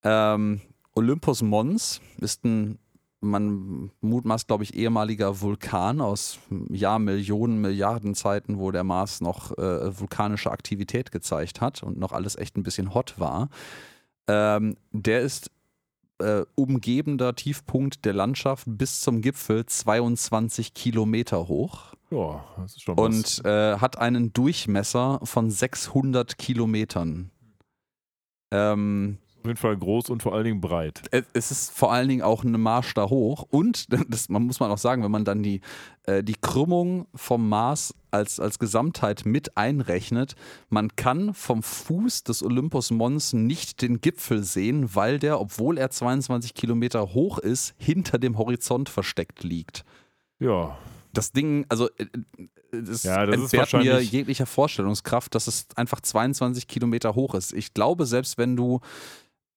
Ähm, 0.04 0.62
Olympus 0.94 1.42
Mons 1.42 2.00
ist 2.18 2.44
ein 2.44 2.78
man 3.24 3.90
mutmaßt, 4.00 4.46
glaube 4.46 4.64
ich, 4.64 4.74
ehemaliger 4.74 5.40
Vulkan 5.40 6.00
aus 6.00 6.38
ja, 6.70 6.98
Millionen, 6.98 7.60
Milliarden 7.60 8.14
Zeiten, 8.14 8.58
wo 8.58 8.70
der 8.70 8.84
Mars 8.84 9.20
noch 9.20 9.56
äh, 9.58 9.98
vulkanische 9.98 10.50
Aktivität 10.50 11.10
gezeigt 11.10 11.60
hat 11.60 11.82
und 11.82 11.98
noch 11.98 12.12
alles 12.12 12.36
echt 12.36 12.56
ein 12.56 12.62
bisschen 12.62 12.94
hot 12.94 13.14
war. 13.18 13.48
Ähm, 14.28 14.76
der 14.92 15.22
ist 15.22 15.50
äh, 16.18 16.44
umgebender 16.54 17.34
Tiefpunkt 17.34 18.04
der 18.04 18.12
Landschaft 18.12 18.64
bis 18.66 19.00
zum 19.00 19.20
Gipfel 19.20 19.66
22 19.66 20.74
Kilometer 20.74 21.48
hoch. 21.48 21.94
Ja, 22.10 22.44
das 22.56 22.76
ist 22.76 22.82
schon 22.82 22.96
was. 22.96 23.38
Und 23.38 23.44
äh, 23.44 23.78
hat 23.78 23.98
einen 23.98 24.32
Durchmesser 24.32 25.20
von 25.24 25.50
600 25.50 26.38
Kilometern. 26.38 27.30
Ähm, 28.50 29.18
auf 29.45 29.49
jeden 29.49 29.59
Fall 29.59 29.76
groß 29.76 30.09
und 30.09 30.22
vor 30.22 30.32
allen 30.34 30.45
Dingen 30.45 30.61
breit. 30.62 31.03
Es 31.34 31.51
ist 31.51 31.70
vor 31.70 31.92
allen 31.92 32.09
Dingen 32.09 32.22
auch 32.22 32.45
eine 32.45 32.57
Marsch 32.57 32.95
da 32.95 33.11
hoch. 33.11 33.45
Und, 33.51 33.92
das 34.09 34.30
man 34.30 34.42
muss 34.45 34.59
man 34.59 34.70
auch 34.70 34.78
sagen, 34.78 35.05
wenn 35.05 35.11
man 35.11 35.26
dann 35.26 35.42
die, 35.42 35.61
äh, 36.05 36.24
die 36.24 36.34
Krümmung 36.40 37.07
vom 37.14 37.47
Mars 37.47 37.95
als, 38.11 38.40
als 38.40 38.59
Gesamtheit 38.59 39.26
mit 39.26 39.59
einrechnet, 39.59 40.34
man 40.70 40.97
kann 40.97 41.34
vom 41.34 41.62
Fuß 41.62 42.24
des 42.24 42.42
Olympus 42.42 42.90
Mons 42.90 43.34
nicht 43.34 43.82
den 43.82 44.01
Gipfel 44.01 44.45
sehen, 44.45 44.95
weil 44.95 45.18
der, 45.18 45.38
obwohl 45.38 45.76
er 45.76 45.90
22 45.90 46.55
Kilometer 46.55 47.12
hoch 47.12 47.38
ist, 47.38 47.74
hinter 47.76 48.18
dem 48.18 48.38
Horizont 48.38 48.88
versteckt 48.88 49.45
liegt. 49.45 49.84
Ja. 50.38 50.78
Das 51.12 51.32
Ding, 51.32 51.66
also 51.68 51.90
äh, 51.99 52.07
das, 52.72 53.03
ja, 53.03 53.26
das 53.26 53.53
entbehrt 53.53 53.72
mir 53.74 54.01
jeglicher 54.01 54.47
Vorstellungskraft, 54.47 55.34
dass 55.34 55.47
es 55.49 55.66
einfach 55.76 56.01
22 56.01 56.66
Kilometer 56.66 57.14
hoch 57.14 57.34
ist. 57.34 57.53
Ich 57.53 57.74
glaube, 57.74 58.07
selbst 58.07 58.38
wenn 58.38 58.57
du 58.57 58.80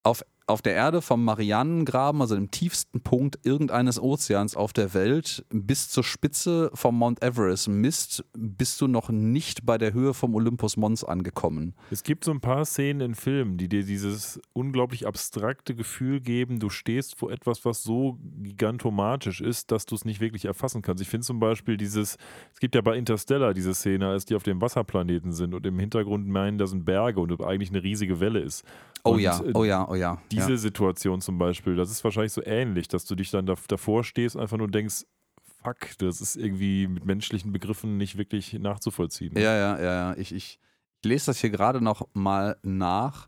auf, 0.08 0.24
auf 0.48 0.62
der 0.62 0.74
Erde 0.74 1.02
vom 1.02 1.26
Marianengraben, 1.26 2.22
also 2.22 2.36
dem 2.36 2.50
tiefsten 2.52 3.02
Punkt 3.02 3.38
irgendeines 3.44 4.02
Ozeans 4.02 4.56
auf 4.56 4.72
der 4.72 4.94
Welt, 4.94 5.46
bis 5.50 5.90
zur 5.90 6.06
Spitze 6.06 6.72
vom 6.74 6.98
Mount 6.98 7.22
Everest 7.22 7.68
misst, 7.68 8.24
bist 8.34 8.80
du 8.80 8.88
noch 8.88 9.10
nicht 9.10 9.66
bei 9.66 9.78
der 9.78 9.94
Höhe 9.94 10.14
vom 10.14 10.36
Olympus 10.36 10.78
Mons 10.78 11.04
angekommen. 11.04 11.76
Es 11.92 12.04
gibt 12.04 12.24
so 12.24 12.32
ein 12.32 12.40
paar 12.40 12.64
Szenen 12.64 13.02
in 13.02 13.16
Filmen, 13.16 13.58
die 13.58 13.68
dir 13.68 13.84
dieses 13.84 14.40
unglaublich 14.54 15.06
abstrakte 15.06 15.76
Gefühl 15.76 16.22
geben, 16.22 16.60
du 16.60 16.70
stehst 16.70 17.18
vor 17.18 17.30
etwas, 17.30 17.66
was 17.66 17.84
so 17.84 18.18
gigantomatisch 18.42 19.42
ist, 19.42 19.72
dass 19.72 19.86
du 19.86 19.96
es 19.96 20.06
nicht 20.06 20.22
wirklich 20.22 20.46
erfassen 20.46 20.82
kannst. 20.82 21.02
Ich 21.02 21.10
finde 21.10 21.28
zum 21.28 21.42
Beispiel 21.42 21.76
dieses, 21.76 22.18
es 22.54 22.60
gibt 22.62 22.74
ja 22.74 22.82
bei 22.82 22.96
Interstellar 22.96 23.54
diese 23.54 23.76
Szene, 23.76 24.08
als 24.08 24.24
die 24.24 24.36
auf 24.36 24.44
dem 24.44 24.62
Wasserplaneten 24.62 25.34
sind 25.34 25.54
und 25.54 25.66
im 25.66 25.78
Hintergrund 25.78 26.26
meinen, 26.30 26.58
da 26.58 26.68
sind 26.68 26.86
Berge 26.86 27.20
und 27.20 27.42
eigentlich 27.44 27.70
eine 27.70 27.84
riesige 27.84 28.22
Welle 28.22 28.40
ist. 28.40 28.64
Oh 29.04 29.12
und 29.12 29.20
ja, 29.20 29.42
oh 29.54 29.64
ja, 29.64 29.88
oh 29.88 29.96
ja. 29.96 30.22
Diese 30.38 30.52
ja. 30.52 30.58
Situation 30.58 31.22
zum 31.22 31.38
Beispiel, 31.38 31.76
das 31.76 31.92
ist 31.92 32.04
wahrscheinlich 32.04 32.34
so 32.34 32.44
ähnlich, 32.44 32.88
dass 32.88 33.06
du 33.06 33.16
dich 33.16 33.32
dann 33.32 33.46
davor 33.46 34.04
stehst 34.04 34.36
und 34.36 34.42
einfach 34.42 34.58
nur 34.58 34.70
denkst, 34.70 35.06
fuck, 35.64 35.98
das 35.98 36.22
ist 36.22 36.36
irgendwie 36.36 36.88
mit 36.88 37.06
menschlichen 37.06 37.52
Begriffen 37.52 37.98
nicht 37.98 38.18
wirklich 38.18 38.54
nachzuvollziehen. 38.54 39.34
Ja, 39.36 39.56
ja, 39.56 39.78
ja, 39.78 39.84
ja. 39.84 40.14
Ich, 40.18 40.34
ich, 40.34 40.60
ich 41.02 41.10
lese 41.10 41.28
das 41.28 41.40
hier 41.40 41.50
gerade 41.50 41.82
noch 41.82 42.08
mal 42.14 42.58
nach. 42.62 43.28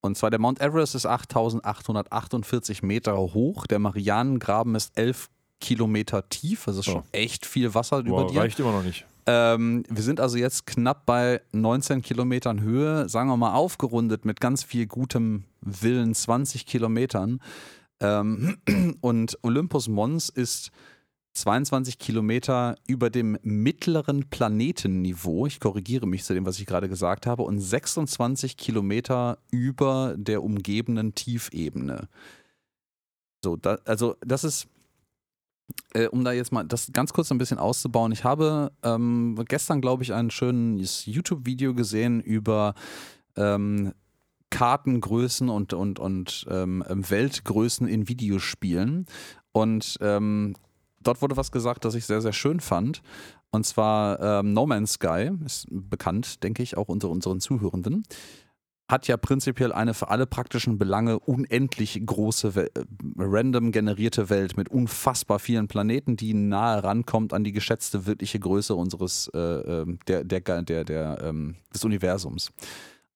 Und 0.00 0.16
zwar 0.16 0.30
der 0.30 0.38
Mount 0.38 0.60
Everest 0.60 0.94
ist 0.94 1.06
8848 1.06 2.82
Meter 2.82 3.16
hoch, 3.16 3.66
der 3.66 3.78
Marianengraben 3.78 4.74
ist 4.74 4.96
11 4.96 5.28
Kilometer 5.60 6.28
tief, 6.28 6.68
also 6.68 6.80
ist 6.80 6.86
schon 6.86 7.02
oh. 7.02 7.04
echt 7.10 7.44
viel 7.44 7.74
Wasser 7.74 8.04
Boah, 8.04 8.22
über 8.22 8.30
dir. 8.30 8.40
Reicht 8.40 8.60
immer 8.60 8.72
noch 8.72 8.84
nicht. 8.84 9.06
Ähm, 9.30 9.82
wir 9.90 10.02
sind 10.02 10.20
also 10.20 10.38
jetzt 10.38 10.64
knapp 10.64 11.04
bei 11.04 11.42
19 11.52 12.00
Kilometern 12.00 12.62
Höhe, 12.62 13.10
sagen 13.10 13.28
wir 13.28 13.36
mal 13.36 13.52
aufgerundet 13.52 14.24
mit 14.24 14.40
ganz 14.40 14.62
viel 14.62 14.86
gutem 14.86 15.44
Willen 15.60 16.14
20 16.14 16.64
Kilometern. 16.64 17.42
Ähm, 18.00 18.56
und 19.02 19.38
Olympus 19.42 19.86
Mons 19.88 20.30
ist 20.30 20.70
22 21.34 21.98
Kilometer 21.98 22.76
über 22.86 23.10
dem 23.10 23.38
mittleren 23.42 24.30
Planetenniveau, 24.30 25.44
ich 25.44 25.60
korrigiere 25.60 26.06
mich 26.06 26.24
zu 26.24 26.32
dem, 26.32 26.46
was 26.46 26.58
ich 26.58 26.64
gerade 26.64 26.88
gesagt 26.88 27.26
habe, 27.26 27.42
und 27.42 27.60
26 27.60 28.56
Kilometer 28.56 29.36
über 29.50 30.14
der 30.16 30.42
umgebenden 30.42 31.14
Tiefebene. 31.14 32.08
So, 33.44 33.56
da, 33.56 33.76
also 33.84 34.16
das 34.22 34.42
ist 34.42 34.68
äh, 35.94 36.06
um 36.06 36.24
da 36.24 36.32
jetzt 36.32 36.52
mal 36.52 36.64
das 36.64 36.90
ganz 36.92 37.12
kurz 37.12 37.30
ein 37.30 37.38
bisschen 37.38 37.58
auszubauen, 37.58 38.12
ich 38.12 38.24
habe 38.24 38.72
ähm, 38.82 39.42
gestern, 39.48 39.80
glaube 39.80 40.02
ich, 40.02 40.12
ein 40.12 40.30
schönes 40.30 41.06
YouTube-Video 41.06 41.74
gesehen 41.74 42.20
über 42.20 42.74
ähm, 43.36 43.92
Kartengrößen 44.50 45.48
und, 45.48 45.72
und, 45.72 45.98
und 45.98 46.46
ähm, 46.50 46.84
Weltgrößen 46.88 47.86
in 47.86 48.08
Videospielen. 48.08 49.06
Und 49.52 49.98
ähm, 50.00 50.54
dort 51.00 51.20
wurde 51.22 51.36
was 51.36 51.52
gesagt, 51.52 51.84
das 51.84 51.94
ich 51.94 52.06
sehr, 52.06 52.22
sehr 52.22 52.32
schön 52.32 52.60
fand. 52.60 53.02
Und 53.50 53.64
zwar 53.64 54.20
ähm, 54.20 54.52
No 54.52 54.66
Man's 54.66 54.92
Sky, 54.92 55.30
ist 55.44 55.66
bekannt, 55.70 56.42
denke 56.42 56.62
ich, 56.62 56.76
auch 56.76 56.88
unter 56.88 57.08
unseren 57.08 57.40
Zuhörenden 57.40 58.04
hat 58.88 59.06
ja 59.06 59.18
prinzipiell 59.18 59.72
eine 59.72 59.92
für 59.92 60.08
alle 60.08 60.26
praktischen 60.26 60.78
Belange 60.78 61.18
unendlich 61.18 62.00
große, 62.04 62.54
Wel 62.54 62.70
äh, 62.74 62.84
random 63.18 63.70
generierte 63.70 64.30
Welt 64.30 64.56
mit 64.56 64.70
unfassbar 64.70 65.38
vielen 65.38 65.68
Planeten, 65.68 66.16
die 66.16 66.32
nahe 66.32 66.82
rankommt 66.82 67.34
an 67.34 67.44
die 67.44 67.52
geschätzte 67.52 68.06
wirkliche 68.06 68.40
Größe 68.40 68.74
unseres, 68.74 69.30
äh, 69.34 69.38
ähm, 69.38 69.98
der, 70.08 70.24
der, 70.24 70.40
der, 70.40 70.84
der, 70.84 71.18
ähm, 71.22 71.56
des 71.72 71.84
Universums. 71.84 72.50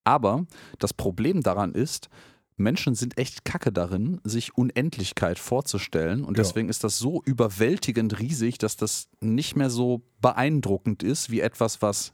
Aber 0.05 0.47
das 0.79 0.93
Problem 0.93 1.43
daran 1.43 1.73
ist, 1.73 2.11
Menschen 2.57 2.95
sind 2.95 3.17
echt 3.17 3.45
kacke 3.45 3.73
darin, 3.73 4.21
sich 4.25 4.57
Unendlichkeit 4.57 5.39
vorzustellen. 5.39 6.23
Und 6.23 6.39
deswegen 6.39 6.69
ja. 6.69 6.71
ist 6.71 6.85
das 6.85 6.99
so 6.99 7.23
überwältigend 7.25 8.19
riesig, 8.21 8.59
dass 8.59 8.77
das 8.77 9.09
nicht 9.21 9.57
mehr 9.57 9.71
so 9.71 10.03
beeindruckend 10.21 11.03
ist 11.03 11.31
wie 11.31 11.41
etwas, 11.41 11.81
was 11.81 12.13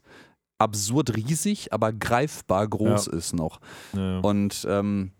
absurd 0.59 1.15
riesig, 1.15 1.73
aber 1.73 1.91
greifbar 1.91 2.67
groß 2.67 3.07
ja. 3.07 3.13
ist 3.13 3.33
noch. 3.33 3.59
Ja. 3.93 4.19
Und 4.19 4.67
ähm, 4.69 5.11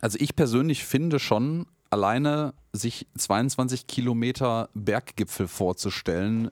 also 0.00 0.18
ich 0.20 0.36
persönlich 0.36 0.84
finde 0.84 1.18
schon, 1.18 1.66
alleine 1.90 2.54
sich 2.72 3.06
22 3.16 3.86
Kilometer 3.86 4.68
Berggipfel 4.74 5.48
vorzustellen, 5.48 6.50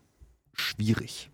schwierig. 0.52 1.30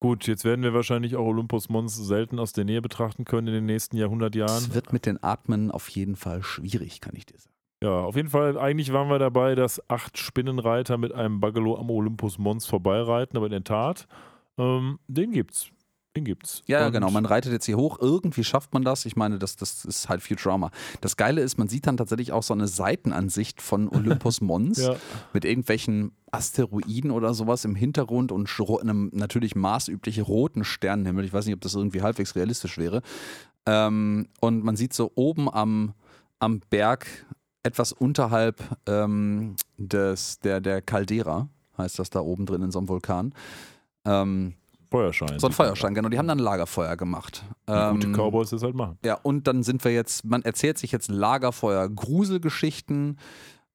Gut, 0.00 0.26
jetzt 0.26 0.44
werden 0.44 0.62
wir 0.62 0.74
wahrscheinlich 0.74 1.16
auch 1.16 1.26
Olympus 1.26 1.68
Mons 1.68 1.96
selten 1.96 2.38
aus 2.38 2.52
der 2.52 2.64
Nähe 2.64 2.82
betrachten 2.82 3.24
können 3.24 3.48
in 3.48 3.54
den 3.54 3.66
nächsten 3.66 3.96
Jahrhundert 3.96 4.34
Jahren. 4.34 4.64
Es 4.64 4.74
wird 4.74 4.92
mit 4.92 5.06
den 5.06 5.22
Atmen 5.22 5.70
auf 5.70 5.88
jeden 5.88 6.16
Fall 6.16 6.42
schwierig, 6.42 7.00
kann 7.00 7.14
ich 7.16 7.24
dir 7.24 7.38
sagen. 7.38 7.54
Ja, 7.82 8.00
auf 8.00 8.16
jeden 8.16 8.30
Fall, 8.30 8.58
eigentlich 8.58 8.92
waren 8.92 9.08
wir 9.08 9.18
dabei, 9.18 9.54
dass 9.54 9.88
acht 9.88 10.18
Spinnenreiter 10.18 10.98
mit 10.98 11.12
einem 11.12 11.40
Bugalo 11.40 11.78
am 11.78 11.90
Olympus 11.90 12.38
Mons 12.38 12.66
vorbeireiten, 12.66 13.36
aber 13.36 13.46
in 13.46 13.52
der 13.52 13.64
Tat, 13.64 14.06
ähm, 14.58 14.98
den 15.08 15.32
gibt's. 15.32 15.70
Den 16.16 16.24
gibt's. 16.24 16.62
Ja, 16.66 16.86
und 16.86 16.92
genau. 16.92 17.10
Man 17.10 17.26
reitet 17.26 17.52
jetzt 17.52 17.66
hier 17.66 17.76
hoch. 17.76 17.98
Irgendwie 18.00 18.42
schafft 18.42 18.72
man 18.72 18.82
das. 18.82 19.04
Ich 19.04 19.16
meine, 19.16 19.38
das, 19.38 19.56
das 19.56 19.84
ist 19.84 20.08
halt 20.08 20.22
Futurama. 20.22 20.70
Das 21.02 21.16
Geile 21.16 21.42
ist, 21.42 21.58
man 21.58 21.68
sieht 21.68 21.86
dann 21.86 21.98
tatsächlich 21.98 22.32
auch 22.32 22.42
so 22.42 22.54
eine 22.54 22.66
Seitenansicht 22.66 23.60
von 23.60 23.88
Olympus 23.94 24.40
Mons 24.40 24.78
ja. 24.78 24.96
mit 25.34 25.44
irgendwelchen 25.44 26.12
Asteroiden 26.30 27.10
oder 27.10 27.34
sowas 27.34 27.64
im 27.64 27.74
Hintergrund 27.74 28.32
und 28.32 28.48
einem 28.80 29.10
natürlich 29.12 29.54
maßüblichen 29.54 30.24
roten 30.24 30.64
Sternenhimmel. 30.64 31.24
Ich 31.24 31.32
weiß 31.32 31.44
nicht, 31.44 31.54
ob 31.54 31.60
das 31.60 31.74
irgendwie 31.74 32.02
halbwegs 32.02 32.34
realistisch 32.34 32.78
wäre. 32.78 33.02
Ähm, 33.66 34.28
und 34.40 34.64
man 34.64 34.76
sieht 34.76 34.94
so 34.94 35.12
oben 35.14 35.52
am, 35.52 35.92
am 36.38 36.60
Berg 36.70 37.06
etwas 37.62 37.92
unterhalb 37.92 38.62
ähm, 38.86 39.56
des, 39.76 40.38
der, 40.40 40.60
der 40.60 40.80
Caldera, 40.80 41.48
heißt 41.76 41.98
das 41.98 42.10
da 42.10 42.20
oben 42.20 42.46
drin 42.46 42.62
in 42.62 42.70
so 42.70 42.78
einem 42.78 42.88
Vulkan. 42.88 43.34
Ähm, 44.04 44.54
Feuerschein. 44.90 45.38
So 45.38 45.46
ein 45.48 45.52
Feuerschein, 45.52 45.94
genau. 45.94 46.08
Die 46.08 46.18
haben 46.18 46.28
dann 46.28 46.38
Lagerfeuer 46.38 46.96
gemacht. 46.96 47.44
Ähm, 47.66 47.94
gute 47.94 48.12
Cowboys 48.12 48.50
das 48.50 48.62
halt 48.62 48.74
machen. 48.74 48.98
Ja, 49.04 49.14
und 49.14 49.46
dann 49.46 49.62
sind 49.62 49.84
wir 49.84 49.92
jetzt, 49.92 50.24
man 50.24 50.42
erzählt 50.42 50.78
sich 50.78 50.92
jetzt 50.92 51.08
Lagerfeuer, 51.08 51.88
Gruselgeschichten. 51.88 53.18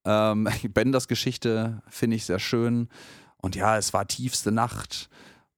Ähm, 0.06 0.48
Benders 0.70 1.08
Geschichte 1.08 1.82
finde 1.90 2.16
ich 2.16 2.26
sehr 2.26 2.40
schön. 2.40 2.90
Und 3.38 3.56
ja, 3.56 3.78
es 3.78 3.94
war 3.94 4.08
tiefste 4.08 4.52
Nacht. 4.52 5.10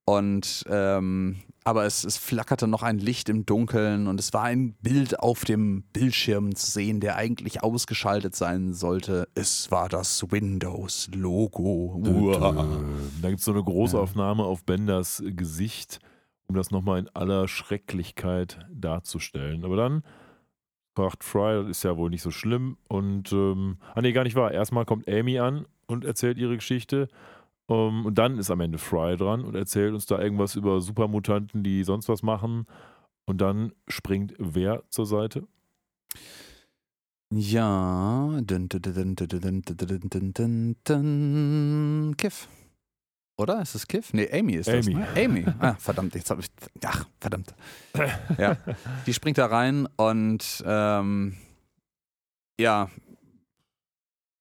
Und 0.06 0.66
ähm, 0.70 1.38
aber 1.64 1.86
es, 1.86 2.04
es 2.04 2.18
flackerte 2.18 2.68
noch 2.68 2.84
ein 2.84 2.98
Licht 2.98 3.30
im 3.30 3.46
Dunkeln 3.46 4.08
und 4.08 4.20
es 4.20 4.34
war 4.34 4.44
ein 4.44 4.74
Bild 4.82 5.20
auf 5.20 5.46
dem 5.46 5.84
Bildschirm 5.94 6.56
zu 6.56 6.70
sehen, 6.70 7.00
der 7.00 7.16
eigentlich 7.16 7.64
ausgeschaltet 7.64 8.36
sein 8.36 8.74
sollte. 8.74 9.28
Es 9.36 9.72
war 9.72 9.90
das 9.90 10.32
Windows-Logo. 10.32 12.02
Da 13.22 13.30
gibt 13.30 13.40
es 13.40 13.46
so 13.46 13.52
eine 13.52 13.64
Großaufnahme 13.64 14.44
auf 14.44 14.64
Benders 14.64 15.24
Gesicht, 15.26 16.00
um 16.48 16.56
das 16.56 16.72
nochmal 16.72 17.00
in 17.00 17.10
aller 17.14 17.48
Schrecklichkeit 17.48 18.60
darzustellen. 18.72 19.64
Aber 19.64 19.78
dann 19.78 20.04
fragt 20.96 21.24
Fry, 21.24 21.62
das 21.62 21.70
ist 21.70 21.84
ja 21.84 21.98
wohl 21.98 22.10
nicht 22.10 22.22
so 22.22 22.32
schlimm. 22.32 22.78
Und, 22.88 23.32
ähm, 23.32 23.78
ah 23.96 24.02
nee, 24.02 24.12
gar 24.12 24.24
nicht 24.24 24.36
wahr. 24.36 24.52
Erstmal 24.52 24.86
kommt 24.86 25.08
Amy 25.08 25.40
an 25.40 25.66
und 25.88 26.06
erzählt 26.06 26.38
ihre 26.38 26.56
Geschichte. 26.56 27.08
Um, 27.68 28.06
und 28.06 28.18
dann 28.18 28.38
ist 28.38 28.52
am 28.52 28.60
Ende 28.60 28.78
Fry 28.78 29.16
dran 29.16 29.46
und 29.46 29.56
erzählt 29.56 29.94
uns 29.94 30.06
da 30.06 30.20
irgendwas 30.20 30.56
über 30.56 30.82
Supermutanten, 30.82 31.64
die 31.64 31.84
sonst 31.84 32.10
was 32.10 32.22
machen. 32.22 32.66
Und 33.26 33.40
dann 33.40 33.72
springt 33.88 34.34
wer 34.38 34.84
zur 34.90 35.06
Seite? 35.06 35.48
Ja. 37.34 38.42
Kiff. 42.18 42.50
Oder? 43.38 43.62
Ist 43.62 43.76
es 43.76 43.88
Kiff? 43.88 44.14
Nee, 44.14 44.30
Amy 44.32 44.54
ist 44.54 44.70
Amy. 44.70 44.78
das. 44.82 44.88
Ne? 44.88 45.08
Amy. 45.16 45.46
Ah, 45.60 45.74
verdammt, 45.76 46.14
jetzt 46.16 46.30
habe 46.30 46.42
ich. 46.42 46.48
Ach, 46.86 47.06
verdammt. 47.20 47.56
Ja. 48.38 48.58
Die 49.08 49.14
springt 49.14 49.38
da 49.38 49.48
rein 49.48 49.88
und 49.96 50.64
ähm, 50.66 51.36
ja, 52.60 52.90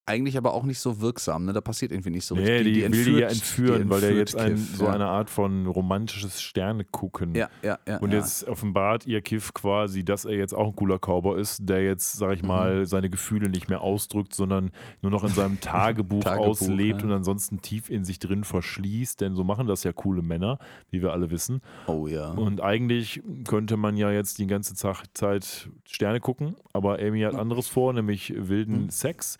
eigentlich 0.04 0.36
aber 0.36 0.52
auch 0.52 0.64
nicht 0.64 0.80
so 0.80 1.00
wirksam, 1.00 1.44
ne? 1.44 1.52
Da 1.52 1.60
passiert 1.60 1.92
irgendwie 1.92 2.10
nicht 2.10 2.26
so 2.26 2.34
Nee, 2.34 2.42
richtig. 2.56 2.74
die, 2.74 2.92
will 2.92 3.04
die 3.04 3.20
ja 3.20 3.28
entführen, 3.28 3.84
die 3.84 3.90
weil 3.90 4.00
der 4.00 4.10
entführt 4.10 4.30
jetzt 4.30 4.40
ein, 4.40 4.54
Kiff, 4.56 4.76
so 4.76 4.86
eine 4.88 5.06
Art 5.06 5.30
von 5.30 5.66
romantisches 5.66 6.42
Sternegucken. 6.42 7.34
Ja, 7.34 7.48
ja, 7.62 7.78
ja. 7.86 7.98
Und 7.98 8.10
ja. 8.12 8.18
jetzt 8.18 8.48
offenbart 8.48 9.06
ihr 9.06 9.20
Kiff 9.20 9.54
quasi, 9.54 10.04
dass 10.04 10.24
er 10.24 10.34
jetzt 10.36 10.54
auch 10.54 10.68
ein 10.68 10.76
cooler 10.76 10.98
Cowboy 10.98 11.40
ist, 11.40 11.60
der 11.68 11.84
jetzt, 11.84 12.14
sag 12.14 12.28
Mhm. 12.30 12.34
ich 12.34 12.42
mal, 12.42 12.86
seine 12.86 13.10
Gefühle 13.10 13.48
nicht 13.48 13.68
mehr 13.68 13.80
ausdrückt, 13.80 14.34
sondern 14.34 14.72
nur 15.02 15.12
noch 15.12 15.22
in 15.22 15.30
seinem 15.30 15.60
Tagebuch, 15.60 16.24
Tagebuch, 16.24 16.48
auslebt 16.48 17.00
ja. 17.02 17.06
und 17.06 17.12
ansonsten 17.12 17.60
tief 17.62 17.88
in 17.88 18.04
sich 18.04 18.18
drin 18.18 18.42
verschließt, 18.44 19.20
denn 19.20 19.34
so 19.34 19.44
machen 19.44 19.66
das 19.68 19.84
ja 19.84 19.92
coole 19.92 20.22
Männer, 20.22 20.58
wie 20.90 21.00
wir 21.00 21.12
alle 21.12 21.30
wissen. 21.30 21.60
Oh 21.86 22.08
ja. 22.08 22.30
Und 22.30 22.60
eigentlich 22.60 23.22
könnte 23.46 23.76
man 23.76 23.96
ja 23.96 24.10
jetzt 24.10 24.38
die 24.38 24.46
ganze 24.48 24.74
Zeit 24.74 25.70
Sterne 25.86 26.18
gucken, 26.20 26.56
aber 26.72 26.98
Amy 26.98 27.20
hat 27.20 27.34
anderes 27.36 27.68
vor, 27.68 27.92
nämlich 27.92 28.34
wilden 28.36 28.90
Sex. 28.90 29.38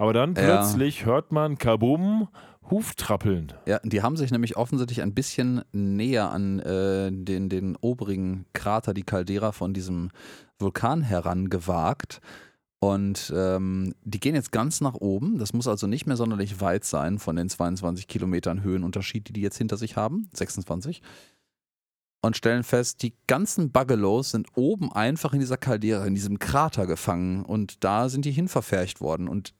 Aber 0.00 0.14
dann 0.14 0.30
Hm. 0.30 0.42
Ja. 0.42 0.62
plötzlich 0.62 1.04
hört 1.04 1.30
man 1.30 1.58
Kabum, 1.58 2.28
Huftrappeln. 2.70 3.52
Ja, 3.66 3.80
die 3.84 4.02
haben 4.02 4.16
sich 4.16 4.30
nämlich 4.30 4.56
offensichtlich 4.56 5.02
ein 5.02 5.12
bisschen 5.12 5.62
näher 5.72 6.30
an 6.30 6.58
äh, 6.60 7.10
den, 7.12 7.50
den 7.50 7.76
oberigen 7.76 8.46
Krater, 8.54 8.94
die 8.94 9.02
Caldera 9.02 9.52
von 9.52 9.74
diesem 9.74 10.10
Vulkan 10.58 11.02
herangewagt. 11.02 12.22
Und 12.78 13.30
ähm, 13.36 13.94
die 14.04 14.20
gehen 14.20 14.34
jetzt 14.34 14.52
ganz 14.52 14.80
nach 14.80 14.94
oben. 14.94 15.36
Das 15.38 15.52
muss 15.52 15.68
also 15.68 15.86
nicht 15.86 16.06
mehr 16.06 16.16
sonderlich 16.16 16.62
weit 16.62 16.84
sein 16.84 17.18
von 17.18 17.36
den 17.36 17.50
22 17.50 18.08
Kilometern 18.08 18.62
Höhenunterschied, 18.62 19.28
die 19.28 19.34
die 19.34 19.42
jetzt 19.42 19.58
hinter 19.58 19.76
sich 19.76 19.96
haben. 19.96 20.30
26. 20.32 21.02
Und 22.22 22.38
stellen 22.38 22.64
fest, 22.64 23.02
die 23.02 23.12
ganzen 23.26 23.70
Buggelows 23.70 24.30
sind 24.30 24.46
oben 24.54 24.90
einfach 24.92 25.34
in 25.34 25.40
dieser 25.40 25.58
Caldera, 25.58 26.06
in 26.06 26.14
diesem 26.14 26.38
Krater 26.38 26.86
gefangen. 26.86 27.44
Und 27.44 27.84
da 27.84 28.08
sind 28.08 28.24
die 28.24 28.32
hinverfercht 28.32 29.02
worden. 29.02 29.28
Und 29.28 29.52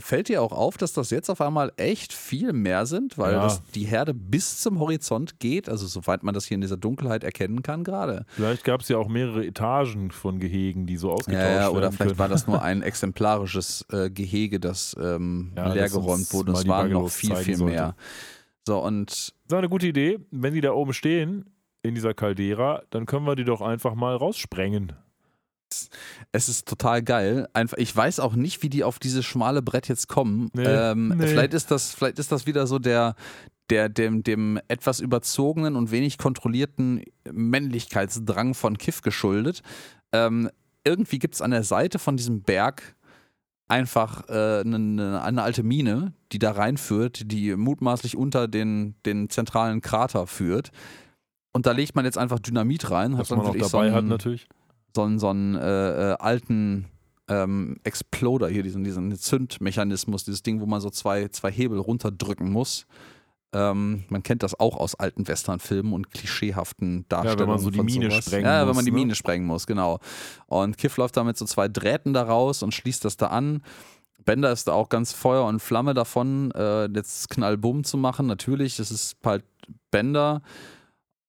fällt 0.00 0.28
dir 0.28 0.40
auch 0.40 0.52
auf, 0.52 0.76
dass 0.76 0.92
das 0.92 1.10
jetzt 1.10 1.28
auf 1.30 1.40
einmal 1.40 1.72
echt 1.76 2.12
viel 2.12 2.52
mehr 2.52 2.86
sind, 2.86 3.18
weil 3.18 3.34
Ja. 3.34 3.42
das, 3.42 3.62
die 3.74 3.84
Herde 3.84 4.14
bis 4.14 4.60
zum 4.60 4.78
Horizont 4.78 5.40
geht, 5.40 5.68
also 5.68 5.86
soweit 5.86 6.22
man 6.22 6.32
das 6.32 6.44
hier 6.44 6.54
in 6.54 6.60
dieser 6.60 6.76
Dunkelheit 6.76 7.24
erkennen 7.24 7.62
kann 7.62 7.82
gerade. 7.82 8.24
Vielleicht 8.36 8.62
gab 8.64 8.82
es 8.82 8.88
ja 8.88 8.98
auch 8.98 9.08
mehrere 9.08 9.44
Etagen 9.44 10.10
von 10.12 10.38
Gehegen, 10.38 10.86
die 10.86 10.96
so 10.96 11.10
ausgetauscht 11.10 11.44
Ja, 11.44 11.56
ja, 11.56 11.68
oder 11.70 11.90
vielleicht 11.90 11.98
können. 12.10 12.18
war 12.20 12.28
das 12.28 12.46
nur 12.46 12.62
ein 12.62 12.82
exemplarisches 12.82 13.84
äh, 13.90 14.10
Gehege, 14.10 14.60
das 14.60 14.96
ähm, 15.00 15.52
Ja, 15.56 15.72
leergeräumt 15.72 16.32
wurde. 16.32 16.52
Es 16.52 16.68
waren 16.68 16.92
noch 16.92 17.08
viel, 17.08 17.34
viel 17.36 17.56
sollte. 17.56 17.72
mehr. 17.74 17.96
So, 18.66 18.78
und 18.82 19.10
Das 19.10 19.28
ist 19.48 19.52
eine 19.52 19.68
gute 19.68 19.86
Idee. 19.88 20.20
Wenn 20.30 20.54
die 20.54 20.60
da 20.60 20.72
oben 20.72 20.92
stehen, 20.92 21.50
in 21.82 21.94
dieser 21.94 22.14
Caldera, 22.14 22.82
dann 22.90 23.04
können 23.06 23.26
wir 23.26 23.34
die 23.36 23.44
doch 23.44 23.60
einfach 23.60 23.94
mal 23.94 24.16
raussprengen. 24.16 24.92
Es 26.32 26.48
ist 26.48 26.66
total 26.68 27.02
geil. 27.02 27.48
Einfach, 27.52 27.76
ich 27.78 27.94
weiß 27.94 28.20
auch 28.20 28.34
nicht, 28.34 28.62
wie 28.62 28.68
die 28.68 28.84
auf 28.84 28.98
dieses 28.98 29.24
schmale 29.24 29.62
Brett 29.62 29.88
jetzt 29.88 30.08
kommen. 30.08 30.50
Nee, 30.54 30.64
ähm, 30.64 31.08
nee. 31.16 31.26
Vielleicht 31.26 31.54
ist 31.54 31.70
das, 31.70 31.94
vielleicht 31.94 32.18
ist 32.18 32.30
das 32.32 32.46
wieder 32.46 32.66
so 32.66 32.78
der, 32.78 33.14
der 33.70 33.88
dem, 33.88 34.22
dem 34.22 34.60
etwas 34.68 35.00
überzogenen 35.00 35.76
und 35.76 35.90
wenig 35.90 36.18
kontrollierten 36.18 37.02
Männlichkeitsdrang 37.30 38.54
von 38.54 38.78
Kiff 38.78 39.02
geschuldet. 39.02 39.62
Ähm, 40.12 40.50
irgendwie 40.84 41.18
gibt 41.18 41.34
es 41.34 41.40
an 41.42 41.50
der 41.50 41.64
Seite 41.64 41.98
von 41.98 42.16
diesem 42.16 42.42
Berg 42.42 42.94
einfach 43.68 44.28
äh, 44.28 44.60
eine, 44.60 45.22
eine 45.22 45.42
alte 45.42 45.62
Mine, 45.62 46.12
die 46.32 46.38
da 46.38 46.52
reinführt, 46.52 47.32
die 47.32 47.56
mutmaßlich 47.56 48.16
unter 48.16 48.46
den, 48.48 48.94
den 49.06 49.30
zentralen 49.30 49.80
Krater 49.80 50.26
führt. 50.26 50.70
Und 51.52 51.66
da 51.66 51.72
legt 51.72 51.94
man 51.94 52.04
jetzt 52.04 52.18
einfach 52.18 52.40
Dynamit 52.40 52.90
rein. 52.90 53.16
Was 53.16 53.30
man 53.30 53.40
auch 53.40 53.56
dabei 53.56 53.88
so 53.88 53.94
hat 53.94 54.02
ein- 54.04 54.08
natürlich. 54.08 54.46
So 54.94 55.02
einen, 55.02 55.18
so 55.18 55.28
einen 55.28 55.54
äh, 55.56 56.12
äh, 56.12 56.16
alten 56.18 56.86
ähm, 57.28 57.76
Exploder 57.84 58.48
hier, 58.48 58.62
diesen, 58.62 58.84
diesen 58.84 59.14
Zündmechanismus, 59.16 60.24
dieses 60.24 60.42
Ding, 60.42 60.60
wo 60.60 60.66
man 60.66 60.80
so 60.80 60.90
zwei, 60.90 61.28
zwei 61.28 61.50
Hebel 61.50 61.78
runterdrücken 61.78 62.50
muss. 62.50 62.86
Ähm, 63.54 64.04
man 64.08 64.22
kennt 64.22 64.42
das 64.42 64.58
auch 64.58 64.76
aus 64.76 64.96
alten 64.96 65.28
Westernfilmen 65.28 65.92
und 65.92 66.10
klischeehaften 66.10 67.06
Darstellungen. 67.08 67.40
wenn 67.40 67.48
man 67.48 67.58
so 67.58 67.70
die 67.70 67.82
Mine 67.82 68.10
sowas. 68.10 68.26
sprengen 68.26 68.46
Ja, 68.46 68.60
wenn 68.60 68.68
muss, 68.68 68.76
man 68.76 68.84
die 68.84 68.90
ne? 68.90 68.98
Mine 68.98 69.14
sprengen 69.14 69.46
muss, 69.46 69.66
genau. 69.66 70.00
Und 70.46 70.76
Kiff 70.76 70.96
läuft 70.96 71.16
da 71.16 71.24
mit 71.24 71.36
so 71.36 71.44
zwei 71.44 71.68
Drähten 71.68 72.12
da 72.12 72.22
raus 72.24 72.62
und 72.62 72.74
schließt 72.74 73.04
das 73.04 73.16
da 73.16 73.28
an. 73.28 73.62
Bender 74.24 74.50
ist 74.50 74.68
da 74.68 74.72
auch 74.72 74.88
ganz 74.88 75.12
Feuer 75.12 75.46
und 75.46 75.60
Flamme 75.60 75.94
davon, 75.94 76.50
äh, 76.52 76.86
jetzt 76.86 77.30
Knallbumm 77.30 77.84
zu 77.84 77.96
machen. 77.96 78.26
Natürlich, 78.26 78.76
das 78.76 78.90
ist 78.90 79.16
halt 79.24 79.44
Bender. 79.90 80.42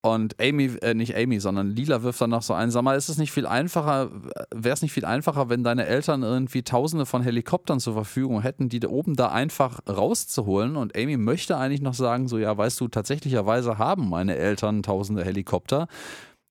Und 0.06 0.40
Amy, 0.40 0.66
äh, 0.84 0.94
nicht 0.94 1.16
Amy, 1.16 1.40
sondern 1.40 1.72
Lila 1.72 2.04
wirft 2.04 2.22
dann 2.22 2.30
noch 2.30 2.44
so 2.44 2.54
ein, 2.54 2.70
sag 2.70 2.84
mal, 2.84 2.96
ist 2.96 3.10
es 3.10 3.18
nicht 3.18 3.32
viel 3.32 3.48
einfacher, 3.48 4.12
wäre 4.54 4.76
es 4.76 4.84
nicht 4.84 4.92
viel 4.92 5.04
einfacher, 5.04 5.50
wenn 5.50 5.64
deine 5.64 5.88
Eltern 5.88 6.22
irgendwie 6.22 6.62
tausende 6.62 7.08
von 7.08 7.24
Helikoptern 7.24 7.80
zur 7.80 7.96
Verfügung 7.96 8.42
hätten, 8.42 8.70
die 8.70 8.80
da 8.80 8.90
oben 8.90 9.16
da 9.16 9.30
einfach 9.30 9.80
rauszuholen? 9.90 10.76
Und 10.76 10.96
Amy 10.96 11.18
möchte 11.18 11.58
eigentlich 11.58 11.82
noch 11.82 11.96
sagen, 11.96 12.28
so, 12.28 12.38
ja, 12.38 12.56
weißt 12.56 12.80
du, 12.82 12.88
tatsächlicherweise 12.88 13.80
haben 13.80 14.08
meine 14.08 14.36
Eltern 14.36 14.84
tausende 14.84 15.26
Helikopter. 15.26 15.88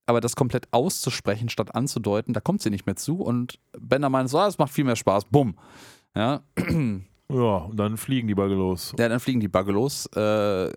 Aber 0.07 0.21
das 0.21 0.35
komplett 0.35 0.67
auszusprechen, 0.73 1.49
statt 1.49 1.77
anzudeuten, 1.77 2.35
da 2.35 2.41
kommt 2.41 2.61
sie 2.61 2.71
nicht 2.71 2.87
mehr 2.87 2.97
zu. 2.97 3.21
Und 3.21 3.61
Bender 3.79 4.11
meint 4.11 4.31
so, 4.31 4.39
ah, 4.41 4.47
das 4.47 4.59
macht 4.59 4.73
viel 4.73 4.85
mehr 4.85 4.97
Spaß. 4.97 5.27
Bumm. 5.27 5.57
Ja, 6.17 6.43
Ja, 7.33 7.57
und 7.57 7.77
dann 7.79 7.97
fliegen 7.97 8.29
die 8.29 8.35
Buggelos. 8.35 8.95
ja 8.99 9.09
dann 9.09 9.18
fliegen 9.18 9.41
die 9.41 9.49
Buggelos 9.49 10.07
äh, 10.14 10.20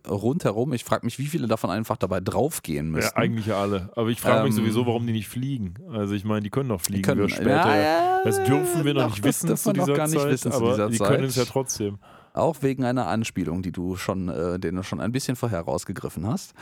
rundherum. 0.08 0.72
Ich 0.74 0.86
frage 0.86 1.06
mich, 1.06 1.20
wie 1.20 1.26
viele 1.26 1.48
davon 1.48 1.70
einfach 1.70 1.98
dabei 1.98 2.22
draufgehen 2.22 2.89
müssen. 2.89 3.12
Ja, 3.14 3.18
eigentlich 3.22 3.48
ja 3.48 3.60
alle. 3.62 3.89
Aber 3.98 4.08
ich 4.10 4.22
frage 4.22 4.43
mich 4.43 4.52
Ähm, 4.58 4.64
sowieso, 4.64 4.86
warum 4.88 5.06
die 5.06 5.12
nicht 5.14 5.28
fliegen. 5.28 5.74
Also 5.91 6.14
ich 6.14 6.24
meine, 6.24 6.41
die 6.41 6.50
können 6.50 6.70
doch 6.70 6.80
fliegen. 6.82 7.02
können- 7.04 7.22
wir 7.22 7.30
später. 7.30 7.50
Ja, 7.50 7.76
ja, 7.78 8.20
das 8.24 8.41
dürfen 8.45 8.86
wir 8.86 8.93
noch 8.93 9.10
nicht 9.10 9.24
wissen 9.24 9.56
zu 9.58 9.74
dieser 9.74 9.93
gar 9.93 10.08
nicht 10.08 10.20
Zeit, 10.20 10.32
wissen 10.32 10.52
zu 10.52 10.58
aber 10.58 10.70
dieser 10.72 10.89
die 10.89 10.98
Zeit. 10.98 11.08
können 11.10 11.24
es 11.26 11.36
ja 11.36 11.43
trotzdem. 11.45 11.98
Auch 12.34 12.56
wegen 12.62 12.86
einer 12.86 13.08
Anspielung, 13.08 13.62
die 13.62 13.72
du 13.74 13.98
schon, 13.98 14.30
äh, 14.30 14.58
den 14.58 14.76
du 14.76 14.84
schon 14.84 15.02
ein 15.02 15.12
bisschen 15.12 15.36
vorher 15.36 15.62
rausgegriffen 15.62 16.26
hast. 16.28 16.54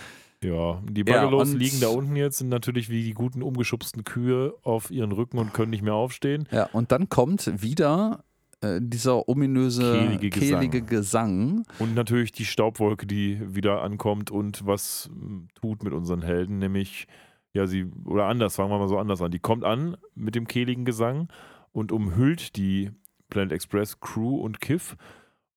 Ja, 0.43 0.81
die 0.89 1.03
Ja, 1.07 1.21
Buggelos 1.21 1.51
und- 1.51 1.59
liegen 1.59 1.79
da 1.79 1.89
unten 1.89 2.15
jetzt, 2.15 2.39
sind 2.39 2.49
natürlich 2.49 2.89
wie 2.89 3.03
die 3.03 3.13
guten 3.13 3.43
umgeschubsten 3.43 4.03
Kühe 4.03 4.53
auf 4.63 4.89
ihren 4.89 5.11
Rücken 5.11 5.37
und 5.37 5.53
können 5.53 5.69
nicht 5.69 5.83
mehr 5.83 5.93
aufstehen. 5.93 6.47
Ja, 6.51 6.69
und 6.73 6.91
dann 6.91 7.07
kommt 7.09 7.61
wieder 7.61 8.23
äh, 8.61 8.79
dieser 8.81 9.27
ominöse 9.27 9.93
Kehlige 9.93 10.29
Gesang. 10.29 10.59
kehlige 10.59 10.81
Gesang. 10.81 11.65
Und 11.79 11.95
natürlich 11.95 12.31
die 12.31 12.45
Staubwolke, 12.45 13.05
die 13.05 13.39
wieder 13.55 13.81
ankommt 13.81 14.31
und 14.31 14.65
was 14.65 15.09
mm, 15.13 15.47
tut 15.55 15.83
mit 15.83 15.93
unseren 15.93 16.21
Helden, 16.21 16.59
nämlich, 16.59 17.07
ja, 17.53 17.67
sie, 17.67 17.85
oder 18.05 18.25
anders, 18.25 18.55
fangen 18.55 18.71
wir 18.71 18.79
mal 18.79 18.87
so 18.87 18.97
anders 18.97 19.21
an. 19.21 19.31
Die 19.31 19.39
kommt 19.39 19.63
an 19.63 19.97
mit 20.15 20.35
dem 20.35 20.47
kehligen 20.47 20.85
Gesang 20.85 21.29
und 21.71 21.91
umhüllt 21.91 22.55
die 22.55 22.91
Planet 23.29 23.51
Express 23.51 23.99
Crew 23.99 24.37
und 24.37 24.61
Kiff. 24.61 24.95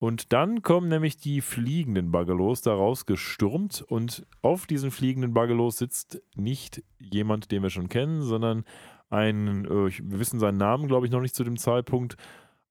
Und 0.00 0.32
dann 0.32 0.62
kommen 0.62 0.88
nämlich 0.88 1.16
die 1.16 1.40
fliegenden 1.40 2.12
Buggelos 2.12 2.62
daraus 2.62 3.04
gestürmt 3.04 3.82
und 3.82 4.24
auf 4.42 4.66
diesen 4.66 4.92
fliegenden 4.92 5.34
Buggelos 5.34 5.78
sitzt 5.78 6.22
nicht 6.36 6.84
jemand, 7.00 7.50
den 7.50 7.62
wir 7.62 7.70
schon 7.70 7.88
kennen, 7.88 8.22
sondern 8.22 8.64
ein, 9.10 9.64
äh, 9.64 9.68
wir 9.68 10.18
wissen 10.20 10.38
seinen 10.38 10.58
Namen, 10.58 10.86
glaube 10.86 11.06
ich, 11.06 11.12
noch 11.12 11.20
nicht 11.20 11.34
zu 11.34 11.42
dem 11.42 11.56
Zeitpunkt, 11.56 12.16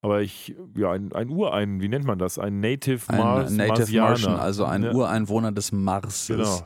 aber 0.00 0.22
ich, 0.22 0.54
ja, 0.76 0.92
ein, 0.92 1.12
ein 1.12 1.28
Urein, 1.28 1.80
wie 1.80 1.88
nennt 1.88 2.04
man 2.04 2.18
das? 2.18 2.38
Ein 2.38 2.60
Native 2.60 3.02
Ein 3.08 3.18
Mars, 3.18 3.50
Native 3.50 3.78
Marsianer. 3.78 4.08
Martian, 4.10 4.36
also 4.36 4.64
ein 4.64 4.82
Ja, 4.84 4.92
Ureinwohner 4.92 5.52
des 5.52 5.72
Marses. 5.72 6.28
Genau. 6.28 6.60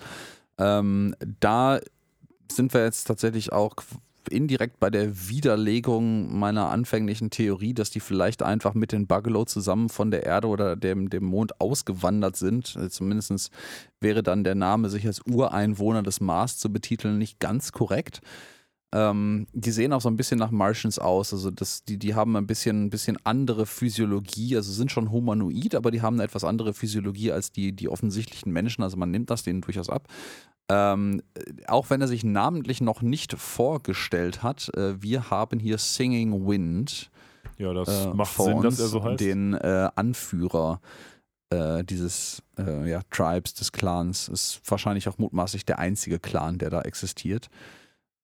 Ähm, 0.58 1.14
da 1.40 1.80
sind 2.50 2.74
wir 2.74 2.84
jetzt 2.84 3.04
tatsächlich 3.04 3.52
auch 3.52 3.74
indirekt 4.30 4.78
bei 4.78 4.90
der 4.90 5.28
Widerlegung 5.28 6.38
meiner 6.38 6.70
anfänglichen 6.70 7.30
Theorie, 7.30 7.74
dass 7.74 7.90
die 7.90 8.00
vielleicht 8.00 8.42
einfach 8.42 8.74
mit 8.74 8.92
den 8.92 9.06
Bugalo 9.06 9.44
zusammen 9.44 9.88
von 9.88 10.10
der 10.10 10.24
Erde 10.24 10.48
oder 10.48 10.76
dem, 10.76 11.10
dem 11.10 11.24
Mond 11.24 11.60
ausgewandert 11.60 12.36
sind. 12.36 12.78
Zumindest 12.90 13.50
wäre 14.00 14.22
dann 14.22 14.44
der 14.44 14.54
Name, 14.54 14.90
sich 14.90 15.06
als 15.06 15.22
Ureinwohner 15.26 16.02
des 16.02 16.20
Mars 16.20 16.58
zu 16.58 16.72
betiteln, 16.72 17.18
nicht 17.18 17.40
ganz 17.40 17.72
korrekt. 17.72 18.20
Ähm, 18.94 19.46
die 19.52 19.70
sehen 19.70 19.92
auch 19.92 20.02
so 20.02 20.10
ein 20.10 20.16
bisschen 20.16 20.38
nach 20.38 20.50
Martians 20.50 20.98
aus. 20.98 21.32
Also 21.32 21.50
das, 21.50 21.84
die, 21.84 21.98
die 21.98 22.14
haben 22.14 22.36
ein 22.36 22.46
bisschen, 22.46 22.84
ein 22.84 22.90
bisschen 22.90 23.16
andere 23.24 23.64
Physiologie, 23.64 24.56
also 24.56 24.70
sind 24.72 24.92
schon 24.92 25.10
humanoid, 25.10 25.74
aber 25.74 25.90
die 25.90 26.02
haben 26.02 26.16
eine 26.16 26.24
etwas 26.24 26.44
andere 26.44 26.74
Physiologie 26.74 27.32
als 27.32 27.52
die, 27.52 27.72
die 27.72 27.88
offensichtlichen 27.88 28.52
Menschen. 28.52 28.82
Also 28.82 28.96
man 28.98 29.10
nimmt 29.10 29.30
das 29.30 29.42
denen 29.42 29.62
durchaus 29.62 29.88
ab. 29.88 30.08
Ähm, 30.68 31.22
auch 31.66 31.90
wenn 31.90 32.00
er 32.00 32.08
sich 32.08 32.22
namentlich 32.22 32.80
noch 32.80 33.02
nicht 33.02 33.32
vorgestellt 33.34 34.42
hat, 34.42 34.70
äh, 34.76 35.02
wir 35.02 35.30
haben 35.30 35.58
hier 35.58 35.78
Singing 35.78 36.46
Wind. 36.46 37.10
Ja, 37.58 37.72
das 37.72 37.88
äh, 37.88 38.14
macht 38.14 38.36
Sinn, 38.36 38.54
uns, 38.54 38.76
dass 38.76 38.80
er 38.80 38.88
so 38.88 39.04
heißt. 39.04 39.20
Den 39.20 39.54
äh, 39.54 39.88
Anführer 39.94 40.80
äh, 41.50 41.84
dieses 41.84 42.42
äh, 42.58 42.88
ja, 42.88 43.00
Tribes, 43.10 43.54
des 43.54 43.72
Clans, 43.72 44.28
ist 44.28 44.60
wahrscheinlich 44.66 45.08
auch 45.08 45.18
mutmaßlich 45.18 45.64
der 45.64 45.78
einzige 45.78 46.18
Clan, 46.18 46.58
der 46.58 46.70
da 46.70 46.82
existiert. 46.82 47.48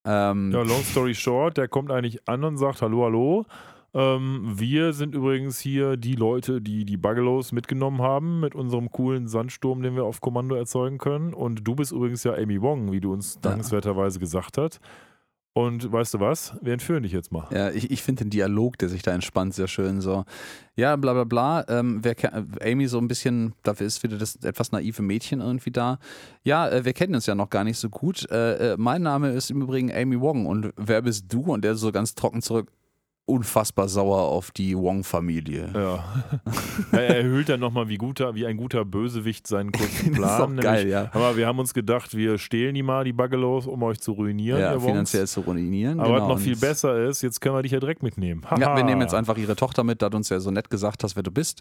Ähm, 0.09 0.51
Ja, 0.52 0.62
long 0.62 0.82
story 0.82 1.14
short, 1.14 1.59
der 1.59 1.68
kommt 1.68 1.93
eigentlich 1.93 2.26
an 2.26 2.43
und 2.43 2.56
sagt, 2.56 2.80
hallo, 2.80 3.05
hallo. 3.05 3.44
Ähm, 3.94 4.52
wir 4.55 4.93
sind 4.93 5.14
übrigens 5.14 5.59
hier 5.60 5.97
die 5.97 6.14
Leute, 6.14 6.60
die 6.60 6.85
die 6.85 6.97
Buggelos 6.97 7.52
mitgenommen 7.52 8.01
haben 8.02 8.40
mit 8.40 8.55
unserem 8.55 8.90
coolen 8.90 9.28
Sandsturm, 9.28 9.82
den 9.82 9.97
wir 9.97 10.05
auf 10.05 10.20
Kommando 10.20 10.55
erzeugen 10.55 10.98
können. 10.98 11.35
Und 11.35 11.66
du 11.66 11.74
bist 11.74 11.93
übrigens 11.93 12.24
ja 12.24 12.35
Amy 12.35 12.60
Wong, 12.60 12.93
wie 12.93 13.01
du 13.01 13.12
uns 13.12 13.40
dankenswerterweise 13.40 14.18
gesagt 14.18 14.59
hast. 14.59 14.80
Und 15.55 15.91
weißt 15.91 16.15
du 16.15 16.20
was? 16.20 16.55
Wir 16.62 16.73
entführen 16.73 17.03
dich 17.03 17.11
jetzt 17.11 17.33
mal. 17.33 17.49
Ja, 17.51 17.70
ich, 17.70 17.91
ich 17.91 18.03
finde 18.03 18.23
den 18.25 18.31
Dialog, 18.31 18.79
der 18.79 18.89
sich 18.89 19.03
da 19.03 19.12
entspannt, 19.12 19.55
sehr 19.55 19.66
schön. 19.66 20.01
So, 20.01 20.25
ja, 20.77 20.95
bla 20.95 21.12
bla 21.15 21.25
bla. 21.25 21.65
Ähm, 21.69 21.99
wer, 22.03 22.15
ke- 22.15 22.47
Amy 22.62 22.87
so 22.87 22.99
ein 22.99 23.09
bisschen, 23.09 23.55
dafür 23.65 23.87
ist 23.87 24.03
wieder 24.05 24.19
das 24.19 24.37
etwas 24.37 24.70
naive 24.70 25.03
Mädchen 25.03 25.41
irgendwie 25.41 25.73
da. 25.73 25.99
Ja, 26.45 26.69
äh, 26.69 26.85
wir 26.85 26.93
kennen 26.93 27.15
uns 27.16 27.27
ja 27.27 27.35
noch 27.35 27.51
gar 27.51 27.65
nicht 27.65 27.79
so 27.79 27.89
gut. 27.91 28.31
Äh, 28.31 28.75
äh, 28.75 28.77
mein 28.79 29.03
Name 29.03 29.33
ist 29.33 29.51
im 29.51 29.61
Übrigen 29.62 29.93
Amy 29.93 30.20
Wong 30.20 30.47
und 30.47 30.73
wer 30.77 31.03
bist 31.03 31.25
du? 31.33 31.41
Und 31.53 31.62
der 31.65 31.75
so 31.75 31.91
ganz 31.91 32.15
trocken 32.15 32.41
zurück. 32.41 32.70
Unfassbar 33.29 33.89
sauer 33.89 34.23
auf 34.23 34.51
die 34.53 34.77
Wong-Familie. 34.77 35.69
Ja. 35.75 36.05
er 36.93 37.17
erhöht 37.19 37.49
dann 37.51 37.61
nochmal, 37.61 37.89
wie, 37.89 37.99
guter, 37.99 38.35
wie 38.35 38.47
ein 38.47 38.57
guter 38.57 38.85
Bösewicht 38.85 39.47
seinen 39.47 39.71
kurzen 39.71 40.15
Das 40.15 40.31
ist 40.31 40.37
Plan. 40.37 40.57
doch 40.57 40.63
geil, 40.63 40.89
ja. 40.89 41.11
Aber 41.13 41.37
wir 41.37 41.47
haben 41.47 41.59
uns 41.59 41.75
gedacht, 41.75 42.17
wir 42.17 42.39
stehlen 42.39 42.75
die 42.75 42.83
mal, 42.83 43.05
die 43.05 43.13
Buggelos, 43.13 43.67
um 43.67 43.83
euch 43.83 44.01
zu 44.01 44.13
ruinieren. 44.13 44.61
Ja, 44.61 44.81
finanziell 44.81 45.27
zu 45.27 45.41
ruinieren. 45.43 46.01
Aber 46.01 46.15
genau. 46.15 46.23
was 46.23 46.29
noch 46.29 46.39
viel 46.41 46.57
besser 46.57 47.05
ist, 47.05 47.21
jetzt 47.23 47.41
können 47.41 47.55
wir 47.55 47.63
dich 47.63 47.73
ja 47.73 47.81
direkt 47.81 48.03
mitnehmen. 48.03 48.43
Ja, 48.59 48.75
wir 48.77 48.83
nehmen 48.85 49.03
jetzt 49.03 49.15
einfach 49.15 49.37
ihre 49.37 49.57
Tochter 49.57 49.85
mit, 49.85 50.01
da 50.01 50.09
du 50.09 50.17
uns 50.17 50.31
ja 50.31 50.41
so 50.41 50.51
nett 50.51 50.71
gesagt 50.71 51.05
hast, 51.05 51.15
wer 51.15 51.23
du 51.23 51.31
bist. 51.31 51.61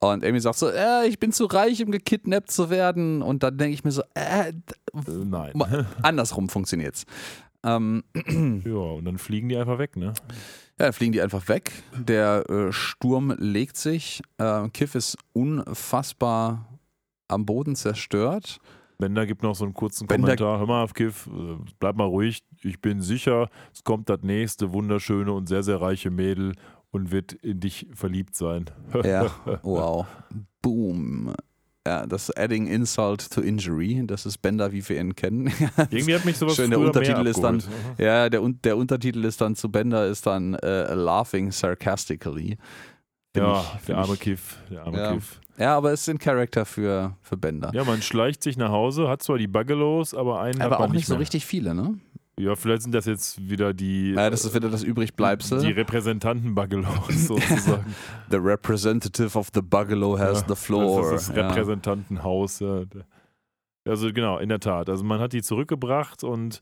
Und 0.00 0.24
Amy 0.24 0.40
sagt 0.40 0.58
so, 0.58 0.68
äh, 0.68 1.06
ich 1.06 1.18
bin 1.20 1.30
zu 1.32 1.44
reich, 1.46 1.82
um 1.84 1.90
gekidnappt 1.92 2.50
zu 2.50 2.68
werden. 2.68 3.22
Und 3.22 3.42
dann 3.44 3.56
denke 3.56 3.74
ich 3.74 3.84
mir 3.84 3.92
so, 3.92 4.02
äh, 4.14 4.48
Äh, 4.48 4.52
Nein. 5.24 5.52
andersrum 6.02 6.48
funktioniert's. 6.48 7.06
Ähm, 7.64 8.02
Ja, 8.64 8.74
und 8.74 9.04
dann 9.04 9.18
fliegen 9.18 9.48
die 9.48 9.56
einfach 9.56 9.78
weg, 9.78 9.96
ne? 9.96 10.12
ja, 10.78 10.84
dann 10.86 10.92
fliegen 10.92 11.12
die 11.12 11.20
einfach 11.22 11.48
weg. 11.48 11.72
Der 11.96 12.48
äh, 12.50 12.72
Sturm 12.72 13.34
legt 13.38 13.76
sich. 13.76 14.22
Äh, 14.38 14.68
Kiff 14.70 14.94
ist 14.94 15.16
unfassbar 15.32 16.66
am 17.28 17.44
Boden 17.46 17.76
zerstört. 17.76 18.58
Bender 18.98 19.26
gibt 19.26 19.42
noch 19.42 19.54
so 19.54 19.64
einen 19.64 19.74
kurzen 19.74 20.06
Bender- 20.06 20.36
Kommentar. 20.36 20.58
Hör 20.58 20.66
mal, 20.66 20.86
Kiff, 20.88 21.26
äh, 21.26 21.56
bleib 21.78 21.96
mal 21.96 22.04
ruhig. 22.04 22.42
Ich 22.62 22.80
bin 22.80 23.02
sicher, 23.02 23.48
es 23.74 23.84
kommt 23.84 24.08
das 24.08 24.22
nächste 24.22 24.72
wunderschöne 24.72 25.32
und 25.32 25.48
sehr, 25.48 25.62
sehr 25.62 25.80
reiche 25.80 26.10
Mädel 26.10 26.54
und 26.90 27.10
wird 27.10 27.32
in 27.34 27.60
dich 27.60 27.86
verliebt 27.92 28.34
sein. 28.34 28.66
Ja, 29.04 29.30
wow. 29.62 30.06
Boom. 30.62 31.34
Ja, 31.86 32.04
das 32.04 32.30
Adding 32.36 32.66
Insult 32.66 33.30
to 33.30 33.40
Injury, 33.40 34.02
das 34.06 34.26
ist 34.26 34.38
Bender, 34.42 34.72
wie 34.72 34.86
wir 34.88 34.98
ihn 35.00 35.14
kennen. 35.14 35.46
Irgendwie 35.90 36.16
hat 36.16 36.24
mich 36.24 36.36
sowas 36.36 36.56
Schön, 36.56 36.70
der 36.70 36.80
Untertitel 36.80 37.24
ist 37.28 37.40
dann-. 37.40 37.62
Ja, 37.96 38.28
der, 38.28 38.40
der 38.64 38.76
Untertitel 38.76 39.24
ist 39.24 39.40
dann 39.40 39.54
zu 39.54 39.70
Bender 39.70 40.06
ist 40.08 40.26
dann 40.26 40.54
äh, 40.54 40.92
Laughing 40.94 41.52
Sarcastically. 41.52 42.56
Find 43.34 43.46
Ja, 43.46 43.64
ich- 43.78 43.84
der 43.86 43.98
arme 43.98 44.16
Kiff, 44.16 44.58
der 44.68 44.82
arme 44.84 44.98
Ja. 44.98 45.12
Kiff. 45.12 45.40
Ja, 45.58 45.76
aber 45.76 45.92
es 45.92 46.02
ist 46.02 46.08
ein 46.10 46.18
Charakter 46.18 46.66
für, 46.66 47.16
für 47.22 47.36
Bender. 47.36 47.70
Ja, 47.72 47.84
man 47.84 48.02
schleicht 48.02 48.42
sich 48.42 48.56
nach 48.58 48.70
Hause, 48.70 49.08
hat 49.08 49.22
zwar 49.22 49.38
die 49.38 49.46
Buggelos, 49.46 50.12
aber 50.12 50.40
einen 50.40 50.58
hat 50.62 50.72
aber 50.72 50.80
auch 50.84 50.92
nicht 50.92 51.06
so 51.06 51.14
mehr. 51.14 51.20
richtig 51.20 51.46
viele, 51.46 51.74
ne? 51.74 51.94
Ja, 52.38 52.54
vielleicht 52.54 52.82
sind 52.82 52.94
das 52.94 53.06
jetzt 53.06 53.48
wieder 53.48 53.72
die, 53.72 54.12
Ja, 54.12 54.28
das 54.28 54.44
ist 54.44 54.54
wieder 54.54 54.68
das 54.68 54.82
die 54.82 54.88
Übrigbleibsel. 54.88 55.60
Repräsentanten-Buggelos 55.72 57.08
sozusagen. 57.26 57.94
The 58.30 58.36
representative 58.36 59.38
of 59.38 59.48
the 59.54 59.62
Bugalo 59.62 60.18
has 60.18 60.42
Ja, 60.42 60.48
the 60.48 60.54
floor. 60.54 61.12
Das 61.12 61.22
ist 61.22 61.28
das 61.30 61.36
ja. 61.36 61.48
Repräsentantenhaus. 61.48 62.62
Also 63.88 64.12
genau, 64.12 64.38
in 64.38 64.50
der 64.50 64.60
Tat. 64.60 64.90
Also 64.90 65.02
man 65.04 65.18
hat 65.20 65.32
die 65.32 65.42
zurückgebracht 65.42 66.24
und 66.24 66.60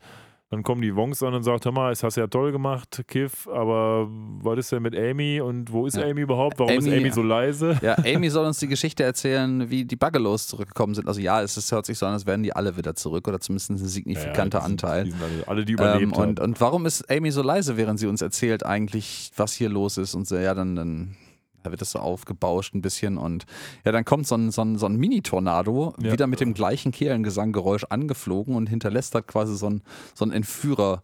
dann 0.55 0.63
kommen 0.63 0.81
die 0.83 0.95
Wongs 0.97 1.23
an 1.23 1.35
und 1.35 1.43
sagt, 1.43 1.65
hör 1.65 1.73
mal, 1.73 1.91
das 1.91 2.03
hast 2.03 2.17
ja 2.17 2.27
toll 2.27 2.53
gemacht, 2.53 3.03
Kiff, 3.09 3.47
aber 3.49 4.09
was 4.43 4.59
ist 4.59 4.73
denn 4.73 4.83
mit 4.83 4.97
Amy 4.97 5.41
und 5.41 5.73
wo 5.73 5.87
ist 5.87 5.97
Ja. 5.97 6.05
Amy 6.05 6.21
überhaupt? 6.23 6.59
Warum 6.59 6.73
ist 6.73 6.87
Amy- 6.87 6.99
Amy 6.99 7.11
so 7.11 7.23
leise? 7.23 7.79
Ja, 7.83 7.97
Amy 8.07 8.31
soll 8.31 8.47
uns 8.47 8.59
die 8.59 8.69
Geschichte 8.69 9.03
erzählen, 9.03 9.69
wie 9.71 9.85
die 9.85 9.97
Buggalos 9.97 10.47
zurückgekommen 10.49 10.95
sind. 10.95 11.09
Also 11.09 11.21
ja, 11.21 11.43
es 11.43 11.57
ist, 11.57 11.71
hört 11.73 11.87
sich 11.87 11.99
so 11.99 12.07
an, 12.07 12.13
als 12.13 12.25
wären 12.27 12.43
die 12.43 12.55
alle 12.55 12.77
wieder 12.77 12.95
zurück 12.95 13.27
oder 13.29 13.41
zumindest 13.41 13.71
ein 13.71 13.77
signifikanter 13.79 14.59
Ja, 14.61 14.65
die 14.65 14.71
sind- 14.71 14.85
Anteil. 14.85 15.05
Die 15.05 15.13
alle, 15.13 15.49
alle, 15.49 15.65
die 15.65 15.73
Ähm, 15.73 15.79
überlebt 15.79 16.17
und, 16.17 16.41
haben. 16.41 16.51
und 16.51 16.61
warum 16.61 16.87
ist 16.87 17.11
Amy 17.11 17.31
so 17.31 17.43
leise, 17.43 17.77
während 17.77 17.99
sie 17.99 18.07
uns 18.07 18.23
erzählt 18.23 18.65
eigentlich, 18.65 19.31
was 19.37 19.53
hier 19.53 19.69
los 19.69 19.99
ist? 19.99 20.15
Und 20.15 20.27
so, 20.29 20.37
ja, 20.37 20.55
dann, 20.55 20.77
dann 20.77 21.17
da 21.65 21.71
wird 21.73 21.81
das 21.81 21.91
so 21.91 21.99
aufgebauscht 21.99 22.75
ein 22.75 22.83
bisschen 22.83 23.19
und 23.19 23.45
ja, 23.85 23.91
dann 23.91 24.05
kommt 24.05 24.27
so 24.29 24.37
ein, 24.37 24.51
so 24.53 24.63
ein, 24.63 24.79
so 24.79 24.87
ein 24.87 24.97
Mini-Tornado 24.97 25.95
Ja. 26.01 26.13
wieder 26.13 26.27
mit 26.29 26.39
dem 26.41 26.55
gleichen 26.55 26.93
Kehlengesanggeräusch 26.93 27.85
angeflogen 27.91 28.55
und 28.55 28.69
hinterlässt 28.69 29.15
da 29.15 29.21
quasi 29.23 29.57
so 29.57 29.69
ein, 29.69 29.83
so 30.15 30.25
ein 30.25 30.31
Entführer, 30.31 31.03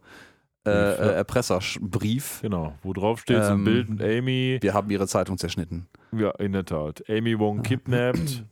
äh, 0.65 0.69
ja. 0.71 0.91
äh, 0.91 1.13
Erpresserbrief. 1.15 2.39
Genau, 2.41 2.73
wo 2.83 2.93
drauf 2.93 3.19
steht, 3.21 3.43
so 3.43 3.51
ein 3.51 3.59
Ähm, 3.59 3.63
Bild 3.65 3.89
mit 3.89 4.01
Amy. 4.01 4.59
Wir 4.61 4.73
haben 4.73 4.89
ihre 4.91 5.07
Zeitung 5.07 5.37
zerschnitten. 5.37 5.87
Ja, 6.11 6.31
in 6.31 6.53
der 6.53 6.65
Tat. 6.65 7.03
Amy 7.09 7.37
Wong 7.39 7.61
kidnapped. 7.63 8.45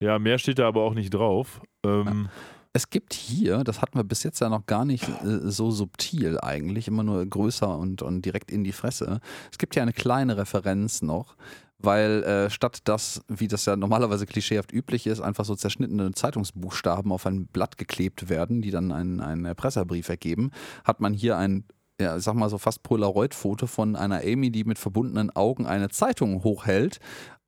Ja, 0.00 0.18
mehr 0.18 0.38
steht 0.38 0.58
da 0.58 0.66
aber 0.68 0.82
auch 0.82 0.94
nicht 0.94 1.12
drauf. 1.14 1.60
Ähm, 1.84 2.28
Es 2.76 2.90
gibt 2.90 3.14
hier, 3.14 3.62
das 3.62 3.80
hatten 3.80 3.96
wir 3.96 4.02
bis 4.02 4.24
jetzt 4.24 4.40
ja 4.40 4.48
noch 4.48 4.66
gar 4.66 4.84
nicht 4.84 5.08
äh, 5.08 5.48
so 5.48 5.70
subtil 5.70 6.40
eigentlich, 6.40 6.88
immer 6.88 7.04
nur 7.04 7.24
größer 7.24 7.78
und, 7.78 8.02
und 8.02 8.22
direkt 8.22 8.50
in 8.50 8.64
die 8.64 8.72
Fresse. 8.72 9.20
Es 9.52 9.58
gibt 9.58 9.74
hier 9.74 9.82
eine 9.82 9.92
kleine 9.92 10.36
Referenz 10.36 11.00
noch, 11.00 11.36
weil 11.78 12.24
äh, 12.24 12.50
statt 12.50 12.80
das, 12.82 13.22
wie 13.28 13.46
das 13.46 13.64
ja 13.66 13.76
normalerweise 13.76 14.26
klischeehaft 14.26 14.72
üblich 14.72 15.06
ist, 15.06 15.20
einfach 15.20 15.44
so 15.44 15.54
zerschnittene 15.54 16.14
Zeitungsbuchstaben 16.14 17.12
auf 17.12 17.26
ein 17.26 17.46
Blatt 17.46 17.78
geklebt 17.78 18.28
werden, 18.28 18.60
die 18.60 18.72
dann 18.72 18.90
einen, 18.90 19.20
einen 19.20 19.44
Erpresserbrief 19.44 20.08
ergeben, 20.08 20.50
hat 20.82 21.00
man 21.00 21.14
hier 21.14 21.38
ein 21.38 21.64
ja, 22.00 22.16
ich 22.16 22.24
sag 22.24 22.34
mal 22.34 22.50
so 22.50 22.58
fast 22.58 22.82
Polaroid-Foto 22.82 23.68
von 23.68 23.94
einer 23.94 24.22
Amy, 24.24 24.50
die 24.50 24.64
mit 24.64 24.80
verbundenen 24.80 25.30
Augen 25.30 25.64
eine 25.64 25.90
Zeitung 25.90 26.42
hochhält. 26.42 26.98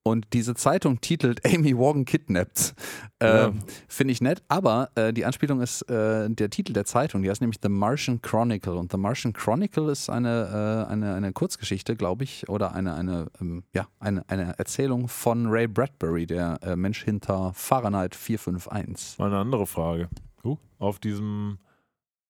Und 0.07 0.35
diese 0.35 0.55
Zeitung 0.55 1.01
titelt 1.01 1.45
Amy 1.53 1.77
Wong 1.77 2.05
kidnapped. 2.05 2.77
Ja. 3.21 3.47
Ähm, 3.47 3.59
Finde 3.89 4.13
ich 4.13 4.21
nett, 4.21 4.41
aber 4.47 4.91
äh, 4.95 5.13
die 5.13 5.25
Anspielung 5.25 5.61
ist 5.61 5.83
äh, 5.91 6.31
der 6.31 6.49
Titel 6.49 6.73
der 6.73 6.85
Zeitung, 6.85 7.25
die 7.25 7.29
heißt 7.29 7.41
nämlich 7.41 7.59
The 7.61 7.69
Martian 7.69 8.23
Chronicle. 8.23 8.75
Und 8.75 8.93
The 8.93 8.99
Martian 8.99 9.33
Chronicle 9.33 9.91
ist 9.91 10.09
eine, 10.09 10.87
äh, 10.87 10.93
eine, 10.93 11.15
eine 11.17 11.33
Kurzgeschichte, 11.33 11.97
glaube 11.97 12.23
ich, 12.23 12.49
oder 12.49 12.73
eine, 12.73 12.95
eine, 12.95 13.27
ähm, 13.41 13.65
ja, 13.75 13.89
eine, 13.99 14.23
eine 14.29 14.57
Erzählung 14.61 15.09
von 15.09 15.49
Ray 15.49 15.67
Bradbury, 15.67 16.25
der 16.25 16.61
äh, 16.63 16.77
Mensch 16.77 17.03
hinter 17.03 17.53
Fahrenheit 17.55 18.15
451. 18.15 19.19
Mal 19.19 19.27
eine 19.27 19.39
andere 19.39 19.67
Frage. 19.67 20.09
Uh, 20.45 20.57
auf 20.79 21.01
diesem 21.01 21.59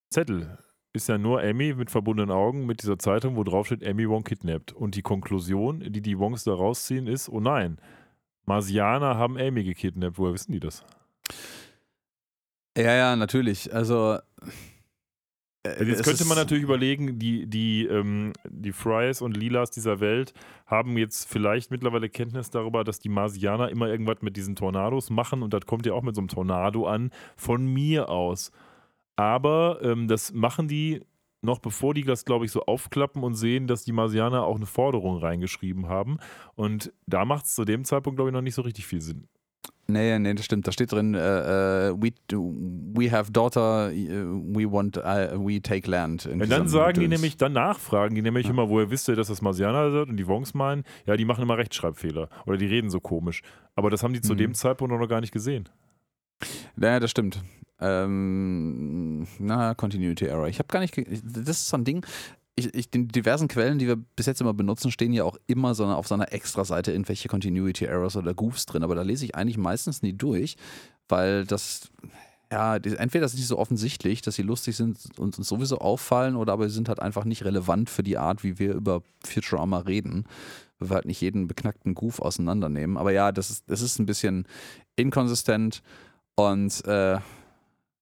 Zettel 0.09 0.57
ist 0.97 1.07
ja 1.07 1.17
nur 1.17 1.41
Amy 1.41 1.73
mit 1.73 1.89
verbundenen 1.89 2.31
Augen 2.31 2.65
mit 2.65 2.81
dieser 2.81 2.99
Zeitung, 2.99 3.35
wo 3.37 3.43
drauf 3.43 3.67
steht, 3.67 3.85
Amy 3.87 4.09
Wong 4.09 4.23
kidnapped. 4.23 4.73
Und 4.73 4.95
die 4.95 5.01
Konklusion, 5.01 5.79
die 5.79 6.01
die 6.01 6.19
Wongs 6.19 6.43
da 6.43 6.53
rausziehen, 6.53 7.07
ist, 7.07 7.29
oh 7.29 7.39
nein, 7.39 7.77
Marsianer 8.45 9.15
haben 9.17 9.37
Amy 9.37 9.63
gekidnappt. 9.63 10.17
Woher 10.17 10.33
wissen 10.33 10.51
die 10.51 10.59
das? 10.59 10.83
Ja, 12.77 12.93
ja, 12.93 13.15
natürlich. 13.15 13.73
Also. 13.73 14.19
äh, 15.63 15.83
Jetzt 15.83 16.03
könnte 16.03 16.25
man 16.25 16.37
natürlich 16.37 16.63
überlegen, 16.63 17.19
die, 17.19 17.45
die, 17.47 17.85
ähm, 17.85 18.33
die 18.47 18.71
Fries 18.71 19.21
und 19.21 19.35
Lilas 19.35 19.71
dieser 19.71 19.99
Welt 19.99 20.33
haben 20.65 20.97
jetzt 20.97 21.27
vielleicht 21.27 21.71
mittlerweile 21.71 22.09
Kenntnis 22.09 22.49
darüber, 22.49 22.83
dass 22.83 22.99
die 22.99 23.09
Marsianer 23.09 23.69
immer 23.69 23.87
irgendwas 23.87 24.21
mit 24.21 24.37
diesen 24.37 24.55
Tornados 24.55 25.09
machen 25.09 25.43
und 25.43 25.53
das 25.53 25.65
kommt 25.65 25.85
ja 25.85 25.93
auch 25.93 26.03
mit 26.03 26.15
so 26.15 26.21
einem 26.21 26.27
Tornado 26.29 26.87
an, 26.87 27.11
von 27.35 27.65
mir 27.65 28.09
aus. 28.09 28.51
Aber 29.17 29.79
ähm, 29.81 30.07
das 30.07 30.31
machen 30.31 30.69
die 30.69 31.01
noch 31.41 31.59
bevor 31.59 31.93
die 31.93 32.03
das, 32.03 32.25
glaube 32.25 32.45
ich, 32.45 32.51
so 32.51 32.63
aufklappen 32.65 33.23
und 33.23 33.35
sehen, 33.35 33.67
dass 33.67 33.83
die 33.83 33.91
Marsianer 33.91 34.43
auch 34.43 34.55
eine 34.55 34.65
Forderung 34.65 35.17
reingeschrieben 35.17 35.87
haben. 35.87 36.17
Und 36.55 36.91
da 37.05 37.25
macht 37.25 37.45
es 37.45 37.55
zu 37.55 37.65
dem 37.65 37.83
Zeitpunkt, 37.83 38.17
glaube 38.17 38.29
ich, 38.29 38.33
noch 38.33 38.41
nicht 38.41 38.55
so 38.55 38.63
richtig 38.63 38.85
viel 38.85 39.01
Sinn. 39.01 39.27
Nee, 39.89 40.19
nee, 40.19 40.33
das 40.33 40.43
stimmt. 40.43 40.67
Da 40.67 40.73
steht 40.73 40.91
drin, 40.91 41.15
äh, 41.15 41.93
we, 41.93 42.11
we 42.29 43.09
have 43.09 43.31
daughter, 43.31 43.89
äh, 43.91 44.25
we 44.25 44.69
want, 44.69 44.97
uh, 44.97 45.39
we 45.39 45.61
take 45.61 45.89
land. 45.89 46.25
Und 46.25 46.49
dann 46.49 46.67
sagen 46.67 46.99
die 46.99 47.07
nämlich, 47.07 47.37
danach 47.37 47.79
fragen 47.79 48.13
die 48.13 48.21
nämlich 48.21 48.47
ja. 48.47 48.51
immer, 48.51 48.69
woher 48.69 48.89
wisst 48.89 49.07
ihr, 49.07 49.15
dass 49.15 49.29
das 49.29 49.41
Marsianer 49.41 49.91
sind? 49.91 50.09
Und 50.09 50.17
die 50.17 50.27
Wongs 50.27 50.53
meinen, 50.53 50.83
ja, 51.05 51.15
die 51.15 51.23
machen 51.23 51.41
immer 51.41 51.57
Rechtschreibfehler. 51.57 52.27
Oder 52.45 52.57
die 52.57 52.65
reden 52.65 52.89
so 52.89 52.99
komisch. 52.99 53.43
Aber 53.75 53.89
das 53.89 54.03
haben 54.03 54.13
die 54.13 54.21
zu 54.21 54.33
mhm. 54.33 54.39
dem 54.39 54.53
Zeitpunkt 54.55 54.93
noch 54.93 55.07
gar 55.07 55.21
nicht 55.21 55.31
gesehen. 55.31 55.69
Naja, 56.75 56.99
das 56.99 57.11
stimmt. 57.11 57.41
Ähm, 57.79 59.27
na, 59.39 59.75
Continuity 59.75 60.25
Error. 60.25 60.47
Ich 60.47 60.59
habe 60.59 60.67
gar 60.67 60.79
nicht. 60.79 60.95
Das 60.97 61.57
ist 61.57 61.69
so 61.69 61.77
ein 61.77 61.83
Ding 61.83 62.05
ich, 62.57 62.73
ich, 62.73 62.89
den 62.89 63.07
diversen 63.07 63.47
Quellen, 63.47 63.77
die 63.77 63.87
wir 63.87 63.95
bis 63.95 64.25
jetzt 64.25 64.41
immer 64.41 64.53
benutzen, 64.53 64.91
stehen 64.91 65.13
ja 65.13 65.23
auch 65.23 65.37
immer 65.45 65.75
so 65.75 65.85
auf 65.85 66.07
so 66.07 66.15
einer 66.15 66.33
Extra-Seite 66.33 66.91
irgendwelche 66.91 67.29
Continuity 67.29 67.85
Errors 67.85 68.17
oder 68.17 68.33
Goofs 68.33 68.65
drin. 68.65 68.83
Aber 68.83 68.95
da 68.95 69.03
lese 69.03 69.25
ich 69.25 69.35
eigentlich 69.35 69.59
meistens 69.59 70.01
nie 70.01 70.13
durch, 70.13 70.57
weil 71.07 71.45
das, 71.45 71.91
ja, 72.51 72.75
entweder 72.75 73.21
das 73.25 73.35
ist 73.35 73.47
so 73.47 73.59
offensichtlich, 73.59 74.23
dass 74.23 74.35
sie 74.35 74.41
lustig 74.41 74.75
sind 74.75 74.97
und 75.19 75.37
uns 75.37 75.47
sowieso 75.47 75.77
auffallen, 75.77 76.35
oder 76.35 76.53
aber 76.53 76.67
sie 76.67 76.73
sind 76.73 76.89
halt 76.89 76.99
einfach 76.99 77.25
nicht 77.25 77.45
relevant 77.45 77.91
für 77.91 78.03
die 78.03 78.17
Art, 78.17 78.43
wie 78.43 78.57
wir 78.57 78.73
über 78.73 79.03
Futurama 79.23 79.79
reden. 79.79 80.25
Weil 80.79 80.89
wir 80.89 80.95
halt 80.95 81.05
nicht 81.05 81.21
jeden 81.21 81.47
beknackten 81.47 81.93
Goof 81.93 82.19
auseinandernehmen. 82.19 82.97
Aber 82.97 83.11
ja, 83.11 83.31
das 83.31 83.51
ist, 83.51 83.65
das 83.67 83.81
ist 83.81 83.99
ein 83.99 84.07
bisschen 84.07 84.47
inkonsistent. 84.95 85.83
Und 86.35 86.85
äh, 86.85 87.19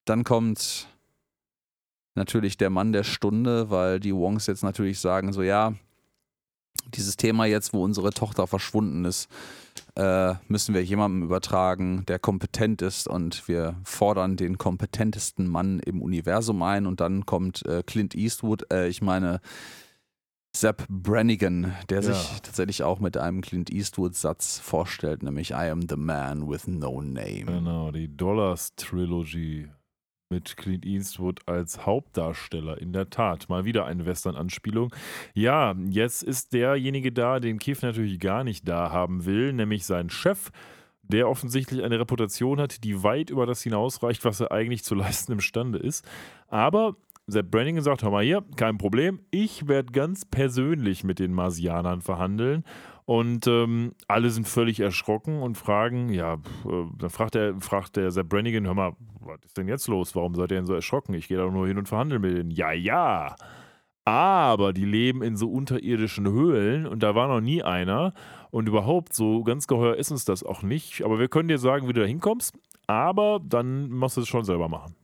dann 0.06 0.23
kommt 0.23 0.88
natürlich 2.15 2.57
der 2.57 2.69
Mann 2.69 2.94
der 2.94 3.03
Stunde, 3.03 3.69
weil 3.69 3.99
die 3.99 4.15
Wongs 4.15 4.48
jetzt 4.48 4.64
natürlich 4.64 4.99
sagen, 4.99 5.34
so 5.34 5.41
ja, 5.41 5.73
dieses 6.94 7.18
Thema 7.18 7.45
jetzt, 7.45 7.73
wo 7.73 7.84
unsere 7.84 8.11
Tochter 8.11 8.48
verschwunden 8.48 9.06
ist, 9.06 9.30
äh, 9.95 10.36
müssen 10.48 10.73
wir 10.73 10.84
jemandem 10.84 11.23
übertragen, 11.23 12.06
der 12.07 12.19
kompetent 12.19 12.82
ist 12.82 13.07
und 13.07 13.48
wir 13.48 13.76
fordern 13.84 14.38
den 14.38 14.57
kompetentesten 14.57 15.48
Mann 15.48 15.80
im 15.80 16.02
Universum 16.02 16.61
ein 16.64 16.86
und 16.86 16.99
dann 16.99 17.26
kommt 17.26 17.65
äh, 17.65 17.84
Clint 17.84 18.15
Eastwood, 18.15 18.72
äh, 18.72 18.88
ich 18.88 19.02
meine 19.02 19.41
Sepp 20.56 20.88
Brannigan, 20.88 21.73
der 21.90 22.02
ja. 22.02 22.14
sich 22.14 22.41
tatsächlich 22.41 22.84
auch 22.84 22.99
mit 22.99 23.18
einem 23.18 23.41
Clint 23.41 23.69
Eastwood-Satz 23.69 24.60
vorstellt, 24.60 25.22
nämlich 25.22 25.52
I 25.52 25.69
am 25.69 25.82
the 25.90 25.98
man 25.98 26.49
with 26.49 26.68
no 26.68 27.02
name. 27.02 27.45
Genau, 27.45 27.91
die 27.91 28.15
Dollars 28.15 28.73
Trilogy 28.76 29.68
mit 30.30 30.57
Clint 30.57 30.85
Eastwood 30.85 31.41
als 31.47 31.85
Hauptdarsteller. 31.85 32.80
In 32.80 32.93
der 32.93 33.10
Tat, 33.10 33.49
mal 33.49 33.65
wieder 33.65 33.85
eine 33.85 34.06
Western-Anspielung. 34.06 34.93
Ja, 35.34 35.76
jetzt 35.89 36.23
ist 36.23 36.53
derjenige 36.53 37.11
da, 37.11 37.39
den 37.39 37.60
Kiff 37.60 37.81
natürlich 37.81 38.19
gar 38.19 38.43
nicht 38.43 38.68
da 38.68 38.91
haben 38.91 39.26
will, 39.26 39.53
nämlich 39.53 39.85
sein 39.85 40.10
Chef, 40.10 40.52
der 41.03 41.30
offensichtlich 41.30 41.84
eine 41.84 41.99
Reputation 41.99 42.60
hat, 42.60 42.84
die 42.84 43.03
weit 43.03 43.30
über 43.30 43.45
das 43.45 43.61
hinausreicht, 43.61 44.26
was 44.26 44.39
er 44.39 44.52
eigentlich 44.52 44.84
zu 44.84 44.95
leisten 44.95 45.34
imstande 45.34 45.77
ist. 45.77 46.06
Aber 46.47 46.95
Sepp 47.27 47.49
Brannigan 47.49 47.84
sagt, 47.84 48.03
hör 48.03 48.11
mal 48.11 48.23
hier, 48.23 48.43
kein 48.56 48.77
Problem, 48.77 49.19
ich 49.31 49.68
werde 49.68 49.91
ganz 49.91 50.26
persönlich 50.26 51.03
mit 51.03 51.19
den 51.19 51.34
Marsianern 51.34 52.02
verhandeln 52.02 52.64
und 53.06 53.47
ähm, 53.47 53.93
alle 54.07 54.30
sind 54.30 54.47
völlig 54.47 54.80
erschrocken 54.80 55.41
und 55.41 55.57
fragen, 55.57 56.10
ja, 56.10 56.35
äh, 56.65 56.85
dann 56.97 57.10
fragt 57.10 57.35
der, 57.35 57.56
fragt 57.60 57.95
der 57.95 58.11
Sepp 58.11 58.30
Brannigan, 58.30 58.65
hör 58.65 58.73
mal, 58.73 58.93
was 59.26 59.39
ist 59.43 59.57
denn 59.57 59.68
jetzt 59.68 59.88
los? 59.88 60.15
Warum 60.15 60.35
seid 60.35 60.52
ihr 60.52 60.57
denn 60.57 60.65
so 60.65 60.73
erschrocken? 60.73 61.14
Ich 61.14 61.27
gehe 61.27 61.38
da 61.38 61.49
nur 61.49 61.68
hin 61.68 61.77
und 61.77 61.88
verhandle 61.88 62.19
mit 62.19 62.38
denen. 62.38 62.52
Ja, 62.52 62.72
ja. 62.72 63.35
Aber 64.06 64.72
die 64.72 64.85
leben 64.85 65.23
in 65.23 65.35
so 65.35 65.52
unterirdischen 65.52 66.27
Höhlen 66.27 66.85
und 66.85 67.02
da 67.02 67.15
war 67.15 67.27
noch 67.27 67.41
nie 67.41 67.64
einer. 67.64 68.14
Und 68.52 68.68
überhaupt, 68.68 69.14
so 69.14 69.43
ganz 69.43 69.68
geheuer 69.68 69.95
ist 69.95 70.11
uns 70.11 70.26
das 70.26 70.43
auch 70.43 70.61
nicht. 70.61 71.03
Aber 71.03 71.19
wir 71.19 71.27
können 71.27 71.49
dir 71.49 71.57
sagen, 71.57 71.88
wie 71.88 71.93
du 71.93 72.02
da 72.02 72.07
hinkommst. 72.07 72.56
Aber 72.88 73.39
dann 73.43 73.89
musst 73.89 74.18
du 74.18 74.22
es 74.22 74.27
schon 74.27 74.45
selber 74.45 74.69
machen. 74.69 74.95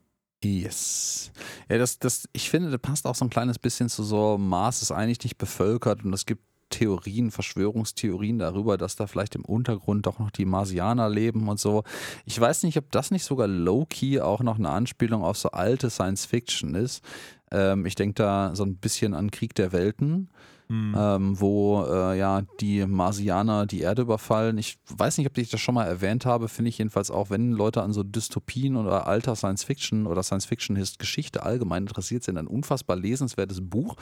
Yes. 0.44 1.32
Ja, 1.70 1.78
das, 1.78 2.00
das, 2.00 2.28
ich 2.34 2.50
finde, 2.50 2.72
das 2.72 2.80
passt 2.80 3.06
auch 3.06 3.16
so 3.16 3.26
ein 3.26 3.30
kleines 3.30 3.60
bisschen 3.60 3.90
zu 3.90 4.04
so, 4.04 4.38
Mars 4.38 4.82
ist 4.82 4.92
eigentlich 4.92 5.24
nicht 5.24 5.38
bevölkert 5.38 6.04
und 6.04 6.14
es 6.14 6.26
gibt 6.26 6.44
Theorien, 6.72 7.30
Verschwörungstheorien 7.30 8.40
darüber, 8.40 8.78
dass 8.78 8.96
da 8.96 9.06
vielleicht 9.06 9.36
im 9.36 9.46
Untergrund 9.46 10.08
doch 10.08 10.18
noch 10.18 10.32
die 10.32 10.46
Marsianer 10.46 11.10
leben 11.10 11.48
und 11.48 11.60
so. 11.60 11.84
Ich 12.26 12.40
weiß 12.40 12.64
nicht, 12.64 12.78
ob 12.78 12.92
das 12.92 13.12
nicht 13.12 13.24
sogar 13.24 13.48
low-key 13.48 14.20
auch 14.20 14.42
noch 14.42 14.58
eine 14.58 14.70
Anspielung 14.70 15.24
auf 15.24 15.38
so 15.38 15.52
alte 15.52 15.90
Science 15.90 16.26
Fiction 16.26 16.74
ist. 16.74 17.04
Ähm, 17.52 17.86
ich 17.86 17.96
denke 17.96 18.16
da 18.16 18.56
so 18.56 18.64
ein 18.64 18.78
bisschen 18.78 19.14
an 19.14 19.30
Krieg 19.30 19.54
der 19.54 19.72
Welten. 19.72 20.30
Hm. 20.72 20.96
Ähm, 20.98 21.42
wo 21.42 21.84
äh, 21.84 22.18
ja 22.18 22.44
die 22.62 22.86
Marsianer 22.86 23.66
die 23.66 23.82
Erde 23.82 24.04
überfallen. 24.04 24.58
Ich 24.58 24.78
weiß 24.88 25.18
nicht, 25.18 25.28
ob 25.28 25.38
ich 25.38 25.50
das 25.50 25.60
schon 25.60 25.76
mal 25.76 25.84
erwähnt 25.84 26.26
habe, 26.26 26.48
finde 26.48 26.70
ich 26.70 26.78
jedenfalls 26.78 27.12
auch, 27.12 27.30
wenn 27.30 27.52
Leute 27.52 27.82
an 27.82 27.92
so 27.92 28.04
Dystopien 28.04 28.78
oder 28.78 29.06
alter 29.06 29.36
Science 29.36 29.66
Fiction 29.66 30.08
oder 30.08 30.24
Science 30.24 30.46
Fiction 30.46 30.82
Geschichte 30.98 31.44
allgemein 31.44 31.84
interessiert 31.84 32.24
sind, 32.24 32.38
ein 32.38 32.48
unfassbar 32.48 32.96
lesenswertes 32.96 33.60
Buch. 33.60 33.98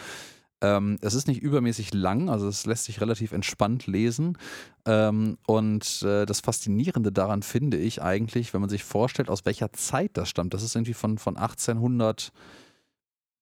Ähm, 0.62 0.98
es 1.02 1.14
ist 1.14 1.28
nicht 1.28 1.42
übermäßig 1.42 1.94
lang, 1.94 2.30
also 2.30 2.48
es 2.48 2.66
lässt 2.66 2.86
sich 2.86 3.00
relativ 3.00 3.32
entspannt 3.32 3.88
lesen. 3.88 4.38
Ähm, 4.86 5.38
und 5.48 6.02
äh, 6.04 6.26
das 6.26 6.42
Faszinierende 6.42 7.12
daran 7.12 7.44
finde 7.44 7.78
ich 7.78 8.02
eigentlich, 8.02 8.54
wenn 8.54 8.62
man 8.62 8.70
sich 8.70 8.84
vorstellt, 8.84 9.30
aus 9.30 9.46
welcher 9.46 9.72
Zeit 9.72 10.12
das 10.16 10.30
stammt. 10.30 10.54
Das 10.54 10.64
ist 10.64 10.76
irgendwie 10.76 10.94
von, 10.94 11.18
von 11.18 11.38
1800, 11.38 12.32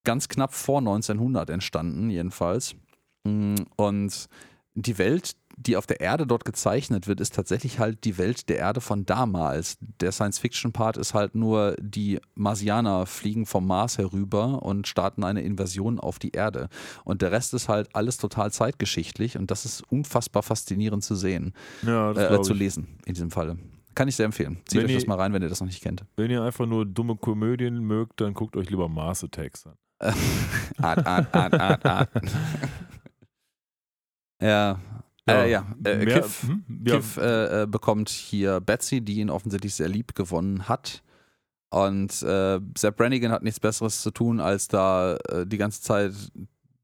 ganz 0.03 0.27
knapp 0.27 0.53
vor 0.53 0.79
1900 0.79 1.49
entstanden, 1.49 2.09
jedenfalls. 2.09 2.75
Mm, 3.23 3.55
und 3.75 4.27
die 4.75 4.97
Welt, 4.99 5.35
die 5.57 5.75
auf 5.75 5.87
der 5.87 5.99
Erde 5.99 6.27
dort 6.27 6.45
gezeichnet 6.45 7.07
wird, 7.07 7.19
ist 7.19 7.33
tatsächlich 7.33 7.79
halt 7.79 8.03
die 8.05 8.19
Welt 8.19 8.47
der 8.47 8.57
Erde 8.57 8.79
von 8.79 9.05
damals. 9.05 9.77
Der 9.81 10.11
Science-Fiction-Part 10.11 10.97
ist 10.97 11.15
halt 11.15 11.33
nur, 11.33 11.75
die 11.79 12.19
Marsianer 12.35 13.07
fliegen 13.07 13.47
vom 13.47 13.65
Mars 13.65 13.97
herüber 13.97 14.61
und 14.61 14.87
starten 14.87 15.23
eine 15.23 15.41
Invasion 15.41 15.99
auf 15.99 16.19
die 16.19 16.31
Erde. 16.31 16.69
Und 17.03 17.23
der 17.23 17.31
Rest 17.31 17.55
ist 17.55 17.69
halt 17.69 17.89
alles 17.95 18.17
total 18.17 18.51
zeitgeschichtlich 18.51 19.35
und 19.37 19.49
das 19.49 19.65
ist 19.65 19.81
unfassbar 19.91 20.43
faszinierend 20.43 21.03
zu 21.03 21.15
sehen, 21.15 21.53
ja, 21.81 22.11
äh, 22.11 22.41
zu 22.43 22.53
lesen 22.53 22.99
in 23.05 23.15
diesem 23.15 23.31
Falle. 23.31 23.57
Kann 23.95 24.07
ich 24.07 24.15
sehr 24.15 24.27
empfehlen. 24.27 24.59
Zieht 24.65 24.77
wenn 24.77 24.85
euch 24.85 24.91
ihr, 24.91 24.97
das 24.99 25.07
mal 25.07 25.15
rein, 25.15 25.33
wenn 25.33 25.41
ihr 25.41 25.49
das 25.49 25.59
noch 25.59 25.65
nicht 25.67 25.81
kennt. 25.81 26.05
Wenn 26.17 26.29
ihr 26.29 26.43
einfach 26.43 26.67
nur 26.67 26.85
dumme 26.85 27.15
Komödien 27.15 27.79
mögt, 27.79 28.21
dann 28.21 28.35
guckt 28.35 28.55
euch 28.55 28.69
lieber 28.69 28.87
Mars 28.87 29.23
Attacks 29.23 29.65
an. 29.65 29.73
art, 30.77 31.03
art, 31.07 31.35
art, 31.35 31.53
art, 31.55 31.85
art. 31.85 32.09
ja, 34.39 34.79
ja, 35.27 35.43
äh, 35.43 35.51
ja. 35.51 35.65
Äh, 35.83 36.05
Kiff, 36.05 36.43
hm? 36.43 36.63
ja. 36.85 36.95
Kiff 36.95 37.17
äh, 37.17 37.63
äh, 37.63 37.67
bekommt 37.67 38.09
hier 38.09 38.59
Betsy, 38.59 39.01
die 39.01 39.19
ihn 39.19 39.29
offensichtlich 39.29 39.75
sehr 39.75 39.89
lieb 39.89 40.15
gewonnen 40.15 40.67
hat. 40.67 41.03
Und 41.69 42.21
äh, 42.23 42.59
Sepp 42.77 42.97
Brannigan 42.97 43.31
hat 43.31 43.43
nichts 43.43 43.59
Besseres 43.59 44.01
zu 44.01 44.11
tun, 44.11 44.39
als 44.39 44.67
da 44.67 45.17
äh, 45.29 45.45
die 45.45 45.57
ganze 45.57 45.81
Zeit 45.81 46.13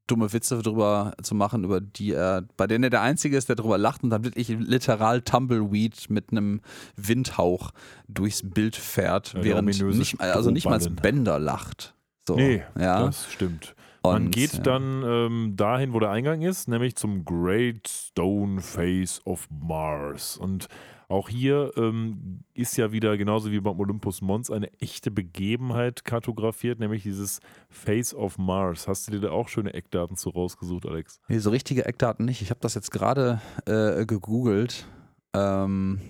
dumme 0.06 0.32
Witze 0.32 0.60
drüber 0.60 1.14
zu 1.22 1.34
machen, 1.34 1.64
über 1.64 1.80
die 1.80 2.12
er, 2.12 2.44
bei 2.56 2.66
denen 2.66 2.84
er 2.84 2.90
der 2.90 3.00
Einzige 3.00 3.36
ist, 3.36 3.48
der 3.48 3.56
drüber 3.56 3.78
lacht 3.78 4.02
und 4.02 4.10
dann 4.10 4.24
wirklich 4.24 4.48
literal 4.48 5.22
Tumbleweed 5.22 6.10
mit 6.10 6.30
einem 6.30 6.60
Windhauch 6.96 7.70
durchs 8.08 8.42
Bild 8.44 8.76
fährt, 8.76 9.32
ja, 9.32 9.44
während 9.44 9.66
nicht, 9.66 10.20
also 10.20 10.50
nicht 10.50 10.66
mal 10.66 10.78
Bender 10.78 11.38
lacht. 11.38 11.94
So, 12.26 12.36
nee, 12.36 12.62
ja. 12.78 13.06
das 13.06 13.30
stimmt. 13.32 13.74
Man 14.12 14.30
geht 14.30 14.52
ja. 14.54 14.60
dann 14.60 15.02
ähm, 15.04 15.52
dahin, 15.56 15.92
wo 15.94 16.00
der 16.00 16.10
Eingang 16.10 16.42
ist, 16.42 16.68
nämlich 16.68 16.94
zum 16.96 17.24
Great 17.24 17.88
Stone 17.88 18.60
Face 18.60 19.20
of 19.24 19.48
Mars. 19.50 20.36
Und 20.36 20.68
auch 21.08 21.28
hier 21.28 21.72
ähm, 21.76 22.40
ist 22.54 22.76
ja 22.76 22.92
wieder, 22.92 23.16
genauso 23.16 23.50
wie 23.50 23.60
beim 23.60 23.78
Olympus 23.78 24.20
Mons, 24.20 24.50
eine 24.50 24.72
echte 24.80 25.10
Begebenheit 25.10 26.04
kartografiert, 26.04 26.80
nämlich 26.80 27.02
dieses 27.02 27.40
Face 27.68 28.14
of 28.14 28.38
Mars. 28.38 28.88
Hast 28.88 29.06
du 29.06 29.12
dir 29.12 29.20
da 29.20 29.30
auch 29.30 29.48
schöne 29.48 29.72
Eckdaten 29.74 30.16
zu 30.16 30.30
rausgesucht, 30.30 30.86
Alex? 30.86 31.20
Nee, 31.28 31.38
so 31.38 31.50
richtige 31.50 31.84
Eckdaten 31.84 32.24
nicht. 32.24 32.42
Ich 32.42 32.50
habe 32.50 32.60
das 32.60 32.74
jetzt 32.74 32.90
gerade 32.90 33.40
äh, 33.66 34.06
gegoogelt. 34.06 34.86
Ähm, 35.34 36.00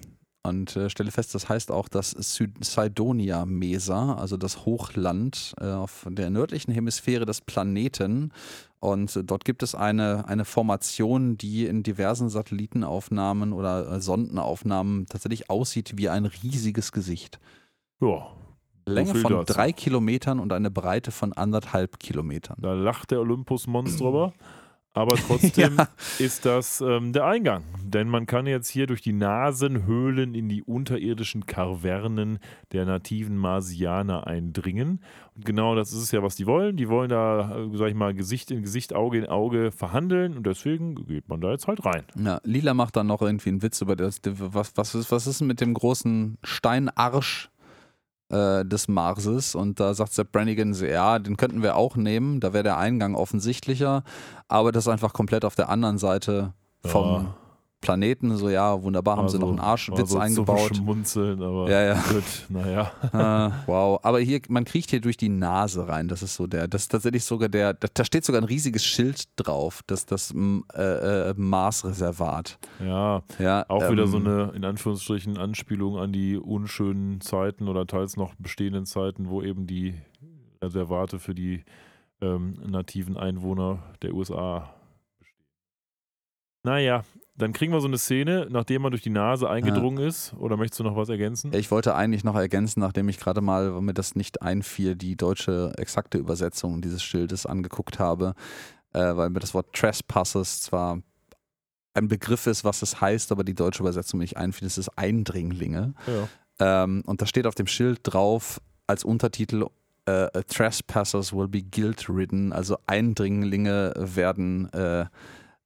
und 0.47 0.77
äh, 0.77 0.91
stelle 0.91 1.11
fest, 1.11 1.35
das 1.35 1.49
heißt 1.49 1.71
auch 1.71 1.89
das 1.89 2.11
Sidonia 2.11 3.47
Mesa, 3.47 4.15
also 4.15 4.37
das 4.37 4.67
Hochland 4.67 5.55
äh, 5.59 5.71
auf 5.71 6.07
der 6.09 6.29
nördlichen 6.31 6.73
Hemisphäre 6.73 7.25
des 7.25 7.41
Planeten. 7.41 8.31
Und 8.79 9.17
äh, 9.17 9.25
dort 9.25 9.47
gibt 9.47 9.63
es 9.63 9.75
eine, 9.75 10.29
eine 10.29 10.45
Formation, 10.45 11.39
die 11.39 11.65
in 11.65 11.83
diversen 11.83 12.29
Satellitenaufnahmen 12.29 13.55
oder 13.55 13.91
äh, 13.91 14.01
Sondenaufnahmen 14.01 15.07
tatsächlich 15.07 15.49
aussieht 15.49 15.97
wie 15.97 16.11
ein 16.11 16.27
riesiges 16.27 16.93
Gesicht. 16.93 17.41
Ja. 18.01 18.27
Länge 18.87 19.15
von 19.15 19.33
dazu. 19.33 19.53
drei 19.55 19.73
Kilometern 19.73 20.41
und 20.41 20.53
eine 20.53 20.71
Breite 20.71 21.11
von 21.11 21.33
anderthalb 21.33 21.99
Kilometern. 21.99 22.59
Da 22.61 22.75
lacht 22.75 23.13
der 23.13 23.21
Olympus-Monster 23.21 23.99
drüber. 24.05 24.35
Aber 24.95 25.17
trotzdem 25.29 25.77
Ja. 25.77 25.89
ist 26.19 26.47
das 26.47 26.81
ähm, 26.81 27.13
der 27.13 27.27
Eingang. 27.27 27.65
Denn 27.85 28.09
man 28.09 28.27
kann 28.27 28.47
jetzt 28.47 28.69
hier 28.71 28.87
durch 28.87 29.03
die 29.03 29.13
Nasenhöhlen 29.13 30.35
in 30.35 30.49
die 30.49 30.63
unterirdischen 30.63 31.47
Kavernen 31.47 32.39
der 32.73 32.85
nativen 32.87 33.37
Marsianer 33.37 34.27
eindringen. 34.27 35.01
Und 35.35 35.45
genau 35.45 35.75
das 35.75 35.93
ist 35.93 35.99
es 36.03 36.13
ja, 36.13 36.23
was 36.23 36.37
die 36.37 36.47
wollen. 36.47 36.77
Die 36.77 36.89
wollen 36.89 37.09
da, 37.09 37.57
äh, 37.59 37.77
sag 37.77 37.89
ich 37.89 37.95
mal, 37.95 38.15
Gesicht 38.15 38.51
in 38.53 38.63
Gesicht, 38.63 38.95
Auge 38.95 39.19
in 39.19 39.27
Auge 39.27 39.73
verhandeln. 39.73 40.37
Und 40.37 40.47
deswegen 40.47 40.95
geht 41.07 41.29
man 41.29 41.41
da 41.41 41.51
jetzt 41.51 41.67
halt 41.67 41.85
rein. 41.85 42.05
Ja, 42.17 42.41
Lila 42.45 42.73
macht 42.75 42.97
dann 42.97 43.09
noch 43.09 43.21
irgendwie 43.23 43.51
einen 43.51 43.63
Witz 43.63 43.81
über 43.81 43.97
das. 43.97 44.21
Was, 44.25 44.77
was, 44.77 44.95
ist, 44.95 45.11
was 45.11 45.27
ist 45.27 45.41
denn 45.41 45.49
mit 45.49 45.61
dem 45.61 45.75
großen 45.75 46.39
Steinarsch 46.45 47.51
äh, 48.35 48.65
des 48.65 48.89
Marses? 48.89 49.55
Und 49.55 49.81
da 49.81 49.95
sagt 49.95 50.13
Sepp 50.13 50.33
Brannigan, 50.33 50.75
ja, 50.75 51.19
den 51.19 51.37
könnten 51.37 51.63
wir 51.63 51.77
auch 51.77 51.97
nehmen. 51.97 52.41
Da 52.41 52.53
wäre 52.53 52.65
der 52.65 52.79
Eingang 52.79 53.15
offensichtlicher. 53.15 54.03
Aber 54.49 54.73
das 54.73 54.85
ist 54.85 54.89
einfach 54.89 55.13
komplett 55.13 55.45
auf 55.45 55.55
der 55.55 55.69
anderen 55.69 55.99
Seite 55.99 56.53
vom 56.85 57.25
Ja. 57.25 57.35
Planeten. 57.85 58.37
So, 58.37 58.49
ja, 58.49 58.83
wunderbar, 58.83 59.19
haben 59.19 59.29
sie 59.29 59.39
noch 59.39 59.51
einen 59.51 59.61
Arschwitz 59.61 60.11
so 60.11 60.19
eingebaut. 60.19 60.77
Schmunzeln, 60.77 61.43
aber 61.43 61.71
Ja, 61.71 61.83
ja. 61.83 62.03
gut, 62.09 62.25
naja. 62.49 62.91
Ah, 63.13 63.53
wow, 63.67 64.01
aber 64.03 64.21
hier, 64.21 64.41
man 64.49 64.65
kriecht 64.65 64.91
hier 64.91 65.01
durch 65.01 65.17
die 65.17 65.29
Nase 65.29 65.87
rein. 65.87 66.09
Das 66.09 66.23
ist 66.23 66.35
so 66.35 66.47
der, 66.47 66.67
das 66.67 66.83
ist 66.83 66.89
tatsächlich 66.89 67.25
sogar 67.25 67.49
der, 67.49 67.75
da, 67.75 67.87
da 67.93 68.05
steht 68.05 68.25
sogar 68.25 68.41
ein 68.41 68.47
riesiges 68.47 68.85
Schild 68.85 69.25
drauf, 69.37 69.83
das 69.87 70.07
das 70.07 70.31
m, 70.31 70.65
äh, 70.75 71.31
äh, 71.31 71.35
Marsreservat. 71.37 72.59
Ja, 72.81 73.23
Ja, 73.39 73.67
Auch 73.69 73.91
wieder 73.91 74.07
so 74.07 74.17
ähm, 74.17 74.27
eine, 74.27 74.53
in 74.55 74.65
Anführungsstrichen, 74.65 75.37
Anspielung 75.37 75.99
an 75.99 76.13
die 76.13 76.37
unschönen 76.39 77.21
Zeiten 77.21 77.69
oder 77.69 77.87
teils 77.87 78.17
noch 78.17 78.35
bestehenden 78.37 78.87
Zeiten, 78.87 79.29
wo 79.29 79.43
eben 79.43 79.67
die 79.67 79.95
Reservate 80.63 81.19
für 81.19 81.35
die 81.35 81.65
ähm, 82.21 82.55
nativen 82.67 83.17
Einwohner 83.17 83.83
der 84.03 84.15
USA 84.15 84.75
bestehen. 85.19 85.45
Naja, 86.65 87.05
dann 87.37 87.53
kriegen 87.53 87.73
wir 87.73 87.81
so 87.81 87.89
eine 87.89 87.99
Szene, 87.99 88.47
nachdem 88.51 88.83
man 88.83 88.93
durch 88.93 89.03
die 89.03 89.11
Nase 89.11 89.51
eingedrungen 89.51 90.05
ist. 90.05 90.35
Oder 90.35 90.57
möchtest 90.57 90.81
du 90.81 90.85
noch 90.85 90.97
was 90.97 91.09
ergänzen? 91.09 91.53
Ich 91.53 91.71
wollte 91.71 91.95
eigentlich 91.95 92.23
noch 92.23 92.37
ergänzen, 92.37 92.81
nachdem 92.81 93.09
ich 93.09 93.19
gerade 93.19 93.41
mal, 93.41 93.75
weil 93.75 93.81
mir 93.81 93.95
das 93.95 94.15
nicht 94.15 94.43
einfiel, 94.43 94.95
die 94.95 95.17
deutsche 95.17 95.73
exakte 95.77 96.19
Übersetzung 96.19 96.81
dieses 96.81 97.03
Schildes 97.03 97.45
angeguckt 97.45 97.99
habe, 97.99 98.35
äh, 98.93 99.17
weil 99.17 99.31
mir 99.31 99.41
das 99.41 99.53
Wort 99.53 99.73
Trespassers 99.73 100.63
zwar 100.63 101.01
ein 101.95 102.09
Begriff 102.09 102.47
ist, 102.47 102.65
was 102.65 102.83
es 102.83 103.01
heißt, 103.01 103.33
aber 103.33 103.43
die 103.43 103.55
deutsche 103.55 103.83
Übersetzung 103.83 104.19
mir 104.19 104.25
nicht 104.25 104.37
einfiel, 104.37 104.67
es 104.67 104.79
ist 104.79 104.91
Eindringlinge. 104.97 105.95
Ja. 106.07 106.85
Ähm, 106.85 107.03
und 107.07 107.21
da 107.21 107.27
steht 107.27 107.47
auf 107.47 107.55
dem 107.55 107.67
Schild 107.67 108.01
drauf 108.03 108.61
als 108.87 109.03
Untertitel 109.05 109.67
äh, 110.07 110.29
Trespassers 110.49 111.33
will 111.33 111.49
be 111.49 111.63
guilt-ridden, 111.63 112.53
also 112.53 112.77
Eindringlinge 112.87 113.95
werden 113.97 114.71
äh, 114.73 115.07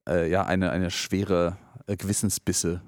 äh, 0.07 0.29
ja 0.29 0.45
eine, 0.45 0.71
eine 0.71 0.91
schwere 0.91 1.57
äh, 1.89 1.97
Gewissensbisse 1.97 2.81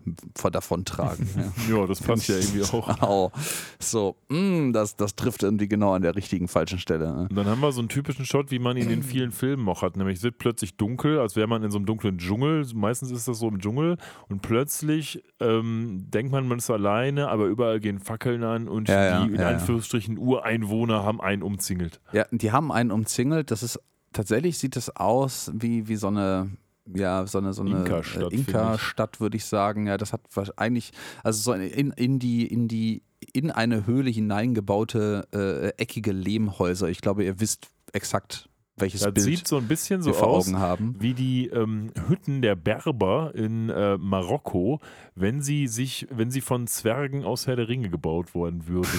davontragen. 0.52 1.28
ja. 1.70 1.76
ja, 1.76 1.88
das 1.88 2.02
passt 2.02 2.28
ja 2.28 2.36
irgendwie 2.36 2.62
auch. 2.64 3.02
Au. 3.02 3.32
So, 3.80 4.16
mm, 4.30 4.74
das, 4.74 4.96
das 4.96 5.16
trifft 5.16 5.42
irgendwie 5.42 5.68
genau 5.68 5.94
an 5.94 6.04
der 6.04 6.16
richtigen 6.16 6.48
falschen 6.48 6.78
Stelle. 6.78 7.12
Ne? 7.12 7.28
Und 7.30 7.36
dann 7.36 7.48
haben 7.48 7.62
wir 7.62 7.72
so 7.72 7.80
einen 7.80 7.90
typischen 7.90 8.26
Shot, 8.26 8.52
wie 8.52 8.60
man 8.60 8.78
ihn 8.78 8.92
in 8.92 9.02
vielen 9.04 9.32
Filmen 9.32 9.68
auch 9.70 9.82
hat. 9.82 9.98
Nämlich 9.98 10.18
es 10.18 10.24
wird 10.24 10.38
plötzlich 10.38 10.78
dunkel, 10.78 11.18
als 11.18 11.36
wäre 11.36 11.48
man 11.48 11.64
in 11.64 11.72
so 11.72 11.80
einem 11.80 11.88
dunklen 11.88 12.20
Dschungel. 12.20 12.64
Meistens 12.76 13.10
ist 13.10 13.28
das 13.28 13.40
so 13.40 13.48
im 13.48 13.60
Dschungel. 13.60 13.98
Und 14.30 14.44
plötzlich 14.44 15.24
ähm, 15.40 16.06
denkt 16.12 16.32
man, 16.32 16.48
man 16.48 16.60
ist 16.60 16.70
alleine, 16.70 17.30
aber 17.30 17.46
überall 17.46 17.80
gehen 17.80 18.00
Fackeln 18.00 18.44
an 18.44 18.68
und 18.68 18.88
Ja, 18.88 19.24
die 19.24 19.30
in 19.30 19.36
ja, 19.36 19.42
ja. 19.42 19.48
Anführungsstrichen 19.58 20.20
Ureinwohner 20.20 21.04
haben 21.04 21.22
einen 21.22 21.42
umzingelt. 21.42 22.02
Ja, 22.14 22.26
die 22.30 22.52
haben 22.52 22.72
einen 22.72 22.92
umzingelt. 22.92 23.50
Das 23.50 23.64
ist 23.64 23.80
tatsächlich 24.14 24.60
sieht 24.60 24.76
es 24.76 24.96
aus 24.96 25.52
wie, 25.56 25.88
wie 25.88 25.96
so 25.96 26.08
eine 26.08 26.52
ja, 26.94 27.26
so 27.28 27.38
eine, 27.38 27.54
so 27.54 27.62
eine 27.62 27.72
Inka-Stadt, 27.72 28.32
äh, 28.32 28.36
Inka-Stadt, 28.36 29.20
würde 29.20 29.38
ich 29.38 29.46
sagen. 29.46 29.88
Ja, 29.88 29.98
das 29.98 30.14
hat 30.14 30.22
wahrscheinlich, 30.34 30.92
also 31.24 31.42
so 31.42 31.54
in, 31.54 31.92
in 31.92 32.20
die, 32.20 32.46
in 32.46 32.68
die, 32.68 33.04
in 33.34 33.52
eine 33.52 33.86
Höhle 33.86 34.10
hineingebaute 34.10 35.28
äh, 35.34 35.82
eckige 35.82 36.12
Lehmhäuser. 36.12 36.90
Ich 36.90 37.02
glaube, 37.02 37.24
ihr 37.24 37.40
wisst 37.40 37.68
exakt, 37.94 38.50
welches 38.78 39.02
Das 39.02 39.14
Bild 39.14 39.26
sieht 39.26 39.48
so 39.48 39.58
ein 39.58 39.68
bisschen 39.68 40.02
so 40.02 40.12
aus, 40.16 40.52
wie 41.00 41.14
die 41.14 41.48
ähm, 41.48 41.92
Hütten 42.08 42.42
der 42.42 42.56
Berber 42.56 43.32
in 43.36 43.70
äh, 43.70 43.98
Marokko, 43.98 44.80
wenn 45.16 45.42
sie 45.42 45.68
sich, 45.68 46.08
wenn 46.10 46.32
sie 46.32 46.42
von 46.42 46.68
Zwergen 46.68 47.24
aus 47.24 47.48
Herr 47.48 47.56
der 47.56 47.68
Ringe 47.68 47.90
gebaut 47.90 48.34
worden 48.34 48.68
würden. 48.68 48.90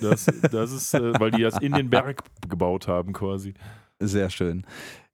Das, 0.00 0.26
das 0.50 0.72
ist, 0.72 0.94
äh, 0.94 1.18
weil 1.18 1.30
die 1.30 1.42
das 1.42 1.58
in 1.58 1.72
den 1.72 1.88
Berg 1.90 2.22
gebaut 2.48 2.88
haben 2.88 3.12
quasi. 3.12 3.54
Sehr 4.00 4.30
schön. 4.30 4.66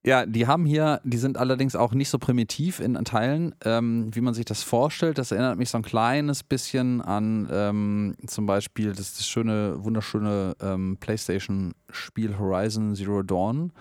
Ja, 0.04 0.26
die 0.26 0.46
haben 0.46 0.64
hier, 0.64 1.00
die 1.04 1.16
sind 1.16 1.36
allerdings 1.38 1.74
auch 1.74 1.92
nicht 1.92 2.08
so 2.08 2.18
primitiv 2.18 2.78
in 2.78 2.94
Teilen, 3.04 3.54
ähm, 3.64 4.14
wie 4.14 4.20
man 4.20 4.32
sich 4.32 4.44
das 4.44 4.62
vorstellt. 4.62 5.18
Das 5.18 5.32
erinnert 5.32 5.58
mich 5.58 5.70
so 5.70 5.78
ein 5.78 5.82
kleines 5.82 6.44
bisschen 6.44 7.02
an 7.02 7.48
ähm, 7.50 8.14
zum 8.26 8.46
Beispiel 8.46 8.92
das, 8.92 9.14
das 9.16 9.26
schöne, 9.26 9.84
wunderschöne 9.84 10.54
ähm, 10.62 10.98
PlayStation-Spiel 11.00 12.38
Horizon 12.38 12.94
Zero 12.94 13.22
Dawn. 13.22 13.72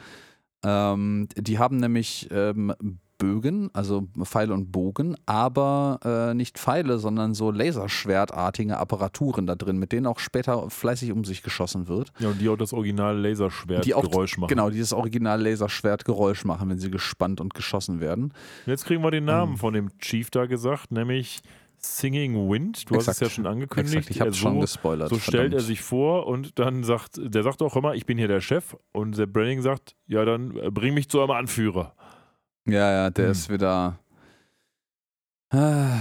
Ähm, 0.64 1.28
die 1.38 1.60
haben 1.60 1.78
nämlich 1.78 2.28
ähm, 2.32 2.74
Bögen, 3.18 3.70
also 3.74 4.08
Pfeile 4.24 4.54
und 4.54 4.72
Bogen, 4.72 5.16
aber 5.26 6.00
äh, 6.04 6.34
nicht 6.34 6.58
Pfeile, 6.60 7.00
sondern 7.00 7.34
so 7.34 7.52
laserschwertartige 7.52 8.78
Apparaturen 8.78 9.46
da 9.48 9.56
drin, 9.56 9.78
mit 9.78 9.92
denen 9.92 10.06
auch 10.06 10.20
später 10.20 10.70
fleißig 10.70 11.12
um 11.12 11.24
sich 11.24 11.44
geschossen 11.44 11.88
wird. 11.88 12.12
Ja, 12.20 12.30
und 12.30 12.40
die 12.40 12.50
auch 12.50 12.58
das 12.58 12.74
Original 12.74 13.18
Laserschwert 13.18 13.86
Die 13.86 13.94
auch, 13.94 14.04
Geräusch 14.10 14.38
machen. 14.38 14.50
Genau, 14.50 14.70
dieses 14.70 14.94
Original 14.94 15.42
Laserschwert 15.42 16.06
Geräusch 16.06 16.46
machen, 16.46 16.70
wenn 16.70 16.80
sie 16.80 16.92
gespannt 16.92 17.42
und 17.42 17.54
geschossen 17.54 18.00
werden. 18.00 18.34
Jetzt 18.66 18.86
kriegen 18.86 19.02
wir 19.04 19.12
den 19.12 19.26
Namen 19.26 19.54
Mhm. 19.54 19.58
von 19.58 19.74
dem 19.74 19.98
Chief 20.00 20.30
da 20.30 20.46
gesagt, 20.46 20.92
nämlich 20.92 21.42
Singing 21.80 22.50
Wind. 22.50 22.90
Du 22.90 22.96
hast 22.96 23.04
es 23.04 23.08
Exakt. 23.10 23.22
ja 23.22 23.30
schon 23.36 23.46
angekündigt. 23.46 23.96
Exakt, 23.98 24.10
ich 24.10 24.20
habe 24.20 24.32
Er 24.32 24.34
schon 24.34 24.54
so, 24.56 24.60
gespoilert. 24.62 25.10
so 25.10 25.20
stellt 25.20 25.36
er 25.54 25.60
verdammt. 25.60 25.68
sich 25.68 25.82
vor 25.82 26.26
und 26.26 26.58
dann 26.58 26.84
sagt, 26.84 27.20
der 27.24 27.44
sagt 27.44 27.62
auch 27.62 27.76
immer, 27.76 27.94
ich 27.94 28.06
bin 28.08 28.18
hier 28.18 28.28
der 28.28 28.42
Chef. 28.42 28.76
Und 28.94 29.16
der 29.18 29.28
Branning 29.28 29.62
sagt, 29.62 29.96
ja, 30.08 30.26
dann 30.26 30.54
bring 30.74 30.96
mich 30.96 31.08
zu 31.10 31.20
eurem 31.20 31.32
Anführer. 31.32 31.94
Ja, 32.68 32.92
ja, 32.92 33.10
der 33.10 33.26
Hm. 33.26 33.32
ist 33.32 33.50
wieder. 33.50 33.98
Ah, 35.50 36.00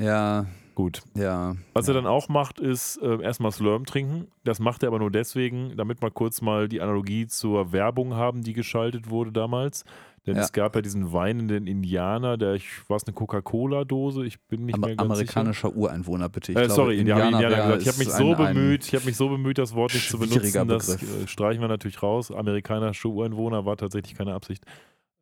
Ja, 0.00 0.46
Gut. 0.74 1.02
ja. 1.14 1.56
Was 1.74 1.88
er 1.88 1.94
dann 1.94 2.06
auch 2.06 2.28
macht, 2.28 2.60
ist 2.60 2.98
äh, 3.02 3.20
erstmal 3.20 3.50
Slurm 3.52 3.84
trinken. 3.84 4.28
Das 4.44 4.60
macht 4.60 4.82
er 4.84 4.88
aber 4.88 5.00
nur 5.00 5.10
deswegen, 5.10 5.76
damit 5.76 6.00
wir 6.00 6.10
kurz 6.10 6.40
mal 6.40 6.68
die 6.68 6.80
Analogie 6.80 7.26
zur 7.26 7.72
Werbung 7.72 8.14
haben, 8.14 8.42
die 8.42 8.52
geschaltet 8.52 9.10
wurde 9.10 9.32
damals. 9.32 9.84
Denn 10.26 10.36
Ja. 10.36 10.42
es 10.42 10.52
gab 10.52 10.76
ja 10.76 10.82
diesen 10.82 11.12
weinenden 11.12 11.66
Indianer, 11.66 12.36
der, 12.36 12.54
ich 12.54 12.68
war 12.88 12.96
es 12.98 13.04
eine 13.06 13.14
Coca-Cola-Dose, 13.14 14.24
ich 14.24 14.40
bin 14.46 14.66
nicht 14.66 14.74
Am 14.76 14.82
mehr 14.82 14.94
ganz 14.96 15.10
amerikanischer 15.10 15.74
Ureinwohner, 15.74 16.28
bitte. 16.28 16.52
Ich 16.52 16.58
sicher. 16.58 16.60
Äh, 16.64 16.66
glaube, 16.66 16.74
sorry, 16.82 16.98
Indianer 16.98 17.40
wäre- 17.40 17.50
gesagt. 17.54 17.82
Ich 17.82 17.88
habe 17.88 17.98
mich 17.98 18.08
so 18.10 18.34
ein- 18.34 18.54
bemüht, 18.54 18.84
ich 18.86 18.94
habe 18.94 19.04
mich 19.06 19.16
so 19.16 19.28
bemüht, 19.28 19.58
das 19.58 19.74
Wort 19.74 19.94
nicht 19.94 20.08
zu 20.08 20.18
benutzen. 20.18 20.68
Das 20.68 20.86
Begriff. 20.96 21.24
äh, 21.24 21.26
streichen 21.28 21.60
wir 21.60 21.68
natürlich 21.68 22.02
raus. 22.02 22.30
Amerikanische 22.30 23.08
Ureinwohner 23.08 23.64
war 23.64 23.76
tatsächlich 23.76 24.14
keine 24.16 24.34
Absicht. 24.34 24.64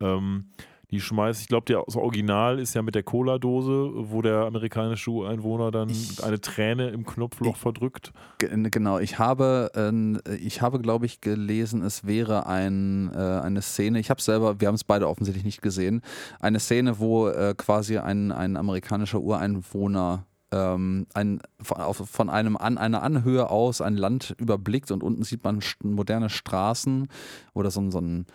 Ähm, 0.01 0.45
die 0.89 1.01
schmeißt, 1.01 1.41
ich 1.41 1.47
glaube, 1.49 1.65
das 1.85 1.97
Original 1.97 2.59
ist 2.59 2.73
ja 2.73 2.81
mit 2.81 2.95
der 2.95 3.03
Cola-Dose, 3.03 3.91
wo 4.09 4.21
der 4.21 4.45
amerikanische 4.45 5.11
Ureinwohner 5.11 5.69
dann 5.69 5.89
Ich- 5.89 6.23
eine 6.23 6.39
Träne 6.39 6.89
im 6.91 7.05
Knopfloch 7.05 7.55
Ich- 7.55 7.61
verdrückt. 7.61 8.13
Ge- 8.37 8.49
Genau, 8.71 8.97
ich 8.97 9.19
habe, 9.19 9.71
äh, 9.75 10.35
ich 10.35 10.61
habe, 10.61 10.79
glaube 10.79 11.05
ich, 11.05 11.19
gelesen, 11.19 11.81
es 11.81 12.07
wäre 12.07 12.47
ein, 12.47 13.11
äh, 13.13 13.17
eine 13.17 13.61
Szene, 13.61 13.99
ich 13.99 14.09
habe 14.09 14.19
es 14.19 14.25
selber, 14.25 14.61
wir 14.61 14.69
haben 14.69 14.75
es 14.75 14.85
beide 14.85 15.09
offensichtlich 15.09 15.43
nicht 15.43 15.61
gesehen, 15.61 16.01
eine 16.39 16.61
Szene, 16.61 16.99
wo 16.99 17.27
äh, 17.27 17.53
quasi 17.57 17.97
ein, 17.97 18.31
ein 18.31 18.55
amerikanischer 18.55 19.19
Ureinwohner 19.19 20.25
ähm, 20.53 21.05
ein, 21.13 21.41
von, 21.61 22.29
einem 22.29 22.55
an 22.55 22.77
einer 22.77 23.03
Anhöhe 23.03 23.49
aus 23.49 23.81
ein 23.81 23.97
Land 23.97 24.33
überblickt 24.37 24.89
und 24.91 25.03
unten 25.03 25.23
sieht 25.23 25.43
man 25.43 25.59
moderne 25.83 26.29
Straßen 26.29 27.09
oder 27.53 27.69
so, 27.71 27.91
so, 27.91 27.99
ein, 27.99 28.25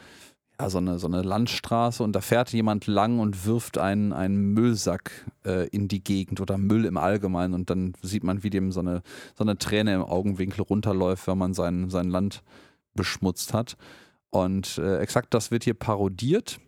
ja, 0.61 0.71
so, 0.71 0.79
eine, 0.79 0.99
so 0.99 1.07
eine 1.07 1.23
Landstraße 1.23 2.03
und 2.03 2.13
da 2.13 2.21
fährt 2.21 2.53
jemand 2.53 2.87
lang 2.87 3.19
und 3.19 3.47
wirft 3.47 3.79
einen, 3.79 4.13
einen 4.13 4.53
Müllsack 4.53 5.11
äh, 5.45 5.67
in 5.69 5.89
die 5.89 6.05
Gegend 6.05 6.41
oder 6.41 6.59
Müll 6.59 6.85
im 6.85 6.97
Allgemeinen 6.97 7.55
und 7.55 7.71
dann 7.71 7.95
sieht 8.03 8.23
man, 8.23 8.43
wie 8.43 8.51
dem 8.51 8.71
so 8.71 8.81
eine, 8.81 9.03
so 9.37 9.45
eine 9.45 9.59
Träne 9.59 9.95
im 9.95 10.03
Augenwinkel 10.03 10.63
runterläuft, 10.63 11.27
wenn 11.27 11.39
man 11.39 11.55
sein, 11.55 11.91
sein 11.91 12.11
Land 12.11 12.43
beschmutzt 12.95 13.55
hat. 13.55 13.77
Und 14.31 14.79
äh, 14.79 14.99
exakt 14.99 15.35
das 15.35 15.51
wird 15.51 15.65
hier 15.65 15.75
parodiert. 15.75 16.59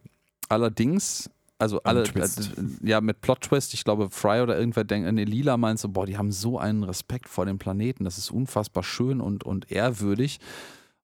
Allerdings, 0.49 1.31
also 1.59 1.81
alle, 1.83 2.03
Twist. 2.03 2.51
äh, 2.59 2.89
ja, 2.89 3.01
mit 3.01 3.21
Plot-Twist, 3.21 3.75
ich 3.75 3.85
glaube, 3.85 4.11
Fry 4.11 4.41
oder 4.41 4.59
irgendwer 4.59 4.85
denkt, 4.85 5.11
nee, 5.13 5.25
Lila 5.25 5.57
meint 5.57 5.79
so, 5.79 5.89
boah, 5.89 6.05
die 6.05 6.19
haben 6.19 6.33
so 6.33 6.59
einen 6.59 6.83
Respekt 6.83 7.29
vor 7.29 7.47
dem 7.47 7.59
Planeten, 7.59 8.05
das 8.05 8.19
ist 8.19 8.31
unfassbar 8.31 8.83
schön 8.83 9.21
und, 9.21 9.45
und 9.45 9.71
ehrwürdig. 9.71 10.41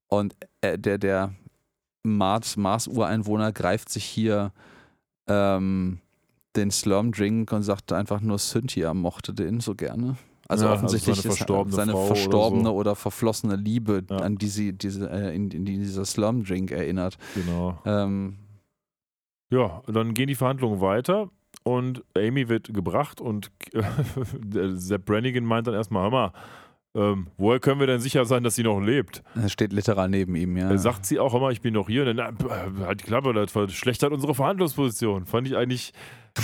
Und 0.09 0.35
äh, 0.61 0.79
der, 0.79 0.99
der 0.99 1.35
Mars, 2.03 2.57
Mars-Ureinwohner 2.57 3.53
greift 3.53 3.89
sich 3.91 4.05
hier 4.05 4.53
ähm, 5.29 5.99
den 6.57 6.71
Slurm-Drink 6.71 7.53
und 7.53 7.63
sagt 7.63 7.93
einfach 7.93 8.21
nur, 8.21 8.39
Cynthia 8.39 8.95
mochte 8.95 9.33
den 9.33 9.61
so 9.61 9.75
gerne. 9.75 10.17
Also 10.49 10.65
Ja, 10.65 10.73
also 10.73 10.85
offensichtlich 10.87 11.17
seine 11.17 11.29
ist 11.33 11.39
verstorbene 11.39 11.77
seine 11.77 11.93
Frau 11.93 11.99
oder 11.99 12.07
verstorbene 12.17 12.65
so. 12.65 12.75
oder, 12.75 12.97
verflossene 12.97 13.57
Liebe, 13.57 14.03
Ja. 14.11 14.17
an 14.17 14.37
die 14.37 14.49
sie 14.49 14.73
diese, 14.73 15.09
äh, 15.11 15.35
in, 15.35 15.51
in 15.51 15.65
die 15.65 15.77
dieser 15.79 16.05
Slurm-Drink 16.05 16.71
erinnert. 16.73 17.19
Genau. 17.35 17.79
Ähm, 17.85 18.37
Ja, 19.51 19.83
dann 19.87 20.15
gehen 20.15 20.27
die 20.29 20.35
Verhandlungen 20.35 20.81
weiter 20.81 21.29
und 21.63 22.03
Amy 22.17 22.49
wird 22.49 22.73
gebracht 22.75 23.21
und 23.21 23.51
Sepp 24.75 25.05
Brannigan 25.05 25.45
meint 25.45 25.67
dann 25.67 25.75
erstmal, 25.75 26.05
hör 26.05 26.11
mal, 26.11 26.33
ähm, 26.95 27.29
woher 27.37 27.61
können 27.61 27.79
wir 27.79 27.87
denn 27.87 28.01
sicher 28.01 28.25
sein, 28.25 28.43
dass 28.43 28.57
sie 28.57 28.65
noch 28.65 28.81
lebt? 28.81 29.23
Er 29.35 29.49
steht 29.49 29.73
literal 29.73 30.09
neben 30.09 30.35
ihm, 30.35 30.57
ja. 30.57 30.69
Da 30.69 30.79
sagt 30.79 31.07
sie 31.07 31.21
auch 31.21 31.35
immer, 31.35 31.51
ich 31.51 31.61
bin 31.61 31.75
noch 31.75 31.89
hier. 31.89 32.07
Und 32.07 32.17
dann, 32.17 32.37
halt 32.81 33.01
die 33.01 33.05
Klappe, 33.05 33.33
das 33.33 33.53
verschlechtert 33.53 34.13
unsere 34.13 34.35
Verhandlungsposition. 34.35 35.27
Fand 35.27 35.47
ich 35.47 35.57
eigentlich 35.57 35.93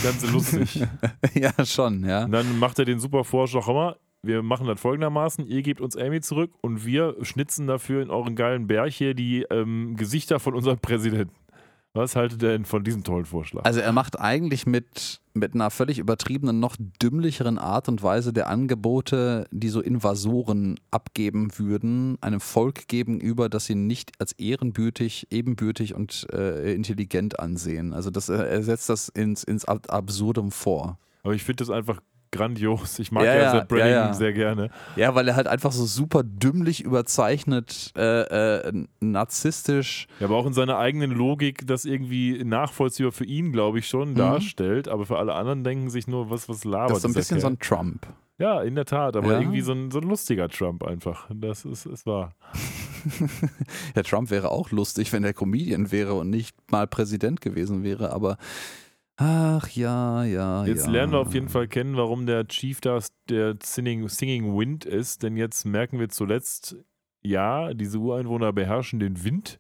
ganz 0.03 0.31
lustig. 0.31 0.87
ja, 1.35 1.53
schon, 1.65 2.05
ja. 2.05 2.25
Und 2.25 2.33
dann 2.33 2.59
macht 2.59 2.79
er 2.79 2.85
den 2.85 3.01
super 3.01 3.25
Vorschlag, 3.25 3.67
mal, 3.67 3.97
wir 4.23 4.43
machen 4.43 4.67
das 4.67 4.81
folgendermaßen, 4.81 5.47
ihr 5.47 5.63
gebt 5.63 5.81
uns 5.81 5.97
Amy 5.97 6.21
zurück 6.21 6.53
und 6.61 6.85
wir 6.85 7.17
schnitzen 7.23 7.67
dafür 7.67 8.03
in 8.03 8.11
euren 8.11 8.35
geilen 8.35 8.67
Berg 8.67 8.93
hier 8.93 9.15
die 9.15 9.47
ähm, 9.51 9.95
Gesichter 9.97 10.41
von 10.41 10.55
unserem 10.55 10.79
Präsidenten. 10.79 11.35
Was 11.97 12.15
haltet 12.15 12.43
ihr 12.43 12.51
denn 12.51 12.67
von 12.67 12.85
diesem 12.85 13.05
tollen 13.05 13.25
Vorschlag? 13.25 13.65
Also 13.65 13.81
er 13.81 13.93
macht 13.93 14.21
eigentlich 14.21 14.67
mit, 14.67 15.21
mit 15.33 15.55
einer 15.55 15.71
völlig 15.71 15.99
übertriebenen, 15.99 16.61
noch 16.61 16.77
dümmlicheren 17.03 17.59
Art 17.59 17.89
und 17.89 18.03
Weise 18.03 18.35
der 18.35 18.49
Angebote, 18.49 19.47
die 19.51 19.71
so 19.71 19.81
Invasoren 19.81 20.79
abgeben 20.91 21.59
würden, 21.59 22.19
einem 22.21 22.41
Volk 22.41 22.87
gegenüber, 22.89 23.49
das 23.49 23.65
sie 23.65 23.75
nicht 23.75 24.13
als 24.19 24.33
ehrenbürtig, 24.33 25.29
ebenbürtig 25.31 25.95
und 25.95 26.27
äh, 26.33 26.75
intelligent 26.75 27.41
ansehen. 27.41 27.95
Also 27.95 28.11
das, 28.11 28.29
er 28.29 28.63
setzt 28.63 28.91
das 28.91 29.09
ins, 29.09 29.43
ins 29.43 29.65
Absurdum 29.65 30.53
vor. 30.53 30.99
Aber 31.23 31.35
ich 31.35 31.45
finde 31.45 31.65
das 31.65 31.71
einfach 31.71 32.01
grandios. 32.37 32.99
Ich 32.99 33.11
mag 33.13 33.25
Ja, 33.25 33.35
ja, 33.35 33.51
Seth 33.51 33.69
Brannigan 33.69 33.91
ja, 33.91 34.07
ja. 34.07 34.13
sehr 34.15 34.33
gerne. 34.33 34.71
Ja, 34.97 35.15
weil 35.15 35.27
er 35.29 35.37
halt 35.37 35.47
einfach 35.49 35.73
so 35.73 35.85
super 35.87 36.23
dümmlich 36.23 36.83
überzeichnet, 36.85 37.93
äh, 37.97 38.21
äh, 38.69 38.85
narzisstisch. 39.01 40.07
Ja, 40.21 40.27
aber 40.27 40.37
auch 40.37 40.47
in 40.47 40.53
seiner 40.53 40.79
eigenen 40.79 41.11
Logik 41.11 41.67
das 41.67 41.85
irgendwie 41.85 42.43
nachvollziehbar 42.45 43.13
für 43.13 43.25
ihn, 43.25 43.53
glaube 43.53 43.79
ich, 43.79 43.89
schon 43.89 44.11
Mhm. 44.11 44.17
darstellt. 44.17 44.89
Aber 44.89 45.07
für 45.07 45.19
alle 45.19 45.35
anderen 45.35 45.65
denken 45.65 45.91
sich 45.91 46.07
nur, 46.07 46.31
was, 46.31 46.49
was 46.49 46.65
labert 46.65 46.91
Das 46.91 46.97
ist 46.99 47.03
so 47.03 47.09
ein 47.09 47.15
bisschen 47.15 47.41
so 47.41 47.47
ein 47.49 47.59
Trump. 47.59 48.07
Ja, 48.39 48.61
in 48.63 48.75
der 48.75 48.85
Tat, 48.85 49.17
aber 49.17 49.33
Ja. 49.33 49.41
irgendwie 49.41 49.63
so 49.63 49.73
ein, 49.73 49.91
so 49.91 49.99
ein 49.99 50.07
lustiger 50.09 50.49
Trump 50.51 50.85
einfach. 50.85 51.27
Das 51.35 51.65
ist, 51.65 51.87
ist 51.87 52.05
wahr. 52.07 52.35
Der 53.95 54.05
Trump 54.05 54.31
wäre 54.31 54.51
auch 54.51 54.71
lustig, 54.71 55.13
wenn 55.13 55.25
er 55.25 55.33
Comedian 55.33 55.91
wäre 55.93 56.15
und 56.15 56.29
nicht 56.31 56.55
mal 56.71 56.87
Präsident 56.87 57.41
gewesen 57.41 57.83
wäre, 57.83 58.13
aber 58.13 58.37
ach 59.17 59.69
ja, 59.71 60.25
ja, 60.25 60.65
Jetzt 60.65 60.87
ja. 60.87 60.93
lernen 60.93 61.13
wir 61.13 61.19
auf 61.19 61.35
jeden 61.35 61.49
Fall 61.49 61.69
kennen, 61.69 61.97
warum 61.97 62.27
der 62.27 62.47
Chief 62.47 62.81
da 62.81 63.01
der 63.29 63.57
Singing, 63.63 64.09
Singing 64.09 64.57
Wind 64.57 64.85
ist, 64.85 65.23
denn 65.23 65.37
jetzt 65.37 65.65
merken 65.65 65.99
wir 65.99 66.09
zuletzt, 66.09 66.77
ja, 67.23 67.75
diese 67.75 67.99
Ureinwohner 67.99 68.53
beherrschen 68.53 69.01
den 69.01 69.25
Wind, 69.25 69.59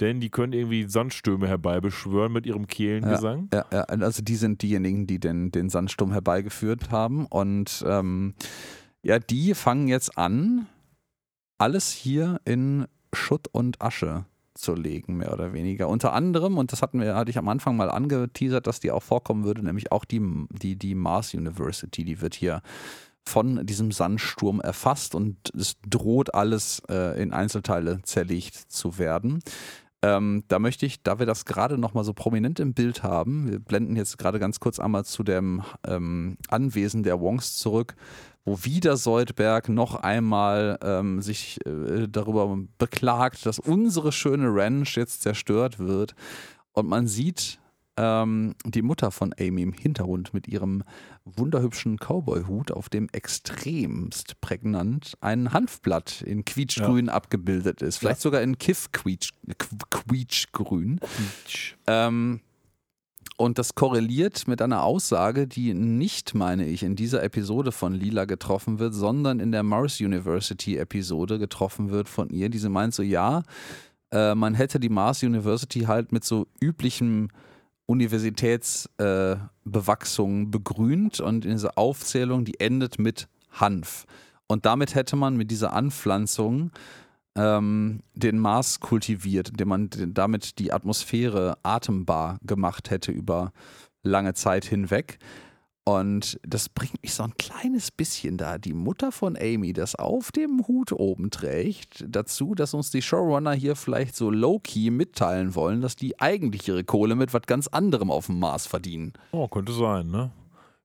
denn 0.00 0.20
die 0.20 0.30
können 0.30 0.52
irgendwie 0.52 0.88
Sandstürme 0.88 1.46
herbeibeschwören 1.46 2.32
mit 2.32 2.46
ihrem 2.46 2.66
Kehlengesang. 2.66 3.48
Ja, 3.52 3.66
ja, 3.72 3.82
also 3.82 4.22
die 4.22 4.36
sind 4.36 4.62
diejenigen, 4.62 5.06
die 5.06 5.18
den, 5.18 5.50
den 5.50 5.68
Sandsturm 5.68 6.12
herbeigeführt 6.12 6.90
haben. 6.90 7.26
Und 7.26 7.84
ähm, 7.86 8.34
ja, 9.02 9.18
die 9.18 9.54
fangen 9.54 9.88
jetzt 9.88 10.16
an, 10.16 10.66
alles 11.58 11.90
hier 11.90 12.40
in 12.44 12.86
Schutt 13.12 13.48
und 13.52 13.82
Asche 13.82 14.24
zu 14.54 14.74
legen, 14.74 15.16
mehr 15.16 15.32
oder 15.32 15.52
weniger. 15.52 15.88
Unter 15.88 16.12
anderem, 16.12 16.58
und 16.58 16.72
das 16.72 16.82
hatten 16.82 17.00
wir, 17.00 17.14
hatte 17.14 17.30
ich 17.30 17.38
am 17.38 17.48
Anfang 17.48 17.76
mal 17.76 17.90
angeteasert, 17.90 18.66
dass 18.66 18.80
die 18.80 18.90
auch 18.90 19.02
vorkommen 19.02 19.44
würde, 19.44 19.62
nämlich 19.62 19.92
auch 19.92 20.04
die, 20.04 20.20
die, 20.50 20.76
die 20.76 20.94
Mars 20.94 21.34
University, 21.34 22.04
die 22.04 22.20
wird 22.20 22.34
hier 22.34 22.62
von 23.24 23.64
diesem 23.66 23.92
Sandsturm 23.92 24.60
erfasst 24.60 25.14
und 25.14 25.36
es 25.54 25.76
droht 25.86 26.34
alles 26.34 26.82
äh, 26.88 27.20
in 27.22 27.32
Einzelteile 27.32 28.00
zerlegt 28.02 28.54
zu 28.54 28.98
werden. 28.98 29.42
Ähm, 30.02 30.44
da 30.48 30.58
möchte 30.58 30.86
ich, 30.86 31.02
da 31.02 31.18
wir 31.18 31.26
das 31.26 31.44
gerade 31.44 31.76
nochmal 31.76 32.04
so 32.04 32.14
prominent 32.14 32.58
im 32.58 32.72
Bild 32.72 33.02
haben, 33.02 33.50
wir 33.50 33.58
blenden 33.58 33.96
jetzt 33.96 34.16
gerade 34.16 34.38
ganz 34.38 34.58
kurz 34.58 34.80
einmal 34.80 35.04
zu 35.04 35.22
dem 35.22 35.62
ähm, 35.86 36.38
Anwesen 36.48 37.02
der 37.02 37.20
Wongs 37.20 37.56
zurück, 37.56 37.94
wo 38.44 38.64
wieder 38.64 38.96
Soldberg 38.96 39.68
noch 39.68 39.96
einmal 39.96 40.78
ähm, 40.82 41.20
sich 41.20 41.58
äh, 41.66 42.08
darüber 42.08 42.56
beklagt, 42.78 43.44
dass 43.46 43.58
unsere 43.58 44.12
schöne 44.12 44.48
Ranch 44.48 44.96
jetzt 44.96 45.20
zerstört 45.22 45.78
wird. 45.78 46.14
Und 46.72 46.88
man 46.88 47.06
sieht 47.06 47.58
ähm, 47.96 48.54
die 48.64 48.82
Mutter 48.82 49.10
von 49.10 49.34
Amy 49.38 49.62
im 49.62 49.74
Hintergrund 49.74 50.32
mit 50.32 50.46
ihrem 50.48 50.84
wunderhübschen 51.24 51.98
Cowboy-Hut, 51.98 52.72
auf 52.72 52.88
dem 52.88 53.10
extremst 53.12 54.40
prägnant 54.40 55.18
ein 55.20 55.52
Hanfblatt 55.52 56.22
in 56.22 56.46
quietschgrün 56.46 57.10
abgebildet 57.10 57.82
ist. 57.82 57.98
Vielleicht 57.98 58.22
sogar 58.22 58.40
in 58.42 58.58
Kiff-quietschgrün. 58.58 61.00
Ähm, 61.86 62.40
und 63.40 63.56
das 63.56 63.74
korreliert 63.74 64.46
mit 64.48 64.60
einer 64.60 64.82
Aussage, 64.82 65.48
die 65.48 65.72
nicht, 65.72 66.34
meine 66.34 66.66
ich, 66.66 66.82
in 66.82 66.94
dieser 66.94 67.22
Episode 67.22 67.72
von 67.72 67.94
Lila 67.94 68.26
getroffen 68.26 68.78
wird, 68.78 68.92
sondern 68.92 69.40
in 69.40 69.50
der 69.50 69.62
Mars 69.62 69.98
University 69.98 70.76
Episode 70.76 71.38
getroffen 71.38 71.88
wird 71.88 72.10
von 72.10 72.28
ihr. 72.28 72.50
Diese 72.50 72.68
meint 72.68 72.92
so, 72.92 73.02
ja, 73.02 73.44
äh, 74.12 74.34
man 74.34 74.52
hätte 74.52 74.78
die 74.78 74.90
Mars 74.90 75.22
University 75.22 75.84
halt 75.84 76.12
mit 76.12 76.22
so 76.22 76.48
üblichem 76.60 77.28
Universitätsbewachsung 77.86 80.42
äh, 80.42 80.46
begrünt 80.50 81.20
und 81.20 81.46
in 81.46 81.52
dieser 81.52 81.78
Aufzählung, 81.78 82.44
die 82.44 82.60
endet 82.60 82.98
mit 82.98 83.26
Hanf. 83.52 84.04
Und 84.48 84.66
damit 84.66 84.94
hätte 84.94 85.16
man 85.16 85.38
mit 85.38 85.50
dieser 85.50 85.72
Anpflanzung 85.72 86.72
ähm, 87.36 88.00
den 88.14 88.38
Mars 88.38 88.80
kultiviert, 88.80 89.50
indem 89.50 89.68
man 89.68 89.90
damit 90.08 90.58
die 90.58 90.72
Atmosphäre 90.72 91.58
atembar 91.62 92.38
gemacht 92.42 92.90
hätte 92.90 93.12
über 93.12 93.52
lange 94.02 94.34
Zeit 94.34 94.64
hinweg. 94.64 95.18
Und 95.84 96.38
das 96.46 96.68
bringt 96.68 97.02
mich 97.02 97.14
so 97.14 97.22
ein 97.22 97.34
kleines 97.36 97.90
bisschen 97.90 98.36
da, 98.36 98.58
die 98.58 98.74
Mutter 98.74 99.10
von 99.12 99.36
Amy 99.36 99.72
das 99.72 99.94
auf 99.94 100.30
dem 100.30 100.66
Hut 100.68 100.92
oben 100.92 101.30
trägt, 101.30 102.04
dazu, 102.06 102.54
dass 102.54 102.74
uns 102.74 102.90
die 102.90 103.02
Showrunner 103.02 103.54
hier 103.54 103.74
vielleicht 103.74 104.14
so 104.14 104.30
low-key 104.30 104.90
mitteilen 104.90 105.54
wollen, 105.54 105.80
dass 105.80 105.96
die 105.96 106.20
eigentlich 106.20 106.68
ihre 106.68 106.84
Kohle 106.84 107.16
mit 107.16 107.32
was 107.32 107.42
ganz 107.42 107.66
anderem 107.66 108.10
auf 108.10 108.26
dem 108.26 108.38
Mars 108.38 108.66
verdienen. 108.66 109.14
Oh, 109.32 109.48
könnte 109.48 109.72
sein, 109.72 110.08
ne? 110.08 110.30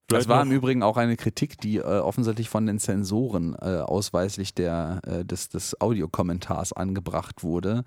Das 0.08 0.18
Vielleicht 0.18 0.30
war 0.30 0.46
noch- 0.46 0.52
im 0.52 0.58
Übrigen 0.58 0.84
auch 0.84 0.98
eine 0.98 1.16
Kritik, 1.18 1.60
die 1.60 1.78
äh, 1.78 1.82
offensichtlich 1.82 2.48
von 2.48 2.68
den 2.68 2.78
Zensoren 2.80 3.56
äh, 3.56 3.80
ausweislich 3.80 4.54
der, 4.54 5.02
äh, 5.08 5.26
des, 5.26 5.50
des 5.50 5.82
Audiokommentars 5.82 6.74
angebracht 6.74 7.42
wurde, 7.44 7.84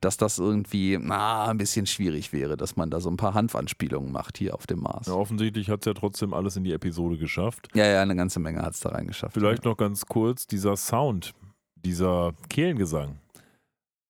dass 0.00 0.18
das 0.18 0.38
irgendwie 0.38 0.98
na, 1.00 1.46
ein 1.46 1.56
bisschen 1.56 1.86
schwierig 1.86 2.32
wäre, 2.34 2.56
dass 2.58 2.76
man 2.76 2.90
da 2.90 3.00
so 3.00 3.08
ein 3.08 3.16
paar 3.16 3.32
Hanfanspielungen 3.32 4.12
macht 4.12 4.36
hier 4.36 4.54
auf 4.54 4.66
dem 4.66 4.80
Mars. 4.80 5.06
Ja, 5.06 5.14
offensichtlich 5.14 5.70
hat 5.70 5.80
es 5.80 5.86
ja 5.86 5.94
trotzdem 5.94 6.34
alles 6.34 6.56
in 6.56 6.64
die 6.64 6.72
Episode 6.72 7.16
geschafft. 7.16 7.68
Ja, 7.74 7.86
ja, 7.86 8.02
eine 8.02 8.16
ganze 8.16 8.38
Menge 8.40 8.60
hat 8.60 8.74
es 8.74 8.80
da 8.80 8.90
reingeschafft. 8.90 9.32
Vielleicht 9.32 9.64
noch 9.64 9.76
ganz 9.78 10.04
kurz, 10.04 10.46
dieser 10.46 10.76
Sound, 10.76 11.32
dieser 11.84 12.32
Kehlengesang, 12.50 13.16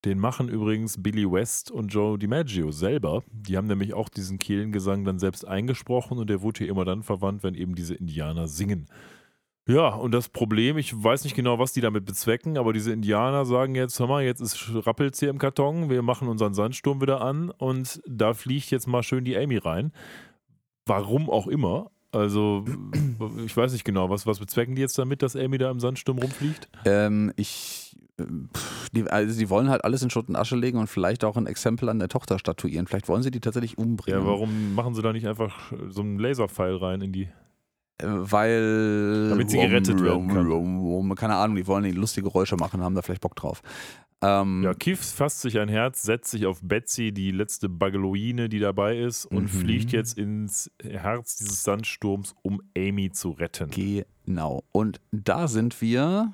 den 0.04 0.18
machen 0.18 0.48
übrigens 0.48 1.02
Billy 1.02 1.30
West 1.30 1.70
und 1.70 1.88
Joe 1.88 2.18
DiMaggio 2.18 2.72
selber. 2.72 3.22
Die 3.30 3.56
haben 3.56 3.68
nämlich 3.68 3.94
auch 3.94 4.08
diesen 4.08 4.38
Kehlengesang 4.38 5.04
dann 5.04 5.18
selbst 5.18 5.46
eingesprochen 5.46 6.18
und 6.18 6.28
der 6.28 6.42
wurde 6.42 6.58
hier 6.58 6.68
immer 6.68 6.84
dann 6.84 7.02
verwandt, 7.02 7.42
wenn 7.42 7.54
eben 7.54 7.74
diese 7.74 7.94
Indianer 7.94 8.48
singen. 8.48 8.88
Ja, 9.68 9.90
und 9.90 10.10
das 10.10 10.28
Problem, 10.28 10.76
ich 10.76 10.92
weiß 10.92 11.22
nicht 11.22 11.36
genau, 11.36 11.60
was 11.60 11.72
die 11.72 11.80
damit 11.80 12.04
bezwecken, 12.04 12.58
aber 12.58 12.72
diese 12.72 12.92
Indianer 12.92 13.44
sagen 13.44 13.76
jetzt, 13.76 14.00
hör 14.00 14.08
mal, 14.08 14.24
jetzt 14.24 14.40
ist 14.40 14.70
rappelt's 14.74 15.20
hier 15.20 15.30
im 15.30 15.38
Karton, 15.38 15.88
wir 15.88 16.02
machen 16.02 16.26
unseren 16.26 16.54
Sandsturm 16.54 17.00
wieder 17.00 17.20
an 17.20 17.50
und 17.50 18.02
da 18.08 18.34
fliegt 18.34 18.72
jetzt 18.72 18.88
mal 18.88 19.04
schön 19.04 19.24
die 19.24 19.36
Amy 19.36 19.58
rein. 19.58 19.92
Warum 20.84 21.30
auch 21.30 21.46
immer. 21.46 21.92
Also, 22.10 22.64
ich 23.46 23.56
weiß 23.56 23.72
nicht 23.72 23.84
genau, 23.84 24.10
was, 24.10 24.26
was 24.26 24.40
bezwecken 24.40 24.74
die 24.74 24.82
jetzt 24.82 24.98
damit, 24.98 25.22
dass 25.22 25.36
Amy 25.36 25.58
da 25.58 25.70
im 25.70 25.80
Sandsturm 25.80 26.18
rumfliegt? 26.18 26.68
Ähm, 26.84 27.32
ich, 27.36 27.91
die, 28.92 29.04
also 29.10 29.38
die 29.38 29.48
wollen 29.50 29.68
halt 29.68 29.84
alles 29.84 30.02
in 30.02 30.10
Schutt 30.10 30.28
und 30.28 30.36
Asche 30.36 30.56
legen 30.56 30.78
und 30.78 30.86
vielleicht 30.88 31.24
auch 31.24 31.36
ein 31.36 31.46
Exempel 31.46 31.88
an 31.88 31.98
der 31.98 32.08
Tochter 32.08 32.38
statuieren. 32.38 32.86
Vielleicht 32.86 33.08
wollen 33.08 33.22
sie 33.22 33.30
die 33.30 33.40
tatsächlich 33.40 33.78
umbringen. 33.78 34.20
Ja, 34.20 34.26
warum 34.26 34.74
machen 34.74 34.94
sie 34.94 35.02
da 35.02 35.12
nicht 35.12 35.26
einfach 35.26 35.72
so 35.88 36.02
einen 36.02 36.18
Laserpfeil 36.18 36.76
rein 36.76 37.00
in 37.00 37.12
die. 37.12 37.28
Äh, 37.98 38.06
Weil. 38.06 39.28
Damit 39.30 39.50
sie 39.50 39.58
gerettet 39.58 40.00
werden 40.02 40.28
kann. 40.28 40.46
rum, 40.46 40.80
rum, 40.80 41.14
keine 41.14 41.36
Ahnung, 41.36 41.56
die 41.56 41.66
wollen 41.66 41.84
die 41.84 41.92
lustige 41.92 42.28
Geräusche 42.28 42.56
machen, 42.56 42.82
haben 42.82 42.94
da 42.94 43.02
vielleicht 43.02 43.20
Bock 43.22 43.36
drauf. 43.36 43.62
Ähm, 44.24 44.62
Ja, 44.62 44.72
Kiff 44.74 45.00
fasst 45.04 45.40
sich 45.40 45.58
ein 45.58 45.68
Herz, 45.68 46.02
setzt 46.02 46.30
sich 46.30 46.46
auf 46.46 46.60
Betsy, 46.62 47.10
die 47.12 47.32
letzte 47.32 47.68
Baggeloine, 47.68 48.48
die 48.48 48.60
dabei 48.60 48.98
ist, 48.98 49.26
und 49.26 49.44
Mhm. 49.44 49.48
fliegt 49.48 49.90
jetzt 49.92 50.16
ins 50.16 50.70
Herz 50.80 51.36
dieses 51.38 51.64
Sandsturms, 51.64 52.34
um 52.42 52.62
Amy 52.76 53.10
zu 53.10 53.30
retten. 53.30 53.70
Genau. 53.70 54.62
Und 54.70 55.00
da 55.10 55.48
sind 55.48 55.80
wir 55.80 56.32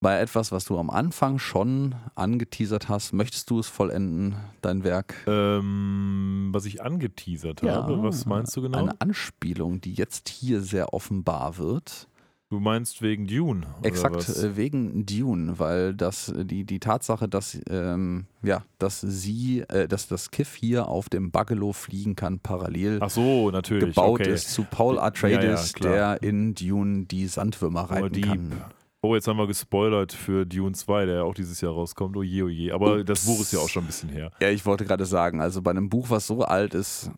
bei 0.00 0.20
etwas, 0.20 0.52
was 0.52 0.64
du 0.64 0.78
am 0.78 0.90
Anfang 0.90 1.38
schon 1.38 1.94
angeteasert 2.14 2.88
hast. 2.88 3.12
Möchtest 3.12 3.50
du 3.50 3.58
es 3.58 3.66
vollenden, 3.66 4.36
dein 4.62 4.84
Werk? 4.84 5.14
Ähm, 5.26 6.50
was 6.52 6.64
ich 6.66 6.82
angeteasert 6.82 7.62
habe, 7.62 8.02
was 8.02 8.26
meinst 8.26 8.56
du 8.56 8.62
genau? 8.62 8.78
Eine 8.78 9.00
Anspielung, 9.00 9.80
die 9.80 9.94
jetzt 9.94 10.28
hier 10.28 10.60
sehr 10.60 10.94
offenbar 10.94 11.58
wird. 11.58 12.08
Du 12.50 12.60
meinst 12.60 13.02
wegen 13.02 13.26
Dune? 13.26 13.66
oder 13.78 13.86
Exakt, 13.86 14.26
äh, 14.26 14.56
wegen 14.56 15.04
Dune, 15.04 15.58
weil 15.58 15.92
das 15.92 16.32
die, 16.34 16.64
die 16.64 16.80
Tatsache, 16.80 17.28
dass 17.28 17.60
ähm, 17.68 18.24
ja, 18.42 18.64
dass 18.78 19.02
sie, 19.02 19.64
äh, 19.68 19.86
dass 19.86 20.08
das 20.08 20.30
Kiff 20.30 20.54
hier 20.54 20.88
auf 20.88 21.10
dem 21.10 21.30
Bugalo 21.30 21.74
fliegen 21.74 22.16
kann, 22.16 22.38
parallel 22.38 23.00
so, 23.08 23.52
gebaut 23.52 24.20
okay. 24.20 24.32
ist 24.32 24.50
zu 24.50 24.62
Paul 24.64 24.98
Atreides, 24.98 25.74
Ja, 25.80 25.90
ja, 25.90 26.14
der 26.14 26.22
in 26.22 26.54
Dune 26.54 27.04
die 27.04 27.26
Sandwürmer 27.26 27.82
reiten 27.82 28.22
kann. 28.22 28.52
Oh, 29.00 29.14
jetzt 29.14 29.28
haben 29.28 29.36
wir 29.36 29.46
gespoilert 29.46 30.12
für 30.12 30.44
Dune 30.44 30.72
2, 30.72 31.06
der 31.06 31.14
ja 31.16 31.22
auch 31.22 31.34
dieses 31.34 31.60
Jahr 31.60 31.72
rauskommt. 31.72 32.16
Oh 32.16 32.22
je, 32.24 32.42
oh 32.42 32.48
je. 32.48 32.72
Aber 32.72 33.04
das 33.04 33.26
Buch 33.26 33.40
ist 33.40 33.52
ja 33.52 33.60
auch 33.60 33.68
schon 33.68 33.84
ein 33.84 33.86
bisschen 33.86 34.08
her. 34.08 34.32
Ja, 34.40 34.48
ich 34.48 34.66
wollte 34.66 34.84
gerade 34.84 35.04
sagen, 35.04 35.40
also 35.40 35.62
bei 35.62 35.70
einem 35.70 35.88
Buch, 35.88 36.10
was 36.10 36.26
so 36.26 36.42
alt 36.42 36.74
ist, 36.74 37.08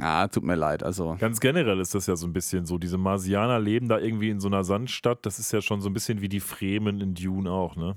ah, 0.00 0.28
tut 0.28 0.44
mir 0.44 0.54
leid, 0.54 0.84
also 0.84 1.16
Ganz 1.18 1.40
generell 1.40 1.80
ist 1.80 1.92
das 1.92 2.06
ja 2.06 2.14
so 2.14 2.28
ein 2.28 2.32
bisschen 2.32 2.66
so. 2.66 2.78
Diese 2.78 2.98
Marsianer 2.98 3.58
leben 3.58 3.88
da 3.88 3.98
irgendwie 3.98 4.30
in 4.30 4.38
so 4.38 4.46
einer 4.46 4.62
Sandstadt. 4.62 5.26
Das 5.26 5.40
ist 5.40 5.50
ja 5.50 5.60
schon 5.60 5.80
so 5.80 5.90
ein 5.90 5.92
bisschen 5.92 6.20
wie 6.20 6.28
die 6.28 6.38
Fremen 6.38 7.00
in 7.00 7.14
Dune 7.14 7.50
auch, 7.50 7.74
ne? 7.74 7.96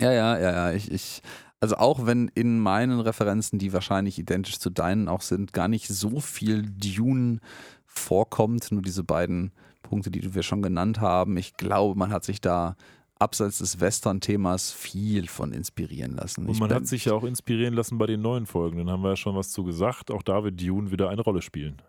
Ja, 0.00 0.12
ja, 0.12 0.38
ja, 0.38 0.50
ja. 0.52 0.72
Ich, 0.72 0.90
ich, 0.90 1.20
also 1.60 1.76
auch 1.76 2.06
wenn 2.06 2.28
in 2.34 2.58
meinen 2.58 3.00
Referenzen, 3.00 3.58
die 3.58 3.74
wahrscheinlich 3.74 4.18
identisch 4.18 4.60
zu 4.60 4.70
deinen 4.70 5.08
auch 5.08 5.20
sind, 5.20 5.52
gar 5.52 5.68
nicht 5.68 5.88
so 5.88 6.20
viel 6.20 6.62
Dune 6.62 7.40
vorkommt, 7.84 8.72
nur 8.72 8.80
diese 8.80 9.04
beiden 9.04 9.52
Punkte, 9.82 10.10
die 10.10 10.34
wir 10.34 10.42
schon 10.42 10.62
genannt 10.62 11.00
haben. 11.00 11.36
Ich 11.36 11.54
glaube, 11.54 11.98
man 11.98 12.10
hat 12.10 12.24
sich 12.24 12.40
da 12.40 12.76
abseits 13.18 13.58
des 13.58 13.80
Western-Themas 13.80 14.70
viel 14.70 15.26
von 15.28 15.52
inspirieren 15.52 16.14
lassen. 16.14 16.46
Und 16.46 16.60
man 16.60 16.72
hat 16.72 16.86
sich 16.86 17.06
ja 17.06 17.14
auch 17.14 17.24
inspirieren 17.24 17.74
lassen 17.74 17.98
bei 17.98 18.06
den 18.06 18.22
neuen 18.22 18.46
Folgen. 18.46 18.78
Dann 18.78 18.90
haben 18.90 19.02
wir 19.02 19.10
ja 19.10 19.16
schon 19.16 19.34
was 19.34 19.50
zu 19.50 19.64
gesagt. 19.64 20.10
Auch 20.10 20.22
da 20.22 20.44
wird 20.44 20.60
Dune 20.60 20.92
wieder 20.92 21.08
eine 21.08 21.22
Rolle 21.22 21.42
spielen. 21.42 21.82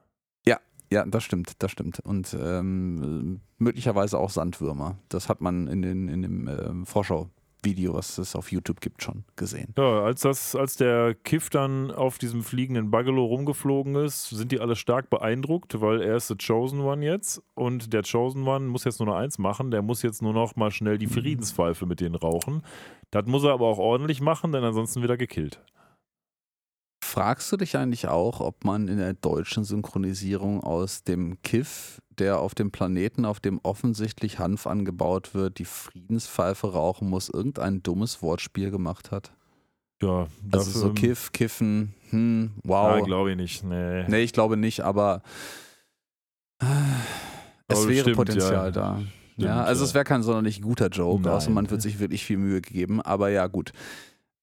Ja, 0.91 1.05
das 1.05 1.23
stimmt, 1.23 1.53
das 1.59 1.71
stimmt. 1.71 1.99
Und 1.99 2.35
ähm, 2.39 3.41
möglicherweise 3.59 4.17
auch 4.17 4.31
Sandwürmer. 4.31 4.97
Das 5.07 5.29
hat 5.29 5.39
man 5.39 5.67
in, 5.67 5.81
den, 5.83 6.07
in 6.07 6.21
dem 6.23 6.47
ähm, 6.47 6.85
Vorschau-Video, 7.59 7.93
was 7.93 8.17
es 8.17 8.35
auf 8.35 8.51
YouTube 8.51 8.81
gibt, 8.81 9.03
schon 9.03 9.23
gesehen. 9.35 9.73
Ja, 9.77 10.03
als, 10.03 10.21
das, 10.21 10.55
als 10.55 10.77
der 10.77 11.15
Kiff 11.15 11.49
dann 11.49 11.91
auf 11.91 12.17
diesem 12.17 12.43
fliegenden 12.43 12.91
Bugalo 12.91 13.25
rumgeflogen 13.25 13.95
ist, 13.95 14.29
sind 14.29 14.51
die 14.51 14.59
alle 14.59 14.75
stark 14.75 15.09
beeindruckt, 15.09 15.81
weil 15.81 16.01
er 16.01 16.17
ist 16.17 16.29
der 16.29 16.37
Chosen 16.37 16.81
One 16.81 17.05
jetzt 17.05 17.41
und 17.55 17.93
der 17.93 18.03
Chosen 18.03 18.47
One 18.47 18.65
muss 18.67 18.83
jetzt 18.83 18.99
nur 18.99 19.07
noch 19.07 19.15
eins 19.15 19.37
machen, 19.37 19.71
der 19.71 19.81
muss 19.81 20.01
jetzt 20.01 20.21
nur 20.21 20.33
noch 20.33 20.55
mal 20.55 20.71
schnell 20.71 20.97
die 20.97 21.07
Friedenspfeife 21.07 21.85
mit 21.85 21.99
denen 21.99 22.15
rauchen. 22.15 22.63
Das 23.11 23.25
muss 23.25 23.43
er 23.43 23.51
aber 23.51 23.67
auch 23.67 23.79
ordentlich 23.79 24.21
machen, 24.21 24.51
denn 24.51 24.63
ansonsten 24.63 25.01
wird 25.01 25.11
er 25.11 25.17
gekillt. 25.17 25.59
Fragst 27.09 27.51
du 27.51 27.57
dich 27.57 27.75
eigentlich 27.75 28.07
auch, 28.07 28.39
ob 28.39 28.63
man 28.63 28.87
in 28.87 28.97
der 28.97 29.13
deutschen 29.13 29.63
Synchronisierung 29.63 30.61
aus 30.61 31.03
dem 31.03 31.41
Kiff, 31.41 32.01
der 32.19 32.39
auf 32.39 32.53
dem 32.53 32.69
Planeten, 32.69 33.25
auf 33.25 33.39
dem 33.39 33.59
offensichtlich 33.63 34.37
Hanf 34.37 34.67
angebaut 34.67 35.33
wird, 35.33 35.57
die 35.57 35.65
Friedenspfeife 35.65 36.71
rauchen 36.71 37.09
muss, 37.09 37.29
irgendein 37.29 37.81
dummes 37.81 38.21
Wortspiel 38.21 38.69
gemacht 38.69 39.09
hat? 39.09 39.31
Ja, 40.03 40.27
Also 40.51 40.79
so 40.79 40.93
Kiff, 40.93 41.31
Kiffen, 41.31 41.95
hm, 42.11 42.51
wow. 42.63 43.03
glaube 43.03 43.31
ich 43.31 43.37
nicht. 43.37 43.63
Nee. 43.63 44.05
nee, 44.07 44.21
ich 44.21 44.31
glaube 44.31 44.55
nicht, 44.55 44.81
aber 44.81 45.23
äh, 46.61 46.65
es 47.67 47.79
Aber 47.79 47.89
wäre 47.89 48.01
stimmt, 48.01 48.17
Potenzial 48.17 48.65
ja. 48.65 48.71
da. 48.71 48.97
Stimmt, 48.97 49.11
ja, 49.37 49.63
also 49.63 49.83
ja. 49.83 49.87
es 49.87 49.93
wäre 49.95 50.05
kein 50.05 50.21
sonderlich 50.21 50.61
guter 50.61 50.89
Joke, 50.89 51.23
Nein. 51.23 51.33
außer 51.33 51.49
man 51.49 51.69
wird 51.71 51.81
sich 51.81 51.99
wirklich 51.99 52.23
viel 52.23 52.37
Mühe 52.37 52.61
geben, 52.61 53.01
aber 53.01 53.29
ja, 53.29 53.47
gut. 53.47 53.71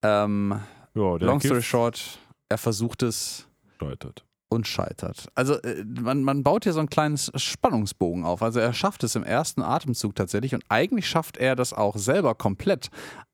Ähm, 0.03 0.59
Ja, 0.95 1.17
long 1.17 1.39
story 1.41 1.61
Kiff 1.61 1.65
short, 1.67 2.19
er 2.49 2.59
versucht 2.59 3.03
es 3.03 3.47
scheitert. 3.79 4.25
und 4.49 4.67
scheitert. 4.67 5.29
Also 5.35 5.55
äh, 5.63 5.85
man, 5.85 6.23
man 6.23 6.43
baut 6.43 6.65
hier 6.65 6.73
so 6.73 6.81
einen 6.81 6.91
kleinen 6.91 7.17
Spannungsbogen 7.17 8.25
auf. 8.25 8.43
Also 8.43 8.61
er 8.61 8.73
schafft 8.73 9.05
es 9.05 9.15
im 9.15 9.25
ersten 9.25 9.63
Atemzug 9.63 10.15
tatsächlich 10.15 10.55
und 10.55 10.65
eigentlich 10.69 11.09
schafft 11.09 11.37
er 11.37 11.57
das 11.57 11.73
auch 11.73 11.97
selber 11.97 12.35
komplett. 12.35 12.89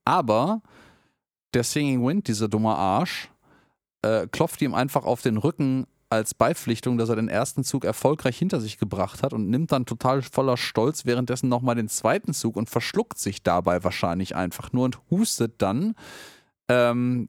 Aber 0.05 0.62
der 1.55 1.64
Singing 1.64 2.05
Wind, 2.05 2.28
dieser 2.28 2.48
dumme 2.48 2.74
Arsch, 2.74 3.28
äh, 4.02 4.26
klopft 4.28 4.62
ihm 4.62 4.74
einfach 4.74 5.05
auf 5.05 5.22
den 5.22 5.36
Rücken 5.36 5.86
als 6.12 6.34
Beipflichtung, 6.34 6.98
dass 6.98 7.09
er 7.09 7.16
den 7.16 7.28
ersten 7.28 7.64
Zug 7.64 7.86
erfolgreich 7.86 8.36
hinter 8.36 8.60
sich 8.60 8.76
gebracht 8.76 9.22
hat 9.22 9.32
und 9.32 9.48
nimmt 9.48 9.72
dann 9.72 9.86
total 9.86 10.20
voller 10.20 10.59
Stolz 10.59 11.06
währenddessen 11.06 11.48
nochmal 11.48 11.74
den 11.74 11.89
zweiten 11.89 12.34
Zug 12.34 12.56
und 12.56 12.68
verschluckt 12.68 13.18
sich 13.18 13.43
dabei 13.43 13.82
wahrscheinlich 13.82 14.36
einfach 14.36 14.72
nur 14.72 14.84
und 14.84 14.98
hustet 15.10 15.55
dann 15.59 15.94
ähm, 16.68 17.28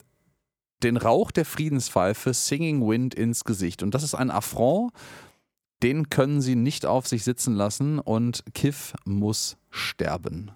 den 0.84 0.98
Rauch 0.98 1.32
der 1.32 1.46
Friedenspfeife 1.46 2.34
Singing 2.34 2.88
Wind 2.88 3.16
ins 3.16 3.44
Gesicht. 3.44 3.84
Und 3.84 3.94
das 3.96 4.04
ist 4.04 4.16
ein 4.16 4.32
Affront, 4.32 4.92
den 5.82 6.10
können 6.10 6.42
sie 6.42 6.56
nicht 6.56 6.86
auf 6.86 7.08
sich 7.08 7.24
sitzen 7.24 7.54
lassen 7.56 8.00
und 8.00 8.44
Kiff 8.54 8.94
muss 9.06 9.58
sterben. 9.70 10.52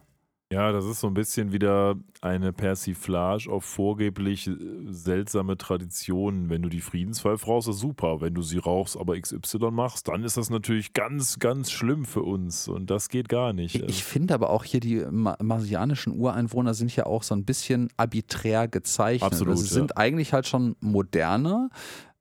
Ja, 0.50 0.72
das 0.72 0.86
ist 0.86 1.02
so 1.02 1.08
ein 1.08 1.14
bisschen 1.14 1.52
wieder 1.52 1.96
eine 2.22 2.54
Persiflage 2.54 3.50
auf 3.52 3.66
vorgeblich 3.66 4.48
äh, 4.48 4.56
seltsame 4.86 5.58
Traditionen. 5.58 6.50
Wenn 6.50 6.62
du 6.62 6.70
die 6.70 6.80
Friedenspfeife 6.80 7.46
rauchst, 7.46 7.68
ist 7.68 7.80
super. 7.80 8.22
Wenn 8.22 8.34
du 8.34 8.42
sie 8.42 8.58
rauchst, 8.58 8.98
aber 8.98 9.20
XY 9.20 9.72
machst, 9.72 10.08
dann 10.08 10.24
ist 10.24 10.38
das 10.38 10.50
natürlich 10.50 10.94
ganz, 10.94 11.40
ganz 11.40 11.70
schlimm 11.70 12.06
für 12.06 12.22
uns. 12.22 12.70
Und 12.70 12.90
das 12.90 13.10
geht 13.10 13.28
gar 13.28 13.52
nicht. 13.52 13.76
Ich, 13.76 13.84
ich 13.84 14.04
finde 14.06 14.34
aber 14.36 14.50
auch 14.50 14.64
hier, 14.64 14.80
die 14.80 15.06
ma 15.12 15.36
marsianischen 15.42 16.18
Ureinwohner 16.18 16.74
sind 16.74 16.96
ja 16.96 17.08
auch 17.08 17.24
so 17.24 17.36
ein 17.36 17.44
bisschen 17.44 17.90
arbiträr 17.98 18.70
gezeichnet. 18.70 19.30
Absolut, 19.30 19.52
also 19.52 19.64
sie 19.64 19.70
ja. 19.70 19.74
sind 19.74 19.98
eigentlich 19.98 20.32
halt 20.32 20.48
schon 20.48 20.78
moderner, 20.80 21.70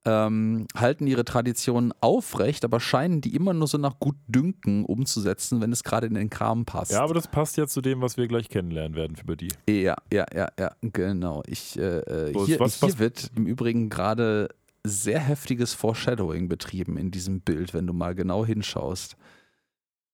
ähm, 0.06 0.66
halten 0.74 1.06
ihre 1.06 1.24
Traditionen 1.24 1.92
aufrecht, 2.00 2.64
aber 2.64 2.78
scheinen 2.80 3.20
die 3.20 3.34
immer 3.34 3.52
nur 3.52 3.66
so 3.66 3.76
nach 3.76 3.98
Gutdünken 3.98 4.84
umzusetzen, 4.84 5.60
wenn 5.60 5.72
es 5.72 5.82
gerade 5.84 6.06
in 6.06 6.14
den 6.14 6.30
Kram 6.30 6.64
passt. 6.64 6.92
ja, 6.92 7.02
aber 7.02 7.12
das 7.14 7.26
passt 7.28 7.56
ja 7.56 7.66
zu 7.66 7.80
dem, 7.80 8.00
was 8.00 8.16
wir 8.16 8.28
gleich 8.28 8.48
kennenlernen 8.48 8.94
werden 8.96 9.16
über 9.20 9.34
die. 9.36 9.48
Ja, 9.68 9.96
ja, 10.12 10.24
ja, 10.34 10.48
ja, 10.58 10.70
genau. 10.80 11.42
Ich, 11.46 11.76
äh, 11.78 11.98
äh, 11.98 12.32
So, 12.32 12.46
hier, 12.46 12.60
was- 12.60 12.80
hier 12.80 12.92
was- 12.92 12.98
wird 13.00 13.30
im 13.36 13.46
Übrigen 13.46 13.88
gerade 13.90 14.48
sehr 14.84 15.18
heftiges 15.18 15.74
Foreshadowing 15.74 16.48
betrieben 16.48 16.96
in 16.96 17.10
diesem 17.10 17.40
Bild, 17.40 17.74
wenn 17.74 17.88
du 17.88 17.92
mal 17.92 18.14
genau 18.14 18.46
hinschaust. 18.46 19.16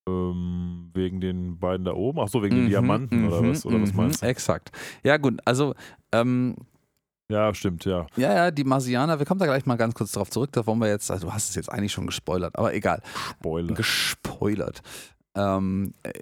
Ähm, 0.09 0.91
wegen 0.95 1.21
den 1.21 1.59
beiden 1.59 1.85
da 1.85 1.93
oben? 1.93 2.19
Ach 2.21 2.29
so, 2.29 2.43
wegen 2.43 2.57
den 2.57 2.65
Mhm, 2.65 2.69
Diamanten 2.71 3.25
oder 3.25 3.41
mhm, 3.43 3.49
was? 3.51 3.67
Oder 3.67 3.81
was 3.83 3.93
mhm, 3.93 3.97
meinst 3.99 4.23
du? 4.23 4.27
Exakt. 4.27 4.73
Ja, 5.05 5.17
gut, 5.17 5.39
also 5.45 5.75
ähm, 6.13 6.57
Ja, 7.29 7.55
stimmt, 7.55 7.85
ja. 7.85 8.07
Ja, 8.17 8.35
ja, 8.35 8.51
die 8.51 8.65
Marsianer, 8.65 9.19
wir 9.19 9.27
kommen 9.27 9.41
da 9.41 9.47
gleich 9.47 9.65
mal 9.65 9.77
ganz 9.77 9.95
kurz 9.95 10.13
drauf 10.13 10.31
zurück, 10.31 10.51
da 10.53 10.67
wollen 10.67 10.81
wir 10.81 10.89
jetzt, 10.89 11.11
also 11.11 11.29
du 11.29 11.33
hast 11.33 11.51
es 11.51 11.55
jetzt 11.55 11.71
eigentlich 11.73 11.93
schon 11.93 12.07
gespoilert, 12.07 12.59
aber 12.59 12.75
egal, 12.75 13.01
Spoiler. 13.31 13.75
gespoilert. 13.75 14.83
Ähm, 15.35 15.95
äh, 16.03 16.13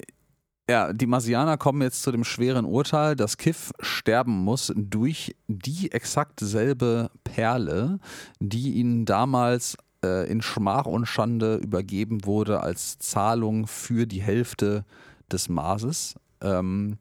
ja, 0.70 0.92
die 0.92 1.06
Marsianer 1.06 1.56
kommen 1.56 1.82
jetzt 1.82 2.02
zu 2.04 2.12
dem 2.12 2.22
schweren 2.22 2.64
Urteil, 2.64 3.16
dass 3.16 3.38
Kiff 3.38 3.72
sterben 3.80 4.44
muss 4.44 4.72
durch 4.76 5.34
die 5.48 5.90
exakt 5.90 6.38
selbe 6.38 7.10
Perle, 7.24 7.98
die 8.38 8.74
ihnen 8.74 9.04
damals 9.04 9.76
äh, 10.04 10.30
in 10.30 10.42
Schmach 10.42 10.86
und 10.86 11.06
Schande 11.06 11.56
übergeben 11.56 12.24
wurde 12.24 12.60
als 12.60 13.00
Zahlung 13.00 13.66
für 13.66 14.06
die 14.06 14.22
Hälfte 14.22 14.84
des 15.32 15.48
Marses. 15.48 16.14
Ähm, 16.40 16.98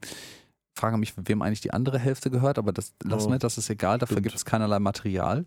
frage 0.80 0.97
mich, 0.97 1.14
wem 1.18 1.41
eigentlich 1.41 1.61
die 1.61 1.72
andere 1.72 1.99
Hälfte 1.99 2.30
gehört, 2.30 2.57
aber 2.57 2.72
das 2.72 2.93
lassen 3.03 3.27
Oh, 3.27 3.31
wir, 3.31 3.39
das 3.39 3.57
ist 3.57 3.69
egal, 3.69 3.97
dafür 3.99 4.22
gibt 4.22 4.35
es 4.35 4.45
keinerlei 4.45 4.80
Material 4.80 5.45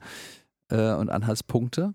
äh, 0.71 0.93
und 0.93 1.11
Anhaltspunkte. 1.11 1.95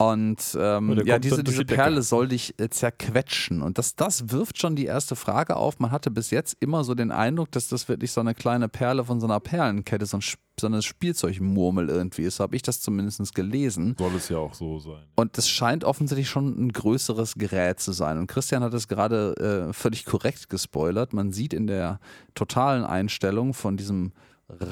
Und 0.00 0.56
ähm, 0.58 0.94
der 0.96 1.04
ja, 1.04 1.18
diese, 1.18 1.44
diese. 1.44 1.66
Perle 1.66 2.00
soll 2.00 2.28
dich 2.28 2.58
äh, 2.58 2.70
zerquetschen. 2.70 3.60
Und 3.60 3.76
das, 3.76 3.96
das 3.96 4.30
wirft 4.30 4.58
schon 4.58 4.74
die 4.74 4.86
erste 4.86 5.14
Frage 5.14 5.56
auf. 5.56 5.78
Man 5.78 5.90
hatte 5.90 6.10
bis 6.10 6.30
jetzt 6.30 6.56
immer 6.58 6.84
so 6.84 6.94
den 6.94 7.10
Eindruck, 7.12 7.52
dass 7.52 7.68
das 7.68 7.86
wirklich 7.86 8.10
so 8.10 8.22
eine 8.22 8.34
kleine 8.34 8.70
Perle 8.70 9.04
von 9.04 9.20
so 9.20 9.26
einer 9.26 9.40
Perlenkette, 9.40 10.06
so, 10.06 10.16
ein, 10.16 10.22
so 10.58 10.66
eine 10.68 10.80
Spielzeugmurmel 10.80 11.90
irgendwie 11.90 12.22
ist. 12.22 12.36
So 12.36 12.44
habe 12.44 12.56
ich 12.56 12.62
das 12.62 12.80
zumindest 12.80 13.34
gelesen. 13.34 13.94
Soll 13.98 14.14
es 14.14 14.30
ja 14.30 14.38
auch 14.38 14.54
so 14.54 14.78
sein. 14.78 15.02
Und 15.16 15.36
es 15.36 15.50
scheint 15.50 15.84
offensichtlich 15.84 16.30
schon 16.30 16.46
ein 16.48 16.72
größeres 16.72 17.34
Gerät 17.34 17.80
zu 17.80 17.92
sein. 17.92 18.16
Und 18.16 18.26
Christian 18.26 18.62
hat 18.62 18.72
es 18.72 18.88
gerade 18.88 19.68
äh, 19.68 19.72
völlig 19.74 20.06
korrekt 20.06 20.48
gespoilert. 20.48 21.12
Man 21.12 21.30
sieht 21.30 21.52
in 21.52 21.66
der 21.66 22.00
totalen 22.34 22.84
Einstellung 22.84 23.52
von 23.52 23.76
diesem 23.76 24.12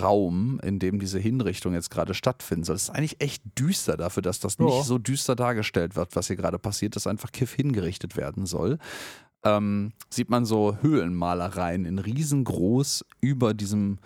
Raum, 0.00 0.60
in 0.62 0.78
dem 0.78 0.98
diese 0.98 1.18
Hinrichtung 1.18 1.74
jetzt 1.74 1.90
gerade 1.90 2.14
stattfinden 2.14 2.64
soll. 2.64 2.76
Es 2.76 2.84
ist 2.84 2.90
eigentlich 2.90 3.20
echt 3.20 3.42
düster 3.58 3.96
dafür, 3.96 4.22
dass 4.22 4.40
das 4.40 4.58
nicht 4.58 4.84
so 4.84 4.98
düster 4.98 5.36
dargestellt 5.36 5.96
wird, 5.96 6.16
was 6.16 6.26
hier 6.26 6.36
gerade 6.36 6.58
passiert, 6.58 6.96
dass 6.96 7.06
einfach 7.06 7.32
Kiff 7.32 7.52
hingerichtet 7.54 8.16
werden 8.16 8.46
soll. 8.46 8.78
Ähm, 9.44 9.92
sieht 10.10 10.30
man 10.30 10.44
so 10.44 10.78
Höhlenmalereien 10.82 11.84
in 11.84 11.98
riesengroß 11.98 13.04
über 13.20 13.54
diesem 13.54 13.98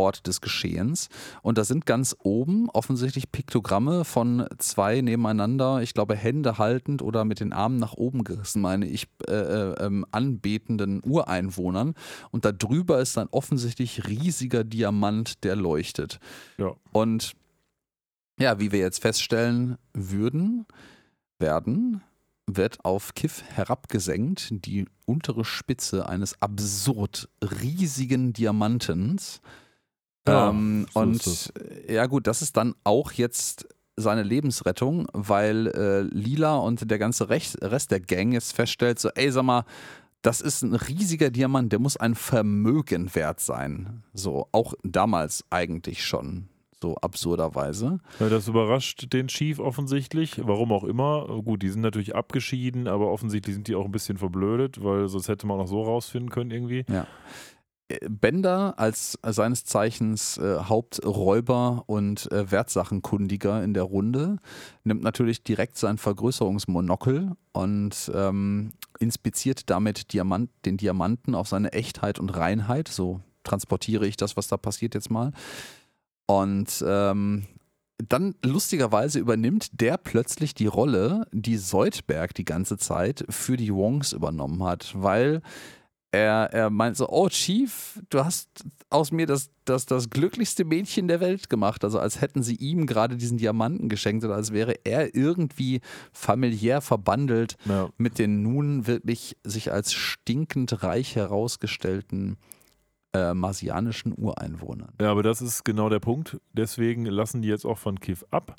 Ort 0.00 0.26
des 0.26 0.40
Geschehens. 0.40 1.10
Und 1.42 1.58
da 1.58 1.64
sind 1.64 1.84
ganz 1.84 2.16
oben 2.22 2.70
offensichtlich 2.70 3.30
Piktogramme 3.30 4.06
von 4.06 4.46
zwei 4.56 5.02
nebeneinander, 5.02 5.82
ich 5.82 5.92
glaube 5.92 6.16
Hände 6.16 6.56
haltend 6.56 7.02
oder 7.02 7.26
mit 7.26 7.40
den 7.40 7.52
Armen 7.52 7.76
nach 7.76 7.92
oben 7.92 8.24
gerissen, 8.24 8.62
meine 8.62 8.86
ich, 8.86 9.08
äh, 9.28 9.32
äh, 9.32 9.84
ähm, 9.84 10.06
anbetenden 10.10 11.02
Ureinwohnern. 11.04 11.94
Und 12.30 12.46
da 12.46 12.52
drüber 12.52 12.98
ist 13.00 13.18
ein 13.18 13.28
offensichtlich 13.30 14.08
riesiger 14.08 14.64
Diamant, 14.64 15.44
der 15.44 15.54
leuchtet. 15.54 16.18
Ja. 16.56 16.72
Und 16.92 17.34
ja, 18.38 18.58
wie 18.58 18.72
wir 18.72 18.78
jetzt 18.78 19.02
feststellen 19.02 19.76
würden, 19.92 20.64
werden, 21.38 22.00
wird 22.46 22.84
auf 22.84 23.14
Kiff 23.14 23.42
herabgesenkt, 23.42 24.48
die 24.64 24.86
untere 25.06 25.44
Spitze 25.44 26.08
eines 26.08 26.40
absurd 26.40 27.28
riesigen 27.42 28.32
Diamantens. 28.32 29.40
Ja, 30.26 30.50
ähm, 30.50 30.86
so 30.92 31.00
und 31.00 31.26
ist 31.26 31.52
ja 31.88 32.06
gut, 32.06 32.26
das 32.26 32.42
ist 32.42 32.56
dann 32.56 32.74
auch 32.84 33.12
jetzt 33.12 33.66
seine 33.96 34.22
Lebensrettung, 34.22 35.06
weil 35.12 35.66
äh, 35.68 36.00
Lila 36.02 36.56
und 36.56 36.90
der 36.90 36.98
ganze 36.98 37.28
Rech 37.28 37.54
Rest 37.60 37.90
der 37.90 38.00
Gang 38.00 38.32
jetzt 38.32 38.52
feststellt, 38.52 38.98
so, 38.98 39.10
ey, 39.10 39.30
sag 39.30 39.44
mal, 39.44 39.64
das 40.22 40.40
ist 40.40 40.62
ein 40.62 40.74
riesiger 40.74 41.30
Diamant, 41.30 41.72
der 41.72 41.78
muss 41.78 41.96
ein 41.96 42.14
Vermögen 42.14 43.14
wert 43.14 43.40
sein. 43.40 44.02
So, 44.12 44.48
auch 44.52 44.74
damals 44.82 45.44
eigentlich 45.50 46.04
schon, 46.04 46.48
so 46.82 46.96
absurderweise. 46.96 48.00
Ja, 48.18 48.28
das 48.28 48.48
überrascht 48.48 49.12
den 49.12 49.28
Chief 49.28 49.58
offensichtlich, 49.58 50.40
warum 50.44 50.72
auch 50.72 50.84
immer. 50.84 51.26
Gut, 51.42 51.62
die 51.62 51.70
sind 51.70 51.80
natürlich 51.80 52.14
abgeschieden, 52.14 52.86
aber 52.86 53.10
offensichtlich 53.10 53.54
sind 53.54 53.68
die 53.68 53.74
auch 53.74 53.86
ein 53.86 53.92
bisschen 53.92 54.18
verblödet, 54.18 54.82
weil 54.84 55.08
sonst 55.08 55.28
hätte 55.28 55.46
man 55.46 55.58
auch 55.58 55.68
so 55.68 55.82
rausfinden 55.82 56.30
können 56.30 56.50
irgendwie. 56.50 56.84
Äh, 56.88 57.04
Bender 58.08 58.78
als 58.78 59.18
seines 59.22 59.64
Zeichens 59.64 60.38
äh, 60.38 60.58
Haupträuber 60.60 61.84
und 61.86 62.30
äh, 62.32 62.50
Wertsachenkundiger 62.50 63.62
in 63.62 63.74
der 63.74 63.82
Runde 63.84 64.36
nimmt 64.84 65.02
natürlich 65.02 65.42
direkt 65.42 65.76
sein 65.76 65.98
Vergrößerungsmonokel 65.98 67.32
und 67.52 68.10
ähm, 68.14 68.72
inspiziert 68.98 69.70
damit 69.70 70.12
Diamant, 70.12 70.50
den 70.64 70.76
Diamanten 70.76 71.34
auf 71.34 71.48
seine 71.48 71.72
Echtheit 71.72 72.18
und 72.18 72.30
Reinheit. 72.30 72.88
So 72.88 73.20
transportiere 73.44 74.06
ich 74.06 74.16
das, 74.16 74.36
was 74.36 74.48
da 74.48 74.56
passiert 74.56 74.94
jetzt 74.94 75.10
mal. 75.10 75.32
Und 76.26 76.84
ähm, 76.86 77.46
dann 78.08 78.34
lustigerweise 78.44 79.18
übernimmt 79.18 79.80
der 79.80 79.96
plötzlich 79.96 80.54
die 80.54 80.66
Rolle, 80.66 81.26
die 81.32 81.56
Seudberg 81.56 82.34
die 82.34 82.44
ganze 82.44 82.78
Zeit 82.78 83.24
für 83.28 83.56
die 83.56 83.74
Wongs 83.74 84.12
übernommen 84.12 84.62
hat, 84.62 84.92
weil 84.94 85.42
er, 86.12 86.50
er 86.52 86.70
meint 86.70 86.96
so, 86.96 87.08
oh 87.08 87.28
Chief, 87.28 88.00
du 88.10 88.24
hast 88.24 88.48
aus 88.88 89.12
mir 89.12 89.26
das, 89.26 89.50
das, 89.64 89.86
das 89.86 90.10
glücklichste 90.10 90.64
Mädchen 90.64 91.06
der 91.06 91.20
Welt 91.20 91.48
gemacht. 91.48 91.84
Also 91.84 92.00
als 92.00 92.20
hätten 92.20 92.42
sie 92.42 92.56
ihm 92.56 92.86
gerade 92.86 93.16
diesen 93.16 93.38
Diamanten 93.38 93.88
geschenkt 93.88 94.24
oder 94.24 94.34
als 94.34 94.52
wäre 94.52 94.74
er 94.84 95.14
irgendwie 95.14 95.80
familiär 96.12 96.80
verbandelt 96.80 97.56
Ja. 97.66 97.88
mit 97.98 98.18
den 98.18 98.42
nun 98.42 98.88
wirklich 98.88 99.36
sich 99.44 99.70
als 99.72 99.92
stinkend 99.92 100.82
reich 100.82 101.14
herausgestellten 101.14 102.36
äh, 103.12 103.34
marsianischen 103.34 104.12
Ureinwohnern. 104.16 104.92
Ja, 105.00 105.10
aber 105.10 105.22
das 105.22 105.40
ist 105.40 105.64
genau 105.64 105.88
der 105.88 106.00
Punkt. 106.00 106.40
Deswegen 106.52 107.04
lassen 107.06 107.42
die 107.42 107.48
jetzt 107.48 107.64
auch 107.64 107.78
von 107.78 108.00
Kiff 108.00 108.24
ab, 108.30 108.56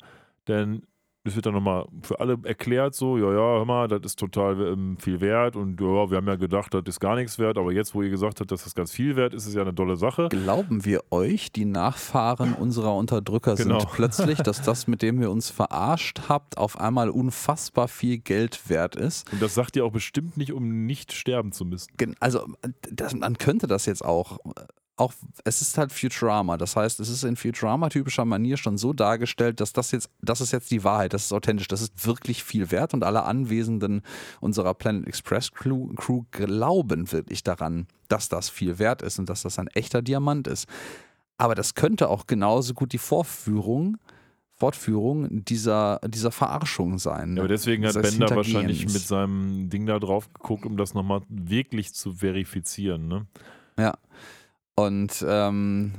denn 0.48 0.82
es 1.24 1.36
wird 1.36 1.46
dann 1.46 1.54
nochmal 1.54 1.86
für 2.02 2.18
alle 2.18 2.36
erklärt, 2.42 2.94
so, 2.94 3.16
ja, 3.16 3.30
ja, 3.30 3.58
hör 3.58 3.64
mal, 3.64 3.86
das 3.88 4.00
ist 4.04 4.18
total 4.18 4.60
ähm, 4.72 4.96
viel 4.98 5.20
wert 5.20 5.54
und 5.54 5.80
ja, 5.80 6.10
wir 6.10 6.16
haben 6.16 6.26
ja 6.26 6.34
gedacht, 6.34 6.74
das 6.74 6.82
ist 6.86 7.00
gar 7.00 7.14
nichts 7.14 7.38
wert, 7.38 7.58
aber 7.58 7.72
jetzt, 7.72 7.94
wo 7.94 8.02
ihr 8.02 8.10
gesagt 8.10 8.40
habt, 8.40 8.50
dass 8.50 8.64
das 8.64 8.74
ganz 8.74 8.90
viel 8.92 9.14
wert 9.14 9.32
ist, 9.32 9.42
ist 9.44 9.50
es 9.50 9.54
ja 9.54 9.62
eine 9.62 9.74
tolle 9.74 9.96
Sache. 9.96 10.28
Glauben 10.30 10.84
wir 10.84 11.00
euch, 11.10 11.52
die 11.52 11.64
Nachfahren 11.64 12.54
unserer 12.54 12.96
Unterdrücker 12.96 13.54
Genau. 13.54 13.80
sind 13.80 13.92
plötzlich, 13.92 14.38
dass 14.42 14.62
das, 14.62 14.86
mit 14.88 15.02
dem 15.02 15.22
ihr 15.22 15.30
uns 15.30 15.50
verarscht 15.50 16.22
habt, 16.28 16.58
auf 16.58 16.80
einmal 16.80 17.08
unfassbar 17.10 17.88
viel 17.88 18.18
Geld 18.18 18.68
wert 18.68 18.96
ist? 18.96 19.32
Und 19.32 19.40
das 19.40 19.54
sagt 19.54 19.76
ihr 19.76 19.84
auch 19.84 19.92
bestimmt 19.92 20.36
nicht, 20.36 20.52
um 20.52 20.86
nicht 20.86 21.12
sterben 21.12 21.52
zu 21.52 21.64
müssen. 21.64 21.92
Also, 22.20 22.46
das, 22.90 23.14
man 23.14 23.38
könnte 23.38 23.66
das 23.66 23.86
jetzt 23.86 24.04
auch. 24.04 24.38
Auch 24.96 25.12
es 25.44 25.62
ist 25.62 25.78
halt 25.78 25.90
Futurama. 25.90 26.58
Das 26.58 26.76
heißt, 26.76 27.00
es 27.00 27.08
ist 27.08 27.24
in 27.24 27.36
Futurama-typischer 27.36 28.24
Manier 28.24 28.56
schon 28.56 28.76
so 28.76 28.92
dargestellt, 28.92 29.60
dass 29.60 29.72
das 29.72 29.90
jetzt, 29.90 30.10
das 30.20 30.40
ist 30.40 30.52
jetzt 30.52 30.70
die 30.70 30.84
Wahrheit, 30.84 31.14
das 31.14 31.24
ist 31.24 31.32
authentisch, 31.32 31.68
das 31.68 31.80
ist 31.80 32.06
wirklich 32.06 32.44
viel 32.44 32.70
wert 32.70 32.92
und 32.92 33.02
alle 33.02 33.22
Anwesenden 33.22 34.02
unserer 34.40 34.74
Planet 34.74 35.06
Express 35.06 35.52
Crew, 35.52 35.94
Crew 35.94 36.24
glauben 36.30 37.10
wirklich 37.10 37.42
daran, 37.42 37.86
dass 38.08 38.28
das 38.28 38.50
viel 38.50 38.78
wert 38.78 39.00
ist 39.00 39.18
und 39.18 39.30
dass 39.30 39.42
das 39.42 39.58
ein 39.58 39.68
echter 39.68 40.02
Diamant 40.02 40.46
ist. 40.46 40.68
Aber 41.38 41.54
das 41.54 41.74
könnte 41.74 42.08
auch 42.08 42.26
genauso 42.26 42.74
gut 42.74 42.92
die 42.92 42.98
Vorführung, 42.98 43.96
Fortführung 44.62 45.44
dieser, 45.44 45.98
dieser 46.06 46.30
Verarschung 46.30 46.98
sein. 46.98 47.34
Ja, 47.34 47.42
aber 47.42 47.48
deswegen 47.48 47.84
hat 47.84 48.00
Bender 48.00 48.36
wahrscheinlich 48.36 48.84
mit 48.84 49.02
seinem 49.02 49.68
Ding 49.68 49.86
da 49.86 49.98
drauf 49.98 50.32
geguckt, 50.32 50.66
um 50.66 50.76
das 50.76 50.94
nochmal 50.94 51.22
wirklich 51.28 51.94
zu 51.94 52.12
verifizieren. 52.12 53.08
Ne? 53.08 53.26
Ja. 53.76 53.94
Und 54.74 55.24
ähm, 55.26 55.92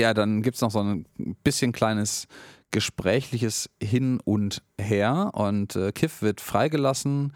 ja, 0.00 0.14
dann 0.14 0.42
gibt 0.42 0.56
es 0.56 0.60
noch 0.60 0.70
so 0.70 0.80
ein 0.80 1.06
bisschen 1.42 1.72
kleines 1.72 2.26
gesprächliches 2.70 3.70
Hin 3.82 4.20
und 4.24 4.62
Her 4.78 5.30
und 5.34 5.76
äh, 5.76 5.92
Kiff 5.92 6.22
wird 6.22 6.40
freigelassen. 6.40 7.32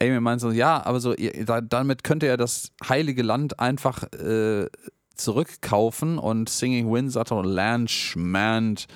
Amy 0.00 0.20
meint 0.20 0.40
so, 0.40 0.50
ja, 0.50 0.84
aber 0.84 1.00
so, 1.00 1.14
ihr, 1.14 1.44
da, 1.44 1.60
damit 1.60 2.04
könnt 2.04 2.22
ihr 2.22 2.28
ja 2.28 2.36
das 2.36 2.72
heilige 2.86 3.22
Land 3.22 3.58
einfach 3.58 4.02
äh, 4.12 4.66
zurückkaufen 5.14 6.18
und 6.18 6.48
Singing 6.48 6.92
Wind 6.92 7.10
sagt 7.10 7.32
auch, 7.32 7.42
Land 7.42 7.90
schmand, 7.90 8.86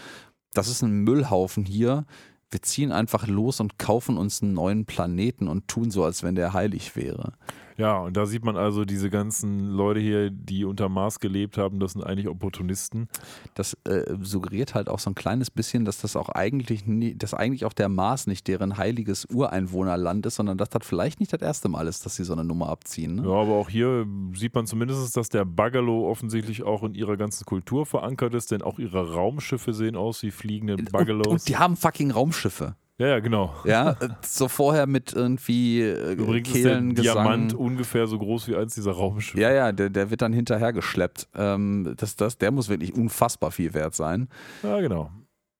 das 0.53 0.69
ist 0.69 0.83
ein 0.83 1.01
Müllhaufen 1.01 1.65
hier. 1.65 2.05
Wir 2.51 2.63
ziehen 2.63 2.93
einfach 2.93 3.27
los 3.27 3.61
und 3.61 3.79
kaufen 3.79 4.19
uns 4.19 4.43
einen 4.43 4.55
neuen 4.55 4.85
Planeten 4.85 5.49
und 5.49 5.69
tun 5.69 5.91
so, 5.91 6.05
als 6.05 6.23
wenn 6.23 6.35
der 6.35 6.53
heilig 6.53 6.97
wäre. 6.97 7.33
Ja, 7.81 7.99
und 7.99 8.15
da 8.17 8.27
sieht 8.27 8.45
man 8.45 8.59
also 8.59 8.85
diese 8.85 9.09
ganzen 9.09 9.71
Leute 9.71 10.01
hier, 10.01 10.31
die 10.31 10.67
unter 10.67 10.91
Mars 10.91 11.19
gelebt 11.19 11.57
haben, 11.57 11.81
das 11.81 11.93
sind 11.93 12.05
eigentlich 12.05 12.29
Opportunisten. 12.29 13.09
das 13.55 13.75
äh, 13.85 14.03
suggeriert 14.21 14.75
halt 14.75 14.91
auch 14.91 14.99
so 14.99 15.09
ein 15.09 15.15
kleines 15.15 15.51
bisschen, 15.51 15.87
dass 15.87 15.99
das 16.03 16.15
auch 16.15 16.29
eigentlich 16.29 16.87
nie, 16.87 17.15
dass 17.15 17.33
eigentlich 17.33 17.65
auch 17.65 17.73
der 17.73 17.89
Mars 17.89 18.27
nicht 18.27 18.47
deren 18.49 18.77
heiliges 18.77 19.25
Ureinwohnerland 19.25 20.27
ist, 20.27 20.35
sondern 20.37 20.59
dass 20.59 20.69
das 20.69 20.87
vielleicht 20.87 21.21
nicht 21.21 21.33
das 21.33 21.41
erste 21.41 21.71
Mal 21.71 21.87
ist, 21.87 22.05
dass 22.05 22.17
sie 22.17 22.25
so 22.25 22.35
eine 22.35 22.45
Nummer 22.45 22.69
abziehen. 22.69 23.15
Ne? 23.15 23.23
Ja, 23.23 23.33
aber 23.35 23.55
auch 23.55 23.71
hier 23.71 24.07
sieht 24.35 24.55
man 24.55 24.67
zumindest, 24.67 25.17
dass 25.17 25.31
der 25.31 25.47
Bugalo 25.47 26.07
offensichtlich 26.11 26.63
auch 26.63 26.83
in 26.83 26.95
ihrer 26.95 27.17
ganzen 27.17 27.47
Kultur 27.47 27.87
verankert 27.87 28.35
ist, 28.35 28.51
denn 28.51 28.61
auch 28.61 28.79
ihre 28.79 29.15
Raumschiffe 29.15 29.73
sehen 29.73 29.97
aus 29.97 30.23
wie 30.23 30.31
fliegende 30.31 30.75
Und, 30.77 30.93
Buggalos. 30.93 31.27
und 31.27 31.49
die 31.49 31.57
haben 31.57 31.77
fucking 31.77 32.11
Raumschiffe. 32.11 32.77
Ja, 33.01 33.07
ja, 33.07 33.19
genau. 33.21 33.55
Ja, 33.65 33.93
äh, 33.93 34.09
so 34.21 34.47
vorher 34.47 34.87
mit 34.87 35.15
irgendwie 35.15 35.81
äh, 35.81 36.13
Übrigens 36.13 36.55
ist 36.55 36.65
der. 36.65 36.81
Diamant 36.81 37.55
ungefähr 37.55 38.07
so 38.07 38.19
groß 38.19 38.49
wie 38.49 38.57
eins 38.57 38.75
dieser 38.75 38.93
Raumschiffe. 38.93 39.41
Ja, 39.41 39.51
ja, 39.51 39.73
der, 39.73 39.89
der 39.89 40.11
wird 40.11 40.21
dann 40.21 40.35
hinterher 40.35 40.73
geschleppt. 40.75 41.27
Ähm, 41.35 41.95
das, 41.97 42.15
das, 42.17 42.37
der 42.37 42.51
muss 42.51 42.69
wirklich 42.69 42.95
unfassbar 42.95 43.51
viel 43.51 43.73
wert 43.73 43.95
sein. 43.95 44.29
ja 44.63 44.81
genau. 44.81 45.11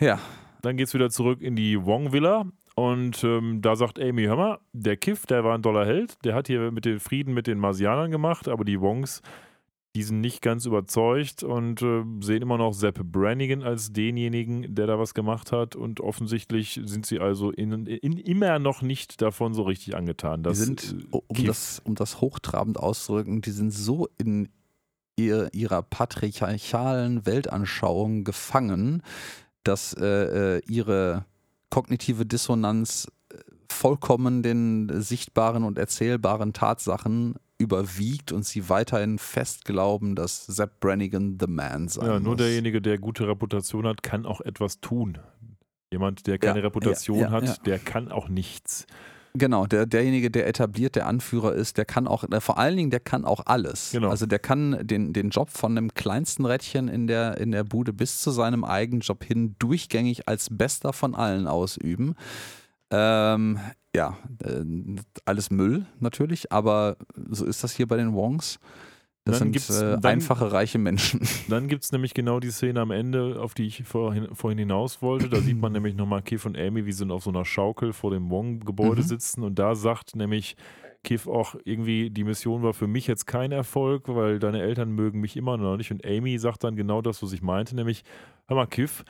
Ja, 0.01 0.19
Dann 0.63 0.77
geht's 0.77 0.95
wieder 0.95 1.11
zurück 1.11 1.41
in 1.41 1.57
die 1.57 1.83
Wong-Villa. 1.83 2.45
Und 2.75 3.25
ähm, 3.25 3.61
da 3.61 3.75
sagt 3.75 3.99
Amy, 3.99 4.25
hör 4.25 4.37
mal, 4.37 4.59
der 4.73 4.97
Kiff, 4.97 5.27
der 5.27 5.43
war 5.45 5.55
ein 5.55 5.63
doller 5.63 5.85
Held, 5.85 6.25
der 6.25 6.35
hat 6.35 6.47
hier 6.47 6.71
mit 6.71 6.85
den 6.85 7.01
Frieden 7.01 7.35
mit 7.35 7.47
den 7.47 7.59
Marsianern 7.59 8.11
gemacht, 8.11 8.49
aber 8.49 8.65
die 8.65 8.81
Wongs, 8.81 9.23
die 9.97 10.05
sind 10.05 10.21
nicht 10.21 10.41
ganz 10.41 10.67
überzeugt 10.67 11.43
und 11.43 11.83
äh, 11.83 12.05
sehen 12.21 12.43
immer 12.43 12.59
noch 12.59 12.73
Sepp 12.75 13.03
Brannigan 13.03 13.63
als 13.63 13.93
denjenigen, 13.93 14.73
der 14.75 14.87
da 14.87 14.99
was 15.01 15.15
gemacht 15.15 15.51
hat. 15.51 15.75
Und 15.75 16.01
offensichtlich 16.01 16.81
sind 16.85 17.07
sie 17.07 17.19
also 17.19 17.51
in, 17.51 17.87
in, 17.87 18.17
immer 18.17 18.59
noch 18.61 18.83
nicht 18.83 19.21
davon 19.21 19.53
so 19.53 19.63
richtig 19.63 19.97
angetan. 19.97 20.45
die 20.45 20.55
sind, 20.55 20.97
äh, 21.13 21.17
um 21.17 21.37
Kiff- 21.37 21.47
das, 21.47 21.83
um 21.85 21.97
das 21.97 22.21
hochtrabend 22.21 22.79
auszudrücken, 22.79 23.41
die 23.41 23.51
sind 23.51 23.73
so 23.73 24.09
in 24.17 24.49
ihr, 25.17 25.49
ihrer 25.53 25.83
patriarchalen 25.83 27.27
Weltanschauung 27.27 28.23
gefangen, 28.23 29.03
dass 29.65 29.93
äh, 29.95 30.59
äh, 30.59 30.63
ihre 30.69 31.27
kognitive 31.69 32.27
Dissonanz 32.27 33.11
äh, 33.33 33.39
vollkommen 33.69 34.43
den 34.45 35.03
sichtbaren 35.03 35.65
und 35.65 35.79
erzählbaren 35.79 36.53
Tatsachen 36.53 37.35
überwiegt 37.61 38.33
und 38.33 38.45
sie 38.45 38.69
weiterhin 38.69 39.19
fest 39.19 39.65
glauben, 39.65 40.17
dass 40.17 40.47
Sepp 40.47 40.81
Brannigan 40.81 41.39
the 41.39 41.47
man 41.47 41.89
sein 41.89 42.07
ja, 42.07 42.21
nur 42.21 42.33
muss. 42.33 42.39
derjenige, 42.39 42.81
der 42.83 42.99
gute 42.99 43.29
Reputation 43.29 43.87
hat, 43.87 44.03
kann 44.03 44.27
auch 44.27 44.41
etwas 44.41 44.81
tun. 44.81 45.19
Jemand, 45.93 46.27
der 46.27 46.39
keine 46.39 46.61
Ja, 46.61 46.65
Reputation 46.65 47.19
ja, 47.19 47.25
ja, 47.27 47.31
hat, 47.31 47.67
der 47.67 47.79
kann 47.79 48.11
auch 48.11 48.29
nichts. 48.29 48.87
Genau, 49.35 49.67
der, 49.67 49.87
derjenige, 49.87 50.31
der 50.31 50.49
etabliert, 50.49 50.97
der 50.97 51.07
Anführer 51.07 51.53
ist, 51.55 51.79
der 51.79 51.85
kann 51.85 52.09
auch, 52.09 52.25
der, 52.25 52.41
vor 52.41 52.59
allen 52.59 52.77
Dingen, 52.77 52.91
der 52.91 53.01
kann 53.01 53.25
auch 53.25 53.43
alles. 53.47 53.93
Genau. 53.93 54.09
Also 54.09 54.27
der 54.27 54.41
kann 54.41 54.79
den, 54.83 55.13
den 55.13 55.31
Job 55.31 55.51
von 55.51 55.77
dem 55.77 55.95
kleinsten 55.95 56.45
Rädchen 56.47 56.89
in 56.89 57.07
der, 57.07 57.39
in 57.39 57.53
der 57.53 57.63
Bude 57.63 57.93
bis 57.93 58.21
zu 58.21 58.33
seinem 58.33 58.65
eigenen 58.65 59.03
Job 59.03 59.23
hin 59.23 59.55
durchgängig 59.59 60.29
als 60.29 60.49
bester 60.51 60.93
von 60.93 61.15
allen 61.15 61.47
ausüben. 61.47 62.17
Ähm, 62.91 63.59
ja, 63.95 64.17
äh, 64.45 64.65
alles 65.25 65.51
Müll 65.51 65.87
natürlich, 65.99 66.53
aber 66.53 66.97
so 67.29 67.45
ist 67.45 67.63
das 67.65 67.73
hier 67.73 67.87
bei 67.89 67.97
den 67.97 68.15
Wongs. 68.15 68.59
Das 69.25 69.39
Dann 69.39 69.53
sind 69.53 69.77
äh, 69.77 69.81
dann- 70.01 70.05
einfache, 70.07 70.51
reiche 70.51 70.79
Menschen. 70.79 71.21
Dann 71.49 71.69
gibt 71.69 71.85
es 71.85 71.93
nämlich 71.93 72.15
genau 72.15 72.41
die 72.41 72.51
Szene 72.51 72.81
am 72.81 72.91
Ende, 72.91 73.39
auf 73.41 73.53
die 73.53 73.67
ich 73.67 73.85
vorhin, 73.85 74.35
vorhin 74.35 74.59
hinaus 74.59 75.03
wollte. 75.03 75.29
Da 75.29 75.41
sieht 75.41 75.59
man 75.61 75.73
nämlich 75.73 75.95
nochmal 75.95 76.23
Kiff 76.23 76.47
und 76.47 76.57
Amy, 76.59 76.87
wie 76.87 76.93
sie 76.93 77.09
auf 77.11 77.23
so 77.25 77.31
einer 77.31 77.45
Schaukel 77.45 77.93
vor 77.93 78.11
dem 78.13 78.31
Wong-Gebäude 78.31 79.03
Mhm. 79.03 79.07
sitzen. 79.07 79.43
Und 79.45 79.59
da 79.59 79.75
sagt 79.75 80.17
nämlich 80.17 80.57
Kiff 81.05 81.27
auch 81.27 81.55
irgendwie, 81.65 82.09
die 82.11 82.25
Mission 82.25 82.63
war 82.63 82.73
für 82.73 82.87
mich 82.87 83.07
jetzt 83.07 83.27
kein 83.27 83.53
Erfolg, 83.53 84.05
weil 84.09 84.39
deine 84.39 84.63
Eltern 84.63 84.91
mögen 84.93 85.21
mich 85.21 85.37
immer 85.37 85.59
noch 85.59 85.77
nicht. 85.77 85.91
Und 85.91 86.05
Amy 86.07 86.39
sagt 86.39 86.65
dann 86.65 86.75
genau 86.75 87.03
das, 87.03 87.23
was 87.23 87.33
ich 87.33 87.43
meinte, 87.43 87.77
nämlich, 87.77 88.05
hör 88.49 88.57
mal, 88.57 88.67
Kiff, 88.67 89.05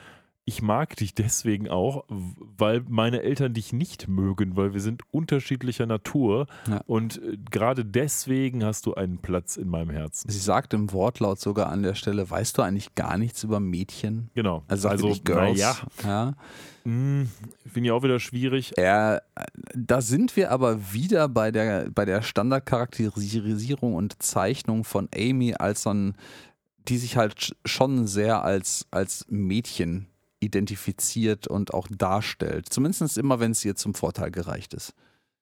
ich 0.50 0.62
mag 0.62 0.96
dich 0.96 1.14
deswegen 1.14 1.68
auch, 1.68 2.04
weil 2.08 2.82
meine 2.88 3.22
Eltern 3.22 3.54
dich 3.54 3.72
nicht 3.72 4.08
mögen, 4.08 4.56
weil 4.56 4.74
wir 4.74 4.80
sind 4.80 5.02
unterschiedlicher 5.12 5.86
Natur. 5.86 6.48
Ja. 6.68 6.82
Und 6.88 7.22
äh, 7.22 7.38
gerade 7.48 7.84
deswegen 7.84 8.64
hast 8.64 8.86
du 8.86 8.94
einen 8.94 9.18
Platz 9.18 9.56
in 9.56 9.68
meinem 9.68 9.90
Herzen. 9.90 10.28
Sie 10.28 10.40
sagt 10.40 10.74
im 10.74 10.92
Wortlaut 10.92 11.38
sogar 11.38 11.68
an 11.68 11.84
der 11.84 11.94
Stelle, 11.94 12.28
weißt 12.28 12.58
du 12.58 12.62
eigentlich 12.62 12.96
gar 12.96 13.16
nichts 13.16 13.44
über 13.44 13.60
Mädchen? 13.60 14.30
Genau. 14.34 14.64
Also, 14.66 14.88
also 14.88 15.14
Girls. 15.22 15.60
Ja. 15.60 15.76
ja. 16.02 16.34
Hm, 16.82 17.30
Finde 17.72 17.86
ich 17.86 17.92
auch 17.92 18.02
wieder 18.02 18.18
schwierig. 18.18 18.72
Ja, 18.76 19.20
da 19.76 20.00
sind 20.00 20.34
wir 20.34 20.50
aber 20.50 20.92
wieder 20.92 21.28
bei 21.28 21.52
der, 21.52 21.90
bei 21.90 22.04
der 22.04 22.22
Standardcharakterisierung 22.22 23.94
und 23.94 24.20
Zeichnung 24.20 24.82
von 24.82 25.08
Amy 25.14 25.54
als 25.54 25.82
so 25.82 25.90
ein, 25.90 26.16
die 26.88 26.96
sich 26.96 27.16
halt 27.16 27.54
schon 27.64 28.08
sehr 28.08 28.42
als, 28.42 28.88
als 28.90 29.26
Mädchen 29.28 30.08
identifiziert 30.40 31.46
und 31.46 31.72
auch 31.72 31.86
darstellt. 31.88 32.68
Zumindest 32.70 33.18
immer, 33.18 33.40
wenn 33.40 33.52
es 33.52 33.64
ihr 33.64 33.76
zum 33.76 33.94
Vorteil 33.94 34.30
gereicht 34.30 34.74
ist. 34.74 34.94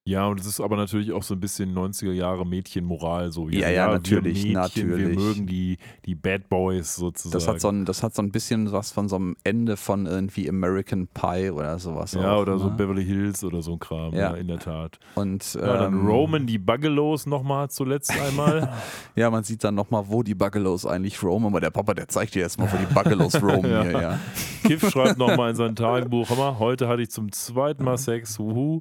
Ja, 0.09 0.27
und 0.27 0.41
es 0.41 0.47
ist 0.47 0.59
aber 0.59 0.79
natürlich 0.79 1.13
auch 1.13 1.23
so 1.23 1.35
ein 1.35 1.41
bisschen 1.41 1.77
90er 1.77 2.13
Jahre 2.13 2.47
Mädchenmoral. 2.47 3.31
So. 3.31 3.51
Ja, 3.51 3.69
ja, 3.69 3.71
ja, 3.71 3.89
natürlich, 3.89 4.39
Mädchen, 4.39 4.53
natürlich. 4.55 5.09
Wir 5.09 5.15
mögen 5.15 5.47
die, 5.47 5.77
die 6.07 6.15
Bad 6.15 6.49
Boys 6.49 6.97
sozusagen. 6.97 7.35
Das 7.35 7.47
hat, 7.47 7.61
so 7.61 7.69
ein, 7.69 7.85
das 7.85 8.03
hat 8.03 8.15
so 8.15 8.23
ein 8.23 8.31
bisschen 8.31 8.73
was 8.73 8.91
von 8.91 9.11
so 9.11 9.17
einem 9.17 9.37
Ende 9.45 9.77
von 9.77 10.07
irgendwie 10.07 10.49
American 10.49 11.09
Pie 11.09 11.51
oder 11.51 11.79
sowas. 11.79 12.15
Ja, 12.15 12.33
auch, 12.33 12.41
oder 12.41 12.55
ne? 12.55 12.59
so 12.59 12.71
Beverly 12.71 13.05
Hills 13.05 13.45
oder 13.45 13.61
so 13.61 13.73
ein 13.73 13.81
Kram, 13.81 14.15
ja, 14.15 14.31
ja 14.31 14.37
in 14.37 14.49
der 14.49 14.61
Tat. 14.61 14.99
Und 15.15 15.53
ja, 15.53 15.77
dann 15.77 15.93
ähm, 15.93 16.07
Roman 16.07 16.47
die 16.47 16.57
Buggelows 16.57 17.27
nochmal 17.27 17.69
zuletzt 17.69 18.11
einmal. 18.19 18.73
ja, 19.15 19.29
man 19.31 19.45
sieht 19.45 19.63
dann 19.63 19.75
nochmal, 19.75 20.05
wo 20.07 20.23
die 20.23 20.35
Buggelows 20.35 20.87
eigentlich 20.87 21.23
roamen, 21.23 21.49
aber 21.49 21.61
der 21.61 21.71
Papa, 21.71 21.93
der 21.93 22.09
zeigt 22.09 22.35
dir 22.35 22.45
erstmal, 22.45 22.73
wo 22.73 22.79
die 22.79 22.95
Buggelows 22.95 23.43
roamen 23.43 23.71
ja. 23.71 23.83
hier, 23.83 23.93
ja. 23.93 24.19
Kiff 24.65 24.89
schreibt 24.89 25.19
nochmal 25.19 25.51
in 25.51 25.57
sein 25.57 25.77
Tagebuch, 25.77 26.31
Hammer, 26.31 26.59
heute 26.59 26.89
hatte 26.89 27.03
ich 27.03 27.11
zum 27.11 27.31
zweiten 27.31 27.85
Mal 27.85 27.99
Sex, 27.99 28.39
wuhu. 28.39 28.81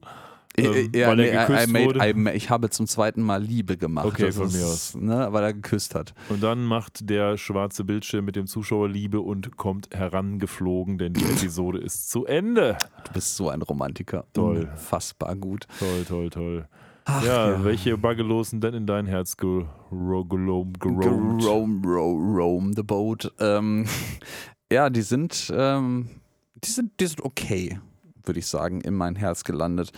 Ähm, 0.60 0.90
ja, 0.96 1.10
weil 1.10 1.18
nee, 1.18 1.28
er 1.28 1.46
geküsst 1.46 1.68
I 1.68 1.72
made, 1.72 1.86
wurde. 1.86 2.32
I, 2.32 2.36
ich 2.36 2.50
habe 2.50 2.70
zum 2.72 2.88
zweiten 2.88 3.22
Mal 3.22 3.44
Liebe 3.44 3.78
gemacht. 3.78 4.08
Okay, 4.08 4.32
von 4.32 4.52
mir 4.52 4.66
aus. 4.66 4.96
Ne, 4.96 5.28
weil 5.32 5.44
er 5.44 5.54
geküsst 5.54 5.94
hat. 5.94 6.16
Und 6.30 6.42
dann 6.42 6.64
macht 6.64 7.10
der 7.10 7.38
schwarze 7.38 7.84
Bildschirm 7.84 8.26
mit 8.26 8.36
dem 8.36 8.48
Zuschauer 8.48 8.90
Liebe 8.90 9.22
und 9.22 9.56
kommt 9.58 9.90
herangeflogen, 9.94 10.98
denn 10.98 11.14
die 11.14 11.24
Episode 11.24 11.78
ist 11.78 12.10
zu 12.10 12.26
Ende. 12.26 12.78
Du 13.06 13.14
bist 13.14 13.36
so 13.36 13.50
ein 13.50 13.62
Romantiker. 13.62 14.26
Toll. 14.34 14.68
Unfassbar 14.72 15.36
gut. 15.36 15.68
Toll, 15.78 16.06
toll, 16.08 16.30
toll. 16.32 16.68
Ach, 17.06 17.24
ja, 17.24 17.52
ja, 17.52 17.64
welche 17.64 17.98
Buggelos 17.98 18.50
sind 18.50 18.64
denn 18.64 18.74
in 18.74 18.86
dein 18.86 19.06
Herz 19.06 19.38
geroamt? 19.38 20.80
Gerome, 20.80 21.88
Rome 21.88 22.74
the 22.76 22.84
boat. 22.84 23.32
Ähm, 23.40 23.86
ja, 24.72 24.90
die 24.90 25.04
sind, 25.04 25.54
ähm, 25.56 26.10
die 26.56 26.72
sind, 26.72 27.00
die 27.00 27.06
sind 27.06 27.24
okay 27.24 27.80
würde 28.28 28.40
ich 28.40 28.48
sagen, 28.48 28.82
in 28.82 28.94
mein 28.94 29.16
Herz 29.16 29.44
gelandet. 29.44 29.92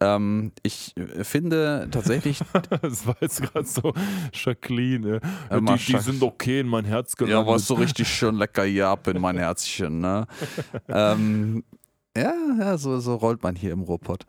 Ähm, 0.00 0.52
ich 0.62 0.94
äh, 0.96 1.24
finde 1.24 1.88
tatsächlich. 1.90 2.40
das 2.82 3.06
war 3.06 3.16
jetzt 3.20 3.40
gerade 3.42 3.66
so 3.66 3.94
Jacqueline. 4.32 5.20
Ja, 5.50 5.60
die, 5.60 5.76
die, 5.76 5.98
sind 5.98 6.22
okay 6.22 6.60
in 6.60 6.68
mein 6.68 6.84
Herz 6.84 7.16
gelandet. 7.16 7.46
Ja, 7.46 7.50
war 7.50 7.58
so 7.58 7.74
richtig 7.74 8.08
schön 8.08 8.34
lecker 8.34 8.64
hier 8.64 8.88
ab 8.88 9.06
in 9.08 9.20
mein 9.20 9.38
Herzchen. 9.38 10.00
Ne? 10.00 10.26
ähm, 10.88 11.64
ja, 12.16 12.34
ja, 12.58 12.78
so, 12.78 12.98
so 13.00 13.14
rollt 13.14 13.42
man 13.42 13.56
hier 13.56 13.72
im 13.72 13.82
Ruhrpott. 13.82 14.24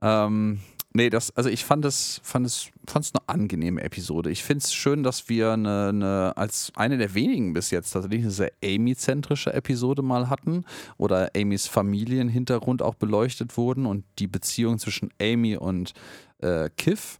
Ähm, 0.00 0.60
Nee, 0.94 1.08
das, 1.08 1.34
also 1.36 1.48
ich 1.48 1.64
fand 1.64 1.86
es, 1.86 2.20
fand 2.22 2.44
es, 2.44 2.68
fand 2.86 3.06
es 3.06 3.12
eine 3.14 3.26
angenehme 3.26 3.82
Episode. 3.82 4.30
Ich 4.30 4.44
finde 4.44 4.62
es 4.62 4.74
schön, 4.74 5.02
dass 5.02 5.30
wir 5.30 5.52
eine, 5.52 5.88
eine, 5.88 6.32
als 6.36 6.70
eine 6.76 6.98
der 6.98 7.14
wenigen 7.14 7.54
bis 7.54 7.70
jetzt 7.70 7.92
tatsächlich 7.92 8.22
eine 8.22 8.30
sehr 8.30 8.52
Amy-zentrische 8.62 9.54
Episode 9.54 10.02
mal 10.02 10.28
hatten 10.28 10.66
oder 10.98 11.30
Amys 11.34 11.66
Familienhintergrund 11.66 12.82
auch 12.82 12.94
beleuchtet 12.94 13.56
wurden 13.56 13.86
und 13.86 14.04
die 14.18 14.26
Beziehung 14.26 14.78
zwischen 14.78 15.08
Amy 15.18 15.56
und 15.56 15.94
äh, 16.38 16.68
Kiff. 16.76 17.18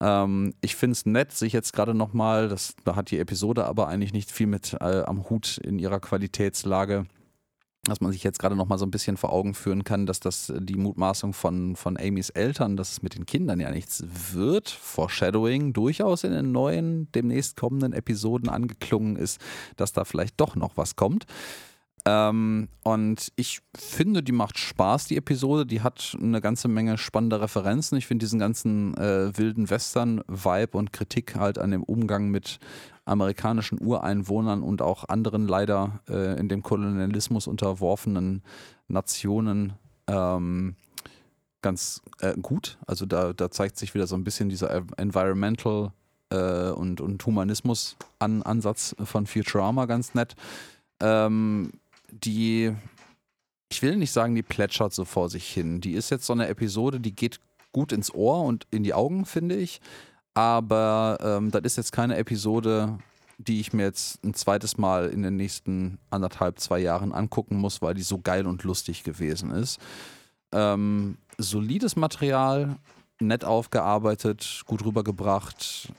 Ähm, 0.00 0.54
ich 0.60 0.76
finde 0.76 0.92
es 0.92 1.04
nett, 1.04 1.32
sich 1.32 1.52
jetzt 1.52 1.72
gerade 1.72 1.94
nochmal, 1.94 2.54
da 2.84 2.94
hat 2.94 3.10
die 3.10 3.18
Episode 3.18 3.64
aber 3.64 3.88
eigentlich 3.88 4.12
nicht 4.12 4.30
viel 4.30 4.46
mit 4.46 4.74
äh, 4.74 5.02
am 5.02 5.28
Hut 5.28 5.58
in 5.58 5.80
ihrer 5.80 5.98
Qualitätslage 5.98 7.06
dass 7.90 8.00
man 8.00 8.12
sich 8.12 8.22
jetzt 8.24 8.38
gerade 8.38 8.56
noch 8.56 8.66
mal 8.66 8.78
so 8.78 8.86
ein 8.86 8.90
bisschen 8.90 9.16
vor 9.16 9.32
Augen 9.32 9.54
führen 9.54 9.84
kann, 9.84 10.06
dass 10.06 10.20
das 10.20 10.52
die 10.56 10.76
Mutmaßung 10.76 11.32
von, 11.32 11.76
von 11.76 11.98
Amys 11.98 12.30
Eltern, 12.30 12.76
dass 12.76 12.92
es 12.92 13.02
mit 13.02 13.14
den 13.14 13.26
Kindern 13.26 13.60
ja 13.60 13.70
nichts 13.70 14.04
wird, 14.32 14.70
Foreshadowing 14.70 15.72
durchaus 15.72 16.24
in 16.24 16.32
den 16.32 16.52
neuen, 16.52 17.10
demnächst 17.12 17.56
kommenden 17.56 17.92
Episoden 17.92 18.48
angeklungen 18.48 19.16
ist, 19.16 19.40
dass 19.76 19.92
da 19.92 20.04
vielleicht 20.04 20.40
doch 20.40 20.56
noch 20.56 20.76
was 20.76 20.96
kommt. 20.96 21.26
Ähm, 22.06 22.68
und 22.82 23.32
ich 23.36 23.60
finde, 23.76 24.22
die 24.22 24.32
macht 24.32 24.58
Spaß, 24.58 25.06
die 25.06 25.16
Episode. 25.16 25.66
Die 25.66 25.82
hat 25.82 26.16
eine 26.20 26.40
ganze 26.40 26.68
Menge 26.68 26.96
spannender 26.98 27.40
Referenzen. 27.40 27.98
Ich 27.98 28.06
finde 28.06 28.24
diesen 28.24 28.38
ganzen 28.38 28.96
äh, 28.96 29.36
wilden 29.36 29.68
Western-Vibe 29.68 30.78
und 30.78 30.92
Kritik 30.92 31.36
halt 31.36 31.58
an 31.58 31.70
dem 31.70 31.82
Umgang 31.82 32.28
mit 32.28 32.58
amerikanischen 33.04 33.80
Ureinwohnern 33.80 34.62
und 34.62 34.82
auch 34.82 35.08
anderen 35.08 35.46
leider 35.46 36.00
äh, 36.08 36.38
in 36.38 36.48
dem 36.48 36.62
Kolonialismus 36.62 37.46
unterworfenen 37.46 38.42
Nationen 38.88 39.74
ähm, 40.06 40.76
ganz 41.62 42.02
äh, 42.20 42.34
gut. 42.40 42.78
Also 42.86 43.06
da, 43.06 43.32
da 43.32 43.50
zeigt 43.50 43.76
sich 43.76 43.94
wieder 43.94 44.06
so 44.06 44.16
ein 44.16 44.24
bisschen 44.24 44.48
dieser 44.48 44.82
Environmental 44.96 45.92
äh, 46.30 46.70
und, 46.70 47.00
und 47.00 47.24
Humanismus-Ansatz 47.24 48.96
von 49.04 49.26
Futurama 49.26 49.86
ganz 49.86 50.14
nett. 50.14 50.36
Ähm, 51.00 51.72
die, 52.12 52.74
ich 53.70 53.82
will 53.82 53.96
nicht 53.96 54.12
sagen, 54.12 54.34
die 54.34 54.42
plätschert 54.42 54.92
so 54.92 55.04
vor 55.04 55.28
sich 55.28 55.48
hin. 55.48 55.80
Die 55.80 55.92
ist 55.92 56.10
jetzt 56.10 56.26
so 56.26 56.32
eine 56.32 56.48
Episode, 56.48 57.00
die 57.00 57.14
geht 57.14 57.40
gut 57.72 57.92
ins 57.92 58.12
Ohr 58.12 58.42
und 58.42 58.66
in 58.70 58.82
die 58.82 58.94
Augen, 58.94 59.24
finde 59.26 59.56
ich. 59.56 59.80
Aber 60.34 61.18
ähm, 61.20 61.50
das 61.50 61.62
ist 61.62 61.76
jetzt 61.76 61.92
keine 61.92 62.16
Episode, 62.16 62.98
die 63.38 63.60
ich 63.60 63.72
mir 63.72 63.84
jetzt 63.84 64.22
ein 64.24 64.34
zweites 64.34 64.76
Mal 64.76 65.08
in 65.08 65.22
den 65.22 65.36
nächsten 65.36 65.98
anderthalb, 66.10 66.60
zwei 66.60 66.78
Jahren 66.78 67.12
angucken 67.12 67.56
muss, 67.56 67.80
weil 67.80 67.94
die 67.94 68.02
so 68.02 68.18
geil 68.18 68.46
und 68.46 68.64
lustig 68.64 69.02
gewesen 69.02 69.50
ist. 69.50 69.78
Ähm, 70.52 71.16
solides 71.38 71.96
Material, 71.96 72.76
nett 73.18 73.44
aufgearbeitet, 73.44 74.62
gut 74.66 74.84
rübergebracht. 74.84 75.92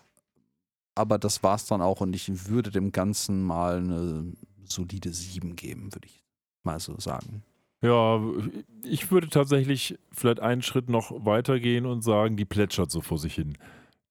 Aber 0.93 1.17
das 1.17 1.41
war's 1.41 1.65
dann 1.65 1.81
auch 1.81 2.01
und 2.01 2.13
ich 2.13 2.47
würde 2.49 2.69
dem 2.69 2.91
Ganzen 2.91 3.43
mal 3.43 3.77
eine 3.77 4.33
solide 4.73 5.11
7 5.11 5.56
geben, 5.56 5.93
würde 5.93 6.07
ich 6.07 6.23
mal 6.64 6.80
so 6.80 6.99
sagen. 6.99 7.43
Ja, 7.84 8.22
ich 8.84 9.11
würde 9.11 9.30
tatsächlich 9.30 9.98
vielleicht 10.11 10.39
einen 10.39 10.61
Schritt 10.61 10.89
noch 10.89 11.26
weitergehen 11.26 11.85
und 11.88 12.03
sagen, 12.03 12.38
die 12.38 12.45
plätschert 12.45 12.91
so 12.91 13.02
vor 13.02 13.18
sich 13.18 13.34
hin. 13.34 13.57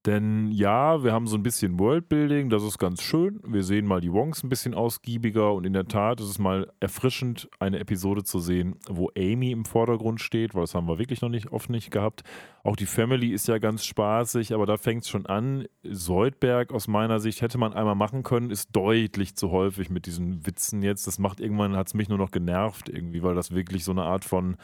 Denn 0.06 0.51
ja, 0.51 1.05
wir 1.05 1.12
haben 1.12 1.27
so 1.27 1.36
ein 1.36 1.43
bisschen 1.43 1.78
Worldbuilding, 1.78 2.48
das 2.48 2.62
ist 2.62 2.78
ganz 2.78 3.02
schön. 3.02 3.39
Wir 3.47 3.62
sehen 3.62 3.86
mal 3.86 4.01
die 4.01 4.12
Wongs 4.12 4.43
ein 4.43 4.48
bisschen 4.48 4.72
ausgiebiger 4.72 5.52
und 5.52 5.66
in 5.66 5.74
der 5.74 5.89
Tat 5.89 6.20
ist 6.20 6.28
es 6.28 6.39
mal 6.39 6.72
erfrischend, 6.81 7.51
eine 7.59 7.81
Episode 7.81 8.24
zu 8.24 8.39
sehen, 8.39 8.77
wo 8.89 9.10
Amy 9.14 9.51
im 9.51 9.66
Vordergrund 9.66 10.22
steht, 10.22 10.55
weil 10.55 10.62
das 10.62 10.74
haben 10.74 10.89
wir 10.89 10.98
wirklich 10.98 11.20
noch 11.20 11.28
nicht 11.28 11.52
oft 11.52 11.68
nicht 11.68 11.90
gehabt. 11.90 12.22
Auch 12.64 12.77
die 12.77 12.86
Family 12.86 13.32
ist 13.32 13.47
ja 13.47 13.59
ganz 13.59 13.85
spaßig, 13.85 14.55
aber 14.55 14.64
da 14.64 14.78
fängt 14.78 15.02
es 15.02 15.10
schon 15.10 15.27
an. 15.27 15.66
Soldberg 15.82 16.72
aus 16.72 16.89
meiner 16.89 17.20
Sicht 17.20 17.43
hätte 17.43 17.59
man 17.59 17.74
einmal 17.74 17.94
machen 17.94 18.22
können, 18.22 18.48
ist 18.48 18.74
deutlich 18.74 19.36
zu 19.36 19.51
häufig 19.51 19.90
mit 19.90 20.06
diesen 20.06 20.47
Witzen 20.47 20.82
jetzt. 20.82 21.06
Das 21.09 21.18
macht 21.18 21.40
irgendwann, 21.40 21.77
hat 21.77 21.89
es 21.89 21.94
mich 21.94 22.09
nur 22.09 22.18
noch 22.18 22.31
genervt 22.31 22.89
irgendwie, 22.89 23.22
weil 23.22 23.35
das 23.35 23.51
wirklich 23.51 23.85
so 23.85 23.93
eine 23.93 24.05
Art 24.05 24.24
von 24.24 24.56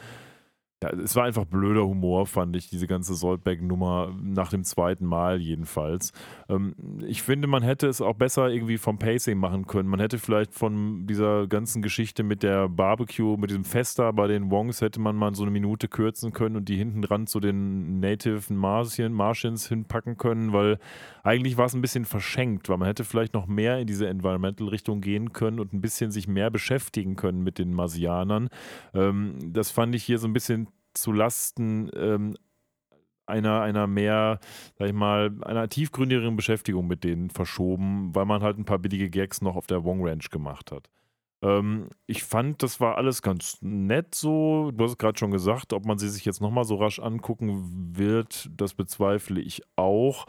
ja, 0.83 0.91
es 0.91 1.15
war 1.15 1.23
einfach 1.23 1.45
blöder 1.45 1.87
Humor, 1.87 2.27
fand 2.27 2.55
ich, 2.55 2.69
diese 2.69 2.85
ganze 2.85 3.15
Soldberg-Nummer 3.15 4.15
nach 4.21 4.51
dem 4.51 4.63
zweiten 4.63 5.07
Mal 5.07 5.41
jedenfalls. 5.41 6.13
Ähm, 6.49 6.75
ich 7.07 7.23
finde, 7.23 7.47
man 7.47 7.63
hätte 7.63 7.87
es 7.87 7.99
auch 7.99 8.13
besser 8.13 8.49
irgendwie 8.49 8.77
vom 8.77 8.99
Pacing 8.99 9.39
machen 9.39 9.65
können. 9.65 9.89
Man 9.89 9.99
hätte 9.99 10.19
vielleicht 10.19 10.53
von 10.53 11.07
dieser 11.07 11.47
ganzen 11.47 11.81
Geschichte 11.81 12.21
mit 12.21 12.43
der 12.43 12.69
Barbecue, 12.69 13.37
mit 13.37 13.49
diesem 13.49 13.65
Fester 13.65 14.13
bei 14.13 14.27
den 14.27 14.51
Wongs, 14.51 14.81
hätte 14.81 14.99
man 14.99 15.15
mal 15.15 15.33
so 15.33 15.41
eine 15.41 15.51
Minute 15.51 15.87
kürzen 15.87 16.31
können 16.31 16.55
und 16.55 16.69
die 16.69 16.77
hinten 16.77 17.01
dran 17.01 17.25
zu 17.25 17.39
den 17.39 17.99
Native 17.99 18.53
Martian, 18.53 19.13
Martians 19.13 19.67
hinpacken 19.67 20.17
können, 20.17 20.53
weil 20.53 20.77
eigentlich 21.23 21.57
war 21.57 21.65
es 21.65 21.73
ein 21.73 21.81
bisschen 21.81 22.05
verschenkt, 22.05 22.69
weil 22.69 22.77
man 22.77 22.87
hätte 22.87 23.03
vielleicht 23.03 23.33
noch 23.33 23.47
mehr 23.47 23.79
in 23.79 23.87
diese 23.87 24.07
Environmental-Richtung 24.07 25.01
gehen 25.01 25.33
können 25.33 25.59
und 25.59 25.73
ein 25.73 25.81
bisschen 25.81 26.11
sich 26.11 26.27
mehr 26.27 26.51
beschäftigen 26.51 27.15
können 27.15 27.43
mit 27.43 27.57
den 27.57 27.73
Marsianern. 27.73 28.49
Ähm, 28.93 29.39
das 29.51 29.71
fand 29.71 29.95
ich 29.95 30.03
hier 30.03 30.19
so 30.19 30.27
ein 30.27 30.33
bisschen 30.33 30.67
zu 31.01 31.11
Lasten 31.11 31.89
ähm, 31.95 32.37
einer, 33.27 33.61
einer 33.61 33.87
mehr, 33.87 34.39
sag 34.77 34.87
ich 34.87 34.93
mal, 34.93 35.31
einer 35.43 35.67
tiefgründigeren 35.67 36.35
Beschäftigung 36.35 36.87
mit 36.87 37.03
denen 37.03 37.29
verschoben, 37.29 38.15
weil 38.15 38.25
man 38.25 38.41
halt 38.41 38.57
ein 38.57 38.65
paar 38.65 38.79
billige 38.79 39.09
Gags 39.09 39.41
noch 39.41 39.55
auf 39.55 39.67
der 39.67 39.83
Wong 39.83 40.05
Ranch 40.05 40.29
gemacht 40.29 40.71
hat. 40.71 40.89
Ähm, 41.41 41.89
ich 42.07 42.23
fand, 42.23 42.63
das 42.63 42.79
war 42.79 42.97
alles 42.97 43.21
ganz 43.21 43.57
nett 43.61 44.15
so. 44.15 44.71
Du 44.71 44.83
hast 44.83 44.91
es 44.91 44.97
gerade 44.97 45.17
schon 45.17 45.31
gesagt, 45.31 45.73
ob 45.73 45.85
man 45.85 45.97
sie 45.99 46.09
sich 46.09 46.25
jetzt 46.25 46.41
nochmal 46.41 46.63
so 46.63 46.75
rasch 46.75 46.99
angucken 46.99 47.95
wird, 47.95 48.49
das 48.55 48.73
bezweifle 48.73 49.41
ich 49.41 49.61
auch. 49.75 50.25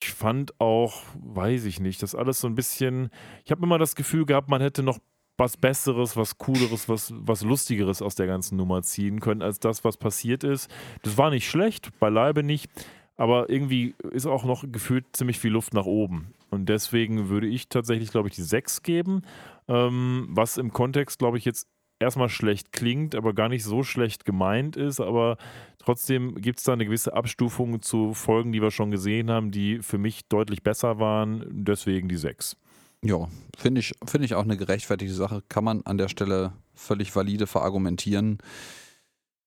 Ich 0.00 0.10
fand 0.10 0.60
auch, 0.60 1.02
weiß 1.18 1.64
ich 1.64 1.80
nicht, 1.80 2.02
das 2.02 2.14
alles 2.14 2.40
so 2.40 2.46
ein 2.46 2.54
bisschen. 2.54 3.10
Ich 3.44 3.50
habe 3.50 3.64
immer 3.64 3.78
das 3.78 3.96
Gefühl 3.96 4.26
gehabt, 4.26 4.48
man 4.48 4.60
hätte 4.60 4.84
noch 4.84 4.98
was 5.38 5.56
Besseres, 5.56 6.16
was 6.16 6.36
Cooleres, 6.36 6.88
was, 6.88 7.14
was 7.16 7.42
Lustigeres 7.42 8.02
aus 8.02 8.16
der 8.16 8.26
ganzen 8.26 8.56
Nummer 8.56 8.82
ziehen 8.82 9.20
können, 9.20 9.40
als 9.40 9.60
das, 9.60 9.84
was 9.84 9.96
passiert 9.96 10.44
ist. 10.44 10.68
Das 11.02 11.16
war 11.16 11.30
nicht 11.30 11.48
schlecht, 11.48 11.98
beileibe 12.00 12.42
nicht, 12.42 12.68
aber 13.16 13.48
irgendwie 13.48 13.94
ist 14.10 14.26
auch 14.26 14.44
noch 14.44 14.64
gefühlt 14.70 15.06
ziemlich 15.12 15.38
viel 15.38 15.52
Luft 15.52 15.74
nach 15.74 15.86
oben. 15.86 16.34
Und 16.50 16.68
deswegen 16.68 17.28
würde 17.28 17.46
ich 17.46 17.68
tatsächlich, 17.68 18.10
glaube 18.10 18.28
ich, 18.28 18.34
die 18.34 18.42
6 18.42 18.82
geben, 18.82 19.22
ähm, 19.68 20.28
was 20.30 20.58
im 20.58 20.72
Kontext, 20.72 21.18
glaube 21.18 21.38
ich, 21.38 21.44
jetzt 21.44 21.68
erstmal 22.00 22.28
schlecht 22.28 22.72
klingt, 22.72 23.14
aber 23.14 23.32
gar 23.32 23.48
nicht 23.48 23.64
so 23.64 23.82
schlecht 23.82 24.24
gemeint 24.24 24.76
ist. 24.76 25.00
Aber 25.00 25.36
trotzdem 25.78 26.34
gibt 26.36 26.58
es 26.58 26.64
da 26.64 26.72
eine 26.72 26.84
gewisse 26.84 27.12
Abstufung 27.12 27.82
zu 27.82 28.14
Folgen, 28.14 28.52
die 28.52 28.62
wir 28.62 28.70
schon 28.70 28.90
gesehen 28.90 29.30
haben, 29.30 29.50
die 29.50 29.82
für 29.82 29.98
mich 29.98 30.26
deutlich 30.28 30.62
besser 30.62 30.98
waren. 30.98 31.44
Deswegen 31.50 32.08
die 32.08 32.16
6. 32.16 32.56
Ja, 33.04 33.28
finde 33.56 33.80
ich, 33.80 33.94
find 34.04 34.24
ich 34.24 34.34
auch 34.34 34.42
eine 34.42 34.56
gerechtfertigte 34.56 35.14
Sache. 35.14 35.42
Kann 35.48 35.64
man 35.64 35.82
an 35.82 35.98
der 35.98 36.08
Stelle 36.08 36.52
völlig 36.74 37.14
valide 37.14 37.46
verargumentieren. 37.46 38.38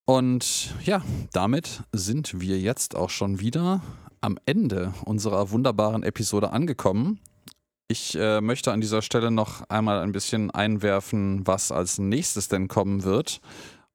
Und 0.06 0.74
ja, 0.84 1.04
damit 1.34 1.84
sind 1.92 2.40
wir 2.42 2.60
jetzt 2.60 2.96
auch 2.96 3.10
schon 3.10 3.40
wieder 3.40 3.82
am 4.22 4.38
Ende 4.46 4.94
unserer 5.06 5.52
wunderbaren 5.52 6.04
Episode 6.04 6.52
angekommen. 6.52 7.20
Ich 7.88 8.16
äh, 8.16 8.40
möchte 8.40 8.72
an 8.72 8.80
dieser 8.80 9.02
Stelle 9.02 9.32
noch 9.32 9.70
einmal 9.70 10.00
ein 10.00 10.14
bisschen 10.14 10.50
einwerfen, 10.52 11.46
was 11.46 11.72
als 11.72 11.98
nächstes 11.98 12.48
denn 12.48 12.68
kommen 12.68 13.04
wird. 13.04 13.42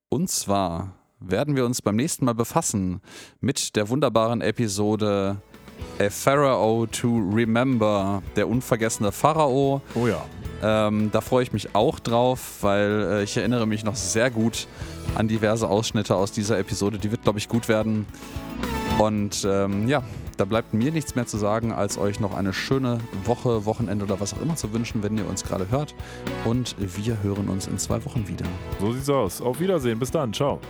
Und 0.09 0.28
zwar 0.28 0.93
werden 1.19 1.57
wir 1.57 1.65
uns 1.65 1.81
beim 1.81 1.97
nächsten 1.97 2.27
Mal 2.27 2.35
befassen 2.35 3.01
mit 3.41 3.74
der 3.74 3.89
wunderbaren 3.89 4.43
Episode 4.43 5.41
A 5.98 6.11
Pharaoh 6.11 6.86
to 6.86 7.31
Remember, 7.32 8.23
der 8.36 8.48
unvergessene 8.48 9.12
Pharao. 9.12 9.81
Oh 9.94 10.07
ja. 10.07 10.24
Ähm, 10.62 11.11
da 11.12 11.20
freue 11.20 11.43
ich 11.43 11.53
mich 11.53 11.74
auch 11.74 11.98
drauf, 11.98 12.59
weil 12.62 13.09
äh, 13.11 13.23
ich 13.23 13.36
erinnere 13.36 13.66
mich 13.66 13.85
noch 13.85 13.97
sehr 13.97 14.31
gut 14.31 14.66
an 15.15 15.28
diverse 15.28 15.69
Ausschnitte 15.69 16.15
aus 16.16 16.32
dieser 16.32 16.59
Episode. 16.59 16.98
Die 16.98 17.11
wird, 17.11 17.23
glaube 17.23 17.39
ich, 17.39 17.48
gut 17.48 17.69
werden. 17.69 18.07
Und 18.98 19.47
ähm, 19.48 19.86
ja, 19.89 20.03
da 20.36 20.44
bleibt 20.44 20.74
mir 20.74 20.93
nichts 20.93 21.15
mehr 21.15 21.27
zu 21.27 21.39
sagen, 21.39 21.73
als 21.73 21.98
euch 21.98 22.20
noch 22.20 22.35
eine 22.35 22.53
schöne 22.53 22.98
Woche, 23.24 23.65
Wochenende 23.65 24.05
oder 24.05 24.20
was 24.20 24.35
auch 24.35 24.40
immer 24.40 24.57
zu 24.57 24.73
wünschen, 24.73 25.03
wenn 25.03 25.16
ihr 25.16 25.28
uns 25.28 25.44
gerade 25.44 25.70
hört. 25.70 25.94
Und 26.44 26.77
wir 26.78 27.23
hören 27.23 27.48
uns 27.48 27.66
in 27.66 27.78
zwei 27.78 28.05
Wochen 28.05 28.28
wieder. 28.28 28.47
So 28.81 28.93
sieht's 28.93 29.09
aus. 29.09 29.40
Auf 29.40 29.61
Wiedersehen. 29.61 29.98
Bis 29.98 30.11
dann. 30.11 30.32
Ciao. 30.32 30.61